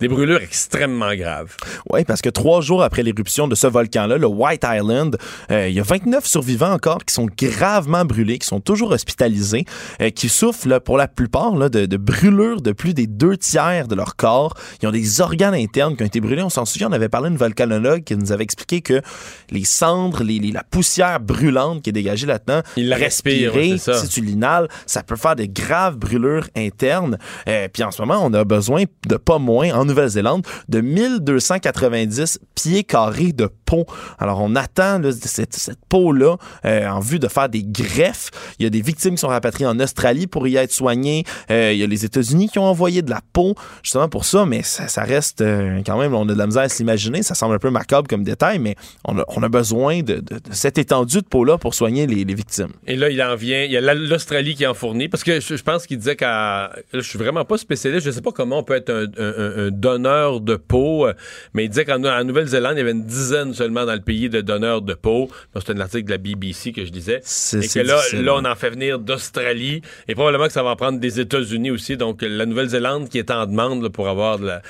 des 0.00 0.08
brûlures 0.08 0.40
extrêmement 0.40 1.14
graves. 1.14 1.56
Oui, 1.90 2.04
parce 2.04 2.22
que 2.22 2.28
trois 2.28 2.60
jours 2.60 2.82
après 2.82 3.02
l'éruption 3.02 3.48
de 3.48 3.54
ce 3.54 3.66
volcan-là, 3.66 4.16
le 4.16 4.26
White 4.26 4.64
Island, 4.64 5.16
euh, 5.50 5.68
il 5.68 5.74
y 5.74 5.80
a 5.80 5.82
29 5.82 6.24
survivants 6.26 6.72
encore 6.72 7.04
qui 7.04 7.12
sont 7.14 7.26
gravement 7.36 8.04
brûlés, 8.04 8.38
qui 8.38 8.46
sont 8.46 8.60
toujours 8.60 8.92
hospitalisés, 8.92 9.64
euh, 10.00 10.10
qui 10.10 10.28
souffrent 10.28 10.68
là, 10.68 10.78
pour 10.80 10.96
la 10.98 11.08
plupart 11.08 11.56
là, 11.56 11.68
de, 11.68 11.86
de 11.86 11.96
brûlures 11.96 12.60
de 12.62 12.72
plus 12.72 12.94
des 12.94 13.06
deux 13.08 13.36
tiers 13.36 13.88
de 13.88 13.94
leur 13.94 14.14
corps. 14.16 14.54
Ils 14.82 14.88
ont 14.88 14.92
des 14.92 15.20
organes 15.20 15.54
internes 15.54 15.96
qui 15.96 16.02
ont 16.02 16.06
été 16.06 16.20
brûlés. 16.20 16.42
On 16.42 16.48
s'en 16.50 16.64
souvient, 16.64 16.88
on 16.88 16.92
avait 16.92 17.08
parlé 17.08 17.26
à 17.26 17.30
une 17.30 17.36
volcanologue 17.36 18.04
qui 18.04 18.16
nous 18.16 18.30
avait 18.32 18.44
expliqué 18.44 18.80
que 18.82 19.02
les 19.50 19.64
cendres, 19.64 20.22
les, 20.22 20.38
les- 20.38 20.52
la 20.52 20.62
poussière 20.62 21.18
brûlante 21.20 21.82
qui 21.82 21.90
est 21.90 21.92
dégagée 21.92 22.26
là-dedans, 22.26 22.60
Il 22.76 22.88
la 22.88 22.96
respire, 22.96 23.52
respirer, 23.52 23.72
ouais, 23.72 23.78
ça. 23.78 23.94
si 23.94 24.08
tu 24.08 24.20
l'inhales, 24.20 24.68
ça 24.86 25.02
peut 25.02 25.16
faire 25.16 25.34
des 25.36 25.48
graves 25.48 25.96
brûlures 25.96 26.46
internes. 26.56 27.18
Euh, 27.48 27.66
Puis 27.72 27.82
en 27.82 27.90
ce 27.90 28.00
moment, 28.02 28.20
on 28.24 28.32
a 28.34 28.44
besoin 28.44 28.84
de 29.08 29.16
pas 29.16 29.38
moins, 29.38 29.72
en 29.72 29.87
Nouvelle-Zélande, 29.88 30.46
de 30.68 30.80
1290 30.80 32.40
pieds 32.54 32.84
carrés 32.84 33.32
de 33.32 33.48
peau. 33.64 33.86
Alors 34.18 34.40
on 34.40 34.54
attend 34.54 35.00
cette, 35.12 35.78
peau-là 35.88 36.36
euh, 36.64 36.86
en 36.88 37.00
vue 37.00 37.18
de 37.18 37.28
faire 37.28 37.48
des 37.48 37.62
greffes. 37.64 38.30
Il 38.58 38.64
y 38.64 38.66
a 38.66 38.70
des 38.70 38.80
victimes 38.80 39.14
qui 39.14 39.20
sont 39.20 39.28
rapatriées 39.28 39.66
en 39.66 39.78
Australie 39.80 40.26
pour 40.26 40.46
y 40.46 40.56
être 40.56 40.72
soignées. 40.72 41.24
Euh, 41.50 41.72
il 41.72 41.78
y 41.78 41.82
a 41.82 41.86
les 41.86 42.04
États-Unis 42.04 42.48
qui 42.48 42.58
ont 42.58 42.64
envoyé 42.64 43.02
de 43.02 43.10
la 43.10 43.20
peau 43.32 43.54
justement 43.82 44.08
pour 44.08 44.24
ça, 44.24 44.44
mais 44.46 44.62
ça, 44.62 45.02
reste 45.02 45.40
euh, 45.40 45.80
quand 45.84 45.98
même, 45.98 46.14
on 46.14 46.28
a 46.28 46.32
de 46.32 46.38
la 46.38 46.46
misère 46.46 46.62
à 46.62 46.68
s'imaginer. 46.68 47.22
Ça 47.22 47.34
semble 47.34 47.54
un 47.54 47.58
peu 47.58 47.70
macabre 47.70 48.08
comme 48.08 48.22
détail, 48.22 48.58
mais 48.58 48.76
on 49.04 49.42
a, 49.42 49.48
besoin 49.48 50.02
de, 50.02 50.22
cette 50.50 50.78
étendue 50.78 51.22
de 51.22 51.26
peau-là 51.26 51.58
pour 51.58 51.74
soigner 51.74 52.06
les, 52.06 52.34
victimes. 52.34 52.72
Et 52.86 52.96
là, 52.96 53.08
il 53.08 53.20
en 53.22 53.34
vient. 53.34 53.64
Il 53.64 53.72
y 53.72 53.76
a 53.76 53.80
la- 53.80 53.94
l'Australie 53.94 54.54
qui 54.54 54.66
en 54.66 54.74
fournit. 54.74 55.08
Parce 55.08 55.24
que 55.24 55.40
je, 55.40 55.62
pense 55.62 55.86
qu'il 55.86 55.98
disait 55.98 56.16
qu'à. 56.16 56.70
Je 56.92 57.00
suis 57.00 57.18
vraiment 57.18 57.44
pas 57.44 57.56
spécialiste. 57.56 58.04
Je 58.04 58.10
sais 58.10 58.20
pas 58.20 58.32
comment 58.32 58.58
on 58.58 58.62
peut 58.62 58.74
être 58.76 58.90
un- 58.90 59.66
un 59.66 59.70
donneurs 59.80 60.40
de 60.40 60.56
peau. 60.56 61.06
Euh, 61.06 61.14
mais 61.54 61.64
il 61.64 61.68
disait 61.68 61.84
qu'en 61.84 62.02
en 62.02 62.24
Nouvelle-Zélande, 62.24 62.72
il 62.74 62.78
y 62.78 62.82
avait 62.82 62.92
une 62.92 63.04
dizaine 63.04 63.54
seulement 63.54 63.84
dans 63.84 63.94
le 63.94 64.00
pays 64.00 64.28
de 64.28 64.40
donneurs 64.40 64.82
de 64.82 64.94
peau. 64.94 65.28
C'est 65.54 65.70
un 65.70 65.80
article 65.80 66.04
de 66.04 66.10
la 66.10 66.18
BBC 66.18 66.72
que 66.72 66.84
je 66.84 66.90
disais. 66.90 67.20
Et 67.20 67.68
que 67.68 67.78
là, 67.80 67.96
difficile. 67.96 68.24
là, 68.24 68.34
on 68.36 68.44
en 68.44 68.54
fait 68.54 68.70
venir 68.70 68.98
d'Australie. 68.98 69.82
Et 70.06 70.14
probablement 70.14 70.46
que 70.46 70.52
ça 70.52 70.62
va 70.62 70.70
en 70.70 70.76
prendre 70.76 70.98
des 70.98 71.20
États-Unis 71.20 71.70
aussi. 71.70 71.96
Donc, 71.96 72.22
la 72.22 72.46
Nouvelle-Zélande 72.46 73.08
qui 73.08 73.18
est 73.18 73.30
en 73.30 73.46
demande 73.46 73.82
là, 73.82 73.90
pour 73.90 74.08
avoir 74.08 74.38
de 74.38 74.46
la, 74.46 74.62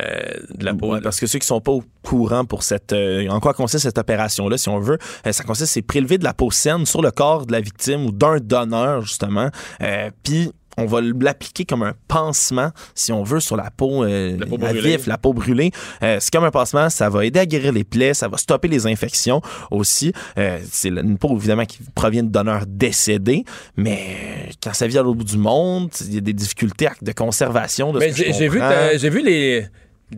euh, 0.00 0.20
de 0.54 0.64
la 0.64 0.74
peau. 0.74 0.92
Ouais, 0.92 1.00
parce 1.00 1.20
que 1.20 1.26
ceux 1.26 1.38
qui 1.38 1.46
sont 1.46 1.60
pas 1.60 1.72
au 1.72 1.84
courant 2.02 2.44
pour 2.44 2.62
cette 2.62 2.92
euh, 2.92 3.28
en 3.28 3.40
quoi 3.40 3.54
consiste 3.54 3.84
cette 3.84 3.98
opération 3.98 4.48
là 4.48 4.58
si 4.58 4.68
on 4.68 4.78
veut 4.78 4.98
euh, 5.26 5.32
ça 5.32 5.42
consiste 5.42 5.72
c'est 5.72 5.82
prélever 5.82 6.18
de 6.18 6.24
la 6.24 6.34
peau 6.34 6.50
saine 6.50 6.86
sur 6.86 7.02
le 7.02 7.10
corps 7.10 7.46
de 7.46 7.52
la 7.52 7.60
victime 7.60 8.06
ou 8.06 8.12
d'un 8.12 8.38
donneur 8.38 9.02
justement 9.02 9.50
puis 10.22 10.52
on 10.76 10.86
va 10.86 11.00
l'appliquer 11.00 11.64
comme 11.64 11.82
un 11.82 11.94
pansement, 12.08 12.70
si 12.94 13.12
on 13.12 13.22
veut, 13.22 13.40
sur 13.40 13.56
la 13.56 13.70
peau, 13.70 14.04
euh, 14.04 14.36
La 14.38 14.46
peau 14.46 14.58
brûlée. 14.58 14.96
vif, 14.96 15.06
la 15.06 15.18
peau 15.18 15.32
brûlée. 15.32 15.70
Euh, 16.02 16.18
c'est 16.20 16.32
comme 16.32 16.44
un 16.44 16.50
pansement, 16.50 16.90
ça 16.90 17.08
va 17.08 17.24
aider 17.24 17.40
à 17.40 17.46
guérir 17.46 17.72
les 17.72 17.84
plaies, 17.84 18.14
ça 18.14 18.28
va 18.28 18.36
stopper 18.36 18.68
les 18.68 18.86
infections 18.86 19.40
aussi. 19.70 20.12
Euh, 20.38 20.58
c'est 20.70 20.88
une 20.88 21.18
peau, 21.18 21.36
évidemment, 21.36 21.64
qui 21.64 21.78
provient 21.94 22.22
de 22.22 22.30
donneurs 22.30 22.64
décédés, 22.66 23.44
mais 23.76 24.50
quand 24.62 24.74
ça 24.74 24.86
vient 24.86 25.00
à 25.00 25.04
l'autre 25.04 25.18
bout 25.18 25.24
du 25.24 25.38
monde, 25.38 25.90
il 26.06 26.14
y 26.14 26.18
a 26.18 26.20
des 26.20 26.32
difficultés 26.32 26.88
de 27.02 27.12
conservation. 27.12 27.92
De 27.92 28.00
ce 28.00 28.04
Mais 28.04 28.12
j'ai 28.12 28.48
vu, 28.48 28.60
j'ai 28.96 29.10
vu 29.10 29.22
les. 29.22 29.66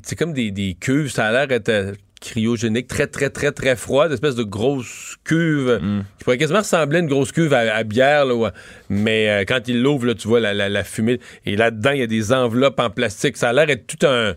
C'est 0.02 0.16
comme 0.16 0.34
des, 0.34 0.50
des 0.50 0.76
cuves, 0.78 1.10
ça 1.10 1.28
a 1.28 1.32
l'air 1.32 1.48
d'être 1.48 1.70
euh, 1.70 1.94
cryogénique, 2.20 2.86
très, 2.88 3.06
très, 3.06 3.30
très, 3.30 3.52
très 3.52 3.76
froid, 3.76 4.08
espèce 4.10 4.34
de 4.34 4.42
grosse 4.42 5.16
cuve 5.24 5.78
Mm. 5.82 6.00
qui 6.18 6.24
pourrait 6.24 6.38
quasiment 6.38 6.58
ressembler 6.60 6.98
à 6.98 7.00
une 7.00 7.08
grosse 7.08 7.32
cuve 7.32 7.52
à, 7.54 7.74
à 7.74 7.82
bière, 7.84 8.24
là, 8.24 8.34
ouais. 8.34 8.50
mais 8.88 9.28
euh, 9.30 9.44
quand 9.46 9.68
il 9.68 9.82
l'ouvre, 9.82 10.06
là, 10.06 10.14
tu 10.14 10.28
vois 10.28 10.40
la, 10.40 10.54
la- 10.54 10.68
la 10.68 10.84
fumée, 10.84 11.20
et 11.46 11.56
là-dedans, 11.56 11.90
il 11.92 12.00
y 12.00 12.02
a 12.02 12.06
des 12.06 12.32
enveloppes 12.32 12.80
en 12.80 12.90
plastique. 12.90 13.36
Ça 13.36 13.50
a 13.50 13.52
l'air 13.52 13.66
d'être 13.66 13.86
tout 13.86 14.06
un. 14.06 14.34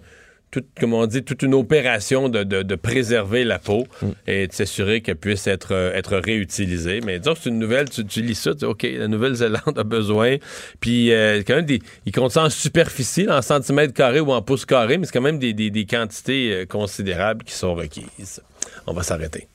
Tout, 0.51 0.63
comme 0.79 0.93
on 0.93 1.05
dit, 1.05 1.23
toute 1.23 1.43
une 1.43 1.53
opération 1.53 2.27
de, 2.27 2.43
de- 2.43 2.61
de 2.61 2.75
préserver 2.75 3.45
la 3.45 3.57
peau 3.57 3.87
Mm. 4.01 4.07
et 4.27 4.47
de 4.47 4.51
s'assurer 4.53 4.99
qu'elle 5.01 5.15
puisse 5.15 5.47
être, 5.47 5.69
euh, 5.73 5.93
être 5.93 6.17
réutilisée. 6.17 6.99
Mais 7.05 7.19
disons 7.19 7.33
que 7.35 7.39
c'est 7.43 7.49
une 7.49 7.59
nouvelle, 7.59 7.89
tu, 7.89 8.05
tu 8.05 8.21
lis 8.21 8.35
ça, 8.35 8.51
tu 8.51 8.57
dis, 8.57 8.65
OK, 8.65 8.83
la 8.83 9.07
Nouvelle-Zélande 9.07 9.77
a 9.77 9.83
besoin. 9.83 10.35
Puis, 10.81 11.11
euh, 11.13 11.41
quand 11.47 11.55
même, 11.55 11.65
des, 11.65 11.79
ils 12.05 12.11
comptent 12.11 12.33
ça 12.33 12.43
en 12.43 12.49
superficie, 12.49 13.29
en 13.29 13.41
centimètres 13.41 13.93
carrés 13.93 14.19
ou 14.19 14.31
en 14.33 14.41
pouces 14.41 14.65
carrés, 14.65 14.97
mais 14.97 15.05
c'est 15.05 15.13
quand 15.13 15.21
même 15.21 15.39
des, 15.39 15.53
des- 15.53 15.69
des 15.69 15.85
quantités 15.85 16.51
euh, 16.53 16.65
considérables 16.65 17.43
qui 17.45 17.53
sont 17.53 17.73
requises. 17.73 18.41
On 18.87 18.93
va 18.93 19.03
s'arrêter. 19.03 19.47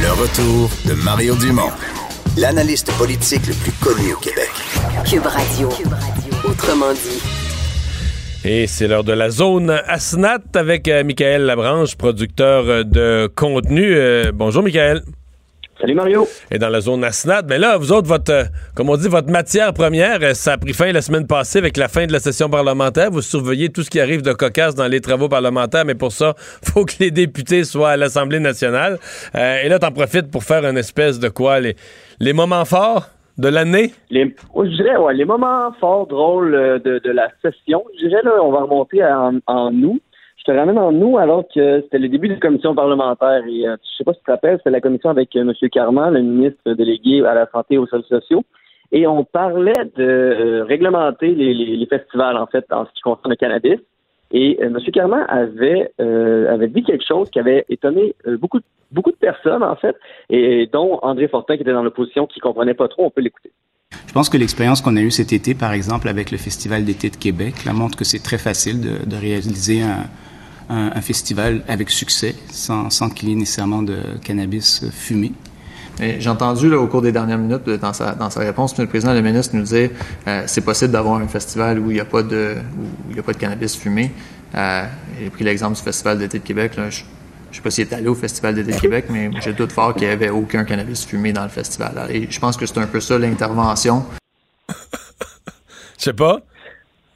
Le 0.00 0.12
retour 0.12 0.70
de 0.86 0.94
Mario 1.02 1.34
Dumont, 1.34 1.70
l'analyste 2.36 2.92
politique 2.98 3.46
le 3.48 3.54
plus 3.54 3.72
connu 3.82 4.12
au 4.12 4.18
Québec. 4.18 4.50
Cube 5.10 5.26
Radio. 5.26 5.68
Autrement 6.44 6.92
dit. 6.92 7.47
Et 8.50 8.66
c'est 8.66 8.88
l'heure 8.88 9.04
de 9.04 9.12
la 9.12 9.28
zone 9.28 9.78
Asnat 9.86 10.38
avec 10.54 10.88
euh, 10.88 11.04
Michael 11.04 11.42
Labranche, 11.42 11.96
producteur 11.96 12.64
euh, 12.66 12.82
de 12.82 13.30
contenu. 13.36 13.94
Euh, 13.94 14.32
bonjour, 14.32 14.62
Michael. 14.62 15.02
Salut 15.78 15.94
Mario. 15.94 16.26
Et 16.50 16.58
dans 16.58 16.70
la 16.70 16.80
zone 16.80 17.04
Asnat, 17.04 17.42
mais 17.46 17.58
là, 17.58 17.76
vous 17.76 17.92
autres, 17.92 18.08
votre, 18.08 18.32
euh, 18.32 18.44
comme 18.74 18.88
on 18.88 18.96
dit, 18.96 19.06
votre 19.06 19.30
matière 19.30 19.74
première, 19.74 20.20
euh, 20.22 20.32
ça 20.32 20.54
a 20.54 20.56
pris 20.56 20.72
fin 20.72 20.90
la 20.92 21.02
semaine 21.02 21.26
passée 21.26 21.58
avec 21.58 21.76
la 21.76 21.88
fin 21.88 22.06
de 22.06 22.12
la 22.12 22.20
session 22.20 22.48
parlementaire. 22.48 23.10
Vous 23.10 23.20
surveillez 23.20 23.68
tout 23.68 23.82
ce 23.82 23.90
qui 23.90 24.00
arrive 24.00 24.22
de 24.22 24.32
cocasse 24.32 24.74
dans 24.74 24.88
les 24.88 25.02
travaux 25.02 25.28
parlementaires, 25.28 25.84
mais 25.84 25.94
pour 25.94 26.12
ça, 26.12 26.34
faut 26.64 26.86
que 26.86 26.94
les 27.00 27.10
députés 27.10 27.64
soient 27.64 27.90
à 27.90 27.96
l'Assemblée 27.98 28.40
nationale. 28.40 28.98
Euh, 29.34 29.62
et 29.62 29.68
là, 29.68 29.78
t'en 29.78 29.92
profites 29.92 30.30
pour 30.30 30.42
faire 30.42 30.64
une 30.64 30.78
espèce 30.78 31.18
de 31.18 31.28
quoi? 31.28 31.60
Les, 31.60 31.76
les 32.18 32.32
moments 32.32 32.64
forts? 32.64 33.10
De 33.38 33.48
l'année? 33.48 33.92
Les, 34.10 34.24
ouais, 34.54 34.68
je 34.70 34.76
dirais, 34.82 34.96
ouais, 34.96 35.14
les 35.14 35.24
moments 35.24 35.72
forts, 35.80 36.06
drôles 36.06 36.54
euh, 36.54 36.78
de, 36.78 36.98
de 36.98 37.10
la 37.10 37.28
session, 37.42 37.84
je 38.00 38.06
dirais, 38.08 38.22
là, 38.22 38.32
on 38.42 38.50
va 38.50 38.62
remonter 38.62 39.02
en, 39.04 39.38
en 39.46 39.72
août. 39.82 40.02
Je 40.38 40.44
te 40.52 40.56
ramène 40.56 40.78
en 40.78 40.92
août 40.94 41.18
alors 41.18 41.44
que 41.54 41.80
c'était 41.82 41.98
le 41.98 42.08
début 42.08 42.28
des 42.28 42.38
commissions 42.38 42.74
parlementaires. 42.74 43.42
Et 43.48 43.66
euh, 43.68 43.76
je 43.82 43.96
sais 43.98 44.04
pas 44.04 44.12
si 44.12 44.18
tu 44.20 44.24
te 44.26 44.30
rappelles, 44.30 44.56
c'était 44.58 44.70
la 44.70 44.80
commission 44.80 45.10
avec 45.10 45.34
euh, 45.36 45.40
M. 45.42 45.52
Carman, 45.70 46.12
le 46.14 46.20
ministre 46.22 46.72
délégué 46.72 47.24
à 47.24 47.34
la 47.34 47.46
santé 47.50 47.74
et 47.74 47.78
aux 47.78 47.86
services 47.86 48.08
sociaux. 48.08 48.42
Et 48.90 49.06
on 49.06 49.24
parlait 49.24 49.84
de 49.96 50.62
réglementer 50.66 51.34
les, 51.34 51.52
les- 51.52 51.76
les 51.76 51.86
festivals, 51.86 52.38
en 52.38 52.46
fait, 52.46 52.64
en 52.72 52.86
ce 52.86 52.90
qui 52.92 53.02
concerne 53.02 53.30
le 53.30 53.36
cannabis. 53.36 53.78
Et 54.30 54.58
euh, 54.60 54.66
M. 54.66 54.78
Carman 54.92 55.24
avait, 55.28 55.92
euh, 56.00 56.52
avait 56.52 56.68
dit 56.68 56.82
quelque 56.82 57.04
chose 57.06 57.30
qui 57.30 57.38
avait 57.38 57.64
étonné 57.68 58.14
euh, 58.26 58.36
beaucoup, 58.36 58.60
beaucoup 58.92 59.10
de 59.10 59.16
personnes, 59.16 59.62
en 59.62 59.76
fait, 59.76 59.96
et 60.28 60.68
dont 60.72 60.98
André 61.02 61.28
Fortin, 61.28 61.56
qui 61.56 61.62
était 61.62 61.72
dans 61.72 61.82
l'opposition, 61.82 62.26
qui 62.26 62.40
comprenait 62.40 62.74
pas 62.74 62.88
trop. 62.88 63.06
On 63.06 63.10
peut 63.10 63.22
l'écouter. 63.22 63.52
Je 64.06 64.12
pense 64.12 64.28
que 64.28 64.36
l'expérience 64.36 64.82
qu'on 64.82 64.96
a 64.96 65.00
eue 65.00 65.10
cet 65.10 65.32
été, 65.32 65.54
par 65.54 65.72
exemple, 65.72 66.08
avec 66.08 66.30
le 66.30 66.36
Festival 66.36 66.84
d'été 66.84 67.08
de 67.08 67.16
Québec, 67.16 67.54
montre 67.72 67.96
que 67.96 68.04
c'est 68.04 68.22
très 68.22 68.38
facile 68.38 68.80
de, 68.80 69.16
réaliser 69.16 69.80
un, 69.82 71.00
festival 71.00 71.62
avec 71.66 71.88
succès, 71.88 72.34
sans, 72.50 72.90
sans 72.90 73.08
qu'il 73.08 73.30
y 73.30 73.32
ait 73.32 73.34
nécessairement 73.34 73.82
de 73.82 73.96
cannabis 74.22 74.84
fumé. 74.90 75.32
Et 76.00 76.20
J'ai 76.20 76.30
entendu 76.30 76.70
là, 76.70 76.78
au 76.78 76.86
cours 76.86 77.02
des 77.02 77.12
dernières 77.12 77.38
minutes, 77.38 77.66
euh, 77.68 77.76
dans 77.76 77.92
sa, 77.92 78.14
dans 78.14 78.30
sa 78.30 78.40
réponse, 78.40 78.78
le 78.78 78.86
président 78.86 79.12
le 79.14 79.20
ministre 79.22 79.56
nous 79.56 79.62
dire 79.62 79.90
euh, 80.26 80.42
c'est 80.46 80.64
possible 80.64 80.92
d'avoir 80.92 81.20
un 81.20 81.26
festival 81.26 81.78
où 81.78 81.90
il 81.90 81.94
n'y 81.94 82.00
a 82.00 82.04
pas 82.04 82.22
de 82.22 82.54
où 82.78 83.10
il 83.10 83.16
y 83.16 83.20
a 83.20 83.22
pas 83.22 83.32
de 83.32 83.38
cannabis 83.38 83.76
fumé. 83.76 84.12
Euh, 84.54 84.84
J'ai 85.20 85.30
pris 85.30 85.44
l'exemple 85.44 85.76
du 85.76 85.82
Festival 85.82 86.18
d'été 86.18 86.38
de 86.38 86.44
Québec. 86.44 86.76
Là. 86.76 86.88
Je 86.90 87.02
ne 87.50 87.56
sais 87.56 87.62
pas 87.62 87.70
s'il 87.70 87.88
est 87.88 87.92
allé 87.92 88.08
au 88.08 88.14
Festival 88.14 88.54
d'été 88.54 88.72
de 88.72 88.80
Québec, 88.80 89.06
mais 89.10 89.30
j'ai 89.42 89.50
le 89.50 89.56
doute 89.56 89.72
fort 89.72 89.94
qu'il 89.94 90.06
n'y 90.06 90.12
avait 90.12 90.30
aucun 90.30 90.64
cannabis 90.64 91.04
fumé 91.04 91.32
dans 91.32 91.42
le 91.42 91.48
festival. 91.48 91.92
Et 92.10 92.26
je 92.30 92.40
pense 92.40 92.56
que 92.56 92.66
c'est 92.66 92.78
un 92.78 92.86
peu 92.86 93.00
ça 93.00 93.18
l'intervention. 93.18 94.04
Je 94.68 96.04
sais 96.04 96.12
pas. 96.12 96.40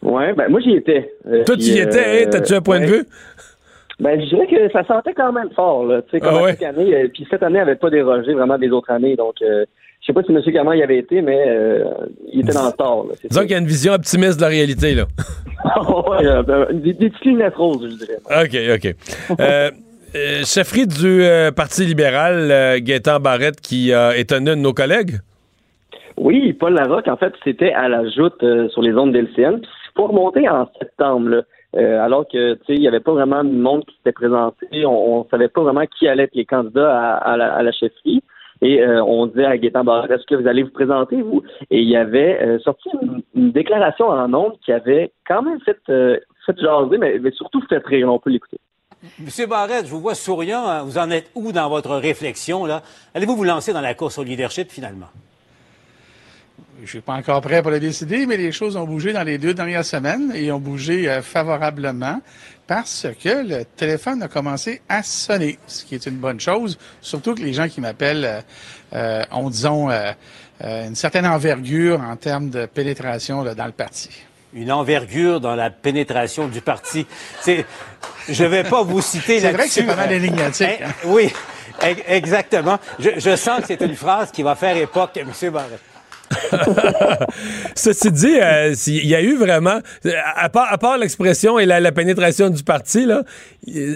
Ouais, 0.03 0.35
ben 0.35 0.49
moi 0.51 0.61
j'y 0.61 0.73
étais. 0.73 1.13
Euh, 1.29 1.45
Toi, 1.45 1.57
tu 1.57 1.63
y 1.63 1.79
étais, 1.79 2.25
hein? 2.25 2.29
T'as-tu 2.31 2.55
un 2.55 2.61
point 2.61 2.81
de 2.81 2.87
vue? 2.87 3.05
Ben, 4.03 4.21
je 4.21 4.27
dirais 4.27 4.47
que 4.49 4.73
ça 4.73 4.85
sentait 4.85 5.15
quand 5.15 5.33
même 5.33 5.51
fort, 5.55 5.85
là. 5.87 6.03
Tu 6.03 6.11
sais, 6.11 6.21
comme 6.21 6.35
Ah 6.37 6.43
ouais? 6.43 6.51
chaque 6.51 6.63
année. 6.65 6.93
euh, 6.95 7.09
puis 7.13 7.25
cette 7.31 7.43
année, 7.43 7.59
n'avait 7.61 7.77
pas 7.77 7.89
dérogé 7.89 8.35
vraiment 8.35 8.59
des 8.59 8.69
autres 8.71 8.91
années. 8.91 9.15
Donc, 9.15 9.37
euh, 9.43 9.65
je 10.01 10.07
sais 10.07 10.13
pas 10.13 10.23
si 10.25 10.33
M. 10.33 10.43
Cameron 10.53 10.73
y 10.73 10.83
avait 10.83 10.99
été, 10.99 11.23
mais 11.23 11.45
euh, 11.47 11.85
il 12.33 12.41
était 12.41 12.53
dans 12.53 12.67
le 12.67 12.73
tort, 12.73 13.07
là. 13.09 13.15
Disons 13.31 13.43
qu'il 13.43 13.53
y 13.53 13.55
a 13.55 13.59
une 13.59 13.67
vision 13.67 13.93
optimiste 13.93 14.39
de 14.39 14.43
la 14.43 14.49
réalité, 14.49 14.95
là. 14.97 15.05
ouais, 16.11 16.27
euh, 16.27 16.43
ben, 16.43 16.67
des, 16.73 16.93
des 16.95 17.11
petites 17.11 17.25
lunettes 17.25 17.55
roses, 17.55 17.89
je 17.89 18.05
dirais. 18.05 18.19
OK, 18.27 18.77
OK. 18.85 19.39
Euh, 19.41 19.71
chefferie 20.45 20.87
du 20.89 21.23
Parti 21.57 21.85
libéral, 21.87 22.81
Gaétan 22.83 23.21
Barrette, 23.21 23.61
qui 23.61 23.93
a 23.95 24.17
étonné 24.17 24.51
un 24.51 24.57
de 24.57 24.61
nos 24.63 24.73
collègues? 24.75 25.21
Oui, 26.19 26.53
Paul 26.53 26.75
Larocque, 26.75 27.09
en 27.09 27.17
fait, 27.17 27.33
c'était 27.45 27.73
à 27.73 27.89
la 27.89 28.03
joute 28.11 28.45
sur 28.71 28.83
les 28.83 28.93
zones 28.93 29.13
d'LCN. 29.13 29.61
Puis 29.61 29.71
faut 29.97 30.09
remonter 30.09 30.49
en 30.49 30.69
septembre, 30.79 31.29
là, 31.31 31.43
euh, 31.77 32.05
alors 32.05 32.27
que, 32.29 32.55
tu 32.55 32.61
sais, 32.67 32.75
il 32.75 32.81
n'y 32.81 32.89
avait 32.89 33.01
pas 33.01 33.13
vraiment 33.13 33.43
de 33.45 33.51
monde 33.51 33.85
qui 33.85 33.97
s'était 33.97 34.13
présenté. 34.13 34.85
On 34.87 35.25
ne 35.25 35.29
savait 35.31 35.49
pas 35.49 35.63
vraiment 35.63 35.85
qui 35.87 36.09
allait 36.09 36.25
être 36.25 36.35
les 36.35 36.45
candidats 36.45 36.93
à, 36.99 37.33
à 37.33 37.37
la, 37.37 37.55
à 37.55 37.63
la 37.63 37.73
chefferie. 37.73 38.23
Et 38.65 38.81
euh, 38.81 39.03
on 39.03 39.27
disait 39.27 39.45
à 39.45 39.59
Gaétan 39.59 39.83
Barrette, 39.83 40.13
est-ce 40.13 40.25
que 40.27 40.37
vous 40.41 40.47
allez 40.47 40.63
vous 40.63 40.71
présenter, 40.71 41.21
vous? 41.21 41.43
Et 41.71 41.81
il 41.81 41.89
y 41.89 41.97
avait 41.97 42.41
euh, 42.41 42.59
sorti 42.61 42.91
une, 43.03 43.23
une 43.35 43.51
déclaration 43.51 44.07
en 44.07 44.29
nombre 44.29 44.57
qui 44.65 44.71
avait 44.71 45.11
quand 45.27 45.43
même 45.43 45.61
fait, 45.63 45.79
euh, 45.89 46.17
fait 46.47 46.57
jaser, 46.61 46.97
mais, 46.97 47.19
surtout 47.33 47.61
fait 47.69 47.85
rire. 47.85 48.13
On 48.13 48.21
peut 48.21 48.31
l'écouter. 48.31 48.59
Monsieur 49.19 49.47
Barrette, 49.49 49.87
je 49.87 49.91
vous 49.91 49.99
vois 50.01 50.15
souriant. 50.15 50.65
hein. 50.65 50.85
Vous 50.85 50.97
en 50.97 51.11
êtes 51.11 51.29
où 51.35 51.51
dans 51.51 51.69
votre 51.69 51.97
réflexion, 51.97 52.65
là? 52.67 52.83
Allez-vous 53.17 53.35
vous 53.35 53.43
lancer 53.43 53.73
dans 53.73 53.81
la 53.81 53.95
course 53.95 54.17
au 54.19 54.23
leadership, 54.23 54.71
finalement? 54.71 55.07
Je 56.83 56.89
suis 56.89 57.01
pas 57.01 57.13
encore 57.15 57.41
prêt 57.41 57.63
pour 57.63 57.71
le 57.71 57.79
décider, 57.79 58.27
mais 58.27 58.37
les 58.37 58.51
choses 58.51 58.77
ont 58.77 58.85
bougé 58.85 59.13
dans 59.13 59.23
les 59.23 59.39
deux 59.39 59.55
dernières 59.55 59.85
semaines 59.85 60.33
et 60.35 60.51
ont 60.51 60.59
bougé 60.59 61.09
euh, 61.09 61.23
favorablement 61.23 62.21
parce 62.67 63.07
que 63.23 63.47
le 63.47 63.65
téléphone 63.65 64.21
a 64.23 64.29
commencé 64.29 64.81
à 64.89 65.03
sonner, 65.05 65.59
ce 65.69 65.85
qui 65.85 65.95
est 65.95 66.07
une 66.07 66.17
bonne 66.17 66.41
chose, 66.41 66.79
surtout 67.01 67.35
que 67.37 67.41
les 67.43 67.53
gens 67.53 67.69
qui 67.69 67.81
m'appellent 67.81 68.25
euh, 68.25 68.41
euh, 68.95 69.23
ont, 69.31 69.49
disons, 69.49 69.91
euh, 69.91 70.11
euh, 70.65 70.89
une 70.89 70.97
certaine 70.97 71.27
envergure 71.27 72.01
en 72.01 72.17
termes 72.17 72.51
de 72.51 72.67
pénétration 72.67 73.43
là, 73.45 73.55
dans 73.55 73.67
le 73.67 73.73
parti. 73.73 74.11
Une 74.55 74.73
envergure 74.73 75.41
dans 75.41 75.55
la 75.55 75.71
pénétration 75.71 76.49
du 76.49 76.61
parti. 76.63 77.07
C'est, 77.41 77.65
je 78.29 78.45
vais 78.45 78.65
pas 78.65 78.83
vous 78.83 79.01
citer 79.01 79.39
C'est 79.39 79.47
vrai 79.47 79.53
que 79.53 79.59
là-dessus. 79.59 79.81
c'est 79.81 79.87
pas 79.87 79.97
mal 79.97 80.13
énigmatique, 80.13 80.67
Hein, 80.83 80.89
hein? 80.89 80.93
Oui, 81.07 81.33
e- 81.83 81.95
exactement. 82.09 82.79
Je, 82.99 83.11
je 83.19 83.37
sens 83.37 83.61
que 83.61 83.67
c'est 83.69 83.81
une 83.83 83.95
phrase 83.95 84.31
qui 84.33 84.43
va 84.43 84.57
faire 84.57 84.77
époque, 84.77 85.19
Monsieur 85.25 85.51
Barrette. 85.51 85.81
Ceci 87.75 88.11
dit, 88.11 88.37
euh, 88.41 88.75
il 88.87 89.07
y 89.07 89.15
a 89.15 89.21
eu 89.23 89.37
vraiment, 89.37 89.79
à 90.37 90.49
part, 90.49 90.99
l'expression 90.99 91.59
et 91.59 91.67
la, 91.67 91.81
la 91.81 91.93
pénétration 91.93 92.51
du 92.51 92.63
parti, 92.63 93.07
là, 93.07 93.23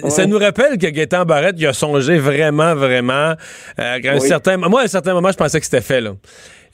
ça 0.09 0.25
nous 0.25 0.37
rappelle 0.39 0.77
que 0.77 0.87
Gaétan 0.87 1.25
Barrette, 1.25 1.55
il 1.57 1.67
a 1.67 1.73
songé 1.73 2.17
vraiment, 2.17 2.75
vraiment. 2.75 3.33
euh, 3.79 3.99
un 4.03 4.19
certain, 4.27 4.57
moi, 4.57 4.81
à 4.81 4.83
un 4.85 4.87
certain 4.87 5.13
moment, 5.13 5.31
je 5.31 5.37
pensais 5.37 5.59
que 5.59 5.65
c'était 5.65 5.81
fait. 5.81 6.01
Là. 6.01 6.11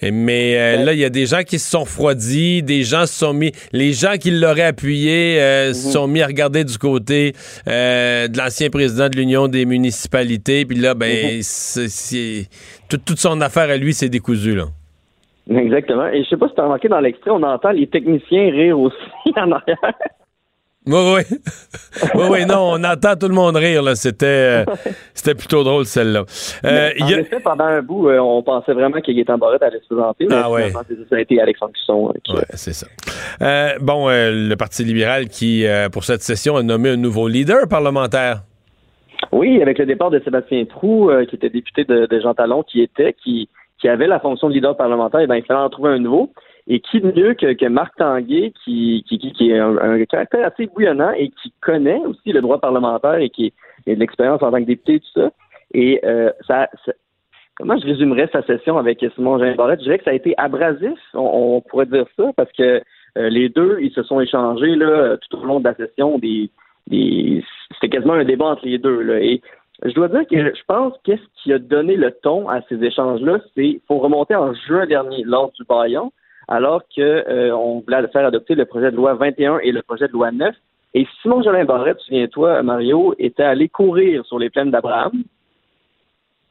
Mais 0.02 0.56
euh, 0.58 0.84
là, 0.84 0.94
il 0.94 1.00
y 1.00 1.06
a 1.06 1.10
des 1.10 1.26
gens 1.26 1.44
qui 1.44 1.60
se 1.60 1.70
sont 1.70 1.84
refroidis, 1.84 2.62
des 2.62 2.84
gens 2.84 3.06
se 3.06 3.14
sont 3.14 3.32
mis, 3.34 3.54
les 3.72 3.94
gens 3.94 4.18
qui 4.20 4.32
l'auraient 4.32 4.64
appuyé 4.64 5.40
euh, 5.40 5.74
se 5.74 5.92
sont 5.92 6.08
mis 6.08 6.22
à 6.22 6.28
regarder 6.28 6.66
du 6.66 6.78
côté 6.78 7.34
euh, 7.70 8.28
de 8.28 8.38
l'ancien 8.38 8.70
président 8.70 9.08
de 9.08 9.16
l'Union 9.16 9.48
des 9.48 9.66
municipalités. 9.66 10.66
Puis 10.66 10.78
là, 10.78 10.94
ben, 10.94 11.40
c'est- 11.42 12.50
toute- 12.90 13.06
toute 13.06 13.20
son 13.20 13.40
affaire 13.40 13.70
à 13.70 13.78
lui, 13.78 13.94
c'est 13.94 14.10
décousu 14.10 14.56
là. 14.56 14.66
Exactement. 15.50 16.08
Et 16.08 16.24
je 16.24 16.30
sais 16.30 16.38
pas 16.38 16.48
si 16.48 16.56
tu 16.56 16.62
as 16.62 16.64
remarqué 16.64 16.88
dans 16.88 17.00
l'extrait, 17.00 17.32
on 17.32 17.44
entend 17.44 17.72
les 17.72 17.88
techniciens 17.88 18.50
rire 18.52 18.80
aussi 18.80 18.96
en 19.36 19.52
arrière. 19.52 19.78
Oui, 20.86 20.96
oui. 21.16 21.22
oui, 22.16 22.24
oui, 22.30 22.46
non, 22.46 22.74
on 22.74 22.84
entend 22.84 23.16
tout 23.16 23.30
le 23.30 23.34
monde 23.34 23.56
rire, 23.56 23.82
là. 23.84 23.96
C'était, 23.96 24.26
euh, 24.26 24.66
c'était 25.14 25.34
plutôt 25.36 25.64
drôle, 25.64 25.86
celle-là. 25.86 26.24
Euh, 26.66 26.90
en 26.90 27.06
il 27.06 27.10
y 27.10 27.14
a- 27.14 27.20
effet, 27.20 27.40
pendant 27.40 27.64
un 27.66 27.82
bout, 27.82 28.10
euh, 28.10 28.20
on 28.20 28.44
pensait 28.44 28.74
vraiment 28.74 29.00
que 29.00 29.12
Gaétan 29.12 29.38
Barrette 29.38 29.64
allait 29.64 29.80
se 29.80 29.88
présenter, 29.88 30.26
mais 30.30 30.36
Ah 30.36 30.52
ouais. 30.52 30.72
ça 30.72 30.82
a 31.16 31.20
été 31.22 31.40
Alexandre 31.42 31.72
Cusson. 31.74 32.10
euh, 32.10 32.20
qui- 32.24 32.34
Ouais, 32.34 32.44
c'est 32.54 32.74
ça. 32.74 32.88
Bon, 33.80 34.08
le 34.10 34.56
Parti 34.56 34.84
libéral 34.84 35.30
qui, 35.30 35.66
pour 35.94 36.04
cette 36.04 36.22
session, 36.22 36.58
a 36.58 36.64
nommé 36.64 36.90
un 36.90 36.98
nouveau 36.98 37.28
leader 37.30 37.68
parlementaire. 37.70 38.42
Oui, 39.32 39.62
avec 39.62 39.78
le 39.80 39.86
départ 39.86 40.10
de 40.12 40.20
Sébastien 40.20 40.66
Trou, 40.66 41.10
qui 41.30 41.36
était 41.38 41.50
député 41.50 41.86
de, 41.86 42.08
de 42.08 42.20
Jean 42.20 42.34
Talon, 42.34 42.62
qui 42.64 42.82
était, 42.82 43.14
qui, 43.24 43.48
qui 43.84 43.90
avait 43.90 44.08
la 44.08 44.22
fonction 44.22 44.48
de 44.48 44.54
leader 44.54 44.78
parlementaire, 44.78 45.20
eh 45.20 45.28
ben, 45.28 45.36
il 45.36 45.44
fallait 45.44 45.60
en 45.60 45.70
trouver 45.70 45.90
un 45.90 46.00
nouveau. 46.00 46.32
Et 46.68 46.80
qui 46.80 47.02
mieux 47.02 47.34
que, 47.34 47.52
que 47.52 47.66
Marc 47.66 47.98
Tanguay, 47.98 48.54
qui, 48.64 49.04
qui, 49.06 49.18
qui, 49.18 49.52
est 49.52 49.60
un, 49.60 50.06
caractère 50.06 50.48
assez 50.48 50.68
bouillonnant 50.68 51.12
et 51.12 51.32
qui 51.32 51.52
connaît 51.60 52.00
aussi 52.06 52.32
le 52.32 52.40
droit 52.40 52.62
parlementaire 52.62 53.16
et 53.16 53.30
qui 53.30 53.54
a 53.86 53.94
de 53.94 54.00
l'expérience 54.00 54.42
en 54.42 54.52
tant 54.52 54.60
que 54.62 54.68
député 54.68 55.02
tout 55.02 55.20
ça. 55.20 55.32
Et 55.74 56.00
euh, 56.06 56.32
ça, 56.48 56.70
comment 57.58 57.78
je 57.78 57.86
résumerais 57.86 58.30
sa 58.32 58.42
session 58.44 58.78
avec 58.78 59.06
Simon 59.16 59.38
Jean 59.38 59.54
Barrette? 59.56 59.82
Je 59.82 59.84
dirais 59.84 59.98
que 59.98 60.06
ça 60.06 60.12
a 60.12 60.14
été 60.14 60.34
abrasif, 60.38 60.98
on, 61.14 61.60
pourrait 61.60 61.88
dire 61.88 62.06
ça, 62.16 62.32
parce 62.38 62.54
que 62.54 62.82
euh, 63.18 63.30
les 63.30 63.50
deux, 63.50 63.80
ils 63.82 63.92
se 63.92 64.04
sont 64.04 64.22
échangés 64.22 64.78
là, 64.78 65.18
tout 65.18 65.40
au 65.40 65.44
long 65.44 65.60
de 65.60 65.66
la 65.66 65.76
session 65.76 66.18
des, 66.20 66.50
c'était 66.90 67.90
quasiment 67.90 68.14
un 68.14 68.24
débat 68.24 68.46
entre 68.46 68.66
les 68.66 68.78
deux. 68.78 69.02
Je 69.86 69.92
dois 69.94 70.08
dire 70.08 70.26
que 70.30 70.38
je 70.56 70.62
pense 70.68 70.94
qu'est-ce 71.04 71.22
qui 71.42 71.52
a 71.54 71.60
donné 71.60 71.96
le 71.96 72.12
ton 72.12 72.48
à 72.50 72.62
ces 72.70 72.82
échanges-là, 72.84 73.40
c'est 73.56 73.80
faut 73.88 74.00
remonter 74.00 74.36
en 74.36 74.54
juin 74.54 74.86
dernier 74.86 75.24
lors 75.26 75.52
du 75.52 75.64
Bayon, 75.66 76.12
alors 76.48 76.82
que 76.96 77.02
euh, 77.02 77.56
on 77.56 77.80
voulait 77.82 78.08
faire 78.10 78.26
adopter 78.26 78.56
le 78.56 78.66
projet 78.66 78.92
de 78.92 78.96
loi 78.96 79.14
21 79.16 79.60
et 79.60 79.72
le 79.72 79.82
projet 79.82 80.08
de 80.08 80.14
loi 80.14 80.32
9. 80.32 80.54
Et 80.96 81.08
Simon 81.22 81.42
Jolin 81.42 81.66
Barrette, 81.66 82.00
souviens-toi, 82.02 82.62
Mario, 82.64 83.16
était 83.18 83.44
allé 83.44 83.68
courir 83.68 84.24
sur 84.26 84.38
les 84.40 84.50
plaines 84.50 84.70
d'Abraham. 84.72 85.24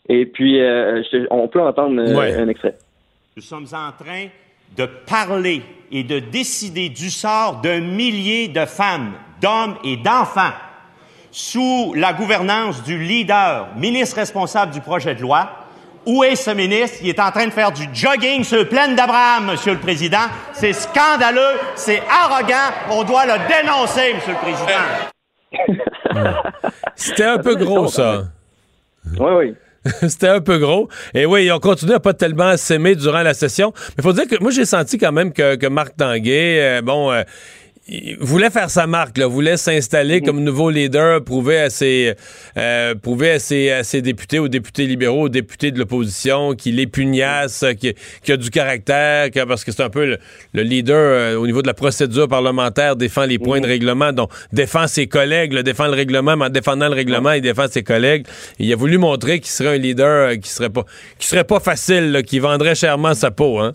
Et 0.09 0.27
puis, 0.27 0.61
euh, 0.61 1.03
je- 1.13 1.27
on 1.31 1.47
peut 1.49 1.61
entendre 1.61 2.01
euh, 2.01 2.19
Ouais. 2.19 2.35
un 2.35 2.49
extrait. 2.49 2.77
Nous 3.37 3.43
sommes 3.43 3.67
en 3.73 3.93
train 3.93 4.27
de 4.77 4.87
parler 5.09 5.63
et 5.91 6.03
de 6.03 6.19
décider 6.19 6.89
du 6.89 7.09
sort 7.11 7.61
d'un 7.63 7.81
millier 7.81 8.49
de 8.49 8.65
femmes, 8.67 9.13
d'hommes 9.41 9.77
et 9.85 9.97
d'enfants 9.97 10.55
sous 11.33 11.95
la 11.97 12.13
gouvernance 12.13 12.83
du 12.83 12.99
leader, 12.99 13.69
ministre 13.77 14.17
responsable 14.17 14.73
du 14.73 14.81
projet 14.81 15.15
de 15.15 15.23
loi. 15.23 15.51
Où 16.05 16.23
est 16.25 16.37
ce 16.37 16.51
ministre? 16.51 16.99
Il 17.03 17.09
est 17.09 17.21
en 17.21 17.31
train 17.31 17.47
de 17.47 17.53
faire 17.53 17.73
du 17.73 17.89
jogging 17.95 18.45
sur 18.45 18.59
le 18.59 18.69
plaine 18.69 18.95
d'Abraham, 18.95 19.53
Monsieur 19.53 19.73
le 19.73 19.79
Président. 19.79 20.27
C'est 20.53 20.73
scandaleux, 20.73 21.59
c'est 21.75 22.03
arrogant. 22.11 22.75
On 22.91 23.03
doit 23.05 23.25
le 23.25 23.35
dénoncer, 23.49 24.15
Monsieur 24.15 24.33
le 24.33 24.39
Président. 24.39 24.83
C'était 26.97 27.25
un 27.25 27.39
peu 27.39 27.55
gros, 27.55 27.87
ça. 27.87 28.25
Oui, 29.19 29.31
oui. 29.37 29.55
C'était 30.09 30.29
un 30.29 30.41
peu 30.41 30.59
gros. 30.59 30.89
Et 31.15 31.25
oui, 31.25 31.47
ils 31.47 31.53
ont 31.53 31.59
continué 31.59 31.95
à 31.95 32.01
pas 32.01 32.15
tellement 32.15 32.57
s'aimer 32.57 32.95
durant 32.95 33.23
la 33.23 33.35
session. 33.35 33.73
Mais 33.97 34.03
faut 34.03 34.13
dire 34.13 34.27
que 34.27 34.41
moi, 34.41 34.51
j'ai 34.51 34.65
senti 34.65 34.99
quand 34.99 35.13
même 35.13 35.33
que, 35.33 35.57
que 35.57 35.67
Marc 35.67 35.97
Tanguay, 35.97 36.61
euh, 36.61 36.83
bon, 36.83 37.11
euh, 37.11 37.23
il 37.89 38.17
voulait 38.21 38.51
faire 38.51 38.71
sa 38.71 38.87
marque, 38.87 39.19
là, 39.19 39.27
voulait 39.27 39.57
s'installer 39.57 40.21
comme 40.21 40.41
nouveau 40.41 40.71
leader, 40.71 41.23
prouver 41.25 41.59
à 41.59 41.69
ses, 41.69 42.15
euh, 42.57 42.95
prouver 42.95 43.33
à 43.33 43.39
ses, 43.41 43.71
à 43.71 43.83
ses 43.83 44.01
députés, 44.03 44.39
aux 44.39 44.47
députés 44.49 44.87
libéraux, 44.87 45.23
aux 45.25 45.29
députés 45.29 45.73
de 45.73 45.79
l'opposition, 45.81 46.55
qu'il 46.55 46.79
est 46.79 46.87
pugnace, 46.87 47.65
qu'il 47.81 47.95
qu'il 48.23 48.35
a 48.35 48.37
du 48.37 48.51
caractère, 48.51 49.31
que- 49.33 49.45
parce 49.45 49.65
que 49.65 49.73
c'est 49.73 49.83
un 49.83 49.91
peu 49.91 50.07
le, 50.07 50.19
le 50.53 50.63
leader 50.63 50.97
euh, 50.97 51.37
au 51.37 51.47
niveau 51.47 51.61
de 51.61 51.67
la 51.67 51.75
procédure 51.75 52.29
parlementaire, 52.29 52.95
défend 52.95 53.25
les 53.25 53.39
points 53.41 53.61
de 53.61 53.67
règlement, 53.67 54.13
donc 54.13 54.31
défend 54.53 54.87
ses 54.87 55.09
collègues, 55.09 55.53
là, 55.53 55.65
défend 55.65 55.87
le 55.87 55.95
règlement, 55.95 56.37
mais 56.37 56.45
en 56.47 56.51
défendant 56.51 56.89
le 56.89 56.95
règlement, 56.95 57.33
il 57.33 57.43
défend 57.43 57.67
ses 57.69 57.83
collègues. 57.83 58.27
Et 58.61 58.65
il 58.67 58.73
a 58.73 58.77
voulu 58.77 58.97
montrer 58.99 59.41
qu'il 59.41 59.51
serait 59.51 59.75
un 59.75 59.79
leader 59.79 60.29
euh, 60.31 60.37
qui 60.37 60.51
serait 60.51 60.71
pas, 60.71 60.85
qui 61.19 61.27
serait 61.27 61.45
pas 61.45 61.59
facile, 61.59 62.13
là, 62.13 62.23
qui 62.23 62.39
vendrait 62.39 62.77
chèrement 62.77 63.15
sa 63.15 63.33
peau, 63.33 63.59
hein. 63.59 63.75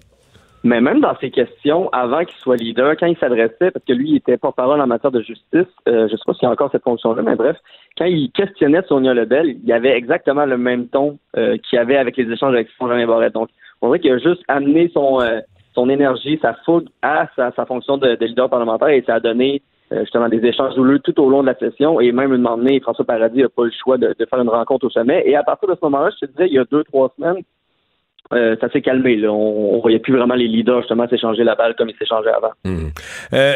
Mais 0.63 0.81
même 0.81 0.99
dans 0.99 1.15
ses 1.19 1.29
questions, 1.29 1.89
avant 1.89 2.25
qu'il 2.25 2.37
soit 2.39 2.57
leader, 2.57 2.95
quand 2.97 3.05
il 3.05 3.17
s'adressait, 3.17 3.71
parce 3.71 3.85
que 3.85 3.93
lui, 3.93 4.09
il 4.09 4.15
était 4.17 4.37
porte-parole 4.37 4.81
en 4.81 4.87
matière 4.87 5.11
de 5.11 5.21
justice, 5.21 5.67
euh, 5.87 6.07
je 6.07 6.13
ne 6.13 6.17
sais 6.17 6.23
pas 6.25 6.33
s'il 6.33 6.43
y 6.43 6.45
a 6.47 6.51
encore 6.51 6.71
cette 6.71 6.83
fonction-là, 6.83 7.21
mais 7.21 7.35
bref, 7.35 7.57
quand 7.97 8.05
il 8.05 8.31
questionnait 8.31 8.81
Sonia 8.87 9.13
Lebel, 9.13 9.57
il 9.63 9.71
avait 9.71 9.95
exactement 9.95 10.45
le 10.45 10.57
même 10.57 10.87
ton 10.87 11.19
euh, 11.37 11.57
qu'il 11.57 11.79
avait 11.79 11.97
avec 11.97 12.17
les 12.17 12.31
échanges 12.31 12.53
avec 12.53 12.69
Simon 12.77 12.89
Jean 12.89 13.07
Barrette. 13.07 13.33
Donc, 13.33 13.49
on 13.81 13.87
dirait 13.87 13.99
qu'il 13.99 14.11
a 14.11 14.17
juste 14.17 14.43
amené 14.47 14.89
son, 14.93 15.21
euh, 15.21 15.39
son 15.73 15.89
énergie, 15.89 16.39
sa 16.41 16.53
fougue 16.65 16.87
à 17.01 17.27
sa, 17.35 17.51
sa 17.51 17.65
fonction 17.65 17.97
de, 17.97 18.15
de 18.15 18.25
leader 18.25 18.49
parlementaire 18.49 18.89
et 18.89 19.03
ça 19.05 19.15
a 19.15 19.19
donné 19.19 19.61
euh, 19.91 20.01
justement 20.01 20.27
des 20.27 20.43
échanges 20.45 20.77
houleux 20.77 20.99
tout 20.99 21.17
au 21.21 21.29
long 21.29 21.41
de 21.41 21.47
la 21.47 21.55
session 21.55 22.01
et 22.01 22.11
même 22.11 22.33
une 22.33 22.41
moment 22.41 22.57
donné, 22.57 22.79
François 22.81 23.05
Paradis 23.05 23.41
n'a 23.41 23.49
pas 23.49 23.63
le 23.63 23.71
choix 23.71 23.97
de, 23.97 24.13
de 24.19 24.25
faire 24.25 24.41
une 24.41 24.49
rencontre 24.49 24.87
au 24.87 24.89
sommet. 24.89 25.23
Et 25.25 25.35
à 25.35 25.43
partir 25.43 25.69
de 25.69 25.75
ce 25.75 25.79
moment-là, 25.83 26.09
je 26.19 26.25
te 26.25 26.31
dirais, 26.31 26.47
il 26.47 26.55
y 26.55 26.59
a 26.59 26.65
deux, 26.65 26.83
trois 26.83 27.13
semaines, 27.15 27.41
euh, 28.34 28.55
ça 28.59 28.69
s'est 28.71 28.82
calmé. 28.82 29.15
Là. 29.17 29.32
On, 29.32 29.75
on 29.75 29.80
voyait 29.82 29.99
plus 29.99 30.15
vraiment 30.15 30.36
les 30.36 30.47
leaders 30.47 30.82
justement 30.82 31.07
s'échanger 31.07 31.43
la 31.43 31.55
balle 31.55 31.75
comme 31.78 31.89
ils 31.89 31.95
s'échangeaient 31.97 32.32
avant. 32.32 32.51
Euh, 33.34 33.53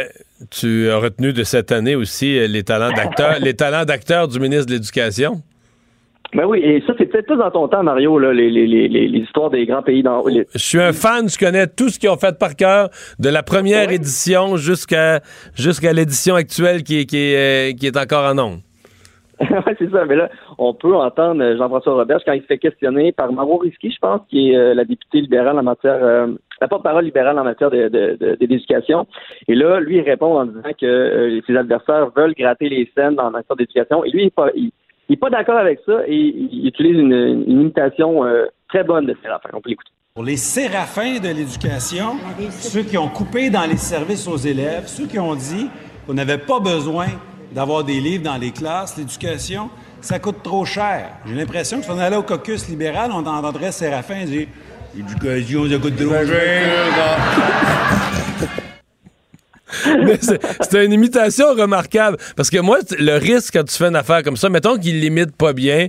tu 0.50 0.90
as 0.90 0.98
retenu 0.98 1.34
de 1.34 1.44
cette 1.44 1.72
année 1.72 1.96
aussi 1.96 2.38
euh, 2.40 2.48
les 2.48 2.64
talents 2.64 2.92
d'acteur, 2.92 3.36
les 3.42 3.54
talents 3.54 3.86
d'acteur 3.86 4.28
du 4.28 4.40
ministre 4.40 4.66
de 4.68 4.74
l'Éducation. 4.74 5.42
Ben 6.34 6.46
oui, 6.46 6.60
et 6.64 6.82
ça, 6.88 6.94
c'est 6.98 7.08
peut-être 7.08 7.26
plus 7.28 7.36
dans 7.36 7.52
ton 7.52 7.68
temps, 7.68 7.84
Mario, 7.84 8.18
là, 8.18 8.32
les, 8.32 8.50
les, 8.50 8.66
les, 8.66 8.88
les 8.88 9.20
histoires 9.20 9.50
des 9.50 9.66
grands 9.66 9.82
pays 9.84 10.02
dans. 10.02 10.26
les- 10.28 10.48
Je 10.54 10.60
suis 10.60 10.80
un 10.80 10.94
fan, 10.94 11.28
je 11.28 11.38
connais 11.38 11.68
tout 11.68 11.90
ce 11.90 12.00
qu'ils 12.00 12.10
ont 12.10 12.16
fait 12.16 12.40
par 12.40 12.56
cœur, 12.56 12.90
de 13.20 13.28
la 13.28 13.44
première 13.44 13.92
édition 13.92 14.56
jusqu'à 14.56 15.20
jusqu'à 15.56 15.92
l'édition 15.92 16.36
actuelle 16.36 16.84
qui 16.84 17.00
est, 17.02 17.06
qui, 17.06 17.76
qui 17.78 17.86
est 17.88 17.98
encore 17.98 18.24
en 18.32 18.38
ondes. 18.40 18.60
ouais, 19.66 19.76
c'est 19.80 19.90
ça. 19.90 20.06
Mais 20.06 20.16
là, 20.16 20.30
on 20.58 20.74
peut 20.74 20.96
entendre 20.96 21.42
euh, 21.44 21.58
Jean-François 21.58 21.94
Roberge 21.94 22.22
quand 22.26 22.34
il 22.34 22.42
se 22.42 22.46
fait 22.48 22.58
questionner 22.60 23.12
par 23.12 23.32
Maro 23.32 23.58
Risky, 23.58 23.92
je 23.92 24.00
pense, 24.00 24.22
qui 24.30 24.52
est 24.52 24.56
euh, 24.58 24.74
la 24.74 24.86
députée 24.86 25.22
libérale 25.22 25.58
en 25.58 25.64
matière, 25.64 26.00
euh, 26.04 26.28
la 26.62 26.68
porte-parole 26.68 27.06
libérale 27.06 27.38
en 27.40 27.44
matière 27.44 27.72
de, 27.72 27.88
de, 27.88 28.18
de- 28.20 28.36
d'éducation. 28.36 29.08
Et 29.48 29.56
là, 29.56 29.80
lui, 29.80 29.98
il 29.98 30.02
répond 30.02 30.38
en 30.40 30.46
disant 30.46 30.62
que 30.80 31.42
ses 31.48 31.56
adversaires 31.58 32.10
veulent 32.16 32.34
gratter 32.38 32.70
les 32.70 32.92
scènes 32.96 33.20
en 33.20 33.32
matière 33.32 33.56
d'éducation. 33.56 34.04
Et 34.04 34.12
lui, 34.12 34.22
il 34.22 34.26
n'est 34.26 34.30
pas, 34.32 34.50
il, 34.56 35.18
pas 35.18 35.30
d'accord 35.30 35.58
avec 35.58 35.80
ça 35.86 36.02
et 36.08 36.16
il, 36.16 36.50
il 36.52 36.68
utilise 36.68 36.98
une, 37.00 37.14
une 37.48 37.62
imitation 37.62 38.24
très 38.70 38.84
bonne 38.84 39.06
de 39.08 39.16
Séraphin. 39.22 39.50
On 39.54 39.62
peut 39.62 39.70
l'écouter. 39.70 39.92
Pour 40.14 40.24
les 40.24 40.38
séraphins 40.38 41.20
de 41.20 41.28
l'éducation, 41.34 42.18
ceux 42.50 42.84
qui 42.84 42.98
ont 42.98 43.08
coupé 43.08 43.50
dans 43.50 43.66
les 43.70 43.78
services 43.78 44.28
aux 44.28 44.36
élèves, 44.38 44.84
ceux 44.88 45.08
qui 45.08 45.18
ont 45.20 45.36
dit 45.36 45.70
qu'on 46.06 46.14
n'avait 46.14 46.38
pas 46.38 46.60
besoin 46.60 47.06
d'avoir 47.52 47.84
des 47.84 48.00
livres 48.00 48.24
dans 48.24 48.38
les 48.38 48.52
classes, 48.52 48.98
l'éducation, 48.98 49.70
ça 50.02 50.20
coûte 50.20 50.42
trop 50.44 50.66
cher. 50.66 51.10
J'ai 51.26 51.36
l'impression 51.36 51.80
que 51.80 51.86
si 51.86 51.92
on 51.92 52.00
allait 52.00 52.16
au 52.16 52.24
caucus 52.24 52.68
libéral, 52.68 53.12
on 53.14 53.26
entendrait 53.26 53.72
Séraphin 53.72 54.26
dire 54.26 54.48
L'éducation, 54.96 55.70
ça 55.70 55.78
coûte 55.78 55.96
trop 55.96 56.26
cher. 56.26 58.18
C'est 60.62 60.86
une 60.86 60.94
imitation 60.94 61.46
remarquable. 61.54 62.18
Parce 62.36 62.50
que 62.50 62.60
moi, 62.60 62.80
le 62.98 63.18
risque 63.18 63.54
quand 63.54 63.64
tu 63.64 63.76
fais 63.76 63.88
une 63.88 63.96
affaire 63.96 64.24
comme 64.24 64.36
ça, 64.38 64.50
mettons 64.50 64.78
qu'il 64.78 65.00
l'imite 65.00 65.36
pas 65.36 65.54
bien, 65.54 65.88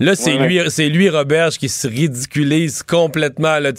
là, 0.00 0.14
c'est 0.14 0.38
Ouais, 0.38 0.46
lui, 0.48 0.60
c'est 0.68 0.88
lui, 0.88 1.08
Roberge, 1.10 1.58
qui 1.58 1.68
se 1.68 1.86
ridiculise 1.88 2.82
complètement. 2.82 3.58
Là, 3.58 3.70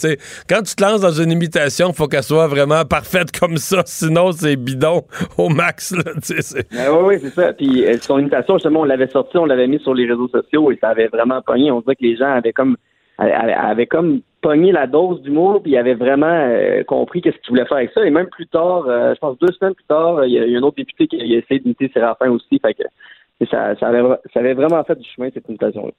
quand 0.48 0.62
tu 0.62 0.74
te 0.74 0.82
lances 0.82 1.00
dans 1.00 1.12
une 1.12 1.30
imitation, 1.32 1.92
faut 1.92 2.06
qu'elle 2.08 2.22
soit 2.22 2.46
vraiment 2.46 2.84
parfaite 2.84 3.30
comme 3.38 3.56
ça. 3.56 3.82
Sinon, 3.86 4.32
c'est 4.32 4.56
bidon 4.56 5.04
au 5.38 5.48
max. 5.48 5.92
Là, 5.92 6.12
c'est- 6.22 6.66
oui, 6.72 6.98
oui, 7.04 7.14
c'est 7.22 7.34
ça. 7.34 7.52
Puis 7.52 7.84
euh, 7.86 7.96
son 8.00 8.18
imitation, 8.18 8.54
justement, 8.56 8.80
on 8.80 8.84
l'avait 8.84 9.08
sorti, 9.08 9.36
on 9.38 9.44
l'avait 9.46 9.66
mis 9.66 9.80
sur 9.80 9.94
les 9.94 10.06
réseaux 10.06 10.28
sociaux 10.28 10.70
et 10.70 10.78
ça 10.80 10.88
avait 10.88 11.08
vraiment 11.08 11.40
pogné. 11.42 11.70
On 11.70 11.80
dirait 11.80 11.96
que 11.96 12.02
les 12.04 12.16
gens 12.16 12.32
avaient 12.32 12.52
comme 12.52 12.76
avaient, 13.18 13.32
avaient 13.52 13.86
comme 13.86 14.20
pogné 14.44 14.72
la 14.72 14.86
dose 14.86 15.22
d'humour 15.22 15.62
puis 15.62 15.72
ils 15.72 15.78
avaient 15.78 15.94
vraiment 15.94 16.26
euh, 16.26 16.84
compris 16.84 17.22
qu'est-ce 17.22 17.38
qu'ils 17.38 17.48
voulaient 17.48 17.64
faire 17.64 17.78
avec 17.78 17.92
ça. 17.94 18.04
Et 18.04 18.10
même 18.10 18.26
plus 18.26 18.46
tard, 18.46 18.84
euh, 18.86 19.14
je 19.14 19.18
pense 19.18 19.38
deux 19.38 19.52
semaines 19.58 19.74
plus 19.74 19.86
tard, 19.86 20.22
il 20.26 20.34
y, 20.34 20.38
a 20.38 20.44
il 20.44 20.52
y 20.52 20.56
a 20.56 20.58
un 20.58 20.62
autre 20.62 20.76
député 20.76 21.06
qui 21.06 21.16
a 21.16 21.24
essayé 21.24 21.60
d'imiter 21.60 21.90
Séraphin 21.94 22.30
aussi. 22.30 22.60
Fait 22.60 22.74
que 22.74 22.82
ça, 23.50 23.74
avait, 23.80 24.02
ça 24.34 24.40
avait 24.40 24.52
vraiment 24.52 24.84
fait 24.84 24.96
du 24.96 25.08
chemin, 25.08 25.30
cette 25.32 25.48
imitation-là. 25.48 25.92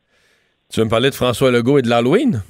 Tu 0.69 0.79
veux 0.79 0.85
me 0.85 0.91
parler 0.91 1.09
de 1.09 1.15
François 1.15 1.49
Legault 1.49 1.79
et 1.79 1.81
de 1.81 1.89
l'Halloween? 1.89 2.43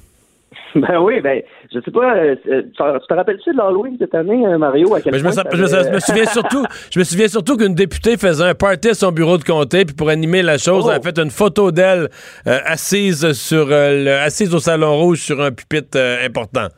Ben 0.76 1.00
oui, 1.00 1.20
ben, 1.22 1.42
je 1.72 1.80
sais 1.80 1.90
pas, 1.90 2.16
euh, 2.16 2.34
euh, 2.48 2.62
tu 2.62 2.70
te- 2.72 2.98
tu 3.00 3.06
te 3.08 3.14
rappelles-tu 3.14 3.50
de 3.52 3.56
l'Halloween 3.56 3.96
cette 3.98 4.14
année, 4.14 4.46
euh, 4.46 4.58
Mario? 4.58 4.94
À 4.94 5.00
quel 5.00 5.12
Mais 5.12 5.18
je, 5.18 5.24
me, 5.24 5.32
point 5.32 5.42
je 5.52 5.62
me- 5.62 5.74
avait- 5.74 5.88
je 5.90 5.94
me 5.94 6.00
souviens 6.00 6.26
surtout, 6.26 6.64
je 6.90 6.98
me 6.98 7.04
souviens 7.04 7.28
surtout 7.28 7.56
qu'une 7.56 7.74
députée 7.74 8.16
faisait 8.16 8.44
un 8.44 8.54
party 8.54 8.90
à 8.90 8.94
son 8.94 9.10
bureau 9.10 9.38
de 9.38 9.44
comté, 9.44 9.84
puis 9.84 9.94
pour 9.94 10.08
animer 10.10 10.42
la 10.42 10.58
chose, 10.58 10.84
Oh. 10.86 10.90
elle 10.90 10.98
a 10.98 11.00
fait 11.02 11.18
une 11.18 11.30
photo 11.30 11.72
d'elle 11.72 12.08
euh, 12.46 12.58
assise 12.64 13.32
sur 13.32 13.68
euh, 13.70 14.04
le- 14.04 14.18
assise 14.24 14.54
au 14.54 14.58
salon 14.58 14.96
rouge 14.96 15.20
sur 15.20 15.40
un 15.40 15.50
pupitre 15.50 15.98
important. 16.24 16.68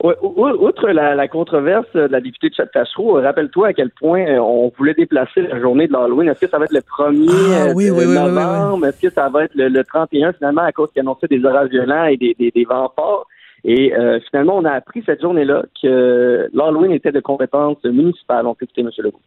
Outre 0.00 0.90
la, 0.90 1.16
la 1.16 1.26
controverse 1.26 1.90
de 1.92 2.02
la 2.02 2.20
députée 2.20 2.50
de 2.50 2.54
Château, 2.54 3.14
rappelle-toi 3.14 3.68
à 3.68 3.72
quel 3.72 3.90
point 3.90 4.24
euh, 4.26 4.38
on 4.38 4.70
voulait 4.78 4.94
déplacer 4.94 5.42
la 5.42 5.58
journée 5.60 5.88
de 5.88 5.92
l'Halloween. 5.92 6.28
Est-ce 6.28 6.42
que 6.42 6.48
ça 6.48 6.58
va 6.58 6.66
être 6.66 6.72
le 6.72 6.80
1er 6.80 7.28
Ah, 7.28 7.66
euh, 7.66 7.72
oui, 7.74 7.90
oui, 7.90 8.04
oui, 8.06 8.06
oui, 8.06 8.14
novembre? 8.14 8.86
Est-ce 8.86 9.02
que 9.02 9.10
ça 9.10 9.28
va 9.28 9.44
être 9.44 9.54
le, 9.56 9.68
le 9.68 9.82
31 9.82 10.32
finalement 10.34 10.62
à 10.62 10.70
cause 10.70 10.90
qu'il 10.92 11.00
annonçait 11.00 11.26
des 11.26 11.44
orages 11.44 11.70
violents 11.70 12.04
et 12.04 12.16
des, 12.16 12.36
des, 12.38 12.52
des 12.52 12.64
vents 12.64 12.92
forts? 12.94 13.26
Et 13.64 13.92
euh, 13.92 14.20
finalement, 14.30 14.56
on 14.56 14.64
a 14.64 14.70
appris 14.70 15.02
cette 15.04 15.20
journée-là 15.20 15.64
que 15.82 16.48
l'Halloween 16.52 16.92
était 16.92 17.10
de 17.10 17.20
compétence 17.20 17.82
municipale. 17.82 18.46
On 18.46 18.54
peut 18.54 18.66
écouter 18.66 18.82
M. 18.82 18.90
Legault. 18.98 19.20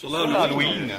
Sur 0.00 0.08
l'Halloween. 0.08 0.92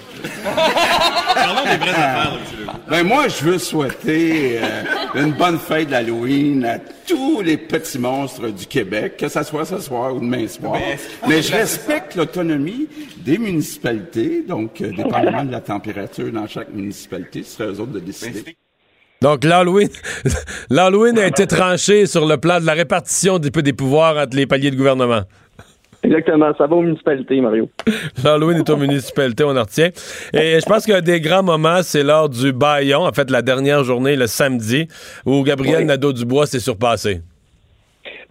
Parlons 1.34 1.64
des 1.64 1.78
vraies 1.78 1.90
affaires, 1.90 2.34
là, 2.34 2.40
monsieur 2.40 2.58
Legault. 2.60 2.72
Ben 2.88 3.04
moi, 3.04 3.28
je 3.30 3.44
veux 3.44 3.58
souhaiter 3.58 4.60
euh, 4.62 4.84
une 5.16 5.32
bonne 5.32 5.58
fête 5.58 5.90
d'Halloween 5.90 6.64
à 6.66 6.78
tous 6.78 7.42
les 7.42 7.58
petits 7.58 7.98
monstres 7.98 8.50
du 8.50 8.68
Québec, 8.68 9.18
que 9.18 9.28
ça 9.28 9.44
soit 9.44 9.66
ce 9.66 9.80
soir 9.80 10.14
ou 10.14 10.20
demain 10.20 10.48
soir. 10.48 10.80
Mais 11.28 11.42
je 11.42 11.52
respecte 11.52 12.14
l'autonomie 12.14 12.88
des 13.18 13.40
municipalités, 13.40 14.44
donc 14.48 14.80
euh, 14.82 14.92
dépendamment 14.96 15.46
de 15.46 15.52
la 15.52 15.62
température 15.62 16.32
dans 16.32 16.46
chaque 16.46 16.72
municipalité, 16.72 17.42
ce 17.42 17.56
serait 17.56 17.72
eux 17.72 17.80
autres 17.80 17.94
de 17.94 18.02
décider. 18.02 18.56
Donc, 19.20 19.44
l'Halloween, 19.44 19.90
l'Halloween 20.70 21.18
a 21.18 21.26
été 21.26 21.48
tranché 21.48 22.06
sur 22.06 22.28
le 22.28 22.38
plan 22.38 22.60
de 22.60 22.68
la 22.68 22.74
répartition 22.74 23.40
des, 23.40 23.50
des 23.50 23.74
pouvoirs 23.74 24.18
entre 24.18 24.38
les 24.38 24.46
paliers 24.46 24.70
de 24.70 24.76
gouvernement. 24.76 25.24
Exactement, 26.04 26.52
ça 26.58 26.66
va 26.66 26.76
aux 26.76 26.82
municipalités, 26.82 27.40
Mario. 27.42 27.70
L'Halloween 28.24 28.60
est 28.60 28.70
aux 28.70 28.78
municipalités, 28.78 29.44
on 29.44 29.56
en 29.56 29.62
retient. 29.62 29.90
Et 30.34 30.60
je 30.60 30.66
pense 30.66 30.86
qu'un 30.86 31.02
des 31.02 31.22
grands 31.22 31.44
moments, 31.44 31.84
c'est 31.84 32.04
lors 32.04 32.28
du 32.28 32.52
baillon, 32.52 33.02
en 33.06 33.12
fait, 33.12 33.30
la 33.30 33.42
dernière 33.42 33.84
journée, 33.84 34.16
le 34.16 34.28
samedi, 34.28 34.88
où 35.26 35.44
Gabriel 35.44 35.80
Oui. 35.82 35.86
Nadeau-Dubois 35.86 36.48
s'est 36.48 36.60
surpassé. 36.60 37.22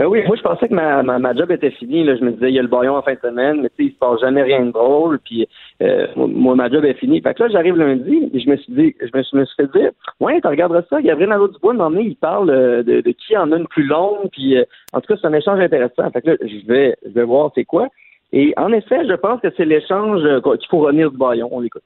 Ben 0.00 0.06
oui, 0.06 0.22
moi 0.26 0.34
je 0.34 0.40
pensais 0.40 0.66
que 0.66 0.72
ma, 0.72 1.02
ma, 1.02 1.18
ma 1.18 1.34
job 1.34 1.50
était 1.50 1.72
finie. 1.72 2.04
Là. 2.04 2.16
Je 2.16 2.24
me 2.24 2.30
disais, 2.30 2.48
il 2.48 2.54
y 2.54 2.58
a 2.58 2.62
le 2.62 2.68
baillon 2.68 2.96
en 2.96 3.02
fin 3.02 3.12
de 3.12 3.20
semaine, 3.20 3.60
mais 3.60 3.68
tu 3.68 3.84
sais, 3.84 3.90
il 3.90 3.92
se 3.92 3.98
passe 3.98 4.18
jamais 4.22 4.42
rien 4.42 4.64
de 4.64 4.70
drôle. 4.70 5.18
Puis 5.18 5.46
euh, 5.82 6.06
moi, 6.16 6.54
ma 6.54 6.70
job 6.70 6.86
est 6.86 6.94
finie. 6.94 7.20
Fait 7.20 7.34
que 7.34 7.42
là, 7.42 7.50
j'arrive 7.50 7.76
lundi 7.76 8.30
et 8.32 8.40
je 8.40 8.48
me 8.48 8.56
suis 8.56 8.72
dit, 8.72 8.96
je 8.98 9.14
me 9.14 9.22
suis, 9.22 9.36
me 9.36 9.44
suis 9.44 9.56
fait 9.56 9.78
dire, 9.78 9.90
ouais, 10.20 10.40
tu 10.40 10.48
regarderas 10.48 10.84
ça, 10.88 11.02
Gabriel 11.02 11.28
Nadeau-Dubois, 11.28 11.74
m'a 11.74 11.84
emmené, 11.84 12.04
il 12.04 12.16
parle 12.16 12.48
euh, 12.48 12.82
de, 12.82 13.02
de 13.02 13.10
qui 13.10 13.36
en 13.36 13.52
a 13.52 13.58
une 13.58 13.66
plus 13.66 13.84
longue. 13.84 14.30
Puis 14.32 14.56
euh, 14.56 14.64
en 14.94 15.02
tout 15.02 15.12
cas, 15.12 15.20
c'est 15.20 15.26
un 15.26 15.34
échange 15.34 15.60
intéressant. 15.60 16.10
Fait 16.10 16.22
que 16.22 16.30
là, 16.30 16.36
je 16.40 16.66
vais, 16.66 16.96
je 17.04 17.10
vais 17.10 17.24
voir 17.24 17.52
c'est 17.54 17.64
quoi. 17.64 17.88
Et 18.32 18.54
en 18.56 18.72
effet, 18.72 19.06
je 19.06 19.14
pense 19.16 19.42
que 19.42 19.48
c'est 19.54 19.66
l'échange 19.66 20.22
euh, 20.24 20.40
qu'il 20.40 20.68
faut 20.70 20.78
revenir 20.78 21.10
du 21.10 21.18
baillon. 21.18 21.50
On 21.52 21.60
l'écoute. 21.60 21.82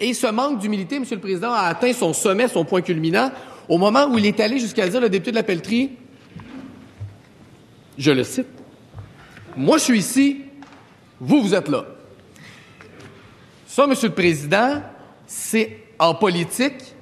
Et 0.00 0.14
ce 0.14 0.26
manque 0.32 0.58
d'humilité, 0.58 0.98
Monsieur 0.98 1.14
le 1.14 1.22
Président, 1.22 1.52
a 1.52 1.68
atteint 1.68 1.92
son 1.92 2.12
sommet, 2.12 2.48
son 2.48 2.64
point 2.64 2.80
culminant, 2.80 3.28
au 3.68 3.78
moment 3.78 4.06
où 4.10 4.18
il 4.18 4.26
est 4.26 4.40
allé 4.40 4.58
jusqu'à 4.58 4.88
dire, 4.88 5.00
le 5.00 5.08
député 5.08 5.30
de 5.30 5.36
la 5.36 5.44
Pelletrie, 5.44 5.92
je 7.98 8.10
le 8.10 8.24
cite, 8.24 8.46
Moi, 9.56 9.78
je 9.78 9.82
suis 9.84 9.98
ici, 9.98 10.42
vous, 11.20 11.42
vous 11.42 11.54
êtes 11.54 11.68
là. 11.68 11.84
Ça, 13.66 13.86
Monsieur 13.86 14.08
le 14.08 14.14
Président, 14.14 14.82
c'est 15.26 15.84
en 15.98 16.14
politique 16.14 16.94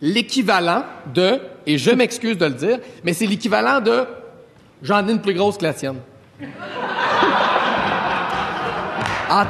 l'équivalent 0.00 0.84
de, 1.12 1.40
et 1.66 1.78
je 1.78 1.90
m'excuse 1.90 2.36
de 2.36 2.46
le 2.46 2.54
dire, 2.54 2.78
mais 3.04 3.12
c'est 3.12 3.26
l'équivalent 3.26 3.80
de 3.80 4.04
j'en 4.82 5.06
ai 5.06 5.12
une 5.12 5.20
plus 5.22 5.34
grosse 5.34 5.56
que 5.56 5.64
la 5.64 5.74
tienne. 5.74 5.98
En- 9.30 9.46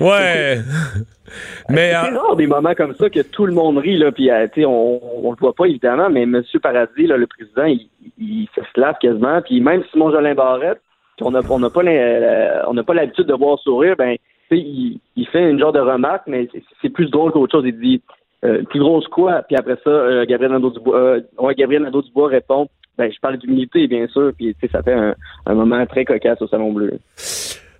Ouais. 0.04 0.58
Mais 1.68 1.90
C'est 1.92 2.12
euh, 2.12 2.18
rare 2.18 2.36
des 2.36 2.46
moments 2.48 2.74
comme 2.74 2.94
ça 2.96 3.08
que 3.08 3.20
tout 3.20 3.46
le 3.46 3.52
monde 3.52 3.78
rit, 3.78 3.96
là, 3.98 4.10
puis 4.10 4.30
euh, 4.30 4.46
tu 4.52 4.62
sais, 4.62 4.66
on, 4.66 5.26
on 5.26 5.30
le 5.30 5.36
voit 5.38 5.52
pas 5.54 5.66
évidemment, 5.66 6.10
mais 6.10 6.22
M. 6.22 6.42
Paradis, 6.60 7.06
là, 7.06 7.16
le 7.16 7.28
président, 7.28 7.66
il, 7.66 7.88
il 8.18 8.48
se 8.54 8.80
lave 8.80 8.96
quasiment, 9.00 9.40
puis 9.42 9.60
même 9.60 9.84
Simon 9.92 10.10
Jolin 10.10 10.34
Barrette, 10.34 10.80
qu'on 11.20 11.30
n'a 11.30 11.40
on 11.48 11.60
n'a 11.60 11.70
pas 11.70 11.84
euh, 11.84 12.62
on 12.66 12.74
n'a 12.74 12.82
pas 12.82 12.94
l'habitude 12.94 13.26
de 13.26 13.34
voir 13.34 13.58
sourire, 13.60 13.94
ben 13.96 14.16
tu 14.50 14.56
sais, 14.56 14.62
il, 14.62 14.98
il 15.14 15.26
fait 15.28 15.48
une 15.50 15.60
genre 15.60 15.72
de 15.72 15.78
remarque, 15.80 16.22
mais 16.26 16.48
c'est- 16.82 16.88
plus 16.88 17.10
drôle 17.10 17.30
qu'autre 17.30 17.52
chose. 17.52 17.64
Il 17.66 17.78
dit 17.78 18.02
euh, 18.44 18.62
plus 18.64 18.80
grosse 18.80 19.06
quoi, 19.06 19.42
puis 19.46 19.54
après 19.56 19.76
ça, 19.84 19.90
euh, 19.90 20.24
Gabriel 20.26 20.52
Nadeau-Dubois, 20.52 20.96
euh, 20.96 21.20
ouais, 21.38 21.54
Gabriel 21.54 21.82
Nadeau-Dubois 21.84 22.28
répond, 22.28 22.66
ben 22.98 23.12
je 23.12 23.20
parle 23.20 23.36
d'humilité 23.36 23.86
bien 23.86 24.08
sûr, 24.08 24.32
puis 24.36 24.54
tu 24.54 24.66
sais, 24.66 24.72
ça 24.72 24.82
fait 24.82 24.94
un, 24.94 25.14
un 25.46 25.54
moment 25.54 25.84
très 25.86 26.04
cocasse 26.04 26.40
au 26.42 26.48
Salon 26.48 26.72
Bleu. 26.72 26.94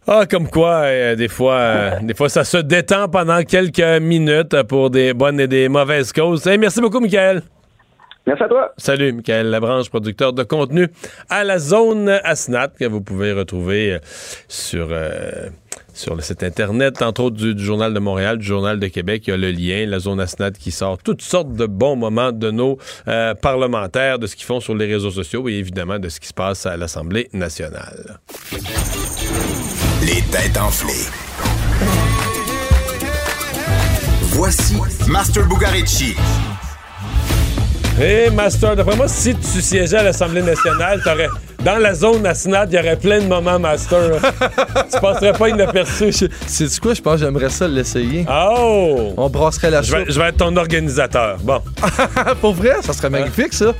Ah, 0.07 0.25
comme 0.27 0.49
quoi, 0.49 0.83
euh, 0.85 1.15
des 1.15 1.29
fois, 1.29 1.55
euh, 1.55 1.91
des 2.03 2.15
fois, 2.15 2.29
ça 2.29 2.45
se 2.45 2.57
détend 2.57 3.09
pendant 3.09 3.43
quelques 3.43 4.01
minutes 4.01 4.63
pour 4.65 4.91
des 4.91 5.15
bonnes 5.15 5.41
et 5.41 5.49
des 5.49 5.69
mauvaises 5.69 6.13
causes. 6.13 6.47
Hey, 6.47 6.59
merci 6.59 6.81
beaucoup, 6.81 7.01
Michael. 7.01 7.43
Merci 8.27 8.45
à 8.45 8.49
toi. 8.49 8.73
Salut, 8.77 9.13
Michael 9.13 9.49
Labranche, 9.49 9.89
producteur 9.89 10.33
de 10.33 10.43
contenu 10.43 10.89
à 11.31 11.43
la 11.43 11.59
zone 11.59 12.09
Asnat, 12.23 12.69
que 12.69 12.85
vous 12.85 13.01
pouvez 13.01 13.33
retrouver 13.33 13.95
euh, 13.95 13.99
sur, 14.47 14.89
euh, 14.91 15.49
sur 15.95 16.15
le 16.15 16.23
site 16.23 16.43
Internet, 16.43 17.01
entre 17.03 17.25
autres 17.25 17.37
du, 17.37 17.55
du 17.55 17.65
Journal 17.65 17.95
de 17.95 17.99
Montréal, 17.99 18.39
du 18.39 18.47
Journal 18.47 18.79
de 18.79 18.87
Québec. 18.89 19.25
Il 19.27 19.31
y 19.31 19.33
a 19.33 19.37
le 19.37 19.51
lien, 19.51 19.87
la 19.87 19.99
zone 19.99 20.21
Asnat 20.21 20.53
qui 20.53 20.71
sort 20.71 20.99
toutes 20.99 21.23
sortes 21.23 21.55
de 21.55 21.67
bons 21.67 21.97
moments 21.97 22.31
de 22.31 22.51
nos 22.51 22.79
euh, 23.09 23.35
parlementaires, 23.35 24.19
de 24.19 24.27
ce 24.27 24.37
qu'ils 24.37 24.47
font 24.47 24.61
sur 24.61 24.75
les 24.75 24.87
réseaux 24.87 25.11
sociaux 25.11 25.49
et 25.49 25.55
évidemment 25.55 25.99
de 25.99 26.09
ce 26.09 26.21
qui 26.21 26.29
se 26.29 26.35
passe 26.35 26.67
à 26.67 26.77
l'Assemblée 26.77 27.29
nationale. 27.33 28.21
Les 30.03 30.23
têtes 30.31 30.57
enflées. 30.57 31.07
Voici 34.33 34.77
Master 35.09 35.47
Bugarici. 35.47 36.15
Hé, 38.01 38.31
Master, 38.31 38.77
d'après 38.77 38.97
moi, 38.97 39.09
si 39.09 39.35
tu 39.35 39.61
siégeais 39.61 39.99
à 39.99 40.03
l'Assemblée 40.05 40.43
nationale, 40.43 41.03
t'aurais. 41.05 41.29
Dans 41.63 41.77
la 41.77 41.93
zone 41.93 42.25
Asnat, 42.25 42.65
il 42.71 42.75
y 42.75 42.79
aurait 42.79 42.97
plein 42.97 43.21
de 43.21 43.27
moments, 43.27 43.59
Master. 43.59 44.19
tu 44.91 45.01
passerais 45.01 45.33
pas 45.35 45.51
inaperçu. 45.51 46.11
C'est 46.47 46.81
quoi, 46.81 46.95
je 46.95 47.03
pense 47.03 47.21
que 47.21 47.27
j'aimerais 47.27 47.51
ça 47.51 47.69
l'essayer. 47.69 48.25
Oh! 48.31 49.13
On 49.19 49.29
brasserait 49.29 49.71
la 49.71 49.83
soupe. 49.83 49.99
je 50.09 50.19
vais 50.19 50.29
être 50.29 50.39
ton 50.39 50.57
organisateur. 50.57 51.37
Bon. 51.43 51.61
Pour 52.41 52.55
vrai, 52.55 52.77
ça 52.83 52.95
serait 52.95 53.11
magnifique, 53.11 53.53
ça. 53.53 53.75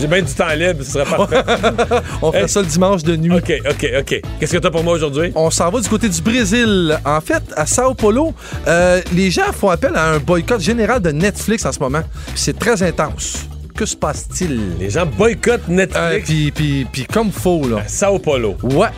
J'ai 0.00 0.06
bien 0.06 0.22
du 0.22 0.32
temps 0.32 0.48
libre, 0.54 0.82
ce 0.82 0.92
serait 0.92 1.04
parfait. 1.04 1.42
On 2.22 2.32
fait 2.32 2.48
ça 2.48 2.60
le 2.60 2.66
dimanche 2.66 3.02
de 3.02 3.16
nuit. 3.16 3.36
OK, 3.36 3.52
OK, 3.68 3.86
OK. 4.00 4.20
Qu'est-ce 4.38 4.52
que 4.52 4.58
t'as 4.58 4.70
pour 4.70 4.82
moi 4.82 4.94
aujourd'hui? 4.94 5.30
On 5.34 5.50
s'en 5.50 5.70
va 5.70 5.80
du 5.80 5.88
côté 5.88 6.08
du 6.08 6.22
Brésil. 6.22 6.98
En 7.04 7.20
fait, 7.20 7.42
à 7.56 7.66
Sao 7.66 7.92
Paulo, 7.94 8.32
euh, 8.66 9.00
les 9.12 9.30
gens 9.30 9.52
font 9.52 9.68
appel 9.68 9.92
à 9.94 10.12
un 10.12 10.18
boycott 10.18 10.60
général 10.60 11.02
de 11.02 11.10
Netflix 11.10 11.66
en 11.66 11.72
ce 11.72 11.80
moment. 11.80 12.02
C'est 12.34 12.58
très 12.58 12.82
intense. 12.82 13.46
Que 13.76 13.84
se 13.84 13.96
passe-t-il? 13.96 14.78
Les 14.78 14.90
gens 14.90 15.06
boycottent 15.06 15.68
Netflix. 15.68 16.26
puis, 16.28 16.50
puis, 16.50 16.86
puis 16.90 17.04
comme 17.04 17.30
faux, 17.30 17.68
là. 17.68 17.82
Sao 17.86 18.18
Paulo. 18.18 18.56
Ouais. 18.62 18.88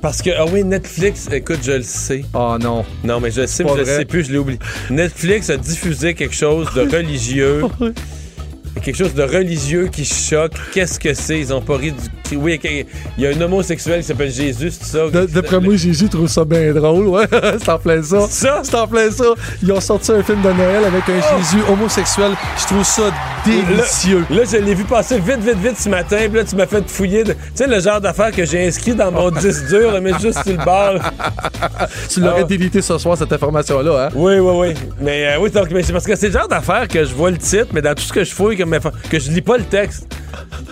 Parce 0.00 0.20
que, 0.20 0.30
ah 0.36 0.44
oui, 0.52 0.64
Netflix, 0.64 1.28
écoute, 1.30 1.60
je 1.62 1.72
le 1.72 1.82
sais. 1.82 2.24
Oh 2.34 2.56
non. 2.60 2.84
Non, 3.04 3.20
mais 3.20 3.30
je 3.30 3.42
le 3.42 3.46
sais, 3.46 3.62
mais 3.62 3.70
je 3.74 3.78
le 3.78 3.84
sais 3.84 4.04
plus, 4.04 4.24
je 4.24 4.32
l'ai 4.32 4.38
oublié. 4.38 4.58
Netflix 4.90 5.48
a 5.50 5.56
diffusé 5.56 6.14
quelque 6.14 6.34
chose 6.34 6.66
de 6.74 6.80
religieux. 6.96 7.62
Quelque 8.80 8.96
chose 8.96 9.14
de 9.14 9.22
religieux 9.22 9.88
qui 9.92 10.04
choque. 10.04 10.52
Qu'est-ce 10.72 10.98
que 10.98 11.12
c'est? 11.14 11.38
Ils 11.38 11.52
ont 11.52 11.60
pas 11.60 11.76
ri 11.76 11.92
du. 11.92 11.98
Oui, 12.34 12.58
il 13.18 13.24
y 13.24 13.26
a 13.26 13.30
un 13.30 13.40
homosexuel 13.42 14.00
qui 14.00 14.06
s'appelle 14.06 14.30
Jésus, 14.32 14.70
c'est 14.70 14.84
ça? 14.96 15.00
D'après 15.28 15.60
moi, 15.60 15.76
Jésus 15.76 16.08
trouve 16.08 16.28
ça 16.28 16.46
bien 16.46 16.72
drôle, 16.72 17.06
ouais. 17.08 17.26
c'est 17.58 17.68
en 17.68 17.78
plein 17.78 18.02
ça. 18.02 18.26
Ça? 18.30 18.60
C'est 18.64 18.74
en 18.74 18.86
plein 18.88 19.10
ça. 19.10 19.34
Ils 19.62 19.70
ont 19.70 19.80
sorti 19.82 20.12
un 20.12 20.22
film 20.22 20.40
de 20.40 20.50
Noël 20.50 20.82
avec 20.86 21.02
un 21.10 21.38
Jésus 21.38 21.62
homosexuel. 21.70 22.30
Je 22.58 22.64
trouve 22.68 22.84
ça 22.84 23.12
délicieux. 23.44 24.24
Là, 24.30 24.42
je 24.50 24.56
l'ai 24.56 24.74
vu 24.74 24.84
passer 24.84 25.18
vite, 25.18 25.40
vite, 25.40 25.58
vite 25.58 25.78
ce 25.78 25.90
matin. 25.90 26.16
Puis 26.28 26.38
là, 26.38 26.44
tu 26.44 26.56
m'as 26.56 26.66
fait 26.66 26.88
fouiller. 26.88 27.22
de- 27.24 27.32
Tu 27.32 27.38
sais, 27.54 27.66
le 27.66 27.80
genre 27.80 28.00
d'affaires 28.00 28.30
que 28.32 28.46
j'ai 28.46 28.66
inscrit 28.66 28.94
dans 28.94 29.12
mon 29.12 29.30
disque 29.42 29.66
dur, 29.68 30.00
mais 30.00 30.12
juste 30.18 30.42
sur 30.42 30.56
le 30.56 30.64
bord. 30.64 30.94
Tu 32.08 32.20
l'aurais 32.20 32.40
Ah. 32.40 32.44
délité 32.44 32.80
ce 32.80 32.96
soir, 32.96 33.18
cette 33.18 33.32
information-là, 33.32 34.06
hein? 34.06 34.08
Oui, 34.14 34.38
oui, 34.38 34.52
oui. 34.68 34.74
Mais 35.00 35.26
euh, 35.34 35.38
oui, 35.40 35.50
donc, 35.50 35.70
mais 35.70 35.82
c'est 35.82 35.92
parce 35.92 36.06
que 36.06 36.16
c'est 36.16 36.28
le 36.28 36.32
genre 36.32 36.48
d'affaires 36.48 36.88
que 36.88 37.04
je 37.04 37.12
vois 37.14 37.30
le 37.30 37.36
titre, 37.38 37.68
mais 37.74 37.82
dans 37.82 37.94
tout 37.94 38.02
ce 38.04 38.12
que 38.12 38.24
je 38.24 38.32
fouille, 38.32 38.56
que, 39.10 39.18
je 39.18 39.30
lis 39.30 39.42
pas 39.42 39.58
le 39.58 39.64
texte. 39.64 40.06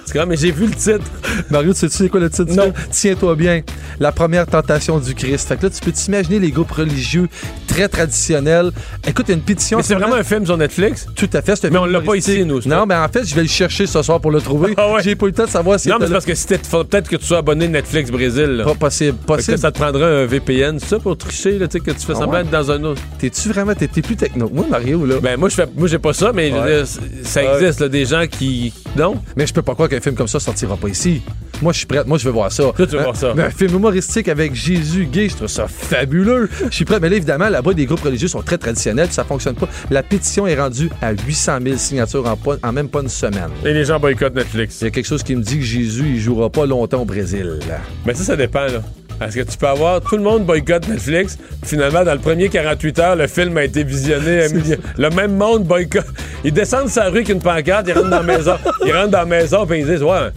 C'est 0.04 0.18
comme, 0.18 0.28
mais 0.30 0.36
j'ai 0.36 0.50
vu 0.50 0.66
le 0.66 0.72
titre. 0.74 1.04
Mario, 1.50 1.72
tu 1.72 1.80
sais-tu 1.80 1.96
c'est 1.96 2.08
quoi 2.08 2.20
le 2.20 2.30
titre 2.30 2.52
Non. 2.54 2.72
Tiens-toi 2.90 3.34
bien. 3.36 3.62
La 4.00 4.12
première 4.12 4.46
tentation 4.46 4.98
du 4.98 5.14
Christ. 5.14 5.46
Fait 5.48 5.56
que 5.56 5.64
là, 5.64 5.70
tu 5.70 5.80
peux 5.80 5.92
t'imaginer 5.92 6.38
les 6.38 6.50
groupes 6.50 6.70
religieux 6.72 7.28
très 7.68 7.88
traditionnels. 7.88 8.70
Écoute, 9.06 9.26
il 9.28 9.32
y 9.32 9.34
a 9.34 9.36
une 9.36 9.42
pétition. 9.42 9.76
Mais 9.78 9.82
c'est 9.84 9.94
en 9.94 9.98
ce 9.98 10.02
vraiment 10.02 10.16
un 10.16 10.24
film 10.24 10.44
sur 10.46 10.56
Netflix? 10.56 11.06
Tout 11.14 11.28
à 11.32 11.42
fait. 11.42 11.54
c'est 11.56 11.66
un 11.66 11.70
Mais 11.70 11.76
film 11.76 11.88
on 11.88 11.92
l'a 11.92 12.00
pas 12.00 12.14
ici, 12.16 12.44
nous. 12.44 12.60
Non, 12.66 12.86
mais 12.86 12.94
en 12.96 13.08
fait, 13.08 13.24
je 13.24 13.34
vais 13.34 13.42
le 13.42 13.48
chercher 13.48 13.86
ce 13.86 14.02
soir 14.02 14.20
pour 14.20 14.30
le 14.30 14.40
trouver. 14.40 14.74
Ah 14.76 14.92
ouais. 14.92 15.02
J'ai 15.02 15.14
pas 15.14 15.26
eu 15.26 15.28
le 15.28 15.34
temps 15.34 15.44
de 15.44 15.50
savoir 15.50 15.78
si 15.78 15.88
Non, 15.88 15.96
mais 16.00 16.06
c'est 16.06 16.12
parce 16.12 16.24
que 16.24 16.34
faut 16.68 16.84
peut-être 16.84 17.08
que 17.08 17.16
tu 17.16 17.26
sois 17.26 17.38
abonné 17.38 17.68
Netflix 17.68 18.10
Brésil. 18.10 18.46
là. 18.46 18.64
pas 18.64 18.74
possible. 18.74 19.16
Fait 19.18 19.22
que 19.22 19.26
Possible. 19.26 19.58
ça 19.58 19.70
te 19.70 19.78
prendrait 19.78 20.22
un 20.22 20.26
VPN, 20.26 20.78
ça, 20.80 20.98
pour 20.98 21.16
tricher, 21.16 21.58
là, 21.58 21.68
tu 21.68 21.72
sais, 21.78 21.80
que 21.84 21.90
tu 21.92 22.04
fais 22.06 22.12
Ah 22.16 22.20
semblant 22.20 22.38
ouais? 22.38 22.44
d'être 22.44 22.50
dans 22.52 22.70
un 22.70 22.82
autre. 22.84 23.02
T'es-tu 23.18 23.48
vraiment. 23.50 23.74
T'es 23.74 23.88
plus 24.02 24.16
techno? 24.16 24.50
Moi, 24.52 24.66
Mario, 24.68 25.04
là. 25.06 25.16
Ben, 25.22 25.38
moi, 25.38 25.48
je 25.48 25.54
fais, 25.54 25.66
moi, 25.76 25.86
j'ai 25.88 25.98
pas 25.98 26.12
ça, 26.12 26.32
mais 26.34 26.50
Ouais. 26.52 26.82
ça 27.22 27.42
existe, 27.44 27.80
là, 27.80 27.88
des 27.88 28.04
gens 28.06 28.24
qui. 28.26 28.72
Non? 28.96 29.20
Mais 29.36 29.46
je 29.50 29.54
peux 29.54 29.62
pas 29.62 29.74
croire 29.74 29.88
qu'un 29.88 30.00
film 30.00 30.14
comme 30.14 30.28
ça 30.28 30.38
sortira 30.40 30.76
pas 30.76 30.88
ici. 30.88 31.22
Moi, 31.60 31.72
je 31.72 31.78
suis 31.78 31.86
prêt. 31.86 32.02
Moi, 32.06 32.16
je 32.18 32.24
veux 32.24 32.30
voir 32.30 32.50
ça. 32.52 32.62
Toi, 32.74 32.86
tu 32.86 32.92
veux 32.92 33.00
Un- 33.00 33.02
voir 33.02 33.16
ça. 33.16 33.32
Mais 33.36 33.42
un 33.42 33.50
film 33.50 33.74
humoristique 33.74 34.28
avec 34.28 34.54
Jésus 34.54 35.06
gay, 35.06 35.28
je 35.28 35.34
trouve 35.36 35.48
ça 35.48 35.66
fabuleux. 35.68 36.48
Je 36.70 36.74
suis 36.74 36.84
prêt. 36.84 37.00
Mais 37.00 37.08
là, 37.10 37.16
évidemment, 37.16 37.48
là-bas, 37.48 37.72
les 37.76 37.84
groupes 37.84 38.00
religieux 38.00 38.28
sont 38.28 38.42
très 38.42 38.56
traditionnels, 38.58 39.06
puis 39.06 39.14
ça 39.14 39.24
fonctionne 39.24 39.56
pas. 39.56 39.68
La 39.90 40.02
pétition 40.02 40.46
est 40.46 40.54
rendue 40.58 40.88
à 41.02 41.12
800 41.12 41.58
000 41.62 41.76
signatures 41.76 42.26
en, 42.26 42.36
pas- 42.36 42.56
en 42.62 42.72
même 42.72 42.88
pas 42.88 43.00
une 43.02 43.08
semaine. 43.08 43.50
Et 43.64 43.72
les 43.74 43.84
gens 43.84 43.98
boycottent 44.00 44.36
Netflix. 44.36 44.78
Il 44.80 44.84
y 44.84 44.86
a 44.86 44.90
quelque 44.90 45.06
chose 45.06 45.22
qui 45.24 45.34
me 45.34 45.42
dit 45.42 45.58
que 45.58 45.64
Jésus, 45.64 46.04
il 46.14 46.20
jouera 46.20 46.48
pas 46.48 46.64
longtemps 46.66 47.02
au 47.02 47.04
Brésil. 47.04 47.58
Mais 48.06 48.14
ça, 48.14 48.22
ça 48.24 48.36
dépend, 48.36 48.64
là. 48.66 48.82
Parce 49.20 49.34
que 49.34 49.42
tu 49.42 49.58
peux 49.58 49.68
avoir 49.68 50.00
tout 50.00 50.16
le 50.16 50.22
monde 50.22 50.46
boycotte 50.46 50.88
Netflix. 50.88 51.36
Finalement, 51.62 52.04
dans 52.04 52.14
le 52.14 52.20
premier 52.20 52.48
48 52.48 52.98
heures, 53.00 53.16
le 53.16 53.26
film 53.26 53.54
a 53.58 53.64
été 53.64 53.84
visionné. 53.84 54.44
à 54.44 54.48
Le 54.96 55.10
même 55.10 55.36
monde 55.36 55.64
boycotte. 55.64 56.06
Ils 56.42 56.54
descendent 56.54 56.88
sa 56.88 57.04
rue 57.04 57.18
avec 57.18 57.28
une 57.28 57.38
pancarte, 57.38 57.86
ils 57.86 57.92
rentrent 57.92 58.08
dans 58.08 58.22
la 58.22 58.38
maison. 58.38 58.54
Ils 58.86 58.92
rentrent 58.92 59.10
dans 59.10 59.18
la 59.18 59.24
maison, 59.26 59.66
puis 59.66 59.80
ils 59.80 59.86
disent 59.86 60.02
Ouais, 60.02 60.30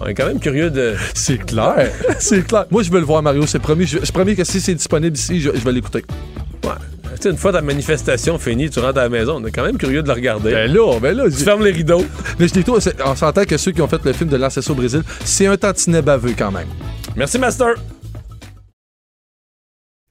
On 0.00 0.06
est 0.06 0.14
quand 0.14 0.26
même 0.26 0.40
curieux 0.40 0.68
de. 0.68 0.94
C'est 1.14 1.38
clair. 1.38 1.92
c'est 2.18 2.44
clair. 2.44 2.64
Moi, 2.72 2.82
je 2.82 2.90
veux 2.90 2.98
le 2.98 3.06
voir, 3.06 3.22
Mario. 3.22 3.46
C'est 3.46 3.60
promis. 3.60 3.86
Je, 3.86 3.98
je 4.02 4.10
promets 4.10 4.34
que 4.34 4.42
si 4.42 4.60
c'est 4.60 4.74
disponible 4.74 5.16
ici, 5.16 5.40
je, 5.40 5.50
je 5.54 5.64
vais 5.64 5.72
l'écouter. 5.72 6.04
Ouais. 6.64 6.70
Sais, 7.20 7.30
une 7.30 7.36
fois 7.36 7.52
ta 7.52 7.62
manifestation 7.62 8.38
finie, 8.38 8.70
tu 8.70 8.78
rentres 8.80 8.98
à 8.98 9.02
la 9.02 9.08
maison. 9.08 9.36
On 9.42 9.46
est 9.46 9.50
quand 9.52 9.64
même 9.64 9.78
curieux 9.78 10.02
de 10.02 10.08
le 10.08 10.14
regarder. 10.14 10.50
Ben 10.52 10.72
là, 10.72 10.98
ben 11.00 11.16
là. 11.16 11.24
Tu 11.30 11.36
fermes 11.44 11.64
les 11.64 11.72
rideaux. 11.72 12.04
Mais 12.38 12.48
je 12.48 12.52
dis 12.54 12.64
tout, 12.64 12.78
c'est- 12.80 12.96
on 13.04 13.14
s'entend 13.16 13.44
que 13.44 13.56
ceux 13.56 13.72
qui 13.72 13.80
ont 13.82 13.88
fait 13.88 14.04
le 14.04 14.12
film 14.12 14.28
de 14.30 14.36
Lancesso 14.36 14.72
au 14.72 14.74
Brésil, 14.76 15.02
c'est 15.24 15.46
un 15.46 15.56
tantinet 15.56 16.02
baveux 16.02 16.34
quand 16.36 16.50
même. 16.52 16.68
Merci, 17.16 17.38
Master. 17.38 17.74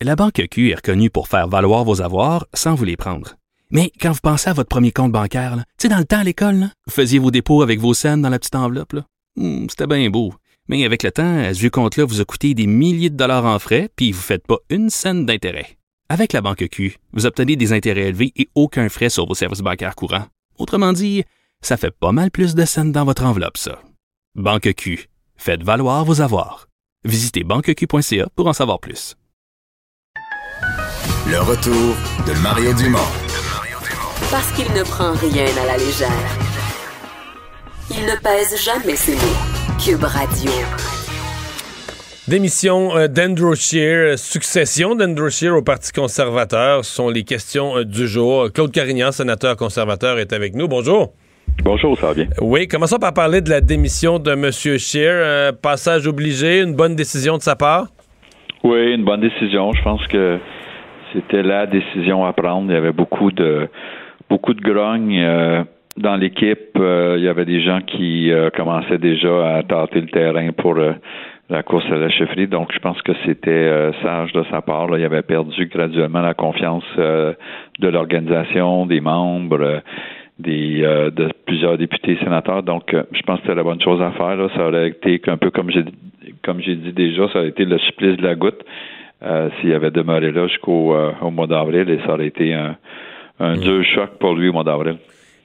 La 0.02 0.16
Banque 0.16 0.42
Q 0.52 0.72
est 0.72 0.76
reconnue 0.76 1.10
pour 1.10 1.28
faire 1.28 1.48
valoir 1.48 1.84
vos 1.84 2.02
avoirs 2.02 2.46
sans 2.54 2.76
vous 2.76 2.84
les 2.86 2.98
prendre. 2.98 3.36
Mais 3.72 3.92
quand 4.00 4.12
vous 4.12 4.20
pensez 4.22 4.50
à 4.50 4.54
votre 4.54 4.70
premier 4.70 4.92
compte 4.92 5.12
bancaire, 5.12 5.56
tu 5.58 5.64
sais, 5.84 5.90
dans 5.90 5.98
le 5.98 6.06
temps 6.06 6.20
à 6.20 6.24
l'école, 6.24 6.70
vous 6.86 6.94
faisiez 6.94 7.18
vos 7.20 7.32
dépôts 7.32 7.62
avec 7.64 7.80
vos 7.80 7.94
scènes 7.94 8.22
dans 8.22 8.30
la 8.30 8.38
petite 8.38 8.56
enveloppe. 8.56 8.94
là. 8.94 9.02
Hmm, 9.38 9.68
C'était 9.70 9.88
bien 9.88 10.10
beau. 10.10 10.34
Mais 10.68 10.84
avec 10.86 11.04
le 11.04 11.12
temps, 11.12 11.38
à 11.40 11.54
ce 11.54 11.60
vieux 11.60 11.70
compte-là 11.70 12.06
vous 12.06 12.22
a 12.22 12.26
coûté 12.26 12.54
des 12.54 12.68
milliers 12.68 13.10
de 13.10 13.16
dollars 13.18 13.46
en 13.46 13.58
frais, 13.60 13.90
puis 13.96 14.12
vous 14.12 14.20
ne 14.20 14.24
faites 14.24 14.46
pas 14.46 14.58
une 14.70 14.90
scène 14.90 15.26
d'intérêt. 15.26 15.78
Avec 16.08 16.34
la 16.34 16.42
Banque 16.42 16.68
Q, 16.70 16.98
vous 17.14 17.26
obtenez 17.26 17.56
des 17.56 17.74
intérêts 17.74 18.10
élevés 18.10 18.32
et 18.36 18.48
aucun 18.54 18.90
frais 18.90 19.10
sur 19.10 19.26
vos 19.26 19.34
services 19.34 19.62
bancaires 19.62 19.96
courants. 19.96 20.28
Autrement 20.60 20.94
dit, 20.94 21.24
ça 21.62 21.78
fait 21.78 21.90
pas 21.90 22.12
mal 22.12 22.30
plus 22.30 22.54
de 22.54 22.64
scènes 22.64 22.92
dans 22.92 23.06
votre 23.06 23.24
enveloppe, 23.26 23.58
ça. 23.58 23.82
Banque 24.36 24.72
Q. 24.76 25.10
Faites 25.36 25.64
valoir 25.64 26.06
vos 26.06 26.22
avoirs. 26.22 26.68
Visitez 27.06 27.44
banqueq.ca 27.44 28.28
pour 28.36 28.48
en 28.48 28.54
savoir 28.54 28.80
plus. 28.80 29.16
Le 31.28 31.40
retour 31.40 31.96
de 32.28 32.40
Mario 32.42 32.72
Dumont. 32.74 33.00
Parce 34.30 34.52
qu'il 34.52 34.72
ne 34.74 34.84
prend 34.84 35.14
rien 35.14 35.48
à 35.60 35.66
la 35.66 35.78
légère. 35.78 36.38
Il 37.90 38.06
ne 38.06 38.16
pèse 38.22 38.64
jamais 38.64 38.96
ses 38.96 39.16
mots. 39.16 39.80
Cube 39.84 40.04
Radio. 40.04 40.52
Démission 42.28 42.98
euh, 42.98 43.08
d'Andrew 43.08 43.54
Scheer, 43.54 44.18
succession 44.18 44.96
d'Andrew 44.96 45.30
Scheer 45.30 45.56
au 45.56 45.62
Parti 45.62 45.92
conservateur 45.92 46.84
ce 46.84 46.96
sont 46.96 47.08
les 47.08 47.22
questions 47.22 47.78
euh, 47.78 47.84
du 47.84 48.08
jour. 48.08 48.52
Claude 48.52 48.72
Carignan, 48.72 49.12
sénateur 49.12 49.56
conservateur, 49.56 50.18
est 50.18 50.34
avec 50.34 50.56
nous. 50.56 50.68
Bonjour. 50.68 51.14
Bonjour, 51.64 51.96
ça 52.00 52.08
va 52.08 52.14
bien? 52.16 52.26
Oui, 52.42 52.68
commençons 52.68 52.98
par 52.98 53.14
parler 53.14 53.42
de 53.42 53.52
la 53.52 53.62
démission 53.62 54.18
de 54.18 54.32
M. 54.32 54.50
Scheer. 54.52 55.12
Euh, 55.14 55.52
passage 55.52 56.08
obligé, 56.08 56.64
une 56.64 56.76
bonne 56.76 56.96
décision 56.96 57.38
de 57.38 57.44
sa 57.44 57.56
part? 57.56 57.90
Oui, 58.64 58.96
une 58.96 59.06
bonne 59.06 59.22
décision. 59.22 59.72
Je 59.74 59.84
pense 59.84 60.06
que 60.08 60.40
c'était 61.14 61.44
la 61.44 61.68
décision 61.68 62.26
à 62.26 62.34
prendre. 62.34 62.72
Il 62.72 62.74
y 62.74 62.78
avait 62.78 62.92
beaucoup 62.92 63.32
de 63.32 63.68
beaucoup 64.32 64.56
de 64.56 64.62
grogne 64.62 65.22
euh, 65.22 65.64
dans 65.98 66.16
l'équipe. 66.16 66.76
Euh, 66.78 67.16
il 67.18 67.24
y 67.24 67.28
avait 67.28 67.46
des 67.46 67.62
gens 67.62 67.82
qui 67.82 68.32
euh, 68.32 68.50
commençaient 68.50 68.98
déjà 68.98 69.58
à 69.58 69.64
tâter 69.64 70.02
le 70.02 70.08
terrain 70.08 70.52
pour 70.52 70.78
euh, 70.78 70.94
la 71.50 71.64
course 71.64 71.86
à 71.92 71.96
la 71.98 72.10
chefferie. 72.10 72.48
Donc, 72.48 72.72
je 72.74 72.80
pense 72.80 73.02
que 73.02 73.12
c'était 73.26 73.50
euh, 73.52 73.92
sage 74.02 74.32
de 74.34 74.44
sa 74.50 74.62
part. 74.62 74.88
là. 74.88 74.98
Il 74.98 75.06
avait 75.06 75.22
perdu 75.22 75.68
graduellement 75.68 76.22
la 76.22 76.34
confiance 76.34 76.84
euh, 76.98 77.34
de 77.80 77.88
l'organisation, 77.88 78.86
des 78.86 79.02
membres. 79.02 79.62
euh, 79.62 79.80
des 80.38 80.82
euh, 80.84 81.12
de 81.12 81.30
plusieurs 81.46 81.78
députés 81.78 82.12
et 82.14 82.18
sénateurs. 82.18 82.62
Donc, 82.62 82.94
euh, 82.94 83.04
je 83.14 83.22
pense 83.22 83.38
que 83.40 83.44
c'était 83.44 83.56
la 83.56 83.64
bonne 83.64 83.82
chose 83.82 84.02
à 84.02 84.12
faire. 84.12 84.36
là. 84.36 84.50
Ça 84.56 84.68
aurait 84.68 84.90
été 84.90 85.22
un 85.28 85.38
peu 85.38 85.50
comme 85.50 85.72
j'ai 85.72 85.86
comme 86.44 86.60
j'ai 86.60 86.76
dit 86.76 86.92
déjà, 86.92 87.30
ça 87.30 87.40
aurait 87.40 87.48
été 87.50 87.64
le 87.64 87.78
supplice 87.78 88.18
de 88.18 88.24
la 88.24 88.36
goutte 88.36 88.62
euh, 89.24 89.50
s'il 89.62 89.74
avait 89.74 89.92
demeuré 89.92 90.32
là 90.34 90.48
jusqu'au 90.48 90.94
euh, 90.94 91.12
au 91.22 91.32
mois 91.32 91.48
d'avril 91.48 91.90
et 91.90 92.00
ça 92.06 92.14
aurait 92.16 92.28
été 92.28 92.54
un, 92.54 92.76
un 93.40 93.54
dur 93.56 93.82
choc 93.86 94.10
pour 94.20 94.36
lui 94.36 94.50
au 94.50 94.54
mois 94.54 94.66
d'avril. 94.66 94.98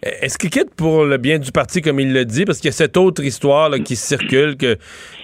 Est-ce 0.03 0.39
qu'il 0.39 0.49
quitte 0.49 0.75
pour 0.75 1.05
le 1.05 1.19
bien 1.19 1.39
du 1.39 1.53
parti, 1.53 1.83
comme 1.83 2.01
il 2.01 2.15
le 2.15 2.25
dit? 2.25 2.47
Parce 2.47 2.59
qu'il 2.59 2.69
y 2.69 2.71
a 2.71 2.73
cette 2.73 2.97
autre 2.97 3.23
histoire 3.23 3.69
là, 3.69 3.79
qui 3.79 3.97
circule, 3.97 4.57
que, 4.57 4.77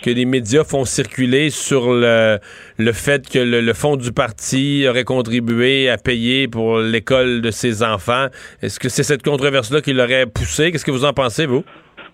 que 0.03 0.11
les 0.11 0.27
médias 0.27 0.65
font 0.65 0.85
circuler 0.85 1.48
sur 1.48 1.94
le, 1.94 2.39
le 2.78 2.93
fait 2.93 3.27
que 3.27 3.39
le, 3.39 3.62
le 3.62 3.73
fonds 3.73 3.97
du 3.97 4.12
parti 4.12 4.85
aurait 4.86 5.05
contribué 5.05 5.89
à 5.89 5.97
payer 5.97 6.47
pour 6.47 6.78
l'école 6.81 7.40
de 7.40 7.51
ses 7.51 7.82
enfants. 7.82 8.27
Est-ce 8.61 8.78
que 8.78 8.90
c'est 8.90 9.03
cette 9.03 9.23
controverse-là 9.23 9.81
qui 9.81 9.94
l'aurait 9.94 10.27
poussé? 10.27 10.70
Qu'est-ce 10.70 10.85
que 10.85 10.90
vous 10.90 11.07
en 11.07 11.15
pensez, 11.15 11.47
vous? 11.47 11.65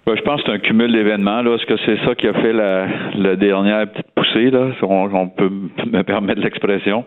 Ben, 0.06 0.16
je 0.16 0.22
pense 0.22 0.40
que 0.42 0.46
c'est 0.46 0.54
un 0.54 0.58
cumul 0.58 0.92
d'événements. 0.92 1.40
Est-ce 1.54 1.66
que 1.66 1.76
c'est 1.84 1.98
ça 2.04 2.14
qui 2.14 2.26
a 2.26 2.32
fait 2.32 2.52
la, 2.52 2.86
la 3.16 3.36
dernière 3.36 3.88
petite 3.88 4.10
poussée, 4.14 4.50
là, 4.50 4.72
si 4.78 4.84
on, 4.84 5.04
on 5.14 5.28
peut 5.28 5.50
me 5.50 6.02
permettre 6.02 6.40
l'expression. 6.40 7.04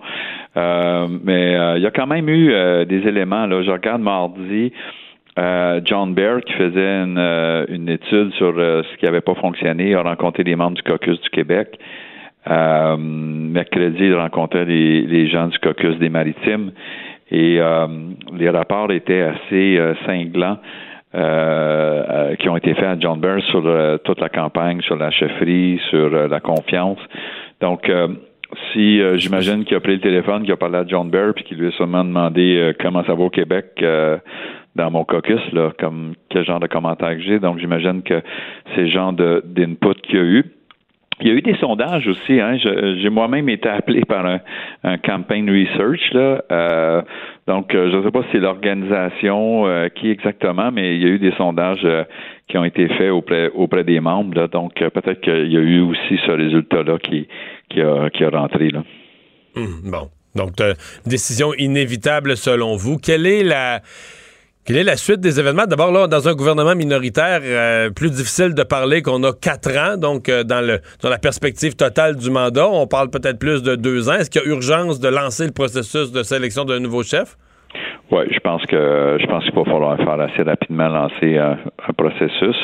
Euh, 0.58 1.08
mais 1.24 1.56
euh, 1.56 1.78
il 1.78 1.84
y 1.84 1.86
a 1.86 1.92
quand 1.92 2.08
même 2.08 2.30
eu 2.30 2.54
euh, 2.54 2.86
des 2.86 3.08
éléments. 3.08 3.48
Là. 3.48 3.64
Je 3.64 3.72
regarde 3.72 4.02
mardi 4.02 4.72
euh, 5.38 5.82
John 5.84 6.14
Baird 6.14 6.44
qui 6.46 6.54
faisait 6.54 7.04
une, 7.04 7.18
euh, 7.18 7.66
une 7.68 7.90
étude 7.90 8.32
sur 8.34 8.54
euh, 8.58 8.84
ce 8.84 8.98
qui 8.98 9.06
n'avait 9.06 9.22
pas 9.22 9.36
fonctionné, 9.36 9.94
a 9.94 10.02
rencontré 10.02 10.44
des 10.44 10.56
membres 10.56 10.78
du 10.78 10.84
caucus 10.84 11.20
du 11.20 11.30
Québec. 11.30 11.78
Euh, 12.50 12.96
mercredi, 12.98 14.06
il 14.06 14.16
rencontrait 14.16 14.66
les, 14.66 15.02
les 15.02 15.28
gens 15.28 15.48
du 15.48 15.60
caucus 15.60 15.98
des 15.98 16.10
maritimes 16.10 16.72
et 17.32 17.60
les 18.34 18.50
rapports 18.52 18.92
étaient 18.92 19.24
assez 19.24 19.80
cinglants. 20.06 20.58
qui 21.12 22.50
ont 22.50 22.56
été 22.56 22.76
faits 22.76 22.86
à 22.86 23.00
John 23.00 23.20
Baird 23.20 23.42
sur 23.50 23.64
toute 24.04 24.22
la 24.22 24.30
campagne, 24.30 24.80
sur 24.82 24.96
la 24.96 25.10
chefferie, 25.10 25.82
sur 25.90 26.08
la 26.28 26.40
confiance. 26.40 27.00
Donc, 27.62 27.92
si 28.72 29.02
j'imagine 29.18 29.66
qu'il 29.66 29.76
a 29.76 29.80
pris 29.80 29.96
le 29.96 30.02
téléphone, 30.02 30.44
qu'il 30.44 30.52
a 30.52 30.58
parlé 30.58 30.78
à 30.78 30.86
John 30.86 31.10
Baird, 31.10 31.34
puis 31.34 31.46
qu'il 31.46 31.58
lui 31.58 31.70
a 31.70 31.72
sûrement 31.72 32.04
demandé 32.04 32.74
comment 32.80 33.04
ça 33.06 33.16
va 33.16 33.24
au 33.24 33.32
Québec 33.32 33.72
euh, 33.82 34.18
dans 34.76 34.92
mon 34.92 35.06
caucus, 35.06 35.42
là, 35.54 35.72
comme 35.80 36.16
quel 36.30 36.46
genre 36.46 36.60
de 36.60 36.68
commentaires 36.68 37.16
que 37.16 37.22
j'ai. 37.22 37.40
Donc, 37.40 37.60
j'imagine 37.60 38.04
que 38.04 38.22
c'est 38.74 38.82
le 38.82 38.90
genre 38.90 39.14
d'input 39.14 39.96
qu'il 40.04 40.16
y 40.16 40.20
a 40.20 40.24
eu. 40.24 40.46
Il 41.22 41.28
y 41.28 41.32
a 41.32 41.34
eu 41.34 41.42
des 41.42 41.56
sondages 41.60 42.06
aussi. 42.08 42.42
Hein. 42.42 42.58
J'ai 42.58 43.10
moi-même 43.10 43.48
été 43.48 43.70
appelé 43.70 44.02
par 44.02 44.26
un, 44.26 44.98
campaign 44.98 45.50
research. 45.50 46.12
Là. 46.12 46.44
Euh, 46.52 47.02
donc, 47.48 47.74
euh, 47.74 47.90
je 47.90 47.98
ne 47.98 48.04
sais 48.04 48.12
pas 48.12 48.22
si 48.24 48.28
c'est 48.34 48.40
l'organisation 48.40 49.66
euh, 49.66 49.88
qui 49.88 50.10
exactement, 50.10 50.72
mais 50.74 50.98
il 50.98 51.02
y 51.02 51.06
a 51.06 51.08
eu 51.08 51.20
des 51.20 51.32
sondages 51.38 51.88
qui 52.50 52.58
ont 52.58 52.66
été 52.66 52.90
faits 52.90 53.12
auprès, 53.12 53.50
auprès 53.56 53.86
des 53.86 54.02
membres. 54.02 54.36
Là. 54.36 54.48
Donc, 54.50 54.74
peut-être 54.74 55.22
qu'il 55.22 55.54
y 55.54 55.58
a 55.58 55.62
eu 55.62 55.80
aussi 55.80 56.20
ce 56.26 56.32
résultat-là 56.32 56.98
qui, 56.98 57.30
qui, 57.70 57.80
a, 57.80 58.10
qui 58.10 58.26
a 58.26 58.30
rentré. 58.30 58.72
Là. 58.72 58.84
Hum, 59.56 59.84
bon. 59.86 60.10
Donc, 60.36 60.52
décision 61.06 61.54
inévitable 61.54 62.36
selon 62.36 62.76
vous. 62.76 62.98
Quelle 62.98 63.26
est 63.26 63.44
la. 63.44 63.82
Quelle 64.66 64.78
est 64.78 64.84
la 64.84 64.96
suite 64.98 65.20
des 65.20 65.40
événements? 65.40 65.66
D'abord, 65.68 65.92
là, 65.92 66.08
dans 66.08 66.28
un 66.28 66.34
gouvernement 66.34 66.74
minoritaire, 66.74 67.40
euh, 67.44 67.92
plus 67.92 68.10
difficile 68.10 68.56
de 68.56 68.64
parler 68.64 69.04
qu'on 69.04 69.24
a 69.24 69.32
quatre 69.32 69.70
ans, 69.78 69.96
donc 69.96 70.28
euh, 70.28 70.44
dans, 70.44 70.62
le, 70.66 70.80
dans 71.04 71.10
la 71.10 71.20
perspective 71.20 71.76
totale 71.76 72.16
du 72.16 72.32
mandat, 72.32 72.68
on 72.68 72.88
parle 72.88 73.12
peut-être 73.12 73.38
plus 73.38 73.62
de 73.62 73.76
deux 73.76 74.10
ans. 74.10 74.14
Est-ce 74.14 74.32
qu'il 74.32 74.42
y 74.42 74.46
a 74.46 74.48
urgence 74.48 75.00
de 75.00 75.08
lancer 75.08 75.46
le 75.46 75.52
processus 75.52 76.12
de 76.12 76.24
sélection 76.24 76.66
d'un 76.66 76.80
nouveau 76.80 77.04
chef? 77.04 77.38
Oui, 78.12 78.24
je 78.32 78.40
pense 78.40 78.64
que 78.66 79.18
je 79.20 79.26
pense 79.28 79.44
qu'il 79.44 79.54
va 79.54 79.66
falloir 79.66 79.98
faire 79.98 80.20
assez 80.20 80.42
rapidement 80.44 80.88
lancer 80.88 81.38
un, 81.38 81.58
un 81.88 81.94
processus. 81.96 82.56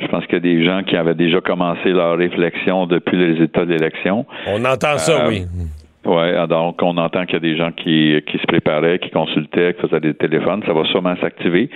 Je 0.00 0.06
pense 0.06 0.24
qu'il 0.26 0.34
y 0.34 0.36
a 0.36 0.40
des 0.40 0.64
gens 0.64 0.82
qui 0.84 0.96
avaient 0.96 1.14
déjà 1.14 1.40
commencé 1.40 1.88
leur 1.90 2.16
réflexion 2.16 2.86
depuis 2.86 3.16
les 3.16 3.26
résultats 3.32 3.64
de 3.64 3.70
l'élection. 3.72 4.24
On 4.46 4.64
entend 4.64 4.98
ça, 4.98 5.24
Euh, 5.24 5.28
oui. 5.28 5.46
Oui, 6.06 6.48
donc 6.48 6.82
on 6.82 6.96
entend 6.96 7.26
qu'il 7.26 7.34
y 7.34 7.36
a 7.36 7.40
des 7.40 7.56
gens 7.56 7.72
qui, 7.72 8.22
qui 8.26 8.38
se 8.38 8.46
préparaient, 8.46 8.98
qui 8.98 9.10
consultaient, 9.10 9.74
qui 9.74 9.82
faisaient 9.82 10.00
des 10.00 10.14
téléphones. 10.14 10.62
Ça 10.66 10.72
va 10.72 10.84
sûrement 10.86 11.14
s'activer. 11.20 11.68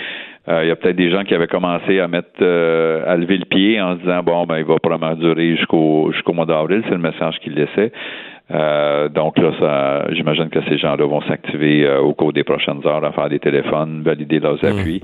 Euh, 0.49 0.65
il 0.65 0.69
y 0.69 0.71
a 0.71 0.77
peut-être 0.77 0.97
des 0.97 1.11
gens 1.11 1.25
qui 1.25 1.35
avaient 1.35 1.47
commencé 1.47 2.01
à 2.01 2.09
mettre 2.09 2.29
euh, 2.41 3.03
à 3.07 3.17
lever 3.17 3.37
le 3.37 3.45
pied 3.45 3.81
en 3.81 3.97
se 3.97 4.01
disant 4.01 4.23
bon 4.23 4.47
ben 4.47 4.59
il 4.59 4.65
va 4.65 4.79
probablement 4.79 5.15
durer 5.15 5.57
jusqu'au 5.57 6.11
jusqu'au 6.13 6.33
mois 6.33 6.47
d'avril, 6.47 6.83
c'est 6.85 6.95
le 6.95 6.99
message 6.99 7.39
qu'il 7.41 7.55
laissait. 7.55 7.93
Euh, 8.51 9.09
donc 9.09 9.39
là, 9.39 9.53
ça, 9.59 10.15
j'imagine 10.15 10.51
que 10.51 10.61
ces 10.69 10.77
gens-là 10.77 11.07
vont 11.07 11.23
s'activer 11.23 11.87
euh, 11.87 12.01
au 12.01 12.13
cours 12.13 12.33
des 12.33 12.45
prochaines 12.45 12.87
heures 12.87 13.05
à 13.05 13.13
faire 13.13 13.31
des 13.31 13.39
téléphones, 13.39 14.03
valider 14.03 14.39
leurs 14.39 14.63
appuis, 14.65 15.03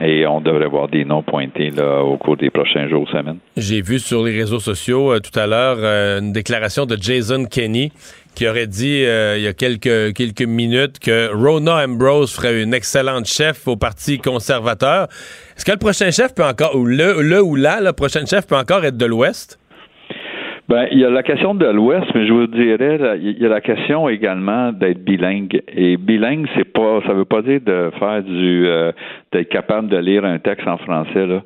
et 0.00 0.26
on 0.26 0.40
devrait 0.40 0.68
voir 0.68 0.88
des 0.88 1.04
noms 1.04 1.22
pointés 1.22 1.70
là 1.70 2.02
au 2.02 2.16
cours 2.16 2.36
des 2.36 2.50
prochains 2.50 2.88
jours, 2.88 3.08
semaines. 3.10 3.38
J'ai 3.56 3.82
vu 3.82 3.98
sur 3.98 4.24
les 4.24 4.36
réseaux 4.36 4.58
sociaux 4.58 5.12
euh, 5.12 5.20
tout 5.20 5.38
à 5.38 5.46
l'heure 5.46 5.76
euh, 5.80 6.20
une 6.20 6.32
déclaration 6.32 6.86
de 6.86 6.96
Jason 7.00 7.44
Kenney 7.44 7.92
qui 8.34 8.48
aurait 8.48 8.66
dit 8.66 9.04
euh, 9.04 9.36
il 9.38 9.44
y 9.44 9.46
a 9.46 9.52
quelques, 9.52 10.12
quelques 10.14 10.42
minutes 10.42 10.98
que 10.98 11.30
Rona 11.32 11.84
Ambrose 11.84 12.34
ferait 12.34 12.62
une 12.62 12.74
excellente 12.74 13.26
chef 13.26 13.68
au 13.68 13.76
Parti 13.76 14.18
conservateur. 14.18 15.08
Est-ce 15.56 15.64
que 15.64 15.72
le 15.72 15.78
prochain 15.78 16.10
chef 16.10 16.34
peut 16.34 16.44
encore, 16.44 16.74
ou 16.74 16.84
le, 16.84 17.22
le 17.22 17.40
ou 17.40 17.54
la, 17.54 17.80
le 17.80 17.92
prochain 17.92 18.26
chef 18.26 18.46
peut 18.46 18.56
encore 18.56 18.84
être 18.84 18.96
de 18.96 19.06
l'Ouest? 19.06 19.58
Ben, 20.66 20.86
il 20.90 20.98
y 20.98 21.04
a 21.04 21.10
la 21.10 21.22
question 21.22 21.54
de 21.54 21.66
l'Ouest, 21.66 22.06
mais 22.14 22.26
je 22.26 22.32
vous 22.32 22.46
dirais, 22.46 22.96
là, 22.96 23.16
il 23.16 23.38
y 23.38 23.44
a 23.44 23.50
la 23.50 23.60
question 23.60 24.08
également 24.08 24.72
d'être 24.72 25.04
bilingue. 25.04 25.60
Et 25.68 25.98
bilingue, 25.98 26.46
c'est 26.56 26.64
pas, 26.72 27.00
ça 27.06 27.12
veut 27.12 27.26
pas 27.26 27.42
dire 27.42 27.60
de 27.60 27.90
faire 27.98 28.22
du, 28.22 28.66
euh, 28.66 28.90
d'être 29.30 29.50
capable 29.50 29.88
de 29.90 29.98
lire 29.98 30.24
un 30.24 30.38
texte 30.38 30.66
en 30.66 30.78
français. 30.78 31.26
Là. 31.26 31.42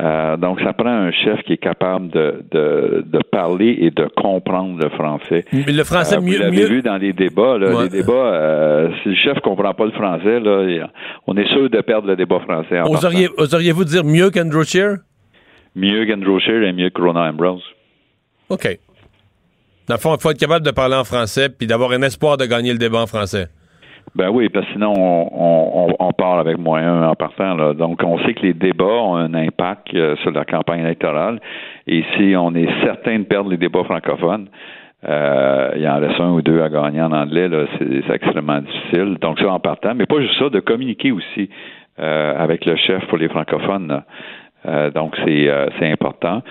Euh, 0.00 0.36
donc, 0.36 0.60
ça 0.60 0.72
prend 0.72 0.88
un 0.88 1.10
chef 1.10 1.42
qui 1.42 1.54
est 1.54 1.56
capable 1.56 2.10
de, 2.10 2.44
de, 2.52 3.04
de 3.08 3.18
parler 3.32 3.76
et 3.80 3.90
de 3.90 4.06
comprendre 4.16 4.78
le 4.80 4.88
français. 4.90 5.44
Mais 5.52 5.72
le 5.72 5.82
français 5.82 6.18
Euh, 6.18 6.20
mieux- 6.20 6.36
Vous 6.36 6.42
l'avez 6.44 6.56
mieux- 6.56 6.68
vu 6.68 6.82
dans 6.82 6.96
les 6.96 7.12
débats. 7.12 7.58
Là, 7.58 7.74
Ouais. 7.74 7.82
Les 7.84 7.88
débats, 8.02 8.12
euh, 8.12 8.90
si 9.02 9.08
le 9.08 9.14
chef 9.16 9.40
comprend 9.40 9.74
pas 9.74 9.84
le 9.86 9.90
français, 9.90 10.38
là, 10.38 10.86
on 11.26 11.36
est 11.36 11.48
sûr 11.48 11.68
de 11.68 11.80
perdre 11.80 12.06
le 12.06 12.14
débat 12.14 12.38
français. 12.38 12.80
Oseriez- 12.82 13.30
Oseriez-vous 13.36 13.84
dire 13.84 14.04
mieux 14.04 14.30
qu'Andrew 14.30 14.62
Scheer? 14.62 14.98
mieux 15.74 16.04
qu'Andrew 16.06 16.38
Scheer 16.38 16.62
et 16.62 16.72
mieux 16.72 16.90
que 16.90 17.02
Rona 17.02 17.28
Ambrose. 17.28 17.64
OK. 18.50 18.78
Dans 19.88 19.94
le 19.94 20.00
fond, 20.00 20.14
il 20.14 20.20
faut 20.20 20.30
être 20.30 20.38
capable 20.38 20.64
de 20.64 20.70
parler 20.70 20.96
en 20.96 21.04
français 21.04 21.48
puis 21.48 21.66
d'avoir 21.66 21.92
un 21.92 22.02
espoir 22.02 22.36
de 22.36 22.46
gagner 22.46 22.72
le 22.72 22.78
débat 22.78 23.02
en 23.02 23.06
français. 23.06 23.46
Ben 24.14 24.28
oui, 24.28 24.48
parce 24.48 24.66
que 24.66 24.72
sinon, 24.72 24.92
on, 24.96 26.12
parle 26.12 26.40
avec 26.40 26.58
moyen 26.58 27.04
en 27.08 27.14
partant. 27.14 27.54
Là. 27.54 27.74
Donc, 27.74 28.02
on 28.02 28.18
sait 28.24 28.34
que 28.34 28.42
les 28.42 28.52
débats 28.52 28.84
ont 28.84 29.16
un 29.16 29.32
impact 29.34 29.94
euh, 29.94 30.16
sur 30.16 30.32
la 30.32 30.44
campagne 30.44 30.80
électorale. 30.80 31.40
Et 31.86 32.04
si 32.16 32.34
on 32.36 32.54
est 32.54 32.68
certain 32.82 33.20
de 33.20 33.24
perdre 33.24 33.50
les 33.50 33.56
débats 33.56 33.84
francophones, 33.84 34.48
euh, 35.08 35.70
il 35.76 35.82
y 35.82 35.88
en 35.88 35.98
reste 35.98 36.20
un 36.20 36.30
ou 36.30 36.42
deux 36.42 36.60
à 36.60 36.68
gagner 36.68 37.00
en 37.00 37.12
anglais, 37.12 37.48
c'est, 37.78 38.14
extrêmement 38.14 38.60
difficile. 38.60 39.16
Donc, 39.20 39.38
ça 39.38 39.50
en 39.50 39.60
partant. 39.60 39.94
Mais 39.94 40.06
pas 40.06 40.20
juste 40.20 40.38
ça, 40.38 40.50
de 40.50 40.60
communiquer 40.60 41.12
aussi 41.12 41.48
euh, 41.98 42.34
avec 42.36 42.66
le 42.66 42.76
chef 42.76 43.06
pour 43.06 43.18
les 43.18 43.28
francophones. 43.28 44.02
Euh, 44.66 44.90
donc, 44.90 45.16
c'est 45.24 45.90
important. 45.90 46.42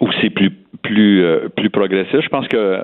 Ou 0.00 0.08
c'est 0.20 0.30
plus 0.30 0.50
plus 0.82 1.24
euh, 1.24 1.48
plus 1.56 1.70
progressif. 1.70 2.20
Je 2.22 2.28
pense 2.28 2.46
que 2.48 2.56
euh, 2.56 2.82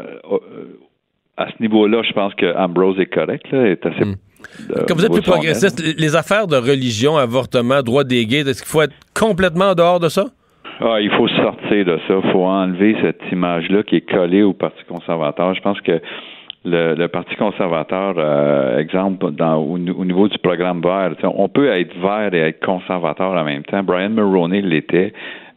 à 1.37 1.47
ce 1.49 1.55
niveau-là, 1.61 2.03
je 2.03 2.13
pense 2.13 2.35
que 2.35 2.57
Ambrose 2.57 2.99
est 3.01 3.07
correct, 3.07 3.45
là, 3.53 3.67
est 3.67 3.85
assez. 3.87 4.03
euh, 4.03 4.85
Quand 4.89 4.95
vous 4.95 5.05
êtes 5.05 5.13
plus 5.13 5.23
progressiste, 5.23 5.83
les 5.99 6.17
affaires 6.17 6.47
de 6.47 6.57
religion, 6.57 7.17
avortement, 7.17 7.83
droit 7.83 8.05
des 8.05 8.25
gays, 8.27 8.41
est-ce 8.49 8.63
qu'il 8.63 8.71
faut 8.71 8.83
être 8.83 8.95
complètement 9.19 9.71
en 9.71 9.75
dehors 9.75 10.01
de 10.01 10.09
ça? 10.09 10.27
Ah, 10.81 11.01
il 11.01 11.11
faut 11.11 11.29
sortir 11.29 11.85
de 11.85 11.99
ça. 12.09 12.15
Il 12.25 12.31
faut 12.33 12.45
enlever 12.45 12.97
cette 13.01 13.21
image-là 13.31 13.85
qui 13.85 13.97
est 13.97 14.09
collée 14.11 14.43
au 14.43 14.53
Parti 14.53 14.83
conservateur. 14.89 15.55
Je 15.55 15.61
pense 15.61 15.81
que 15.81 16.01
le, 16.65 16.95
le 16.95 17.09
Parti 17.09 17.37
conservateur, 17.37 18.15
euh, 18.17 18.79
exemple, 18.79 19.31
dans, 19.33 19.57
au, 19.57 19.75
au 19.75 20.05
niveau 20.05 20.27
du 20.29 20.39
programme 20.39 20.81
vert, 20.83 21.13
on 21.23 21.49
peut 21.49 21.69
être 21.69 21.97
vert 22.01 22.35
et 22.35 22.41
être 22.49 22.65
conservateur 22.65 23.33
en 23.35 23.45
même 23.45 23.63
temps. 23.63 23.83
Brian 23.85 24.11
Mulroney 24.11 24.63
l'était. 24.63 25.13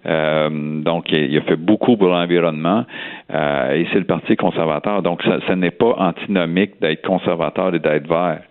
Euh, 0.06 0.82
donc, 0.84 1.11
il, 1.11 1.38
a 1.38 1.41
fait 1.41 1.56
beaucoup 1.56 1.98
pour 1.98 2.07
l'environnement 2.10 2.86
euh, 3.34 3.74
et 3.74 3.88
c'est 3.91 3.99
le 3.99 4.06
Parti 4.06 4.36
conservateur. 4.36 5.02
Donc, 5.02 5.22
ça- 5.24 5.56
n'est 5.56 5.72
pas 5.72 5.95
antinomique 5.98 6.80
d'être 6.82 7.06
conservateur 7.06 7.74
et 7.76 7.80
d'être 7.80 8.07
vert. 8.07 8.41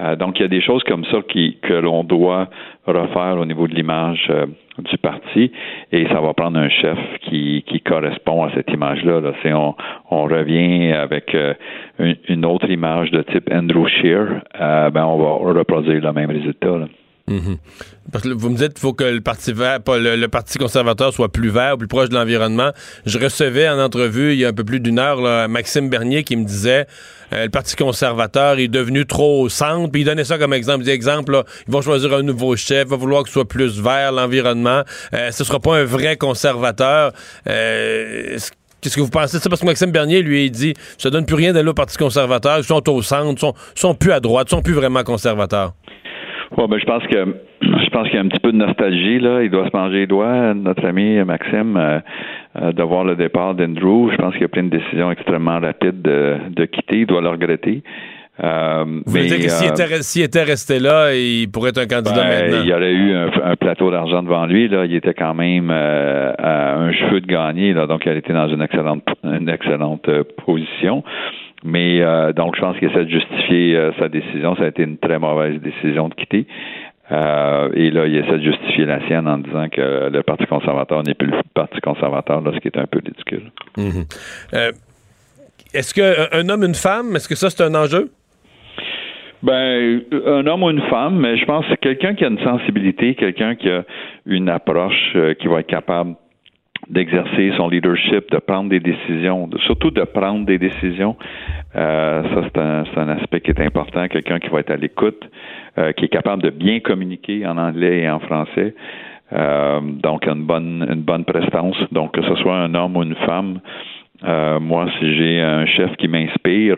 Euh, 0.00 0.16
donc, 0.16 0.38
il 0.38 0.42
y 0.42 0.44
a 0.44 0.48
des 0.48 0.60
choses 0.62 0.82
comme 0.84 1.04
ça 1.06 1.18
qui, 1.28 1.58
que 1.62 1.74
l'on 1.74 2.04
doit 2.04 2.48
refaire 2.86 3.36
au 3.38 3.44
niveau 3.44 3.68
de 3.68 3.74
l'image 3.74 4.26
euh, 4.30 4.46
du 4.78 4.96
parti 4.98 5.52
et 5.92 6.06
ça 6.08 6.20
va 6.20 6.32
prendre 6.32 6.58
un 6.58 6.70
chef 6.70 6.98
qui, 7.20 7.62
qui 7.66 7.80
correspond 7.80 8.44
à 8.44 8.50
cette 8.54 8.70
image-là. 8.70 9.20
Là. 9.20 9.32
On, 9.56 9.74
on 10.10 10.24
revient 10.24 10.92
avec 10.92 11.34
euh, 11.34 11.52
une, 11.98 12.16
une 12.28 12.44
autre 12.46 12.68
image 12.70 13.10
de 13.10 13.22
type 13.22 13.48
Andrew 13.52 13.86
Scheer, 13.86 14.40
euh, 14.60 14.90
ben 14.90 15.04
on 15.04 15.18
va 15.18 15.52
reproduire 15.52 16.02
le 16.02 16.12
même 16.12 16.30
résultat. 16.30 16.78
là. 16.78 16.86
Mhm. 17.30 17.58
Parce 18.10 18.24
que 18.24 18.28
vous 18.30 18.50
me 18.50 18.56
dites 18.56 18.70
qu'il 18.74 18.80
faut 18.80 18.92
que 18.92 19.04
le 19.04 19.20
Parti 19.20 19.52
vert, 19.52 19.80
pas 19.80 19.98
le, 19.98 20.26
Parti 20.26 20.58
conservateur 20.58 21.14
soit 21.14 21.30
plus 21.30 21.48
vert, 21.50 21.78
plus 21.78 21.86
proche 21.86 22.08
de 22.08 22.14
l'environnement. 22.14 22.72
Je 23.06 23.18
recevais 23.20 23.68
en 23.68 23.78
entrevue 23.78 24.32
il 24.32 24.40
y 24.40 24.44
a 24.44 24.48
un 24.48 24.52
peu 24.52 24.64
plus 24.64 24.80
d'une 24.80 24.98
heure 24.98 25.20
là, 25.20 25.46
Maxime 25.46 25.88
Bernier 25.88 26.24
qui 26.24 26.34
me 26.34 26.44
disait 26.44 26.86
euh, 27.32 27.44
le 27.44 27.48
Parti 27.50 27.76
conservateur 27.76 28.58
est 28.58 28.66
devenu 28.66 29.06
trop 29.06 29.42
au 29.42 29.48
centre. 29.48 29.92
Puis 29.92 30.02
il 30.02 30.04
donnait 30.04 30.24
ça 30.24 30.38
comme 30.38 30.52
exemple. 30.52 30.78
Il 30.80 30.84
disait 30.86 30.94
exemple, 30.96 31.30
là, 31.30 31.44
ils 31.68 31.72
vont 31.72 31.82
choisir 31.82 32.12
un 32.14 32.22
nouveau 32.22 32.56
chef, 32.56 32.88
va 32.88 32.96
vouloir 32.96 33.22
que 33.22 33.28
ce 33.28 33.34
soit 33.34 33.48
plus 33.48 33.80
vert 33.80 34.10
l'environnement. 34.10 34.82
Euh, 35.14 35.30
ce 35.30 35.44
sera 35.44 35.60
pas 35.60 35.76
un 35.76 35.84
vrai 35.84 36.16
conservateur. 36.16 37.12
Euh, 37.48 38.34
est-ce- 38.34 38.50
Qu'est-ce 38.82 38.96
que 38.96 39.02
vous 39.02 39.10
pensez 39.10 39.36
de 39.36 39.42
ça? 39.42 39.50
Parce 39.50 39.60
que 39.60 39.66
Maxime 39.66 39.90
Bernier, 39.90 40.22
lui, 40.22 40.46
il 40.46 40.50
dit 40.50 40.72
ça 40.96 41.10
donne 41.10 41.26
plus 41.26 41.34
rien 41.36 41.52
d'aller 41.52 41.68
au 41.68 41.74
Parti 41.74 41.98
conservateur. 41.98 42.56
Ils 42.56 42.64
sont 42.64 42.88
au 42.88 43.02
centre, 43.02 43.30
ils 43.30 43.38
sont, 43.38 43.52
sont 43.74 43.94
plus 43.94 44.10
à 44.10 44.20
droite, 44.20 44.46
ils 44.48 44.56
sont 44.56 44.62
plus 44.62 44.72
vraiment 44.72 45.02
conservateurs. 45.04 45.74
Ouais, 46.56 46.66
ben, 46.68 46.78
je 46.78 46.84
pense 46.84 47.06
que 47.06 47.34
je 47.62 47.90
pense 47.90 48.06
qu'il 48.08 48.16
y 48.16 48.18
a 48.18 48.22
un 48.22 48.28
petit 48.28 48.40
peu 48.40 48.52
de 48.52 48.56
nostalgie 48.56 49.20
là. 49.20 49.42
Il 49.42 49.50
doit 49.50 49.68
se 49.68 49.76
manger 49.76 49.98
les 49.98 50.06
doigts, 50.06 50.52
notre 50.54 50.84
ami 50.84 51.22
Maxime, 51.24 51.76
euh, 51.76 52.00
euh, 52.60 52.72
de 52.72 52.82
voir 52.82 53.04
le 53.04 53.14
départ 53.14 53.54
d'Andrew. 53.54 54.10
Je 54.10 54.16
pense 54.16 54.34
qu'il 54.34 54.44
a 54.44 54.48
pris 54.48 54.60
une 54.60 54.70
décision 54.70 55.10
extrêmement 55.12 55.60
rapide 55.60 56.02
de, 56.02 56.36
de 56.50 56.64
quitter. 56.64 57.00
Il 57.00 57.06
doit 57.06 57.20
le 57.20 57.28
regretter. 57.28 57.82
Euh, 58.42 58.84
Vous 59.04 59.12
voulez 59.12 59.26
dire 59.26 59.36
que 59.36 59.48
s'il 59.48 59.68
euh, 59.68 59.72
était, 59.72 60.02
s'il 60.02 60.22
était 60.22 60.42
resté 60.42 60.78
là, 60.78 61.12
il 61.14 61.48
pourrait 61.50 61.70
être 61.70 61.78
un 61.82 61.86
candidat 61.86 62.22
ben, 62.24 62.42
maintenant? 62.44 62.60
il 62.62 62.68
y 62.68 62.72
aurait 62.72 62.92
eu 62.92 63.12
un, 63.12 63.30
un 63.44 63.56
plateau 63.56 63.90
d'argent 63.90 64.22
devant 64.22 64.46
lui. 64.46 64.66
Là. 64.68 64.86
Il 64.86 64.94
était 64.94 65.14
quand 65.14 65.34
même 65.34 65.68
euh, 65.70 66.32
à 66.38 66.76
un 66.76 66.92
cheveu 66.92 67.20
de 67.20 67.26
gagner. 67.26 67.74
Là. 67.74 67.86
Donc, 67.86 68.02
il 68.06 68.12
était 68.16 68.32
dans 68.32 68.48
une 68.48 68.62
excellente, 68.62 69.04
une 69.24 69.48
excellente 69.48 70.08
euh, 70.08 70.24
position. 70.46 71.04
Mais 71.64 72.00
euh, 72.00 72.32
donc, 72.32 72.56
je 72.56 72.60
pense 72.60 72.78
qu'il 72.78 72.88
essaie 72.88 73.04
de 73.04 73.10
justifier 73.10 73.76
euh, 73.76 73.92
sa 73.98 74.08
décision. 74.08 74.56
Ça 74.56 74.64
a 74.64 74.68
été 74.68 74.82
une 74.82 74.98
très 74.98 75.18
mauvaise 75.18 75.60
décision 75.60 76.08
de 76.08 76.14
quitter. 76.14 76.46
Euh, 77.12 77.68
et 77.74 77.90
là, 77.90 78.06
il 78.06 78.16
essaie 78.16 78.38
de 78.38 78.42
justifier 78.42 78.86
la 78.86 79.04
sienne 79.06 79.28
en 79.28 79.38
disant 79.38 79.68
que 79.68 80.10
le 80.10 80.22
Parti 80.22 80.46
conservateur 80.46 81.02
n'est 81.02 81.14
plus 81.14 81.26
le 81.26 81.36
Parti 81.54 81.80
conservateur, 81.80 82.40
là, 82.40 82.52
ce 82.54 82.60
qui 82.60 82.68
est 82.68 82.78
un 82.78 82.86
peu 82.86 83.00
ridicule. 83.04 83.50
Mhm. 83.76 84.04
Est-ce 85.74 85.94
qu'un 85.94 86.48
homme, 86.48 86.64
une 86.64 86.74
femme, 86.74 87.14
est-ce 87.16 87.28
que 87.28 87.34
ça, 87.34 87.50
c'est 87.50 87.62
un 87.62 87.74
enjeu? 87.74 88.10
Ben, 89.42 90.02
un 90.26 90.46
homme 90.46 90.62
ou 90.62 90.70
une 90.70 90.82
femme, 90.82 91.18
mais 91.18 91.36
je 91.36 91.44
pense 91.46 91.64
que 91.64 91.70
c'est 91.70 91.80
quelqu'un 91.80 92.14
qui 92.14 92.24
a 92.24 92.28
une 92.28 92.42
sensibilité, 92.42 93.14
quelqu'un 93.14 93.54
qui 93.54 93.70
a 93.70 93.84
une 94.26 94.48
approche 94.48 95.16
qui 95.38 95.48
va 95.48 95.60
être 95.60 95.66
capable 95.66 96.14
d'exercer 96.88 97.52
son 97.56 97.68
leadership, 97.68 98.30
de 98.30 98.38
prendre 98.38 98.70
des 98.70 98.80
décisions, 98.80 99.48
surtout 99.66 99.90
de 99.90 100.02
prendre 100.02 100.46
des 100.46 100.58
décisions. 100.58 101.16
Euh, 101.76 102.22
ça, 102.34 102.42
c'est 102.44 102.60
un, 102.60 102.84
un 102.96 103.08
aspect 103.10 103.40
qui 103.40 103.50
est 103.50 103.60
important. 103.60 104.08
Quelqu'un 104.08 104.38
qui 104.38 104.48
va 104.48 104.60
être 104.60 104.70
à 104.70 104.76
l'écoute, 104.76 105.22
euh, 105.78 105.92
qui 105.92 106.06
est 106.06 106.08
capable 106.08 106.42
de 106.42 106.50
bien 106.50 106.80
communiquer 106.80 107.46
en 107.46 107.58
anglais 107.58 108.00
et 108.00 108.10
en 108.10 108.20
français. 108.20 108.74
Euh, 109.32 109.80
donc, 109.80 110.26
une 110.26 110.44
bonne, 110.44 110.86
une 110.90 111.02
bonne 111.02 111.24
prestance. 111.24 111.76
Donc, 111.92 112.12
que 112.12 112.22
ce 112.22 112.34
soit 112.36 112.56
un 112.56 112.74
homme 112.74 112.96
ou 112.96 113.02
une 113.02 113.16
femme, 113.26 113.60
moi, 114.60 114.86
si 114.98 115.16
j'ai 115.16 115.40
un 115.40 115.64
chef 115.64 115.96
qui 115.96 116.06
m'inspire, 116.06 116.76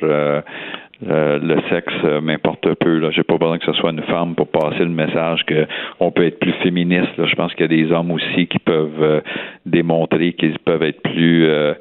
euh, 1.08 1.38
le 1.42 1.60
sexe 1.68 1.92
euh, 2.04 2.20
m'importe 2.20 2.66
peu. 2.74 2.98
Là, 2.98 3.10
j'ai 3.10 3.22
pas 3.22 3.36
besoin 3.36 3.58
que 3.58 3.64
ce 3.64 3.72
soit 3.72 3.90
une 3.90 4.02
femme 4.02 4.34
pour 4.34 4.48
passer 4.48 4.80
le 4.80 4.90
message 4.90 5.44
que 5.46 5.66
on 6.00 6.10
peut 6.10 6.24
être 6.26 6.38
plus 6.38 6.52
féministe. 6.62 7.16
Là. 7.18 7.26
Je 7.26 7.34
pense 7.34 7.52
qu'il 7.54 7.62
y 7.62 7.64
a 7.64 7.84
des 7.84 7.92
hommes 7.92 8.10
aussi 8.12 8.46
qui 8.46 8.58
peuvent 8.58 9.02
euh, 9.02 9.20
démontrer 9.66 10.32
qu'ils 10.34 10.58
peuvent 10.58 10.82
être 10.82 11.02
plus 11.02 11.46
euh, 11.46 11.74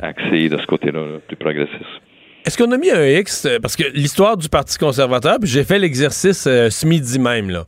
axés 0.00 0.48
de 0.48 0.56
ce 0.56 0.66
côté-là, 0.66 1.00
là, 1.00 1.18
plus 1.26 1.36
progressistes. 1.36 2.02
Est-ce 2.46 2.56
qu'on 2.56 2.70
a 2.70 2.78
mis 2.78 2.90
un 2.90 3.04
X? 3.04 3.48
Parce 3.60 3.76
que 3.76 3.84
l'histoire 3.94 4.36
du 4.36 4.48
Parti 4.48 4.78
conservateur, 4.78 5.38
puis 5.40 5.50
j'ai 5.50 5.64
fait 5.64 5.78
l'exercice 5.78 6.44
ce 6.44 6.86
midi 6.86 7.18
même, 7.18 7.50
là. 7.50 7.64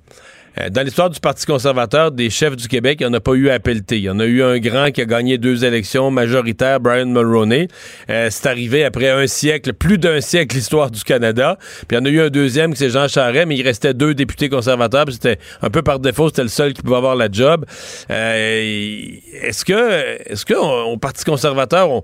Euh, 0.58 0.68
Dans 0.68 0.82
l'histoire 0.82 1.10
du 1.10 1.20
Parti 1.20 1.46
conservateur, 1.46 2.10
des 2.10 2.30
chefs 2.30 2.56
du 2.56 2.66
Québec, 2.68 2.98
il 3.00 3.06
n'y 3.06 3.10
en 3.10 3.14
a 3.14 3.20
pas 3.20 3.32
eu 3.34 3.50
à 3.50 3.60
pelleter. 3.60 3.96
Il 3.98 4.02
y 4.02 4.10
en 4.10 4.18
a 4.18 4.24
eu 4.24 4.42
un 4.42 4.58
grand 4.58 4.90
qui 4.90 5.00
a 5.00 5.04
gagné 5.04 5.38
deux 5.38 5.64
élections 5.64 6.10
majoritaires, 6.10 6.80
Brian 6.80 7.06
Mulroney. 7.06 7.68
Euh, 8.08 8.28
c'est 8.30 8.46
arrivé 8.48 8.84
après 8.84 9.10
un 9.10 9.26
siècle, 9.26 9.72
plus 9.72 9.98
d'un 9.98 10.20
siècle, 10.20 10.56
l'histoire 10.56 10.90
du 10.90 11.02
Canada. 11.04 11.56
Puis 11.86 11.96
il 11.96 11.98
y 11.98 11.98
en 11.98 12.04
a 12.04 12.08
eu 12.08 12.20
un 12.20 12.30
deuxième, 12.30 12.74
c'est 12.74 12.90
Jean 12.90 13.08
Charest, 13.08 13.46
mais 13.46 13.56
il 13.56 13.62
restait 13.62 13.94
deux 13.94 14.14
députés 14.14 14.48
conservateurs. 14.48 15.06
C'était 15.10 15.38
un 15.62 15.70
peu 15.70 15.82
par 15.82 15.98
défaut, 16.00 16.28
c'était 16.28 16.42
le 16.42 16.48
seul 16.48 16.72
qui 16.72 16.82
pouvait 16.82 16.96
avoir 16.96 17.16
la 17.16 17.28
job. 17.30 17.64
Euh, 18.10 18.98
est-ce 19.42 19.64
que, 19.64 20.30
est-ce 20.30 20.44
que 20.44 20.54
au 20.54 20.96
Parti 20.96 21.24
conservateur, 21.24 21.90
on, 21.90 22.02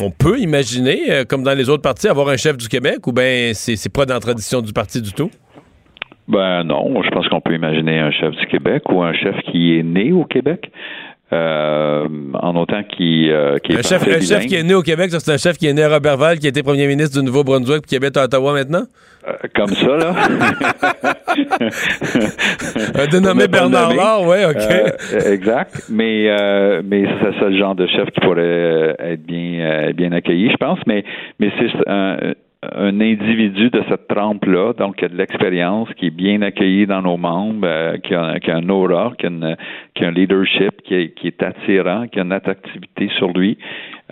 on 0.00 0.10
peut 0.10 0.38
imaginer, 0.40 1.24
comme 1.28 1.44
dans 1.44 1.54
les 1.54 1.68
autres 1.68 1.82
partis, 1.82 2.08
avoir 2.08 2.28
un 2.28 2.36
chef 2.36 2.56
du 2.56 2.68
Québec 2.68 3.06
ou 3.06 3.12
bien 3.12 3.52
c'est 3.54 3.88
pas 3.92 4.04
dans 4.04 4.14
la 4.14 4.20
tradition 4.20 4.60
du 4.60 4.72
parti 4.72 5.00
du 5.00 5.12
tout? 5.12 5.30
Ben 6.32 6.64
non, 6.64 7.02
je 7.02 7.10
pense 7.10 7.28
qu'on 7.28 7.40
peut 7.42 7.54
imaginer 7.54 7.98
un 7.98 8.10
chef 8.10 8.30
du 8.36 8.46
Québec 8.46 8.84
ou 8.90 9.02
un 9.02 9.12
chef 9.12 9.36
qui 9.50 9.78
est 9.78 9.82
né 9.82 10.12
au 10.12 10.24
Québec. 10.24 10.70
euh, 11.32 12.06
en 12.34 12.54
autant 12.56 12.82
qu'il 12.82 13.30
euh, 13.30 13.58
qu'il 13.58 13.76
est 13.76 13.78
Un 13.78 13.82
chef, 13.82 14.06
un 14.06 14.20
chef 14.20 14.46
qui 14.46 14.54
est 14.54 14.62
né 14.62 14.74
au 14.74 14.82
Québec, 14.82 15.10
c'est 15.10 15.32
un 15.32 15.38
chef 15.38 15.56
qui 15.56 15.66
est 15.66 15.72
né 15.72 15.82
à 15.82 15.88
Robertval, 15.88 16.38
qui 16.38 16.46
a 16.46 16.50
été 16.50 16.62
premier 16.62 16.86
ministre 16.86 17.18
du 17.18 17.24
Nouveau-Brunswick 17.24 17.82
puis 17.82 17.88
qui 17.88 17.96
habite 17.96 18.16
à 18.16 18.24
Ottawa 18.24 18.52
maintenant? 18.52 18.82
Euh, 19.26 19.32
comme 19.54 19.68
ça, 19.68 19.96
là. 19.96 20.14
Un 23.02 23.06
dénommé 23.06 23.48
Bernard. 23.48 23.94
Laure, 23.94 24.26
ouais, 24.26 24.44
OK. 24.44 25.24
Exact. 25.26 25.82
Mais 25.90 26.28
mais 26.82 27.04
c'est 27.20 27.38
ça 27.38 27.48
le 27.48 27.58
genre 27.58 27.74
de 27.74 27.86
chef 27.86 28.10
qui 28.10 28.20
pourrait 28.20 28.96
être 28.98 29.22
bien 29.24 29.90
bien 29.94 30.12
accueilli, 30.12 30.50
je 30.50 30.56
pense. 30.56 30.78
Mais 30.86 31.04
mais 31.38 31.50
c'est 31.58 31.70
un, 31.88 32.16
un 32.62 33.00
individu 33.00 33.70
de 33.70 33.82
cette 33.88 34.06
trempe-là, 34.06 34.72
donc 34.74 34.96
qui 34.96 35.04
a 35.04 35.08
de 35.08 35.16
l'expérience, 35.16 35.88
qui 35.96 36.06
est 36.06 36.10
bien 36.10 36.42
accueilli 36.42 36.86
dans 36.86 37.02
nos 37.02 37.16
membres, 37.16 37.66
euh, 37.66 37.98
qui, 37.98 38.14
a, 38.14 38.38
qui 38.38 38.50
a 38.50 38.56
un 38.56 38.68
aura, 38.68 39.12
qui 39.18 39.26
a, 39.26 39.56
un 40.06 40.10
leadership, 40.12 40.80
qui 40.84 40.94
est, 40.94 41.42
attirant, 41.42 42.06
qui 42.06 42.20
a 42.20 42.22
une 42.22 42.32
attractivité 42.32 43.10
sur 43.18 43.32
lui 43.32 43.58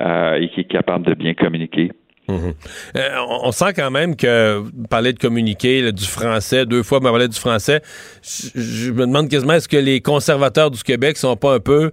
euh, 0.01 0.35
et 0.35 0.49
qui 0.49 0.61
est 0.61 0.65
capable 0.65 1.07
de 1.07 1.15
bien 1.15 1.35
communiquer. 1.35 1.93
Mhm. 2.29 2.53
Euh, 2.97 3.09
on, 3.43 3.51
sent 3.53 3.73
quand 3.75 3.91
même 3.91 4.15
que 4.15 4.59
vous 4.59 4.87
parlez 4.89 5.13
de 5.13 5.19
communiquer, 5.19 5.93
du 5.93 6.05
français, 6.05 6.67
deux 6.67 6.83
fois, 6.83 7.01
parlé 7.01 7.29
du 7.29 7.39
français. 7.39 7.81
Je, 8.23 8.61
je 8.61 8.93
me 8.93 9.07
demande 9.07 9.29
quasiment 9.29 9.55
est-ce 9.55 9.69
que 9.69 9.77
les 9.77 10.01
conservateurs 10.01 10.71
du 10.71 10.83
Québec 10.83 11.17
sont 11.17 11.37
pas 11.37 11.55
un 11.55 11.61
peu 11.61 11.91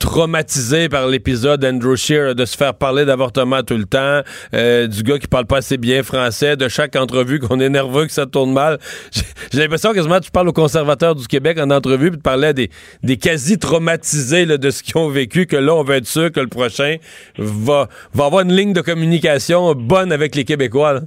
traumatisés 0.00 0.88
par 0.88 1.06
l'épisode 1.06 1.64
Andrew 1.64 1.94
Shear 1.94 2.34
de 2.34 2.44
se 2.46 2.56
faire 2.56 2.74
parler 2.74 3.04
d'avortement 3.04 3.62
tout 3.62 3.76
le 3.76 3.84
temps, 3.84 4.22
euh, 4.54 4.86
du 4.88 5.02
gars 5.04 5.18
qui 5.18 5.28
parle 5.28 5.46
pas 5.46 5.58
assez 5.58 5.76
bien 5.76 6.02
français, 6.02 6.56
de 6.56 6.66
chaque 6.68 6.96
entrevue 6.96 7.38
qu'on 7.38 7.60
est 7.60 7.68
nerveux, 7.68 8.06
que 8.06 8.12
ça 8.12 8.26
tourne 8.26 8.52
mal. 8.52 8.78
J'ai- 9.52 9.60
l'impression 9.60 9.92
quasiment 9.92 10.18
que 10.18 10.24
tu 10.24 10.30
parles 10.30 10.48
aux 10.48 10.52
conservateurs 10.54 11.14
du 11.14 11.26
Québec 11.28 11.58
en 11.60 11.70
entrevue 11.70 12.10
puis 12.10 12.18
parler 12.20 12.48
à 12.48 12.52
des, 12.54 12.70
des 13.02 13.18
quasi-traumatisés 13.18 14.46
de 14.46 14.70
ce 14.70 14.82
qu'ils 14.82 14.96
ont 14.98 15.08
vécu, 15.08 15.46
que 15.46 15.56
là, 15.56 15.74
on 15.74 15.82
va 15.84 15.96
être 15.98 16.06
sûr 16.06 16.32
que 16.32 16.40
le 16.40 16.48
prochain 16.48 16.96
va, 17.38 17.88
va 18.14 18.24
avoir 18.24 18.42
une 18.42 18.52
ligne 18.54 18.72
de 18.72 18.80
communication 18.80 19.74
bonne 19.74 20.12
avec 20.12 20.34
les 20.34 20.44
Québécois. 20.44 20.94
là. 20.94 21.00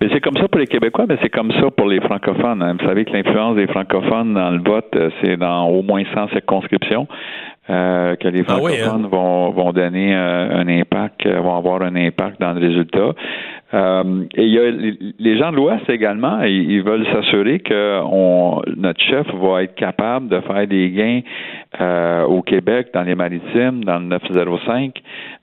Mais 0.00 0.08
c'est 0.12 0.20
comme 0.20 0.36
ça 0.36 0.46
pour 0.46 0.60
les 0.60 0.68
Québécois, 0.68 1.06
mais 1.08 1.18
c'est 1.20 1.28
comme 1.30 1.50
ça 1.50 1.68
pour 1.76 1.86
les 1.88 2.00
francophones. 2.00 2.62
hein. 2.62 2.76
Vous 2.80 2.86
savez 2.86 3.04
que 3.04 3.10
l'influence 3.10 3.56
des 3.56 3.66
francophones 3.66 4.32
dans 4.34 4.50
le 4.50 4.62
vote, 4.62 4.86
euh, 4.94 5.10
c'est 5.20 5.36
dans 5.36 5.66
au 5.66 5.82
moins 5.82 6.04
100 6.14 6.28
circonscriptions. 6.28 7.08
Euh, 7.70 8.16
que 8.16 8.28
les 8.28 8.44
Ah 8.48 8.58
oui, 8.60 8.76
francophones 8.76 9.04
hein? 9.04 9.08
vont, 9.10 9.50
vont 9.50 9.72
donner 9.72 10.14
euh, 10.14 10.58
un 10.60 10.68
impact, 10.68 11.26
euh, 11.26 11.40
vont 11.40 11.56
avoir 11.56 11.82
un 11.82 11.94
impact 11.96 12.40
dans 12.40 12.52
le 12.52 12.60
résultat. 12.60 13.12
Euh, 13.74 14.24
et 14.34 14.44
il 14.44 14.48
y 14.48 14.58
a 14.58 14.70
les- 14.70 15.36
gens 15.36 15.50
de 15.50 15.56
l'Ouest 15.56 15.88
également, 15.90 16.40
ils, 16.42 16.82
veulent 16.82 17.06
s'assurer 17.12 17.58
que 17.60 18.00
on, 18.02 18.62
notre 18.76 19.00
chef 19.02 19.26
va 19.34 19.62
être 19.62 19.74
capable 19.74 20.28
de 20.28 20.40
faire 20.40 20.66
des 20.66 20.90
gains 20.90 21.20
euh, 21.80 22.24
au 22.24 22.40
Québec, 22.40 22.88
dans 22.94 23.02
les 23.02 23.14
maritimes, 23.14 23.84
dans 23.84 23.98
le 23.98 24.06
905. 24.06 25.02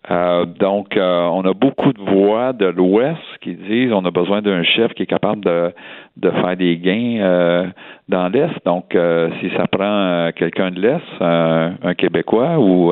Euh, 0.10 0.46
donc, 0.46 0.98
on 0.98 1.42
a 1.46 1.54
beaucoup 1.54 1.94
de 1.94 2.02
voix 2.02 2.52
de 2.54 2.66
l'Ouest 2.66 3.22
qui 3.42 3.54
disent 3.54 3.94
on 3.94 4.04
a 4.06 4.12
besoin 4.12 4.42
d'un 4.42 4.64
chef 4.64 4.94
qui 4.96 5.04
est 5.04 5.08
capable 5.08 5.46
de, 5.46 5.72
de 6.18 6.32
faire 6.32 6.58
des 6.58 6.78
gains 6.78 7.72
dans 8.10 8.28
l'Est. 8.30 8.54
Donc, 8.66 8.98
si 9.40 9.50
ça 9.56 9.68
prend 9.68 10.30
quelqu'un 10.36 10.72
de 10.72 10.82
l'Est, 10.82 11.22
un 11.22 11.94
Québécois 11.94 12.58
ou 12.58 12.92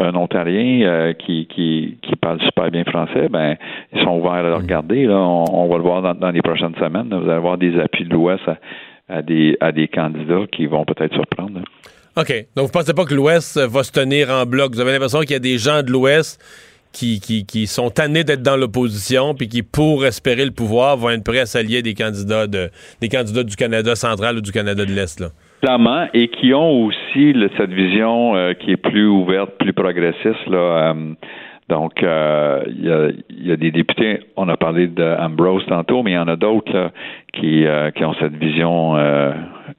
un 0.00 0.14
Ontarien 0.14 0.82
euh, 0.82 1.12
qui, 1.12 1.46
qui, 1.46 1.98
qui 2.02 2.16
parle 2.16 2.40
super 2.42 2.70
bien 2.70 2.84
français, 2.84 3.28
ben 3.28 3.56
ils 3.92 4.02
sont 4.02 4.18
ouverts 4.18 4.32
à 4.32 4.42
le 4.42 4.54
regarder. 4.54 5.06
Là. 5.06 5.16
On, 5.18 5.68
va 5.68 5.76
le 5.76 5.82
voir 5.82 6.14
dans, 6.14 6.30
les 6.30 6.42
prochaines 6.42 6.74
semaines. 6.76 7.08
Vous 7.08 7.28
allez 7.28 7.32
avoir 7.32 7.58
des 7.58 7.78
appuis 7.78 8.04
de 8.04 8.12
l'Ouest 8.12 8.42
à, 9.08 9.22
des, 9.22 9.56
à 9.60 9.72
des 9.72 9.88
candidats 9.88 10.46
qui 10.52 10.66
vont 10.66 10.84
peut-être 10.84 11.14
surprendre. 11.14 11.60
OK. 12.16 12.46
Donc, 12.56 12.66
vous 12.66 12.72
pensez 12.72 12.94
pas 12.94 13.04
que 13.04 13.14
l'Ouest 13.14 13.58
va 13.58 13.82
se 13.82 13.92
tenir 13.92 14.30
en 14.30 14.46
bloc? 14.46 14.72
Vous 14.74 14.80
avez 14.80 14.92
l'impression 14.92 15.20
qu'il 15.20 15.32
y 15.32 15.34
a 15.34 15.38
des 15.40 15.58
gens 15.58 15.82
de 15.82 15.90
l'Ouest 15.90 16.40
qui, 16.92 17.20
qui, 17.20 17.46
qui 17.46 17.66
sont 17.66 17.90
tannés 17.90 18.24
d'être 18.24 18.42
dans 18.42 18.56
l'opposition 18.56 19.34
puis 19.34 19.48
qui, 19.48 19.62
pour 19.62 20.04
espérer 20.04 20.44
le 20.44 20.50
pouvoir, 20.50 20.96
vont 20.96 21.10
être 21.10 21.24
prêts 21.24 21.40
à 21.40 21.46
s'allier 21.46 21.82
des 21.82 21.94
candidats 21.94 22.46
de 22.46 22.70
des 23.00 23.08
candidats 23.08 23.44
du 23.44 23.54
Canada 23.54 23.94
central 23.94 24.38
ou 24.38 24.40
du 24.40 24.50
Canada 24.50 24.84
de 24.84 24.92
l'Est. 24.92 25.20
là? 25.20 25.28
Clairement, 25.62 26.06
et 26.14 26.28
qui 26.28 26.54
ont 26.54 26.84
aussi 26.86 27.34
cette 27.58 27.70
vision 27.70 28.34
euh, 28.34 28.54
qui 28.54 28.70
est 28.72 28.76
plus 28.78 29.06
ouverte, 29.06 29.50
plus 29.58 29.74
progressiste. 29.74 30.46
Là, 30.46 30.92
euh, 30.92 31.12
donc, 31.68 32.02
euh, 32.02 32.62
il 32.66 32.84
y, 32.86 32.90
a, 32.90 33.08
il 33.28 33.46
y 33.46 33.52
a 33.52 33.56
des 33.56 33.70
députés, 33.70 34.20
on 34.36 34.48
a 34.48 34.56
parlé 34.56 34.86
d'Ambrose 34.86 35.64
tantôt, 35.68 36.02
mais 36.02 36.12
il 36.12 36.14
y 36.14 36.18
en 36.18 36.28
a 36.28 36.36
d'autres 36.36 36.90
qui, 37.34 37.64
qui 37.94 38.04
ont 38.04 38.14
cette 38.14 38.34
vision 38.36 38.98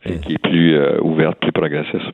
et 0.05 0.19
qui 0.19 0.33
est 0.33 0.37
plus 0.41 0.77
ouverte, 1.01 1.37
plus 1.39 1.51
progressiste. 1.51 2.11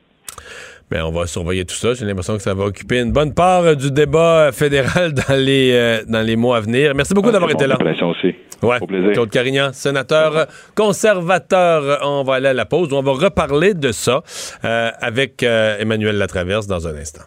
Ben, 0.90 1.04
on 1.04 1.12
va 1.12 1.26
surveiller 1.26 1.64
tout 1.66 1.74
ça. 1.74 1.92
J'ai 1.94 2.06
l'impression 2.06 2.34
que 2.34 2.42
ça 2.42 2.54
va 2.54 2.64
occuper 2.64 3.00
une 3.00 3.12
bonne 3.12 3.34
part 3.34 3.76
du 3.76 3.92
débat 3.92 4.50
fédéral 4.52 5.12
dans 5.12 5.36
les, 5.36 6.00
dans 6.08 6.26
les 6.26 6.34
mois 6.34 6.56
à 6.56 6.60
venir. 6.60 6.92
Merci 6.96 7.14
beaucoup 7.14 7.28
Ah, 7.28 7.32
d'avoir 7.32 7.50
été 7.50 7.66
là. 7.66 7.76
aussi. 8.06 8.34
Ouais. 8.62 8.78
Au 8.80 8.86
plaisir. 8.86 9.12
Claude 9.12 9.30
Carignan, 9.30 9.72
sénateur 9.72 10.46
conservateur. 10.74 12.00
On 12.06 12.24
va 12.24 12.34
aller 12.34 12.48
à 12.48 12.54
la 12.54 12.66
pause. 12.66 12.92
On 12.92 13.02
va 13.02 13.12
reparler 13.12 13.74
de 13.74 13.92
ça 13.92 14.22
euh, 14.64 14.90
avec 15.00 15.42
euh, 15.42 15.78
Emmanuel 15.78 16.16
Latraverse 16.16 16.66
dans 16.66 16.86
un 16.88 16.96
instant. 16.96 17.22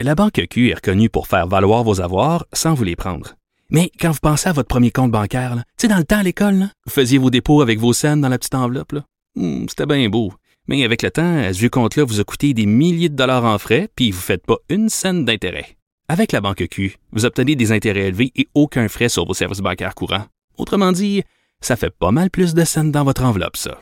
La 0.00 0.14
Banque 0.14 0.40
Q 0.50 0.70
est 0.70 0.74
reconnue 0.74 1.10
pour 1.10 1.26
faire 1.26 1.46
valoir 1.46 1.84
vos 1.84 2.00
avoirs 2.00 2.46
sans 2.52 2.74
vous 2.74 2.84
les 2.84 2.96
prendre. 2.96 3.34
Mais 3.70 3.90
quand 4.00 4.10
vous 4.10 4.18
pensez 4.20 4.48
à 4.48 4.52
votre 4.52 4.68
premier 4.68 4.90
compte 4.90 5.10
bancaire, 5.10 5.54
tu 5.56 5.62
sais, 5.82 5.88
dans 5.88 5.96
le 5.96 6.04
temps 6.04 6.18
à 6.18 6.22
l'école, 6.22 6.68
vous 6.86 6.92
faisiez 6.92 7.18
vos 7.18 7.30
dépôts 7.30 7.62
avec 7.62 7.78
vos 7.78 7.92
scènes 7.92 8.20
dans 8.20 8.28
la 8.28 8.38
petite 8.38 8.54
enveloppe. 8.54 8.94
Hmm, 9.34 9.66
C'était 9.68 9.86
bien 9.86 10.08
beau. 10.08 10.32
Mais 10.68 10.84
avec 10.84 11.02
le 11.02 11.10
temps, 11.10 11.38
à 11.38 11.52
ce 11.52 11.58
vieux 11.58 11.70
compte-là 11.70 12.04
vous 12.04 12.20
a 12.20 12.24
coûté 12.24 12.54
des 12.54 12.66
milliers 12.66 13.08
de 13.08 13.16
dollars 13.16 13.44
en 13.44 13.58
frais, 13.58 13.88
puis 13.96 14.10
vous 14.10 14.18
ne 14.18 14.22
faites 14.22 14.46
pas 14.46 14.56
une 14.68 14.88
scène 14.88 15.24
d'intérêt. 15.24 15.76
Avec 16.12 16.32
la 16.32 16.42
Banque 16.42 16.66
Q, 16.70 16.98
vous 17.12 17.24
obtenez 17.24 17.56
des 17.56 17.72
intérêts 17.72 18.08
élevés 18.08 18.32
et 18.36 18.46
aucun 18.54 18.86
frais 18.88 19.08
sur 19.08 19.24
vos 19.24 19.32
services 19.32 19.60
bancaires 19.60 19.94
courants. 19.94 20.26
Autrement 20.58 20.92
dit, 20.92 21.22
ça 21.62 21.74
fait 21.74 21.88
pas 21.88 22.10
mal 22.10 22.28
plus 22.28 22.52
de 22.52 22.64
scènes 22.66 22.92
dans 22.92 23.02
votre 23.02 23.24
enveloppe, 23.24 23.56
ça. 23.56 23.80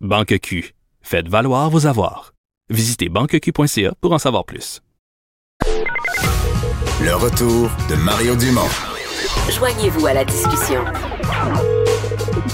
Banque 0.00 0.40
Q. 0.42 0.74
Faites 1.02 1.28
valoir 1.28 1.70
vos 1.70 1.86
avoirs. 1.86 2.32
Visitez 2.68 3.08
banqueq.ca 3.08 3.94
pour 4.00 4.12
en 4.12 4.18
savoir 4.18 4.44
plus. 4.44 4.80
Le 7.00 7.14
retour 7.14 7.70
de 7.88 7.94
Mario 7.94 8.34
Dumont. 8.34 8.72
Joignez-vous 9.48 10.04
à 10.08 10.14
la 10.14 10.24
discussion. 10.24 10.84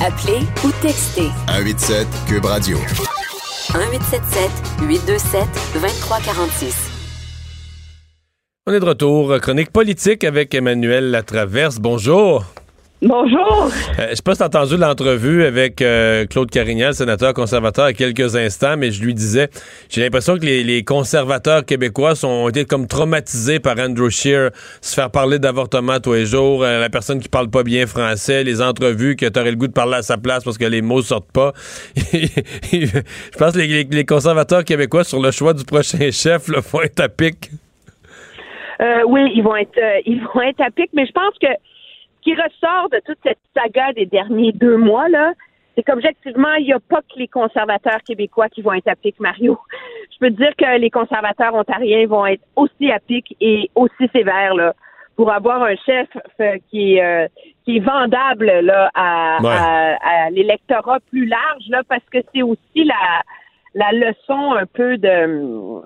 Appelez 0.03 0.45
ou 0.67 0.71
textez 0.83 1.31
187 1.49 2.07
Cube 2.27 2.45
Radio. 2.45 2.77
1877 3.73 4.51
827 4.83 5.49
2346. 5.73 6.94
On 8.67 8.73
est 8.73 8.81
de 8.81 8.85
retour. 8.87 9.39
Chronique 9.43 9.71
politique 9.71 10.25
avec 10.25 10.55
Emmanuel 10.55 11.11
Latraverse. 11.11 11.79
Bonjour. 11.81 12.47
Bonjour. 13.03 13.71
Euh, 13.99 14.07
je 14.09 14.15
sais 14.15 14.23
pas 14.23 14.35
si 14.35 14.43
entendu 14.43 14.79
l'entrevue 14.79 15.45
avec 15.45 15.83
euh, 15.83 16.25
Claude 16.25 16.49
Carignan, 16.51 16.87
le 16.87 16.93
sénateur 16.95 17.35
conservateur, 17.35 17.91
il 17.91 18.01
y 18.01 18.05
a 18.05 18.11
quelques 18.13 18.37
instants, 18.37 18.79
mais 18.79 18.91
je 18.91 19.03
lui 19.05 19.13
disais, 19.13 19.51
j'ai 19.91 20.01
l'impression 20.01 20.39
que 20.39 20.47
les, 20.47 20.65
les 20.65 20.83
conservateurs 20.83 21.67
québécois 21.67 22.15
sont, 22.15 22.29
ont 22.29 22.49
été 22.49 22.65
comme 22.65 22.87
traumatisés 22.87 23.61
par 23.61 23.79
Andrew 23.79 24.09
Scheer, 24.09 24.49
se 24.81 24.95
faire 24.95 25.11
parler 25.11 25.39
d'avortement 25.39 26.01
tous 26.01 26.15
les 26.15 26.25
jours, 26.25 26.65
euh, 26.65 26.81
la 26.81 26.89
personne 26.89 27.21
qui 27.21 27.29
parle 27.29 27.51
pas 27.51 27.65
bien 27.65 27.87
français, 27.87 28.45
les 28.45 28.63
entrevues 28.63 29.17
que 29.17 29.27
t'aurais 29.27 29.51
le 29.51 29.57
goût 29.59 29.69
de 29.69 29.73
parler 29.75 29.97
à 29.97 30.03
sa 30.03 30.17
place 30.17 30.43
parce 30.43 30.57
que 30.57 30.65
les 30.65 30.81
mots 30.81 31.03
sortent 31.03 31.31
pas. 31.33 31.53
je 31.97 32.87
pense 33.39 33.53
que 33.53 33.59
les, 33.59 33.67
les- 33.67 33.85
les 33.91 34.07
conservateurs 34.07 34.65
québécois 34.65 35.05
sur 35.05 35.21
le 35.21 35.31
choix 35.33 35.53
du 35.53 35.65
prochain 35.65 36.11
chef 36.11 36.49
là, 36.49 36.61
vont 36.73 36.81
être 36.81 37.01
à 37.01 37.11
pic. 37.11 37.51
Euh, 38.81 39.03
oui, 39.07 39.31
ils 39.35 39.43
vont 39.43 39.57
être 39.57 39.79
euh, 39.79 40.01
ils 40.07 40.23
vont 40.35 40.41
être 40.43 40.61
à 40.61 40.71
pic, 40.71 40.91
mais 40.93 41.07
je 41.07 41.13
pense 41.13 41.37
que 41.41 41.47
ce 41.49 42.23
qui 42.23 42.35
ressort 42.35 42.89
de 42.91 43.01
toute 43.07 43.19
cette 43.23 43.39
saga 43.57 43.93
des 43.93 44.07
derniers 44.07 44.53
deux 44.53 44.77
mois, 44.77 45.09
là, 45.09 45.33
c'est 45.77 45.83
qu'objectivement, 45.83 46.55
il 46.55 46.67
n'y 46.67 46.73
a 46.73 46.79
pas 46.81 47.01
que 47.03 47.19
les 47.19 47.29
conservateurs 47.29 48.03
québécois 48.07 48.49
qui 48.49 48.63
vont 48.63 48.73
être 48.73 48.89
à 48.89 48.97
pic, 48.97 49.19
Mario. 49.21 49.59
Je 50.13 50.19
peux 50.19 50.31
te 50.31 50.37
dire 50.37 50.55
que 50.57 50.79
les 50.79 50.91
conservateurs 50.91 51.55
ontariens 51.55 52.07
vont 52.07 52.27
être 52.27 52.43
aussi 52.57 52.91
à 52.93 52.99
pic 53.01 53.37
et 53.41 53.71
aussi 53.75 54.09
sévères 54.13 54.55
là, 54.55 54.75
pour 55.17 55.33
avoir 55.33 55.63
un 55.63 55.75
chef 55.85 56.09
euh, 56.41 56.57
qui 56.71 56.95
est 56.97 57.03
euh, 57.05 57.29
qui 57.65 57.77
est 57.79 57.81
vendable 57.81 58.47
là 58.61 58.91
à, 58.95 59.39
Ouais. 59.43 59.51
à- 59.51 59.97
à 60.27 60.31
l'électorat 60.31 60.99
plus 61.11 61.27
large 61.27 61.65
là, 61.69 61.83
parce 61.89 62.05
que 62.11 62.19
c'est 62.35 62.43
aussi 62.43 62.85
la 62.85 63.23
la 63.75 63.91
leçon 63.93 64.55
un 64.55 64.67
peu 64.67 64.97
de 64.99 65.83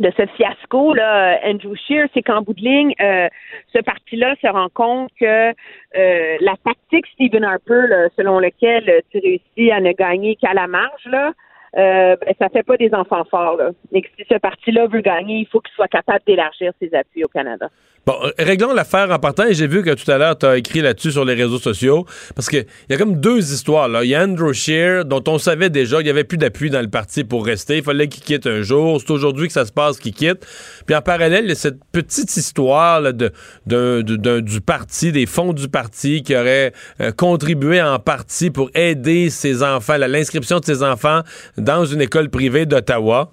de 0.00 0.10
ce 0.16 0.26
fiasco 0.34 0.94
là, 0.94 1.38
Andrew 1.44 1.76
Scheer, 1.76 2.08
c'est 2.14 2.22
qu'en 2.22 2.40
bout 2.40 2.54
de 2.54 2.62
ligne, 2.62 2.94
euh, 3.00 3.28
ce 3.72 3.80
parti-là 3.80 4.34
se 4.40 4.48
rend 4.48 4.68
compte 4.72 5.10
que 5.20 5.50
euh, 5.50 6.36
la 6.40 6.54
tactique 6.64 7.06
Stephen 7.14 7.44
Harper, 7.44 7.86
là, 7.88 8.08
selon 8.16 8.38
lequel 8.38 8.88
euh, 8.88 9.00
tu 9.10 9.18
réussis 9.18 9.70
à 9.70 9.80
ne 9.80 9.92
gagner 9.92 10.36
qu'à 10.36 10.54
la 10.54 10.66
marge, 10.66 11.04
là, 11.04 11.32
euh, 11.76 12.16
ben, 12.16 12.34
ça 12.38 12.48
fait 12.48 12.62
pas 12.62 12.76
des 12.76 12.92
enfants 12.92 13.24
forts. 13.30 13.56
Là. 13.56 13.70
Que 13.92 14.08
si 14.18 14.24
ce 14.28 14.38
parti-là 14.38 14.86
veut 14.86 15.00
gagner, 15.00 15.38
il 15.38 15.46
faut 15.46 15.60
qu'il 15.60 15.74
soit 15.74 15.88
capable 15.88 16.20
d'élargir 16.26 16.72
ses 16.80 16.92
appuis 16.94 17.24
au 17.24 17.28
Canada. 17.28 17.68
Bon, 18.06 18.14
euh, 18.24 18.30
réglons 18.38 18.72
l'affaire 18.72 19.10
en 19.10 19.18
partant. 19.18 19.44
J'ai 19.50 19.66
vu 19.66 19.82
que 19.82 19.90
tout 19.90 20.10
à 20.10 20.16
l'heure, 20.16 20.36
tu 20.36 20.46
as 20.46 20.56
écrit 20.56 20.80
là-dessus 20.80 21.12
sur 21.12 21.24
les 21.24 21.34
réseaux 21.34 21.58
sociaux. 21.58 22.06
Parce 22.34 22.48
qu'il 22.48 22.64
y 22.88 22.94
a 22.94 22.96
comme 22.96 23.20
deux 23.20 23.52
histoires. 23.52 23.88
Il 24.02 24.08
y 24.08 24.14
a 24.14 24.24
Andrew 24.24 24.52
Scheer, 24.52 25.04
dont 25.04 25.22
on 25.28 25.38
savait 25.38 25.68
déjà 25.68 25.96
qu'il 25.98 26.06
n'y 26.06 26.10
avait 26.10 26.24
plus 26.24 26.38
d'appui 26.38 26.70
dans 26.70 26.80
le 26.80 26.88
parti 26.88 27.24
pour 27.24 27.44
rester. 27.44 27.76
Il 27.78 27.82
fallait 27.82 28.08
qu'il 28.08 28.22
quitte 28.22 28.46
un 28.46 28.62
jour. 28.62 29.00
C'est 29.00 29.10
aujourd'hui 29.10 29.48
que 29.48 29.52
ça 29.52 29.66
se 29.66 29.72
passe 29.72 29.98
qu'il 29.98 30.14
quitte. 30.14 30.46
Puis 30.86 30.96
en 30.96 31.02
parallèle, 31.02 31.44
il 31.44 31.50
y 31.50 31.52
a 31.52 31.56
cette 31.56 31.84
petite 31.92 32.34
histoire 32.34 33.02
de, 33.12 34.40
du 34.40 34.60
parti, 34.62 35.12
des 35.12 35.26
fonds 35.26 35.52
du 35.52 35.68
parti 35.68 36.22
qui 36.22 36.34
auraient 36.34 36.72
euh, 37.00 37.12
contribué 37.12 37.82
en 37.82 37.98
partie 37.98 38.50
pour 38.50 38.70
aider 38.74 39.28
ses 39.28 39.62
enfants, 39.62 39.96
l'inscription 39.98 40.58
de 40.58 40.64
ses 40.64 40.82
enfants 40.82 41.20
dans 41.60 41.84
une 41.84 42.00
école 42.00 42.30
privée 42.30 42.66
d'Ottawa. 42.66 43.30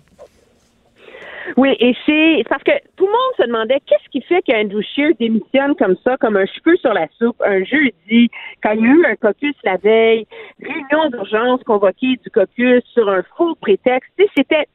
Oui, 1.56 1.76
et 1.80 1.96
c'est 2.06 2.44
parce 2.50 2.64
que 2.64 2.72
tout 2.98 3.06
le 3.06 3.12
monde 3.12 3.34
se 3.38 3.44
demandait 3.44 3.80
qu'est-ce 3.86 4.10
qui 4.12 4.22
fait 4.22 4.42
qu'Andrew 4.42 4.82
Scheer 4.82 5.14
démissionne 5.20 5.76
comme 5.76 5.96
ça, 6.04 6.18
comme 6.18 6.36
un 6.36 6.46
cheveu 6.46 6.76
sur 6.78 6.94
la 6.94 7.08
soupe, 7.18 7.42
un 7.42 7.64
jeudi, 7.64 8.30
quand 8.62 8.72
il 8.72 8.82
y 8.82 8.86
a 8.86 8.92
eu 8.92 9.06
un 9.06 9.16
caucus 9.16 9.56
la 9.64 9.78
veille, 9.78 10.28
réunion 10.62 11.10
d'urgence 11.10 11.64
convoquée 11.64 12.20
du 12.24 12.30
caucus 12.32 12.84
sur 12.94 13.10
un 13.10 13.24
faux 13.38 13.56
prétexte. 13.56 14.12
C'était. 14.38 14.66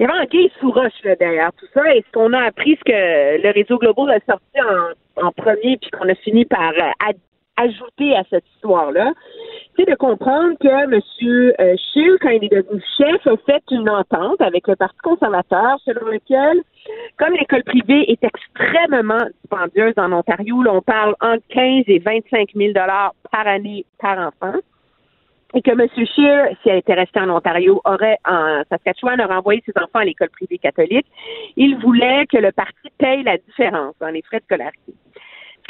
Il 0.00 0.06
y 0.06 0.10
avait 0.10 0.18
un 0.18 0.24
gay 0.26 0.50
sous 0.60 0.70
roche 0.70 0.92
là, 1.02 1.16
derrière 1.16 1.50
tout 1.58 1.66
ça. 1.74 1.82
Et 1.94 2.04
ce 2.06 2.12
qu'on 2.12 2.32
a 2.32 2.42
appris, 2.42 2.76
ce 2.76 2.84
que 2.84 3.42
le 3.42 3.52
réseau 3.52 3.78
Global 3.78 4.10
a 4.10 4.20
sorti 4.30 4.60
en, 5.16 5.32
premier, 5.32 5.76
puis 5.76 5.90
qu'on 5.90 6.08
a 6.08 6.14
fini 6.14 6.44
par 6.44 6.70
euh, 6.70 7.12
ajouter 7.58 8.16
à 8.16 8.22
cette 8.30 8.44
histoire-là, 8.54 9.12
c'est 9.76 9.88
de 9.88 9.94
comprendre 9.94 10.56
que 10.60 10.68
M. 10.68 11.00
Scheer, 11.76 12.18
quand 12.20 12.30
il 12.30 12.44
est 12.44 12.54
devenu 12.54 12.82
chef, 12.96 13.26
a 13.26 13.36
fait 13.46 13.62
une 13.70 13.88
entente 13.88 14.40
avec 14.40 14.66
le 14.66 14.76
Parti 14.76 14.98
conservateur 14.98 15.78
selon 15.84 16.06
lequel, 16.06 16.62
comme 17.18 17.34
l'école 17.34 17.64
privée 17.64 18.10
est 18.10 18.22
extrêmement 18.24 19.24
dispendieuse 19.42 19.94
en 19.96 20.12
Ontario, 20.12 20.62
là, 20.62 20.72
on 20.74 20.82
parle 20.82 21.14
entre 21.20 21.42
15 21.50 21.84
et 21.86 21.98
25 21.98 22.50
000 22.54 22.72
dollars 22.72 23.14
par 23.30 23.46
année 23.46 23.84
par 23.98 24.18
enfant, 24.18 24.58
et 25.54 25.62
que 25.62 25.70
M. 25.70 25.86
Scheer, 25.94 26.56
s'il 26.62 26.74
était 26.74 26.94
resté 26.94 27.20
en 27.20 27.30
Ontario, 27.30 27.80
aurait, 27.84 28.18
en 28.26 28.62
Saskatchewan, 28.68 29.20
aurait 29.20 29.36
envoyé 29.36 29.62
ses 29.64 29.72
enfants 29.76 30.00
à 30.00 30.04
l'école 30.04 30.28
privée 30.30 30.58
catholique. 30.58 31.06
Il 31.56 31.78
voulait 31.78 32.26
que 32.26 32.36
le 32.36 32.52
parti 32.52 32.88
paye 32.98 33.22
la 33.22 33.38
différence 33.38 33.94
dans 34.00 34.08
les 34.08 34.22
frais 34.22 34.40
de 34.40 34.44
scolarité. 34.44 34.92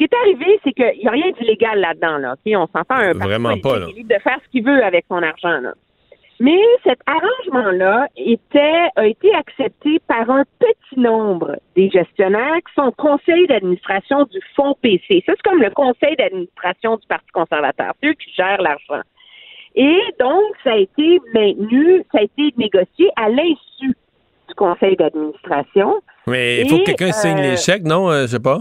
Ce 0.01 0.05
qui 0.05 0.11
est 0.13 0.17
arrivé, 0.23 0.61
c'est 0.63 0.73
qu'il 0.73 1.01
n'y 1.01 1.09
a 1.09 1.11
rien 1.11 1.31
d'illégal 1.41 1.81
là-dedans, 1.81 2.19
là. 2.19 2.35
OK? 2.35 2.53
On 2.55 2.67
s'entend 2.69 2.95
un 2.95 3.15
Vraiment 3.15 3.59
pas, 3.59 3.81
là. 3.81 3.87
est 3.89 3.93
libre 3.93 4.15
de 4.15 4.21
faire 4.23 4.39
ce 4.45 4.49
qu'il 4.51 4.65
veut 4.65 4.85
avec 4.85 5.05
son 5.09 5.21
argent, 5.23 5.61
là. 5.61 5.73
Mais 6.41 6.61
cet 6.85 7.01
arrangement-là 7.07 8.07
était, 8.17 8.87
a 8.95 9.07
été 9.09 9.35
accepté 9.35 9.99
par 10.07 10.31
un 10.31 10.45
petit 10.61 11.01
nombre 11.01 11.57
des 11.75 11.91
gestionnaires 11.91 12.59
qui 12.59 12.75
sont 12.77 12.93
conseil 12.93 13.49
d'administration 13.49 14.23
du 14.23 14.39
fonds 14.55 14.77
PC. 14.81 15.25
Ça, 15.27 15.33
c'est 15.35 15.43
comme 15.51 15.61
le 15.61 15.71
conseil 15.71 16.15
d'administration 16.17 16.95
du 16.97 17.07
Parti 17.09 17.27
conservateur. 17.33 17.93
C'est 18.01 18.11
eux 18.11 18.15
qui 18.15 18.33
gèrent 18.37 18.63
l'argent. 18.63 19.03
Et 19.75 19.99
donc, 20.21 20.43
ça 20.63 20.75
a 20.75 20.77
été 20.77 21.19
maintenu, 21.35 22.05
ça 22.13 22.19
a 22.21 22.23
été 22.23 22.55
négocié 22.57 23.11
à 23.17 23.29
l'insu 23.31 23.89
du 24.49 24.55
conseil 24.57 24.95
d'administration. 24.95 26.01
Mais 26.29 26.61
il 26.61 26.69
faut 26.69 26.77
Et, 26.77 26.81
que 26.81 26.85
quelqu'un 26.85 27.11
signe 27.13 27.39
euh, 27.39 27.51
les 27.51 27.57
chèques, 27.57 27.83
non? 27.85 28.11
Euh, 28.13 28.23
je 28.23 28.27
sais 28.29 28.39
pas? 28.41 28.61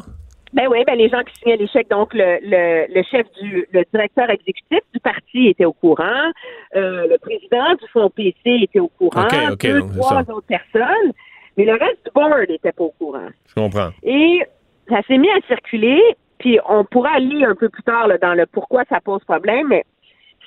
Ben 0.53 0.67
oui, 0.69 0.83
ben 0.87 0.97
les 0.97 1.09
gens 1.09 1.23
qui 1.23 1.35
signaient 1.35 1.57
les 1.57 1.67
chèques, 1.67 1.89
donc 1.89 2.13
le, 2.13 2.39
le, 2.41 2.85
le 2.93 3.03
chef 3.03 3.25
du 3.41 3.67
le 3.71 3.83
directeur 3.91 4.29
exécutif 4.29 4.79
du 4.93 4.99
parti 4.99 5.47
était 5.47 5.65
au 5.65 5.73
courant, 5.73 6.31
euh, 6.75 7.07
le 7.07 7.17
président 7.17 7.73
du 7.75 7.87
fonds 7.91 8.09
PC 8.09 8.35
était 8.63 8.79
au 8.79 8.87
courant, 8.87 9.25
OK, 9.25 9.35
OK, 9.51 9.61
deux, 9.65 9.79
trois 9.97 10.23
ça. 10.23 10.33
autres 10.33 10.47
personnes, 10.47 11.11
mais 11.57 11.65
le 11.65 11.73
reste 11.73 12.05
du 12.05 12.11
board 12.13 12.49
n'était 12.49 12.71
pas 12.71 12.83
au 12.85 12.93
courant. 12.97 13.27
Je 13.47 13.53
comprends. 13.55 13.89
Et 14.03 14.41
ça 14.89 15.01
s'est 15.07 15.17
mis 15.17 15.29
à 15.29 15.39
circuler, 15.47 16.01
puis 16.37 16.59
on 16.69 16.85
pourra 16.85 17.19
lire 17.19 17.49
un 17.49 17.55
peu 17.55 17.67
plus 17.69 17.83
tard 17.83 18.07
là, 18.07 18.17
dans 18.17 18.33
le 18.33 18.45
pourquoi 18.45 18.83
ça 18.89 19.01
pose 19.01 19.23
problème, 19.25 19.67
mais 19.69 19.83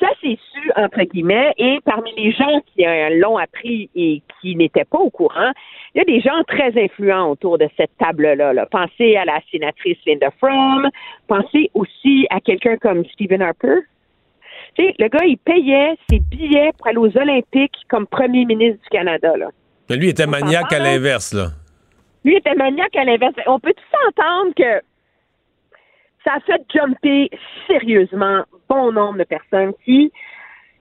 ça 0.00 0.08
c'est 0.20 0.38
su, 0.52 0.72
entre 0.76 1.02
guillemets, 1.02 1.52
et 1.58 1.78
parmi 1.84 2.12
les 2.16 2.32
gens 2.32 2.60
qui 2.66 2.86
euh, 2.86 3.10
l'ont 3.18 3.36
appris 3.36 3.90
et 3.94 4.22
qui 4.40 4.56
n'étaient 4.56 4.84
pas 4.84 4.98
au 4.98 5.10
courant, 5.10 5.52
il 5.94 5.98
y 5.98 6.00
a 6.00 6.04
des 6.04 6.20
gens 6.20 6.42
très 6.48 6.72
influents 6.82 7.30
autour 7.30 7.58
de 7.58 7.68
cette 7.76 7.96
table-là. 7.98 8.52
là. 8.52 8.66
Pensez 8.66 9.16
à 9.16 9.24
la 9.24 9.40
sénatrice 9.50 9.98
Linda 10.06 10.30
Fromm, 10.38 10.88
pensez 11.28 11.70
aussi 11.74 12.26
à 12.30 12.40
quelqu'un 12.40 12.76
comme 12.78 13.04
Stephen 13.04 13.42
Harper. 13.42 13.80
Le 14.78 15.08
gars, 15.08 15.24
il 15.26 15.36
payait 15.36 15.94
ses 16.08 16.20
billets 16.20 16.70
pour 16.78 16.86
aller 16.86 16.96
aux 16.96 17.18
Olympiques 17.18 17.76
comme 17.88 18.06
premier 18.06 18.46
ministre 18.46 18.82
du 18.82 18.88
Canada. 18.88 19.36
Là. 19.36 19.48
Mais 19.90 19.96
lui 19.96 20.08
était 20.08 20.26
maniaque 20.26 20.72
à 20.72 20.78
l'inverse, 20.78 21.34
là. 21.34 21.48
Lui 22.24 22.36
était 22.36 22.54
maniaque 22.54 22.96
à 22.96 23.04
l'inverse. 23.04 23.34
On 23.46 23.58
peut 23.58 23.74
tous 23.74 23.98
entendre 24.08 24.54
que 24.54 24.80
ça 26.24 26.34
a 26.34 26.40
fait 26.40 26.62
jumper 26.72 27.30
sérieusement 27.66 28.44
bon 28.70 28.92
nombre 28.92 29.18
de 29.18 29.24
personnes 29.24 29.72
qui, 29.84 30.12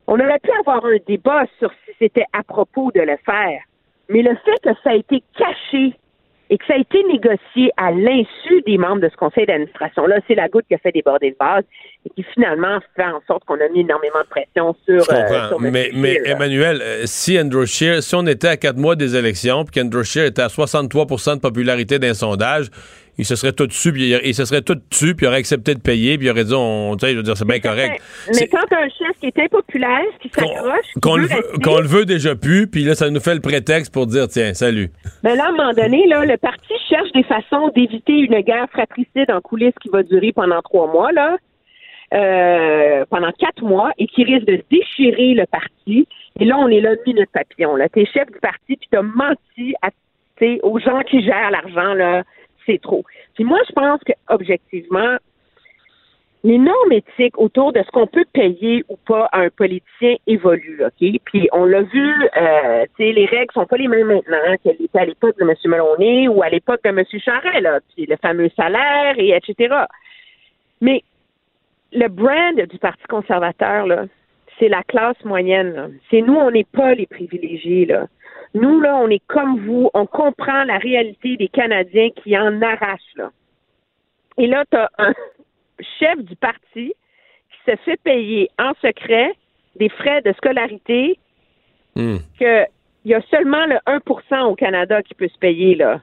on 0.08 0.14
aurait 0.14 0.40
pu 0.40 0.52
avoir 0.60 0.86
un 0.86 0.98
débat 1.08 1.44
sur 1.60 1.72
si 1.86 1.92
c'était 2.00 2.26
à 2.34 2.44
propos 2.44 2.92
de 2.94 3.02
le 3.02 3.18
faire. 3.26 3.62
Mais 4.10 4.22
le 4.22 4.36
fait 4.46 4.60
que 4.64 4.76
ça 4.84 4.92
a 4.92 4.96
été 4.96 5.22
caché 5.38 5.94
et 6.52 6.58
que 6.58 6.66
ça 6.66 6.74
a 6.74 6.78
été 6.78 7.04
négocié 7.04 7.72
à 7.78 7.92
l'insu 7.92 8.62
des 8.66 8.80
membres 8.80 9.02
de 9.02 9.10
ce 9.10 9.16
conseil 9.16 9.46
d'administration-là, 9.46 10.18
c'est 10.28 10.34
la 10.34 10.48
goutte 10.48 10.66
qui 10.68 10.74
a 10.74 10.80
fait 10.80 10.92
déborder 10.92 11.30
le 11.30 11.36
vase 11.40 11.64
et 12.06 12.10
qui 12.10 12.24
finalement 12.34 12.80
fait 12.96 13.04
en 13.04 13.22
sorte 13.28 13.44
qu'on 13.46 13.60
a 13.60 13.68
mis 13.70 13.82
énormément 13.82 14.22
de 14.22 14.30
pression 14.30 14.76
sur, 14.84 15.04
Je 15.04 15.12
euh, 15.12 15.22
comprends. 15.22 15.48
sur 15.50 15.60
mais, 15.60 15.92
mais 15.94 16.14
Scheer, 16.14 16.24
là. 16.24 16.30
Emmanuel, 16.32 16.82
euh, 16.82 17.02
si 17.06 17.40
Andrew 17.40 17.66
Scheer, 17.66 18.02
si 18.02 18.16
on 18.16 18.26
était 18.26 18.48
à 18.48 18.58
quatre 18.58 18.78
mois 18.78 18.96
des 18.96 19.16
élections, 19.16 19.64
puis 19.64 19.80
qu'Andrew 19.80 20.04
Scheer 20.04 20.26
était 20.26 20.42
à 20.42 20.48
63% 20.48 21.36
de 21.36 21.40
popularité 21.40 22.00
d'un 22.00 22.16
sondage, 22.16 22.72
il 23.20 23.26
se 23.26 23.36
serait 23.36 23.52
tout 23.52 23.68
dessus, 23.68 23.92
puis 23.92 24.10
il, 24.10 24.22
il 24.24 24.34
se 24.34 24.46
serait 24.46 24.62
tout 24.62 24.76
dessus, 24.76 25.14
puis 25.14 25.26
il 25.26 25.28
aurait 25.28 25.40
accepté 25.40 25.76
de 25.76 25.82
payer, 25.82 26.18
puis 26.18 26.28
il 26.28 26.30
aurait 26.32 26.46
dit, 26.46 26.54
on, 26.56 26.98
je 26.98 27.18
veux 27.18 27.22
dire, 27.22 27.36
c'est 27.36 27.46
bien 27.46 27.60
correct. 27.60 28.02
Mais 28.34 28.48
quand 28.48 28.64
t'as 28.70 28.80
un 28.80 28.88
chef 28.88 29.20
qui 29.20 29.28
est 29.28 29.40
impopulaire, 29.40 30.06
qui 30.22 30.30
s'accroche, 30.30 30.86
Qu'on 31.02 31.18
veut 31.18 31.28
le, 31.28 31.82
le 31.82 31.88
veut 31.88 32.06
déjà 32.06 32.34
plus, 32.36 32.68
puis 32.68 32.86
là, 32.86 32.96
ça 32.96 33.10
nous 33.10 33.20
fait 33.20 33.36
le 33.36 33.42
prétexte 33.42 33.94
pour 33.94 34.08
dire, 34.08 34.30
tiens, 34.30 34.54
salut. 34.54 34.90
Ben 35.22 35.36
là, 35.36 35.48
à 35.48 35.50
un 35.50 35.52
moment 35.52 35.74
donné, 35.74 36.08
là, 36.08 36.24
le 36.24 36.38
parti 36.38 36.74
cherche 36.90 37.12
des 37.12 37.24
façons 37.24 37.68
d'éviter 37.76 38.14
une 38.14 38.40
guerre 38.40 38.68
fratricide 38.72 39.30
en 39.30 39.42
coulisses 39.42 39.76
qui 39.82 39.90
va 39.90 40.02
durer 40.02 40.32
pendant 40.32 40.62
trois 40.62 40.88
mois, 40.88 41.12
là, 41.12 41.36
euh, 42.14 43.04
pendant 43.10 43.32
quatre 43.38 43.62
mois, 43.64 43.92
et 43.98 44.08
qui 44.08 44.24
risque 44.24 44.46
de 44.46 44.64
déchirer 44.72 45.34
le 45.34 45.46
parti. 45.46 46.08
Et 46.40 46.46
là, 46.46 46.58
on 46.58 46.70
est 46.70 46.80
là 46.80 46.92
minute 47.06 47.30
papillon. 47.34 47.76
Là, 47.76 47.90
t'es 47.90 48.06
chef 48.06 48.32
du 48.32 48.40
parti, 48.40 48.78
puis 48.78 48.88
t'as 48.90 49.02
menti 49.02 49.76
à, 49.82 49.90
aux 50.64 50.80
gens 50.80 51.02
qui 51.02 51.22
gèrent 51.22 51.52
l'argent, 51.52 51.94
là, 51.96 52.24
c'est 52.70 52.82
trop. 52.82 53.04
Puis 53.34 53.44
moi, 53.44 53.60
je 53.68 53.74
pense 53.74 54.00
que 54.06 54.14
objectivement, 54.28 55.18
les 56.44 56.58
normes 56.58 56.92
éthiques 56.92 57.38
autour 57.38 57.74
de 57.74 57.82
ce 57.84 57.92
qu'on 57.92 58.08
peut 58.08 58.26
payer 58.32 58.86
ou 58.88 58.96
pas 58.96 59.28
à 59.32 59.40
un 59.42 59.50
politicien 59.50 60.16
évoluent, 60.26 60.86
OK? 60.86 61.20
Puis 61.26 61.50
on 61.52 61.66
l'a 61.66 61.82
vu, 61.82 62.30
euh, 62.38 62.86
tu 62.98 63.04
sais, 63.04 63.12
les 63.12 63.26
règles 63.26 63.52
sont 63.54 63.66
pas 63.66 63.78
les 63.78 63.90
mêmes 63.90 64.08
maintenant 64.08 64.56
qu'elles 64.64 64.82
étaient 64.82 65.00
à 65.00 65.06
l'époque 65.06 65.38
de 65.38 65.44
M. 65.44 65.54
Meloni 65.66 66.28
ou 66.30 66.42
à 66.42 66.50
l'époque 66.50 66.82
de 66.84 66.90
M. 66.90 67.04
Charest, 67.20 67.62
là, 67.62 67.80
puis 67.94 68.06
le 68.06 68.16
fameux 68.18 68.50
salaire 68.56 69.16
et 69.18 69.32
etc. 69.32 69.76
Mais 70.80 71.04
le 71.92 72.08
brand 72.08 72.56
du 72.56 72.78
Parti 72.78 73.04
conservateur, 73.10 73.86
là, 73.86 74.06
c'est 74.60 74.70
la 74.70 74.84
classe 74.84 75.22
moyenne. 75.26 75.98
C'est 76.10 76.22
nous, 76.22 76.36
on 76.36 76.52
n'est 76.52 76.66
pas 76.66 76.94
les 76.94 77.06
privilégiés, 77.06 77.86
là. 77.86 78.08
Nous, 78.54 78.82
là, 78.82 78.98
on 78.98 79.10
est 79.10 79.22
comme 79.28 79.66
vous, 79.66 79.90
on 79.94 80.06
comprend 80.06 80.64
la 80.64 80.78
réalité 80.78 81.38
des 81.38 81.48
Canadiens 81.48 82.10
qui 82.16 82.38
en 82.38 82.62
arrachent, 82.62 83.16
là. 83.16 83.32
Et 84.38 84.48
là, 84.48 84.64
tu 84.72 84.78
as 84.78 84.90
un 84.98 85.14
chef 86.00 86.18
du 86.20 86.36
parti 86.36 86.94
qui 86.94 87.72
se 87.72 87.76
fait 87.86 88.00
payer 88.04 88.50
en 88.58 88.72
secret 88.82 89.32
des 89.76 89.90
frais 89.90 90.22
de 90.22 90.34
scolarité 90.34 91.20
que 92.40 92.66
il 93.06 93.12
y 93.12 93.14
a 93.14 93.22
seulement 93.32 93.66
le 93.66 93.78
1% 93.88 94.44
au 94.44 94.56
Canada 94.56 95.02
qui 95.02 95.14
peut 95.14 95.28
se 95.28 95.38
payer, 95.40 95.76
là. 95.76 96.02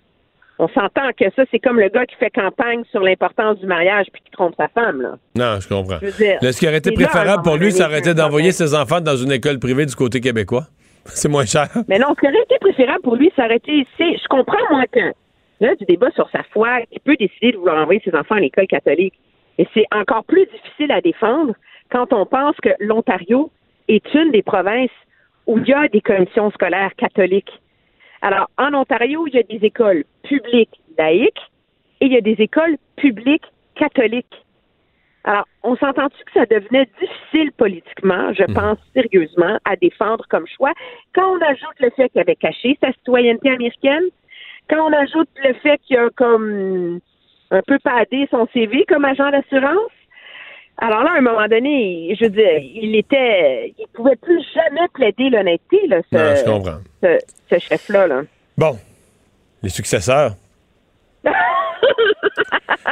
On 0.58 0.68
s'entend 0.68 1.10
que 1.18 1.26
ça, 1.36 1.44
c'est 1.50 1.58
comme 1.58 1.78
le 1.78 1.90
gars 1.90 2.06
qui 2.06 2.16
fait 2.16 2.30
campagne 2.30 2.82
sur 2.90 3.00
l'importance 3.00 3.58
du 3.58 3.66
mariage 3.66 4.06
puis 4.10 4.22
qui 4.22 4.30
trompe 4.30 4.54
sa 4.56 4.68
femme, 4.68 5.02
là. 5.02 5.16
Non, 5.34 5.60
je 5.60 5.68
comprends. 5.68 5.98
Je 6.00 6.06
veux 6.06 6.12
dire, 6.12 6.38
Là, 6.40 6.52
ce 6.52 6.58
qui 6.58 6.66
aurait 6.66 6.78
été 6.78 6.90
là, 6.90 6.96
préférable 6.96 7.42
pour 7.42 7.56
lui, 7.56 7.72
ça 7.72 7.86
aurait 7.86 7.98
été 7.98 8.14
d'envoyer 8.14 8.52
ses 8.52 8.74
enfants 8.74 9.00
dans 9.00 9.16
une 9.16 9.32
école 9.32 9.58
privée 9.58 9.84
du 9.84 9.94
côté 9.94 10.20
québécois? 10.20 10.66
C'est 11.14 11.28
moins 11.28 11.44
cher. 11.44 11.68
Mais 11.88 11.98
non, 11.98 12.14
qui 12.14 12.26
aurait 12.26 12.42
été 12.42 12.58
préférable 12.60 13.02
pour 13.02 13.16
lui, 13.16 13.32
ça 13.36 13.52
été, 13.52 13.86
c'est, 13.96 14.16
je 14.16 14.28
comprends, 14.28 14.58
moi, 14.70 14.84
que, 14.90 15.12
là, 15.60 15.74
du 15.76 15.84
débat 15.84 16.10
sur 16.12 16.28
sa 16.30 16.42
foi, 16.52 16.80
il 16.92 17.00
peut 17.00 17.16
décider 17.16 17.52
de 17.52 17.56
vouloir 17.56 17.82
envoyer 17.82 18.00
ses 18.04 18.14
enfants 18.14 18.36
à 18.36 18.40
l'école 18.40 18.66
catholique. 18.66 19.14
Et 19.58 19.66
c'est 19.72 19.86
encore 19.94 20.24
plus 20.24 20.46
difficile 20.46 20.92
à 20.92 21.00
défendre 21.00 21.54
quand 21.90 22.12
on 22.12 22.26
pense 22.26 22.56
que 22.62 22.70
l'Ontario 22.80 23.50
est 23.88 24.14
une 24.14 24.32
des 24.32 24.42
provinces 24.42 24.90
où 25.46 25.58
il 25.58 25.66
y 25.66 25.72
a 25.72 25.88
des 25.88 26.00
commissions 26.00 26.50
scolaires 26.50 26.94
catholiques. 26.96 27.52
Alors, 28.22 28.50
en 28.58 28.74
Ontario, 28.74 29.26
il 29.26 29.34
y 29.34 29.38
a 29.38 29.42
des 29.42 29.64
écoles 29.64 30.04
publiques 30.24 30.80
laïques 30.98 31.40
et 32.00 32.06
il 32.06 32.12
y 32.12 32.16
a 32.16 32.20
des 32.20 32.36
écoles 32.38 32.76
publiques 32.96 33.44
catholiques. 33.76 34.44
Alors, 35.26 35.44
on 35.64 35.76
s'entend-tu 35.76 36.24
que 36.24 36.32
ça 36.34 36.46
devenait 36.46 36.88
difficile 37.00 37.50
politiquement, 37.52 38.32
je 38.32 38.44
pense 38.44 38.78
sérieusement, 38.94 39.58
à 39.64 39.74
défendre 39.74 40.24
comme 40.30 40.46
choix, 40.46 40.72
quand 41.14 41.36
on 41.36 41.40
ajoute 41.42 41.80
le 41.80 41.90
fait 41.90 42.08
qu'il 42.10 42.20
avait 42.20 42.36
caché 42.36 42.78
sa 42.80 42.92
citoyenneté 42.92 43.50
américaine, 43.50 44.04
quand 44.70 44.88
on 44.88 44.92
ajoute 44.92 45.28
le 45.44 45.52
fait 45.54 45.78
qu'il 45.78 45.98
a 45.98 46.10
comme 46.16 47.00
un 47.50 47.62
peu 47.66 47.78
padé 47.80 48.28
son 48.30 48.46
CV 48.52 48.84
comme 48.88 49.04
agent 49.04 49.30
d'assurance. 49.30 49.90
Alors 50.78 51.02
là, 51.02 51.12
à 51.12 51.18
un 51.18 51.22
moment 51.22 51.48
donné, 51.48 52.14
je 52.18 52.24
veux 52.24 52.30
dire, 52.30 52.58
il 52.58 52.94
était, 52.96 53.74
il 53.78 53.86
pouvait 53.94 54.16
plus 54.16 54.44
jamais 54.54 54.86
plaider 54.94 55.30
l'honnêteté, 55.30 55.86
là, 55.88 56.02
ce, 56.12 56.16
Non, 56.16 56.36
je 56.36 56.44
comprends. 56.44 56.80
ce, 57.02 57.18
ce 57.50 57.58
chef-là, 57.58 58.06
là. 58.06 58.22
Bon, 58.56 58.76
les 59.62 59.70
successeurs. 59.70 60.32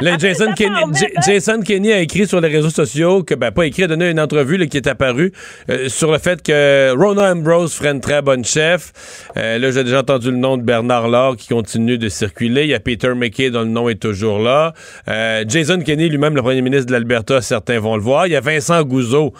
Là, 0.01 0.17
Jason, 0.19 0.53
Kenney, 0.55 0.81
J- 0.93 1.13
Jason 1.25 1.61
Kenney 1.61 1.93
a 1.93 1.99
écrit 1.99 2.27
sur 2.27 2.41
les 2.41 2.49
réseaux 2.49 2.69
sociaux 2.69 3.23
que, 3.23 3.33
ben, 3.35 3.51
pas 3.51 3.65
écrit, 3.65 3.83
a 3.83 3.87
donné 3.87 4.09
une 4.09 4.19
entrevue 4.19 4.57
là, 4.57 4.65
qui 4.65 4.77
est 4.77 4.87
apparue 4.87 5.31
euh, 5.69 5.87
sur 5.89 6.11
le 6.11 6.17
fait 6.17 6.41
que 6.43 6.91
Rona 6.97 7.31
Ambrose 7.31 7.73
ferait 7.73 7.91
une 7.91 8.01
très 8.01 8.21
bonne 8.21 8.43
chef. 8.43 8.91
Euh, 9.37 9.57
là, 9.57 9.71
j'ai 9.71 9.83
déjà 9.83 9.99
entendu 10.01 10.31
le 10.31 10.37
nom 10.37 10.57
de 10.57 10.63
Bernard 10.63 11.07
Laure 11.07 11.35
qui 11.37 11.47
continue 11.47 11.97
de 11.97 12.09
circuler. 12.09 12.63
Il 12.63 12.69
y 12.69 12.73
a 12.73 12.79
Peter 12.79 13.13
McKay 13.15 13.49
dont 13.51 13.61
le 13.61 13.67
nom 13.67 13.87
est 13.89 14.01
toujours 14.01 14.39
là. 14.39 14.73
Euh, 15.07 15.43
Jason 15.47 15.79
Kenney 15.79 16.09
lui-même, 16.09 16.35
le 16.35 16.41
premier 16.41 16.61
ministre 16.61 16.87
de 16.87 16.91
l'Alberta, 16.91 17.41
certains 17.41 17.79
vont 17.79 17.95
le 17.95 18.01
voir. 18.01 18.27
Il 18.27 18.33
y 18.33 18.35
a 18.35 18.41
Vincent 18.41 18.81
Gouzeau, 18.83 19.33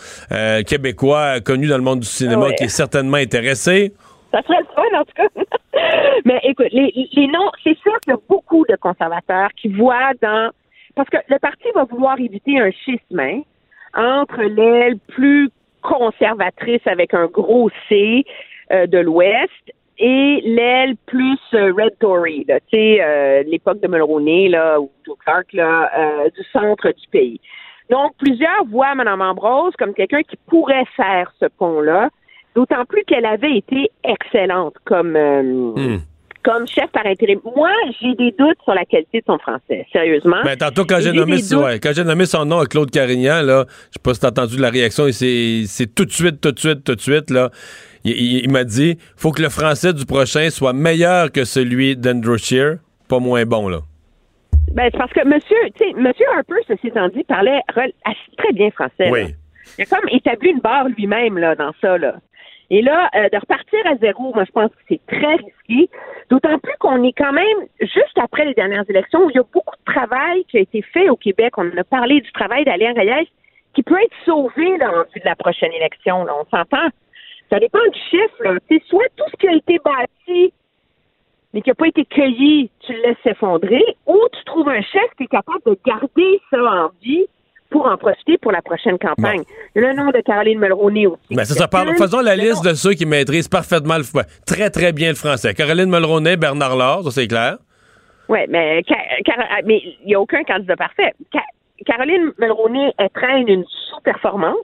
québécois 0.66 1.40
connu 1.42 1.68
dans 1.68 1.78
le 1.78 1.84
monde 1.84 2.00
du 2.02 2.08
cinéma, 2.08 2.46
Ouais. 2.48 2.56
qui 2.56 2.66
est 2.66 2.70
certainement 2.70 3.18
intéressé. 3.18 3.94
Ça 4.32 4.42
serait 4.44 4.60
le 4.60 4.66
fun, 4.76 5.00
en 5.00 5.04
tout 5.04 5.12
cas. 5.16 5.35
Mais 6.24 6.40
écoute, 6.44 6.68
les, 6.72 7.10
les 7.12 7.28
noms, 7.28 7.52
c'est 7.64 7.78
sûr 7.80 8.00
qu'il 8.02 8.12
y 8.12 8.16
a 8.16 8.20
beaucoup 8.30 8.66
de 8.68 8.76
conservateurs 8.76 9.50
qui 9.56 9.68
voient 9.70 10.14
dans. 10.22 10.52
Parce 10.96 11.10
que 11.10 11.18
le 11.28 11.40
parti 11.40 11.68
va 11.74 11.84
vouloir 11.84 12.20
éviter 12.20 12.60
un 12.60 12.72
schisme 12.72 13.20
hein, 13.20 13.42
entre 13.94 14.42
l'aile 14.44 14.98
plus 15.08 15.50
conservatrice 15.82 16.86
avec 16.86 17.14
un 17.14 17.26
gros 17.26 17.70
C 17.90 18.24
euh, 18.72 18.88
de 18.88 19.00
l'Ouest 19.00 19.52
et 19.98 20.42
l'aile 20.44 20.96
plus 21.06 21.40
euh, 21.54 21.74
Red 21.74 21.98
Tory, 22.00 22.46
tu 22.48 22.56
sais, 22.74 23.02
euh, 23.02 23.44
l'époque 23.44 23.80
de 23.80 23.88
Mulroney, 23.88 24.50
là, 24.50 24.80
ou 24.80 24.90
Joe 25.06 25.16
Clark, 25.20 25.54
là, 25.54 25.90
euh, 25.98 26.30
du 26.30 26.44
centre 26.52 26.90
du 26.90 27.08
pays. 27.12 27.40
Donc, 27.90 28.14
plusieurs 28.18 28.66
voient 28.66 28.96
Mme 28.96 29.22
Ambrose 29.22 29.74
comme 29.78 29.94
quelqu'un 29.94 30.24
qui 30.24 30.38
pourrait 30.48 30.86
faire 30.98 31.32
ce 31.40 31.46
pont-là, 31.46 32.10
d'autant 32.56 32.86
plus 32.86 33.04
qu'elle 33.06 33.26
avait 33.26 33.58
été 33.58 33.90
excellente 34.04 34.74
comme, 34.86 35.16
euh, 35.16 35.42
Hmm. 35.76 35.98
comme 36.44 36.68
chef 36.68 36.90
par 36.92 37.06
intérim. 37.06 37.40
Moi, 37.56 37.70
j'ai 38.00 38.14
des 38.16 38.32
doutes 38.38 38.58
sur 38.64 38.74
la 38.74 38.86
qualité 38.86 39.20
de 39.20 39.24
son 39.26 39.38
français, 39.40 39.86
sérieusement. 39.92 40.38
Ben, 40.44 40.56
tantôt, 40.56 40.86
quand 40.86 41.00
j'ai 41.02 41.12
nommé, 41.12 41.38
ouais, 41.56 41.80
quand 41.80 41.92
j'ai 41.94 42.04
nommé 42.04 42.26
son 42.26 42.46
nom 42.46 42.60
à 42.60 42.66
Claude 42.66 42.92
Carignan, 42.92 43.42
là, 43.42 43.66
je 43.68 43.94
sais 43.94 44.02
pas 44.04 44.14
si 44.14 44.20
t'as 44.20 44.30
entendu 44.30 44.58
la 44.58 44.70
réaction, 44.70 45.06
c'est 45.12 45.96
tout 45.96 46.06
de 46.06 46.12
suite, 46.12 46.40
tout 46.42 46.52
de 46.52 46.60
suite, 46.60 46.84
tout 46.84 46.96
de 46.96 47.02
suite, 47.02 47.30
là. 47.32 47.50
Il, 48.04 48.12
il- 48.12 48.44
il 48.46 48.52
m'a 48.52 48.64
dit, 48.64 48.98
faut 49.18 49.32
que 49.32 49.42
le 49.42 49.50
français 49.50 49.92
du 49.94 50.06
prochain 50.06 50.50
soit 50.52 50.74
meilleur 50.74 51.32
que 51.32 51.44
celui 51.46 51.98
d'Andrew 51.98 52.38
Shear, 52.38 52.76
pas 53.10 53.20
moins 53.20 53.46
bon, 53.46 53.68
là. 53.68 53.80
Ben, 54.72 54.90
c'est 54.92 54.98
parce 54.98 55.14
que 55.14 55.26
monsieur, 55.28 55.58
tu 55.76 55.84
sais, 55.86 55.94
monsieur 55.94 56.26
Harper, 56.36 56.56
ceci 56.68 56.88
étant 56.88 57.08
dit, 57.10 57.24
parlait 57.24 57.62
très 57.74 58.52
bien 58.54 58.70
français. 58.72 59.10
Oui. 59.10 59.22
là. 59.24 59.28
Il 59.80 59.82
a 59.82 59.86
comme 59.86 60.10
établi 60.10 60.50
une 60.52 60.60
barre 60.60 60.88
lui-même, 60.96 61.38
là, 61.40 61.56
dans 61.56 61.72
ça, 61.82 61.98
là. 61.98 62.16
Et 62.70 62.82
là, 62.82 63.10
euh, 63.16 63.30
de 63.30 63.38
repartir 63.38 63.80
à 63.86 63.96
zéro, 63.98 64.34
moi, 64.34 64.44
je 64.46 64.52
pense 64.52 64.70
que 64.72 64.82
c'est 64.90 65.06
très 65.08 65.36
risqué. 65.36 65.90
D'autant 66.30 66.58
plus 66.60 66.74
qu'on 66.80 67.04
est 67.04 67.14
quand 67.14 67.32
même 67.32 67.68
juste 67.80 68.18
après 68.18 68.46
les 68.46 68.54
dernières 68.54 68.90
élections 68.90 69.26
où 69.26 69.30
il 69.30 69.36
y 69.36 69.40
a 69.40 69.44
beaucoup 69.44 69.76
de 69.76 69.94
travail 69.94 70.46
qui 70.46 70.58
a 70.58 70.62
été 70.62 70.82
fait 70.82 71.10
au 71.10 71.16
Québec. 71.16 71.54
On 71.58 71.78
a 71.78 71.84
parlé 71.84 72.22
du 72.22 72.32
travail 72.32 72.66
d'Alain 72.66 72.94
Reyes 72.94 73.30
qui 73.74 73.84
peut 73.84 74.02
être 74.02 74.16
sauvé 74.26 74.78
là, 74.78 74.90
en 74.90 75.04
vue 75.14 75.20
de 75.20 75.26
la 75.26 75.36
prochaine 75.36 75.72
élection. 75.74 76.24
Là. 76.24 76.34
On 76.40 76.46
s'entend. 76.46 76.90
Ça 77.52 77.60
dépend 77.60 77.86
du 77.92 78.00
chiffre. 78.10 78.58
C'est 78.70 78.82
soit 78.86 79.08
tout 79.16 79.26
ce 79.32 79.38
qui 79.38 79.48
a 79.48 79.54
été 79.54 79.80
bâti 79.84 80.54
mais 81.56 81.62
qui 81.62 81.70
n'a 81.70 81.76
pas 81.76 81.88
été 81.88 82.04
cueilli, 82.04 82.70
tu 82.82 82.92
le 82.92 83.02
laisses 83.02 83.18
s'effondrer, 83.24 83.82
ou 84.06 84.20
tu 84.34 84.44
trouves 84.44 84.68
un 84.68 84.82
chef 84.82 85.10
qui 85.18 85.24
est 85.24 85.28
capable 85.28 85.62
de 85.66 85.80
garder 85.86 86.42
ça 86.52 86.62
en 86.62 86.90
vie 87.02 87.26
pour 87.70 87.88
en 87.88 87.98
profiter 87.98 88.38
pour 88.38 88.52
la 88.52 88.62
prochaine 88.62 88.98
campagne. 88.98 89.44
Le 89.76 89.94
nom 89.94 90.12
de 90.12 90.22
Caroline 90.22 90.60
Mulroney 90.60 91.08
aussi. 91.08 91.36
Ben, 91.36 91.46
ça. 91.46 91.68
Faisons 91.98 92.22
la 92.22 92.36
liste 92.36 92.64
de 92.64 92.74
ceux 92.74 92.94
qui 92.94 93.06
maîtrisent 93.06 93.48
parfaitement 93.48 93.98
le 93.98 94.04
très, 94.46 94.70
très 94.70 94.92
bien 94.94 95.10
le 95.10 95.16
français. 95.16 95.54
Caroline 95.54 95.90
Mulroney, 95.90 96.38
Bernard 96.38 96.76
Laure, 96.76 97.04
ça 97.04 97.12
c'est 97.12 97.28
clair. 97.28 97.58
Oui, 98.30 98.40
mais 98.50 98.82
ah, 98.90 99.60
mais 99.66 99.82
il 100.04 100.08
n'y 100.08 100.16
a 100.16 100.20
aucun 100.20 100.44
candidat 100.44 100.76
parfait. 100.76 101.14
Ca- 101.32 101.42
Caroline 101.86 102.32
Mulroney, 102.40 102.92
elle 102.98 103.10
traîne 103.10 103.48
une 103.48 103.66
sous-performance 103.90 104.58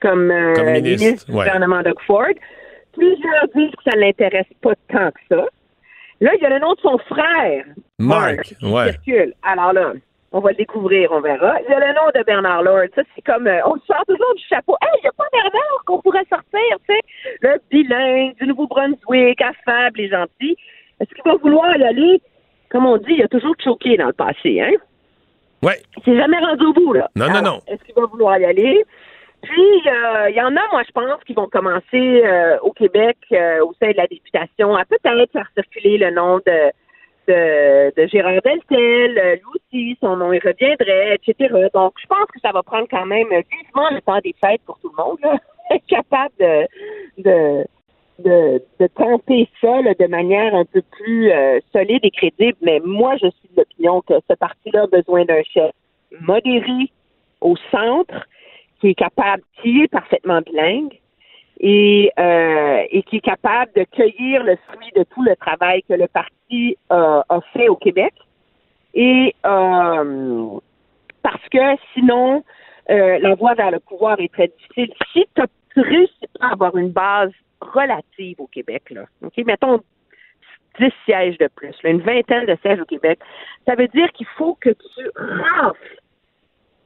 comme, 0.00 0.30
euh, 0.30 0.54
Comme 0.54 0.66
ministre, 0.72 1.04
ministre 1.06 1.26
du 1.26 1.32
ouais. 1.32 1.44
gouvernement 1.44 1.82
Doug 1.82 1.98
Ford. 2.06 2.26
Plusieurs 2.92 3.48
disent 3.56 3.72
que 3.72 3.90
ça 3.90 3.96
ne 3.96 4.02
l'intéresse 4.02 4.46
pas 4.62 4.74
tant 4.92 5.10
que 5.10 5.20
ça. 5.28 5.44
Là, 6.20 6.30
il 6.36 6.42
y 6.42 6.46
a 6.46 6.50
le 6.50 6.60
nom 6.60 6.74
de 6.74 6.80
son 6.80 6.98
frère, 6.98 7.64
Marc, 7.98 8.42
qui 8.42 8.66
ouais. 8.66 8.92
circule. 8.92 9.34
Alors 9.42 9.72
là, 9.72 9.92
on 10.34 10.40
va 10.40 10.50
le 10.50 10.56
découvrir, 10.56 11.12
on 11.12 11.20
verra. 11.20 11.60
Il 11.62 11.70
y 11.70 11.74
a 11.74 11.78
le 11.78 11.94
nom 11.94 12.10
de 12.12 12.22
Bernard 12.24 12.64
Lord. 12.64 12.88
Ça, 12.96 13.02
c'est 13.14 13.22
comme, 13.22 13.46
euh, 13.46 13.60
on 13.66 13.74
le 13.74 13.80
sort 13.86 14.04
toujours 14.06 14.34
du 14.34 14.42
chapeau. 14.42 14.76
Hey, 14.82 14.90
il 14.98 15.02
n'y 15.02 15.08
a 15.08 15.12
pas 15.12 15.26
Bernard 15.32 15.84
qu'on 15.86 16.00
pourrait 16.00 16.26
sortir, 16.28 16.76
tu 16.88 16.92
sais? 16.92 17.00
Le 17.40 17.60
bilingue 17.70 18.34
du 18.38 18.48
Nouveau-Brunswick, 18.48 19.40
affable 19.40 20.00
et 20.00 20.08
gentil. 20.08 20.56
Est-ce 20.98 21.14
qu'il 21.14 21.22
va 21.24 21.36
vouloir 21.36 21.76
y 21.76 21.84
aller? 21.84 22.20
Comme 22.68 22.84
on 22.84 22.96
dit, 22.96 23.14
il 23.16 23.22
a 23.22 23.28
toujours 23.28 23.54
choqué 23.62 23.96
dans 23.96 24.08
le 24.08 24.12
passé, 24.12 24.60
hein? 24.60 24.72
Ouais. 25.62 25.80
Il 25.98 26.02
s'est 26.02 26.16
jamais 26.16 26.40
rendu 26.40 26.64
au 26.66 26.72
bout, 26.72 26.92
là. 26.94 27.08
Non, 27.14 27.28
non, 27.28 27.40
non. 27.40 27.60
Est-ce 27.68 27.84
qu'il 27.84 27.94
va 27.94 28.06
vouloir 28.06 28.36
y 28.36 28.44
aller? 28.44 28.84
Puis, 29.42 29.82
euh, 29.86 30.30
il 30.30 30.36
y 30.36 30.42
en 30.42 30.56
a, 30.56 30.68
moi, 30.72 30.82
je 30.84 30.90
pense, 30.90 31.22
qui 31.24 31.34
vont 31.34 31.46
commencer 31.46 32.22
euh, 32.24 32.58
au 32.62 32.72
Québec, 32.72 33.18
euh, 33.30 33.64
au 33.64 33.72
sein 33.80 33.92
de 33.92 33.96
la 33.96 34.08
députation, 34.08 34.74
à 34.74 34.84
peut-être 34.84 35.30
faire 35.30 35.48
circuler 35.54 35.96
le 35.96 36.10
nom 36.10 36.38
de, 36.38 36.72
de, 37.28 38.00
de 38.00 38.06
Gérard 38.08 38.40
Deltel. 38.44 39.18
Euh, 39.18 39.36
Lui 39.36 39.42
aussi, 39.54 39.98
son 40.00 40.16
nom, 40.16 40.32
il 40.32 40.40
reviendrait, 40.40 41.16
etc. 41.16 41.52
Donc, 41.72 41.94
je 42.00 42.06
pense 42.06 42.26
que 42.32 42.40
ça 42.40 42.52
va 42.52 42.62
prendre 42.62 42.86
quand 42.90 43.06
même 43.06 43.28
vivement 43.28 43.90
le 43.90 44.00
temps 44.00 44.20
des 44.22 44.34
fêtes 44.44 44.62
pour 44.66 44.78
tout 44.80 44.90
le 44.96 45.02
monde, 45.02 45.18
là. 45.22 45.36
Être 45.70 45.86
capable 45.86 46.34
de, 46.38 46.66
de, 47.18 47.66
de, 48.18 48.62
de 48.80 48.86
tenter 48.88 49.48
ça 49.62 49.80
là, 49.80 49.94
de 49.94 50.06
manière 50.06 50.54
un 50.54 50.66
peu 50.66 50.82
plus 50.82 51.32
euh, 51.32 51.58
solide 51.72 52.00
et 52.02 52.10
crédible. 52.10 52.58
Mais 52.60 52.80
moi, 52.84 53.16
je 53.16 53.30
suis 53.30 53.48
de 53.56 53.62
l'opinion 53.62 54.02
que 54.02 54.14
ce 54.28 54.34
parti-là 54.36 54.82
a 54.82 54.86
besoin 54.86 55.24
d'un 55.24 55.42
chef 55.42 55.70
modéré 56.20 56.90
au 57.40 57.56
centre, 57.70 58.26
qui 58.80 58.88
est 58.88 58.94
capable, 58.94 59.42
qui 59.62 59.82
est 59.82 59.88
parfaitement 59.88 60.42
bilingue 60.42 61.00
et, 61.60 62.10
euh, 62.18 62.82
et 62.90 63.02
qui 63.04 63.16
est 63.16 63.20
capable 63.20 63.72
de 63.74 63.84
cueillir 63.84 64.42
le 64.42 64.56
fruit 64.68 64.90
de 64.96 65.04
tout 65.04 65.22
le 65.22 65.36
travail 65.36 65.82
que 65.82 65.94
le 65.94 66.08
parti 66.08 66.76
euh, 66.92 67.22
a 67.28 67.40
fait 67.52 67.68
au 67.68 67.76
Québec. 67.76 68.12
Et 68.94 69.34
euh, 69.44 70.58
parce 71.22 71.48
que 71.50 71.76
sinon, 71.94 72.44
euh, 72.90 73.18
la 73.18 73.34
voie 73.34 73.54
vers 73.54 73.70
le 73.70 73.80
pouvoir 73.80 74.20
est 74.20 74.32
très 74.32 74.48
difficile. 74.48 74.92
Si 75.12 75.24
tu 75.34 75.42
ne 75.76 75.82
réussis 75.82 76.26
pas 76.38 76.48
à 76.48 76.52
avoir 76.52 76.76
une 76.76 76.90
base 76.90 77.32
relative 77.60 78.36
au 78.40 78.46
Québec, 78.46 78.90
là, 78.90 79.04
OK, 79.22 79.36
mettons 79.38 79.80
10 80.78 80.90
sièges 81.04 81.38
de 81.38 81.48
plus, 81.54 81.74
là, 81.82 81.90
une 81.90 82.02
vingtaine 82.02 82.46
de 82.46 82.56
sièges 82.62 82.80
au 82.80 82.84
Québec, 82.84 83.20
ça 83.66 83.74
veut 83.74 83.88
dire 83.88 84.10
qu'il 84.12 84.26
faut 84.36 84.56
que 84.60 84.70
tu 84.70 85.10
rafles 85.16 86.00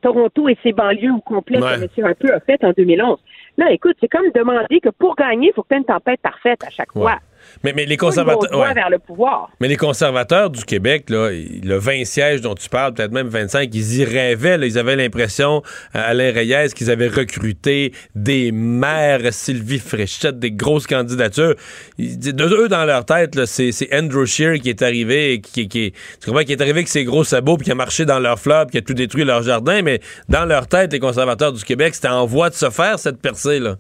Toronto 0.01 0.49
et 0.49 0.57
ses 0.63 0.73
banlieues 0.73 1.13
au 1.13 1.21
complet 1.21 1.61
Ouais. 1.61 1.77
que 1.89 2.01
M. 2.01 2.07
Harper 2.07 2.33
a 2.33 2.41
fait 2.41 2.63
en 2.65 2.73
2011. 2.73 3.19
Là, 3.57 3.73
écoute, 3.73 3.97
c'est 4.01 4.09
comme 4.09 4.31
demander 4.35 4.81
que 4.81 4.91
pour 4.91 5.17
gagner, 5.17 5.49
il 5.49 5.53
faut 5.55 5.63
que 5.63 5.69
tu 5.69 5.75
aies 5.75 5.79
une 5.79 5.85
tempête 5.85 6.21
parfaite 6.21 6.63
à 6.65 6.71
chaque 6.71 6.93
fois. 6.93 7.19
Mais, 7.65 7.73
mais 7.75 7.87
les 7.87 7.97
conservateurs. 7.97 8.51
voie 8.53 8.69
ouais. 8.69 8.75
vers 8.75 8.91
le 8.91 8.99
pouvoir. 8.99 9.51
Mais 9.61 9.69
les 9.69 9.77
conservateurs 9.77 10.51
du 10.51 10.65
Québec, 10.65 11.11
là, 11.11 11.31
le 11.31 11.77
20 11.77 12.05
sièges 12.05 12.41
dont 12.41 12.55
tu 12.55 12.69
parles, 12.69 12.95
peut-être 12.95 13.13
même 13.13 13.29
25, 13.29 13.71
ils 13.75 13.99
y 14.01 14.05
rêvaient. 14.05 14.59
là. 14.59 14.67
ils 14.67 14.79
avaient 14.79 14.97
l'impression, 14.97 15.63
euh, 15.95 16.01
Alain 16.11 16.33
Reyes, 16.33 16.73
qu'ils 16.75 16.91
avaient 16.91 17.09
recruté 17.09 17.93
des 18.15 18.53
maires, 18.53 19.21
Sylvie 19.33 19.79
Fréchette, 19.79 20.39
des 20.39 20.51
grosses 20.53 20.87
candidatures. 20.87 21.55
Ils- 21.99 22.19
de 22.19 22.45
eux, 22.45 22.69
dans 22.69 22.85
leur 22.85 23.05
tête, 23.05 23.45
c'est, 23.47 23.73
c'est 23.73 23.89
Andrew 23.95 24.25
Scheer 24.25 24.61
qui 24.61 24.71
est 24.71 24.83
arrivé, 24.83 25.35
et 25.35 25.41
qui, 25.41 25.69
qui, 25.69 25.93
tu 26.21 26.27
comprends, 26.27 26.45
qui 26.45 26.53
est 26.53 26.61
arrivé 26.61 26.79
avec 26.79 26.89
ses 26.89 27.05
gros 27.05 27.25
sabots, 27.25 27.57
puis 27.57 27.65
qui 27.65 27.73
a 27.73 27.75
marché 27.75 28.05
dans 28.05 28.19
leur 28.21 28.39
fleurs, 28.39 28.67
puis 28.67 28.73
qui 28.73 28.79
a 28.79 28.83
tout 28.83 28.95
détruit 28.95 29.25
leur 29.25 29.43
jardin. 29.43 29.83
Mais 29.83 30.01
dans 30.29 30.45
leur 30.45 30.67
tête, 30.67 30.93
les 30.93 31.01
conservateurs 31.01 31.53
du 31.53 31.65
Québec, 31.65 31.95
c'était 31.95 32.09
en 32.09 32.27
voie 32.27 32.51
de 32.51 32.55
se 32.55 32.71
faire, 32.71 32.99
cette 32.99 33.21
percée-là. 33.21 33.77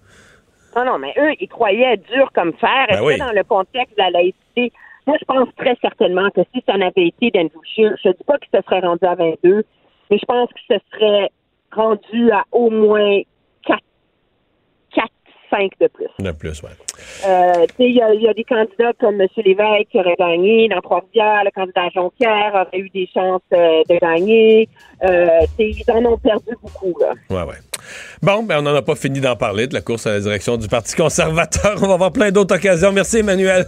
Non, 0.76 0.84
non, 0.84 0.98
mais 0.98 1.14
eux, 1.18 1.32
ils 1.40 1.48
croyaient 1.48 1.96
dur 1.96 2.30
comme 2.34 2.52
fer. 2.54 2.86
Ben 2.88 2.94
Est-ce 2.94 3.02
oui. 3.02 3.14
que 3.14 3.18
dans 3.18 3.32
le 3.32 3.44
contexte 3.44 3.96
de 3.96 4.02
la 4.02 4.10
laïcité, 4.10 4.72
moi, 5.06 5.16
je 5.18 5.24
pense 5.24 5.48
très 5.56 5.76
certainement 5.80 6.28
que 6.30 6.42
si 6.54 6.62
ça 6.66 6.76
n'avait 6.76 7.06
été 7.08 7.30
d'Andrew 7.30 7.62
Scheer, 7.64 7.96
je 8.02 8.08
ne 8.08 8.12
dis 8.12 8.24
pas 8.24 8.38
que 8.38 8.46
ce 8.52 8.60
serait 8.60 8.80
rendu 8.80 9.04
à 9.06 9.14
22, 9.14 9.64
mais 10.10 10.18
je 10.18 10.24
pense 10.26 10.50
que 10.50 10.60
ce 10.68 10.78
serait 10.92 11.30
rendu 11.72 12.30
à 12.30 12.44
au 12.52 12.70
moins 12.70 13.20
4, 15.50 15.60
4 15.60 15.60
5 15.60 15.72
de 15.80 15.86
plus. 15.88 16.06
De 16.18 16.30
plus, 16.32 16.62
ouais. 16.62 16.70
Euh, 17.26 17.66
il 17.78 17.94
y, 17.96 18.02
a- 18.02 18.12
il 18.14 18.22
y 18.22 18.28
a 18.28 18.34
des 18.34 18.44
candidats 18.44 18.92
comme 19.00 19.20
M. 19.20 19.28
Lévesque 19.36 19.88
qui 19.90 19.98
aurait 19.98 20.16
gagné 20.18 20.68
dans 20.68 20.80
Trois-Rivières, 20.80 21.42
le 21.44 21.50
candidat 21.50 21.88
Jonquière 21.94 22.52
aurait 22.54 22.78
eu 22.78 22.88
des 22.90 23.08
chances 23.12 23.40
euh, 23.52 23.82
de 23.88 23.98
gagner. 24.00 24.68
Euh, 25.04 25.26
ils 25.58 25.84
en 25.92 26.04
ont 26.04 26.18
perdu 26.18 26.50
beaucoup, 26.62 26.94
là. 27.00 27.12
Ouais, 27.30 27.48
ouais. 27.48 27.56
Bon, 28.22 28.42
ben 28.42 28.58
on 28.58 28.62
n'en 28.62 28.74
a 28.74 28.82
pas 28.82 28.96
fini 28.96 29.20
d'en 29.20 29.36
parler 29.36 29.66
de 29.66 29.74
la 29.74 29.80
course 29.80 30.06
à 30.06 30.12
la 30.12 30.20
direction 30.20 30.56
du 30.56 30.68
Parti 30.68 30.96
conservateur. 30.96 31.76
On 31.82 31.86
va 31.86 31.94
avoir 31.94 32.12
plein 32.12 32.30
d'autres 32.30 32.56
occasions. 32.56 32.92
Merci, 32.92 33.18
Emmanuel. 33.18 33.64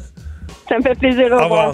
Ça 0.68 0.76
me 0.78 0.82
fait 0.82 0.98
plaisir. 0.98 1.26
Au 1.32 1.36
Au 1.38 1.42
revoir. 1.44 1.72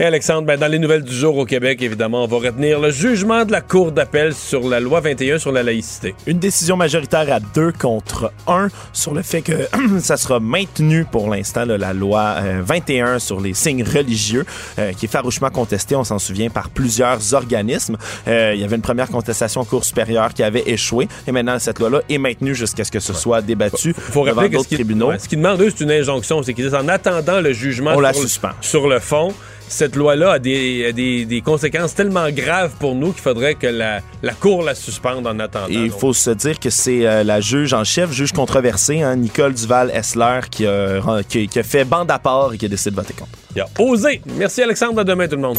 Et 0.00 0.04
Alexandre, 0.04 0.46
ben, 0.46 0.56
dans 0.56 0.68
les 0.68 0.78
nouvelles 0.78 1.02
du 1.02 1.12
jour 1.12 1.36
au 1.38 1.44
Québec, 1.44 1.82
évidemment, 1.82 2.22
on 2.22 2.28
va 2.28 2.36
retenir 2.36 2.78
le 2.78 2.92
jugement 2.92 3.44
de 3.44 3.50
la 3.50 3.60
Cour 3.60 3.90
d'appel 3.90 4.32
sur 4.32 4.68
la 4.68 4.78
loi 4.78 5.00
21 5.00 5.40
sur 5.40 5.50
la 5.50 5.64
laïcité. 5.64 6.14
Une 6.28 6.38
décision 6.38 6.76
majoritaire 6.76 7.26
à 7.32 7.40
deux 7.40 7.72
contre 7.72 8.32
un 8.46 8.68
sur 8.92 9.12
le 9.12 9.22
fait 9.22 9.42
que 9.42 9.66
ça 9.98 10.16
sera 10.16 10.38
maintenu 10.38 11.04
pour 11.04 11.28
l'instant, 11.28 11.64
la 11.64 11.92
loi 11.92 12.36
euh, 12.38 12.60
21 12.64 13.18
sur 13.18 13.40
les 13.40 13.54
signes 13.54 13.82
religieux, 13.82 14.46
euh, 14.78 14.92
qui 14.92 15.06
est 15.06 15.08
farouchement 15.08 15.50
contestée, 15.50 15.96
on 15.96 16.04
s'en 16.04 16.20
souvient, 16.20 16.48
par 16.48 16.70
plusieurs 16.70 17.34
organismes. 17.34 17.96
Euh, 18.28 18.52
il 18.54 18.60
y 18.60 18.64
avait 18.64 18.76
une 18.76 18.82
première 18.82 19.08
contestation 19.08 19.62
en 19.62 19.64
Cour 19.64 19.84
supérieure 19.84 20.32
qui 20.32 20.44
avait 20.44 20.62
échoué, 20.66 21.08
et 21.26 21.32
maintenant 21.32 21.58
cette 21.58 21.80
loi-là 21.80 22.02
est 22.08 22.18
maintenue 22.18 22.54
jusqu'à 22.54 22.84
ce 22.84 22.92
que 22.92 23.00
ce 23.00 23.14
soit 23.14 23.42
débattu 23.42 23.94
Faut 23.98 24.24
devant 24.24 24.42
que 24.42 24.46
ce 24.46 24.52
d'autres 24.52 24.74
tribunaux. 24.76 25.08
ouais, 25.08 25.18
ce 25.18 25.28
qu'ils 25.28 25.38
demandent, 25.38 25.60
eux, 25.60 25.72
c'est 25.76 25.82
une 25.82 25.90
injonction. 25.90 26.40
C'est 26.44 26.54
qu'ils 26.54 26.66
disent, 26.66 26.74
en 26.76 26.86
attendant 26.86 27.40
le 27.40 27.52
jugement 27.52 27.94
On 27.96 28.00
la 28.00 28.12
sur, 28.12 28.22
suspend. 28.22 28.50
sur 28.60 28.86
le 28.86 29.00
fond, 29.00 29.34
cette 29.68 29.96
loi-là 29.96 30.32
a, 30.32 30.38
des, 30.38 30.86
a 30.88 30.92
des, 30.92 31.24
des 31.24 31.40
conséquences 31.40 31.94
tellement 31.94 32.30
graves 32.30 32.72
pour 32.78 32.94
nous 32.94 33.12
qu'il 33.12 33.22
faudrait 33.22 33.54
que 33.54 33.66
la, 33.66 34.00
la 34.22 34.32
Cour 34.34 34.62
la 34.62 34.74
suspende 34.74 35.26
en 35.26 35.38
attendant. 35.38 35.68
Et 35.68 35.74
il 35.74 35.90
faut 35.90 36.12
se 36.12 36.30
dire 36.30 36.58
que 36.58 36.70
c'est 36.70 37.06
euh, 37.06 37.22
la 37.24 37.40
juge 37.40 37.72
en 37.74 37.84
chef, 37.84 38.12
juge 38.12 38.32
controversée, 38.32 39.02
hein, 39.02 39.16
Nicole 39.16 39.54
Duval-Essler, 39.54 40.40
qui, 40.50 40.66
a 40.66 41.00
ren- 41.00 41.22
qui- 41.28 41.48
qui 41.48 41.58
a 41.58 41.62
fait 41.62 41.84
bande 41.84 42.10
à 42.10 42.18
part 42.18 42.52
et 42.54 42.58
qui 42.58 42.66
a 42.66 42.68
décidé 42.68 42.90
de 42.90 42.96
voter 42.96 43.14
contre. 43.14 43.30
Il 43.56 43.60
a 43.62 43.66
osé. 43.78 44.20
Merci, 44.36 44.62
Alexandre. 44.62 45.00
À 45.00 45.04
demain, 45.04 45.26
tout 45.28 45.36
le 45.36 45.42
monde. 45.42 45.58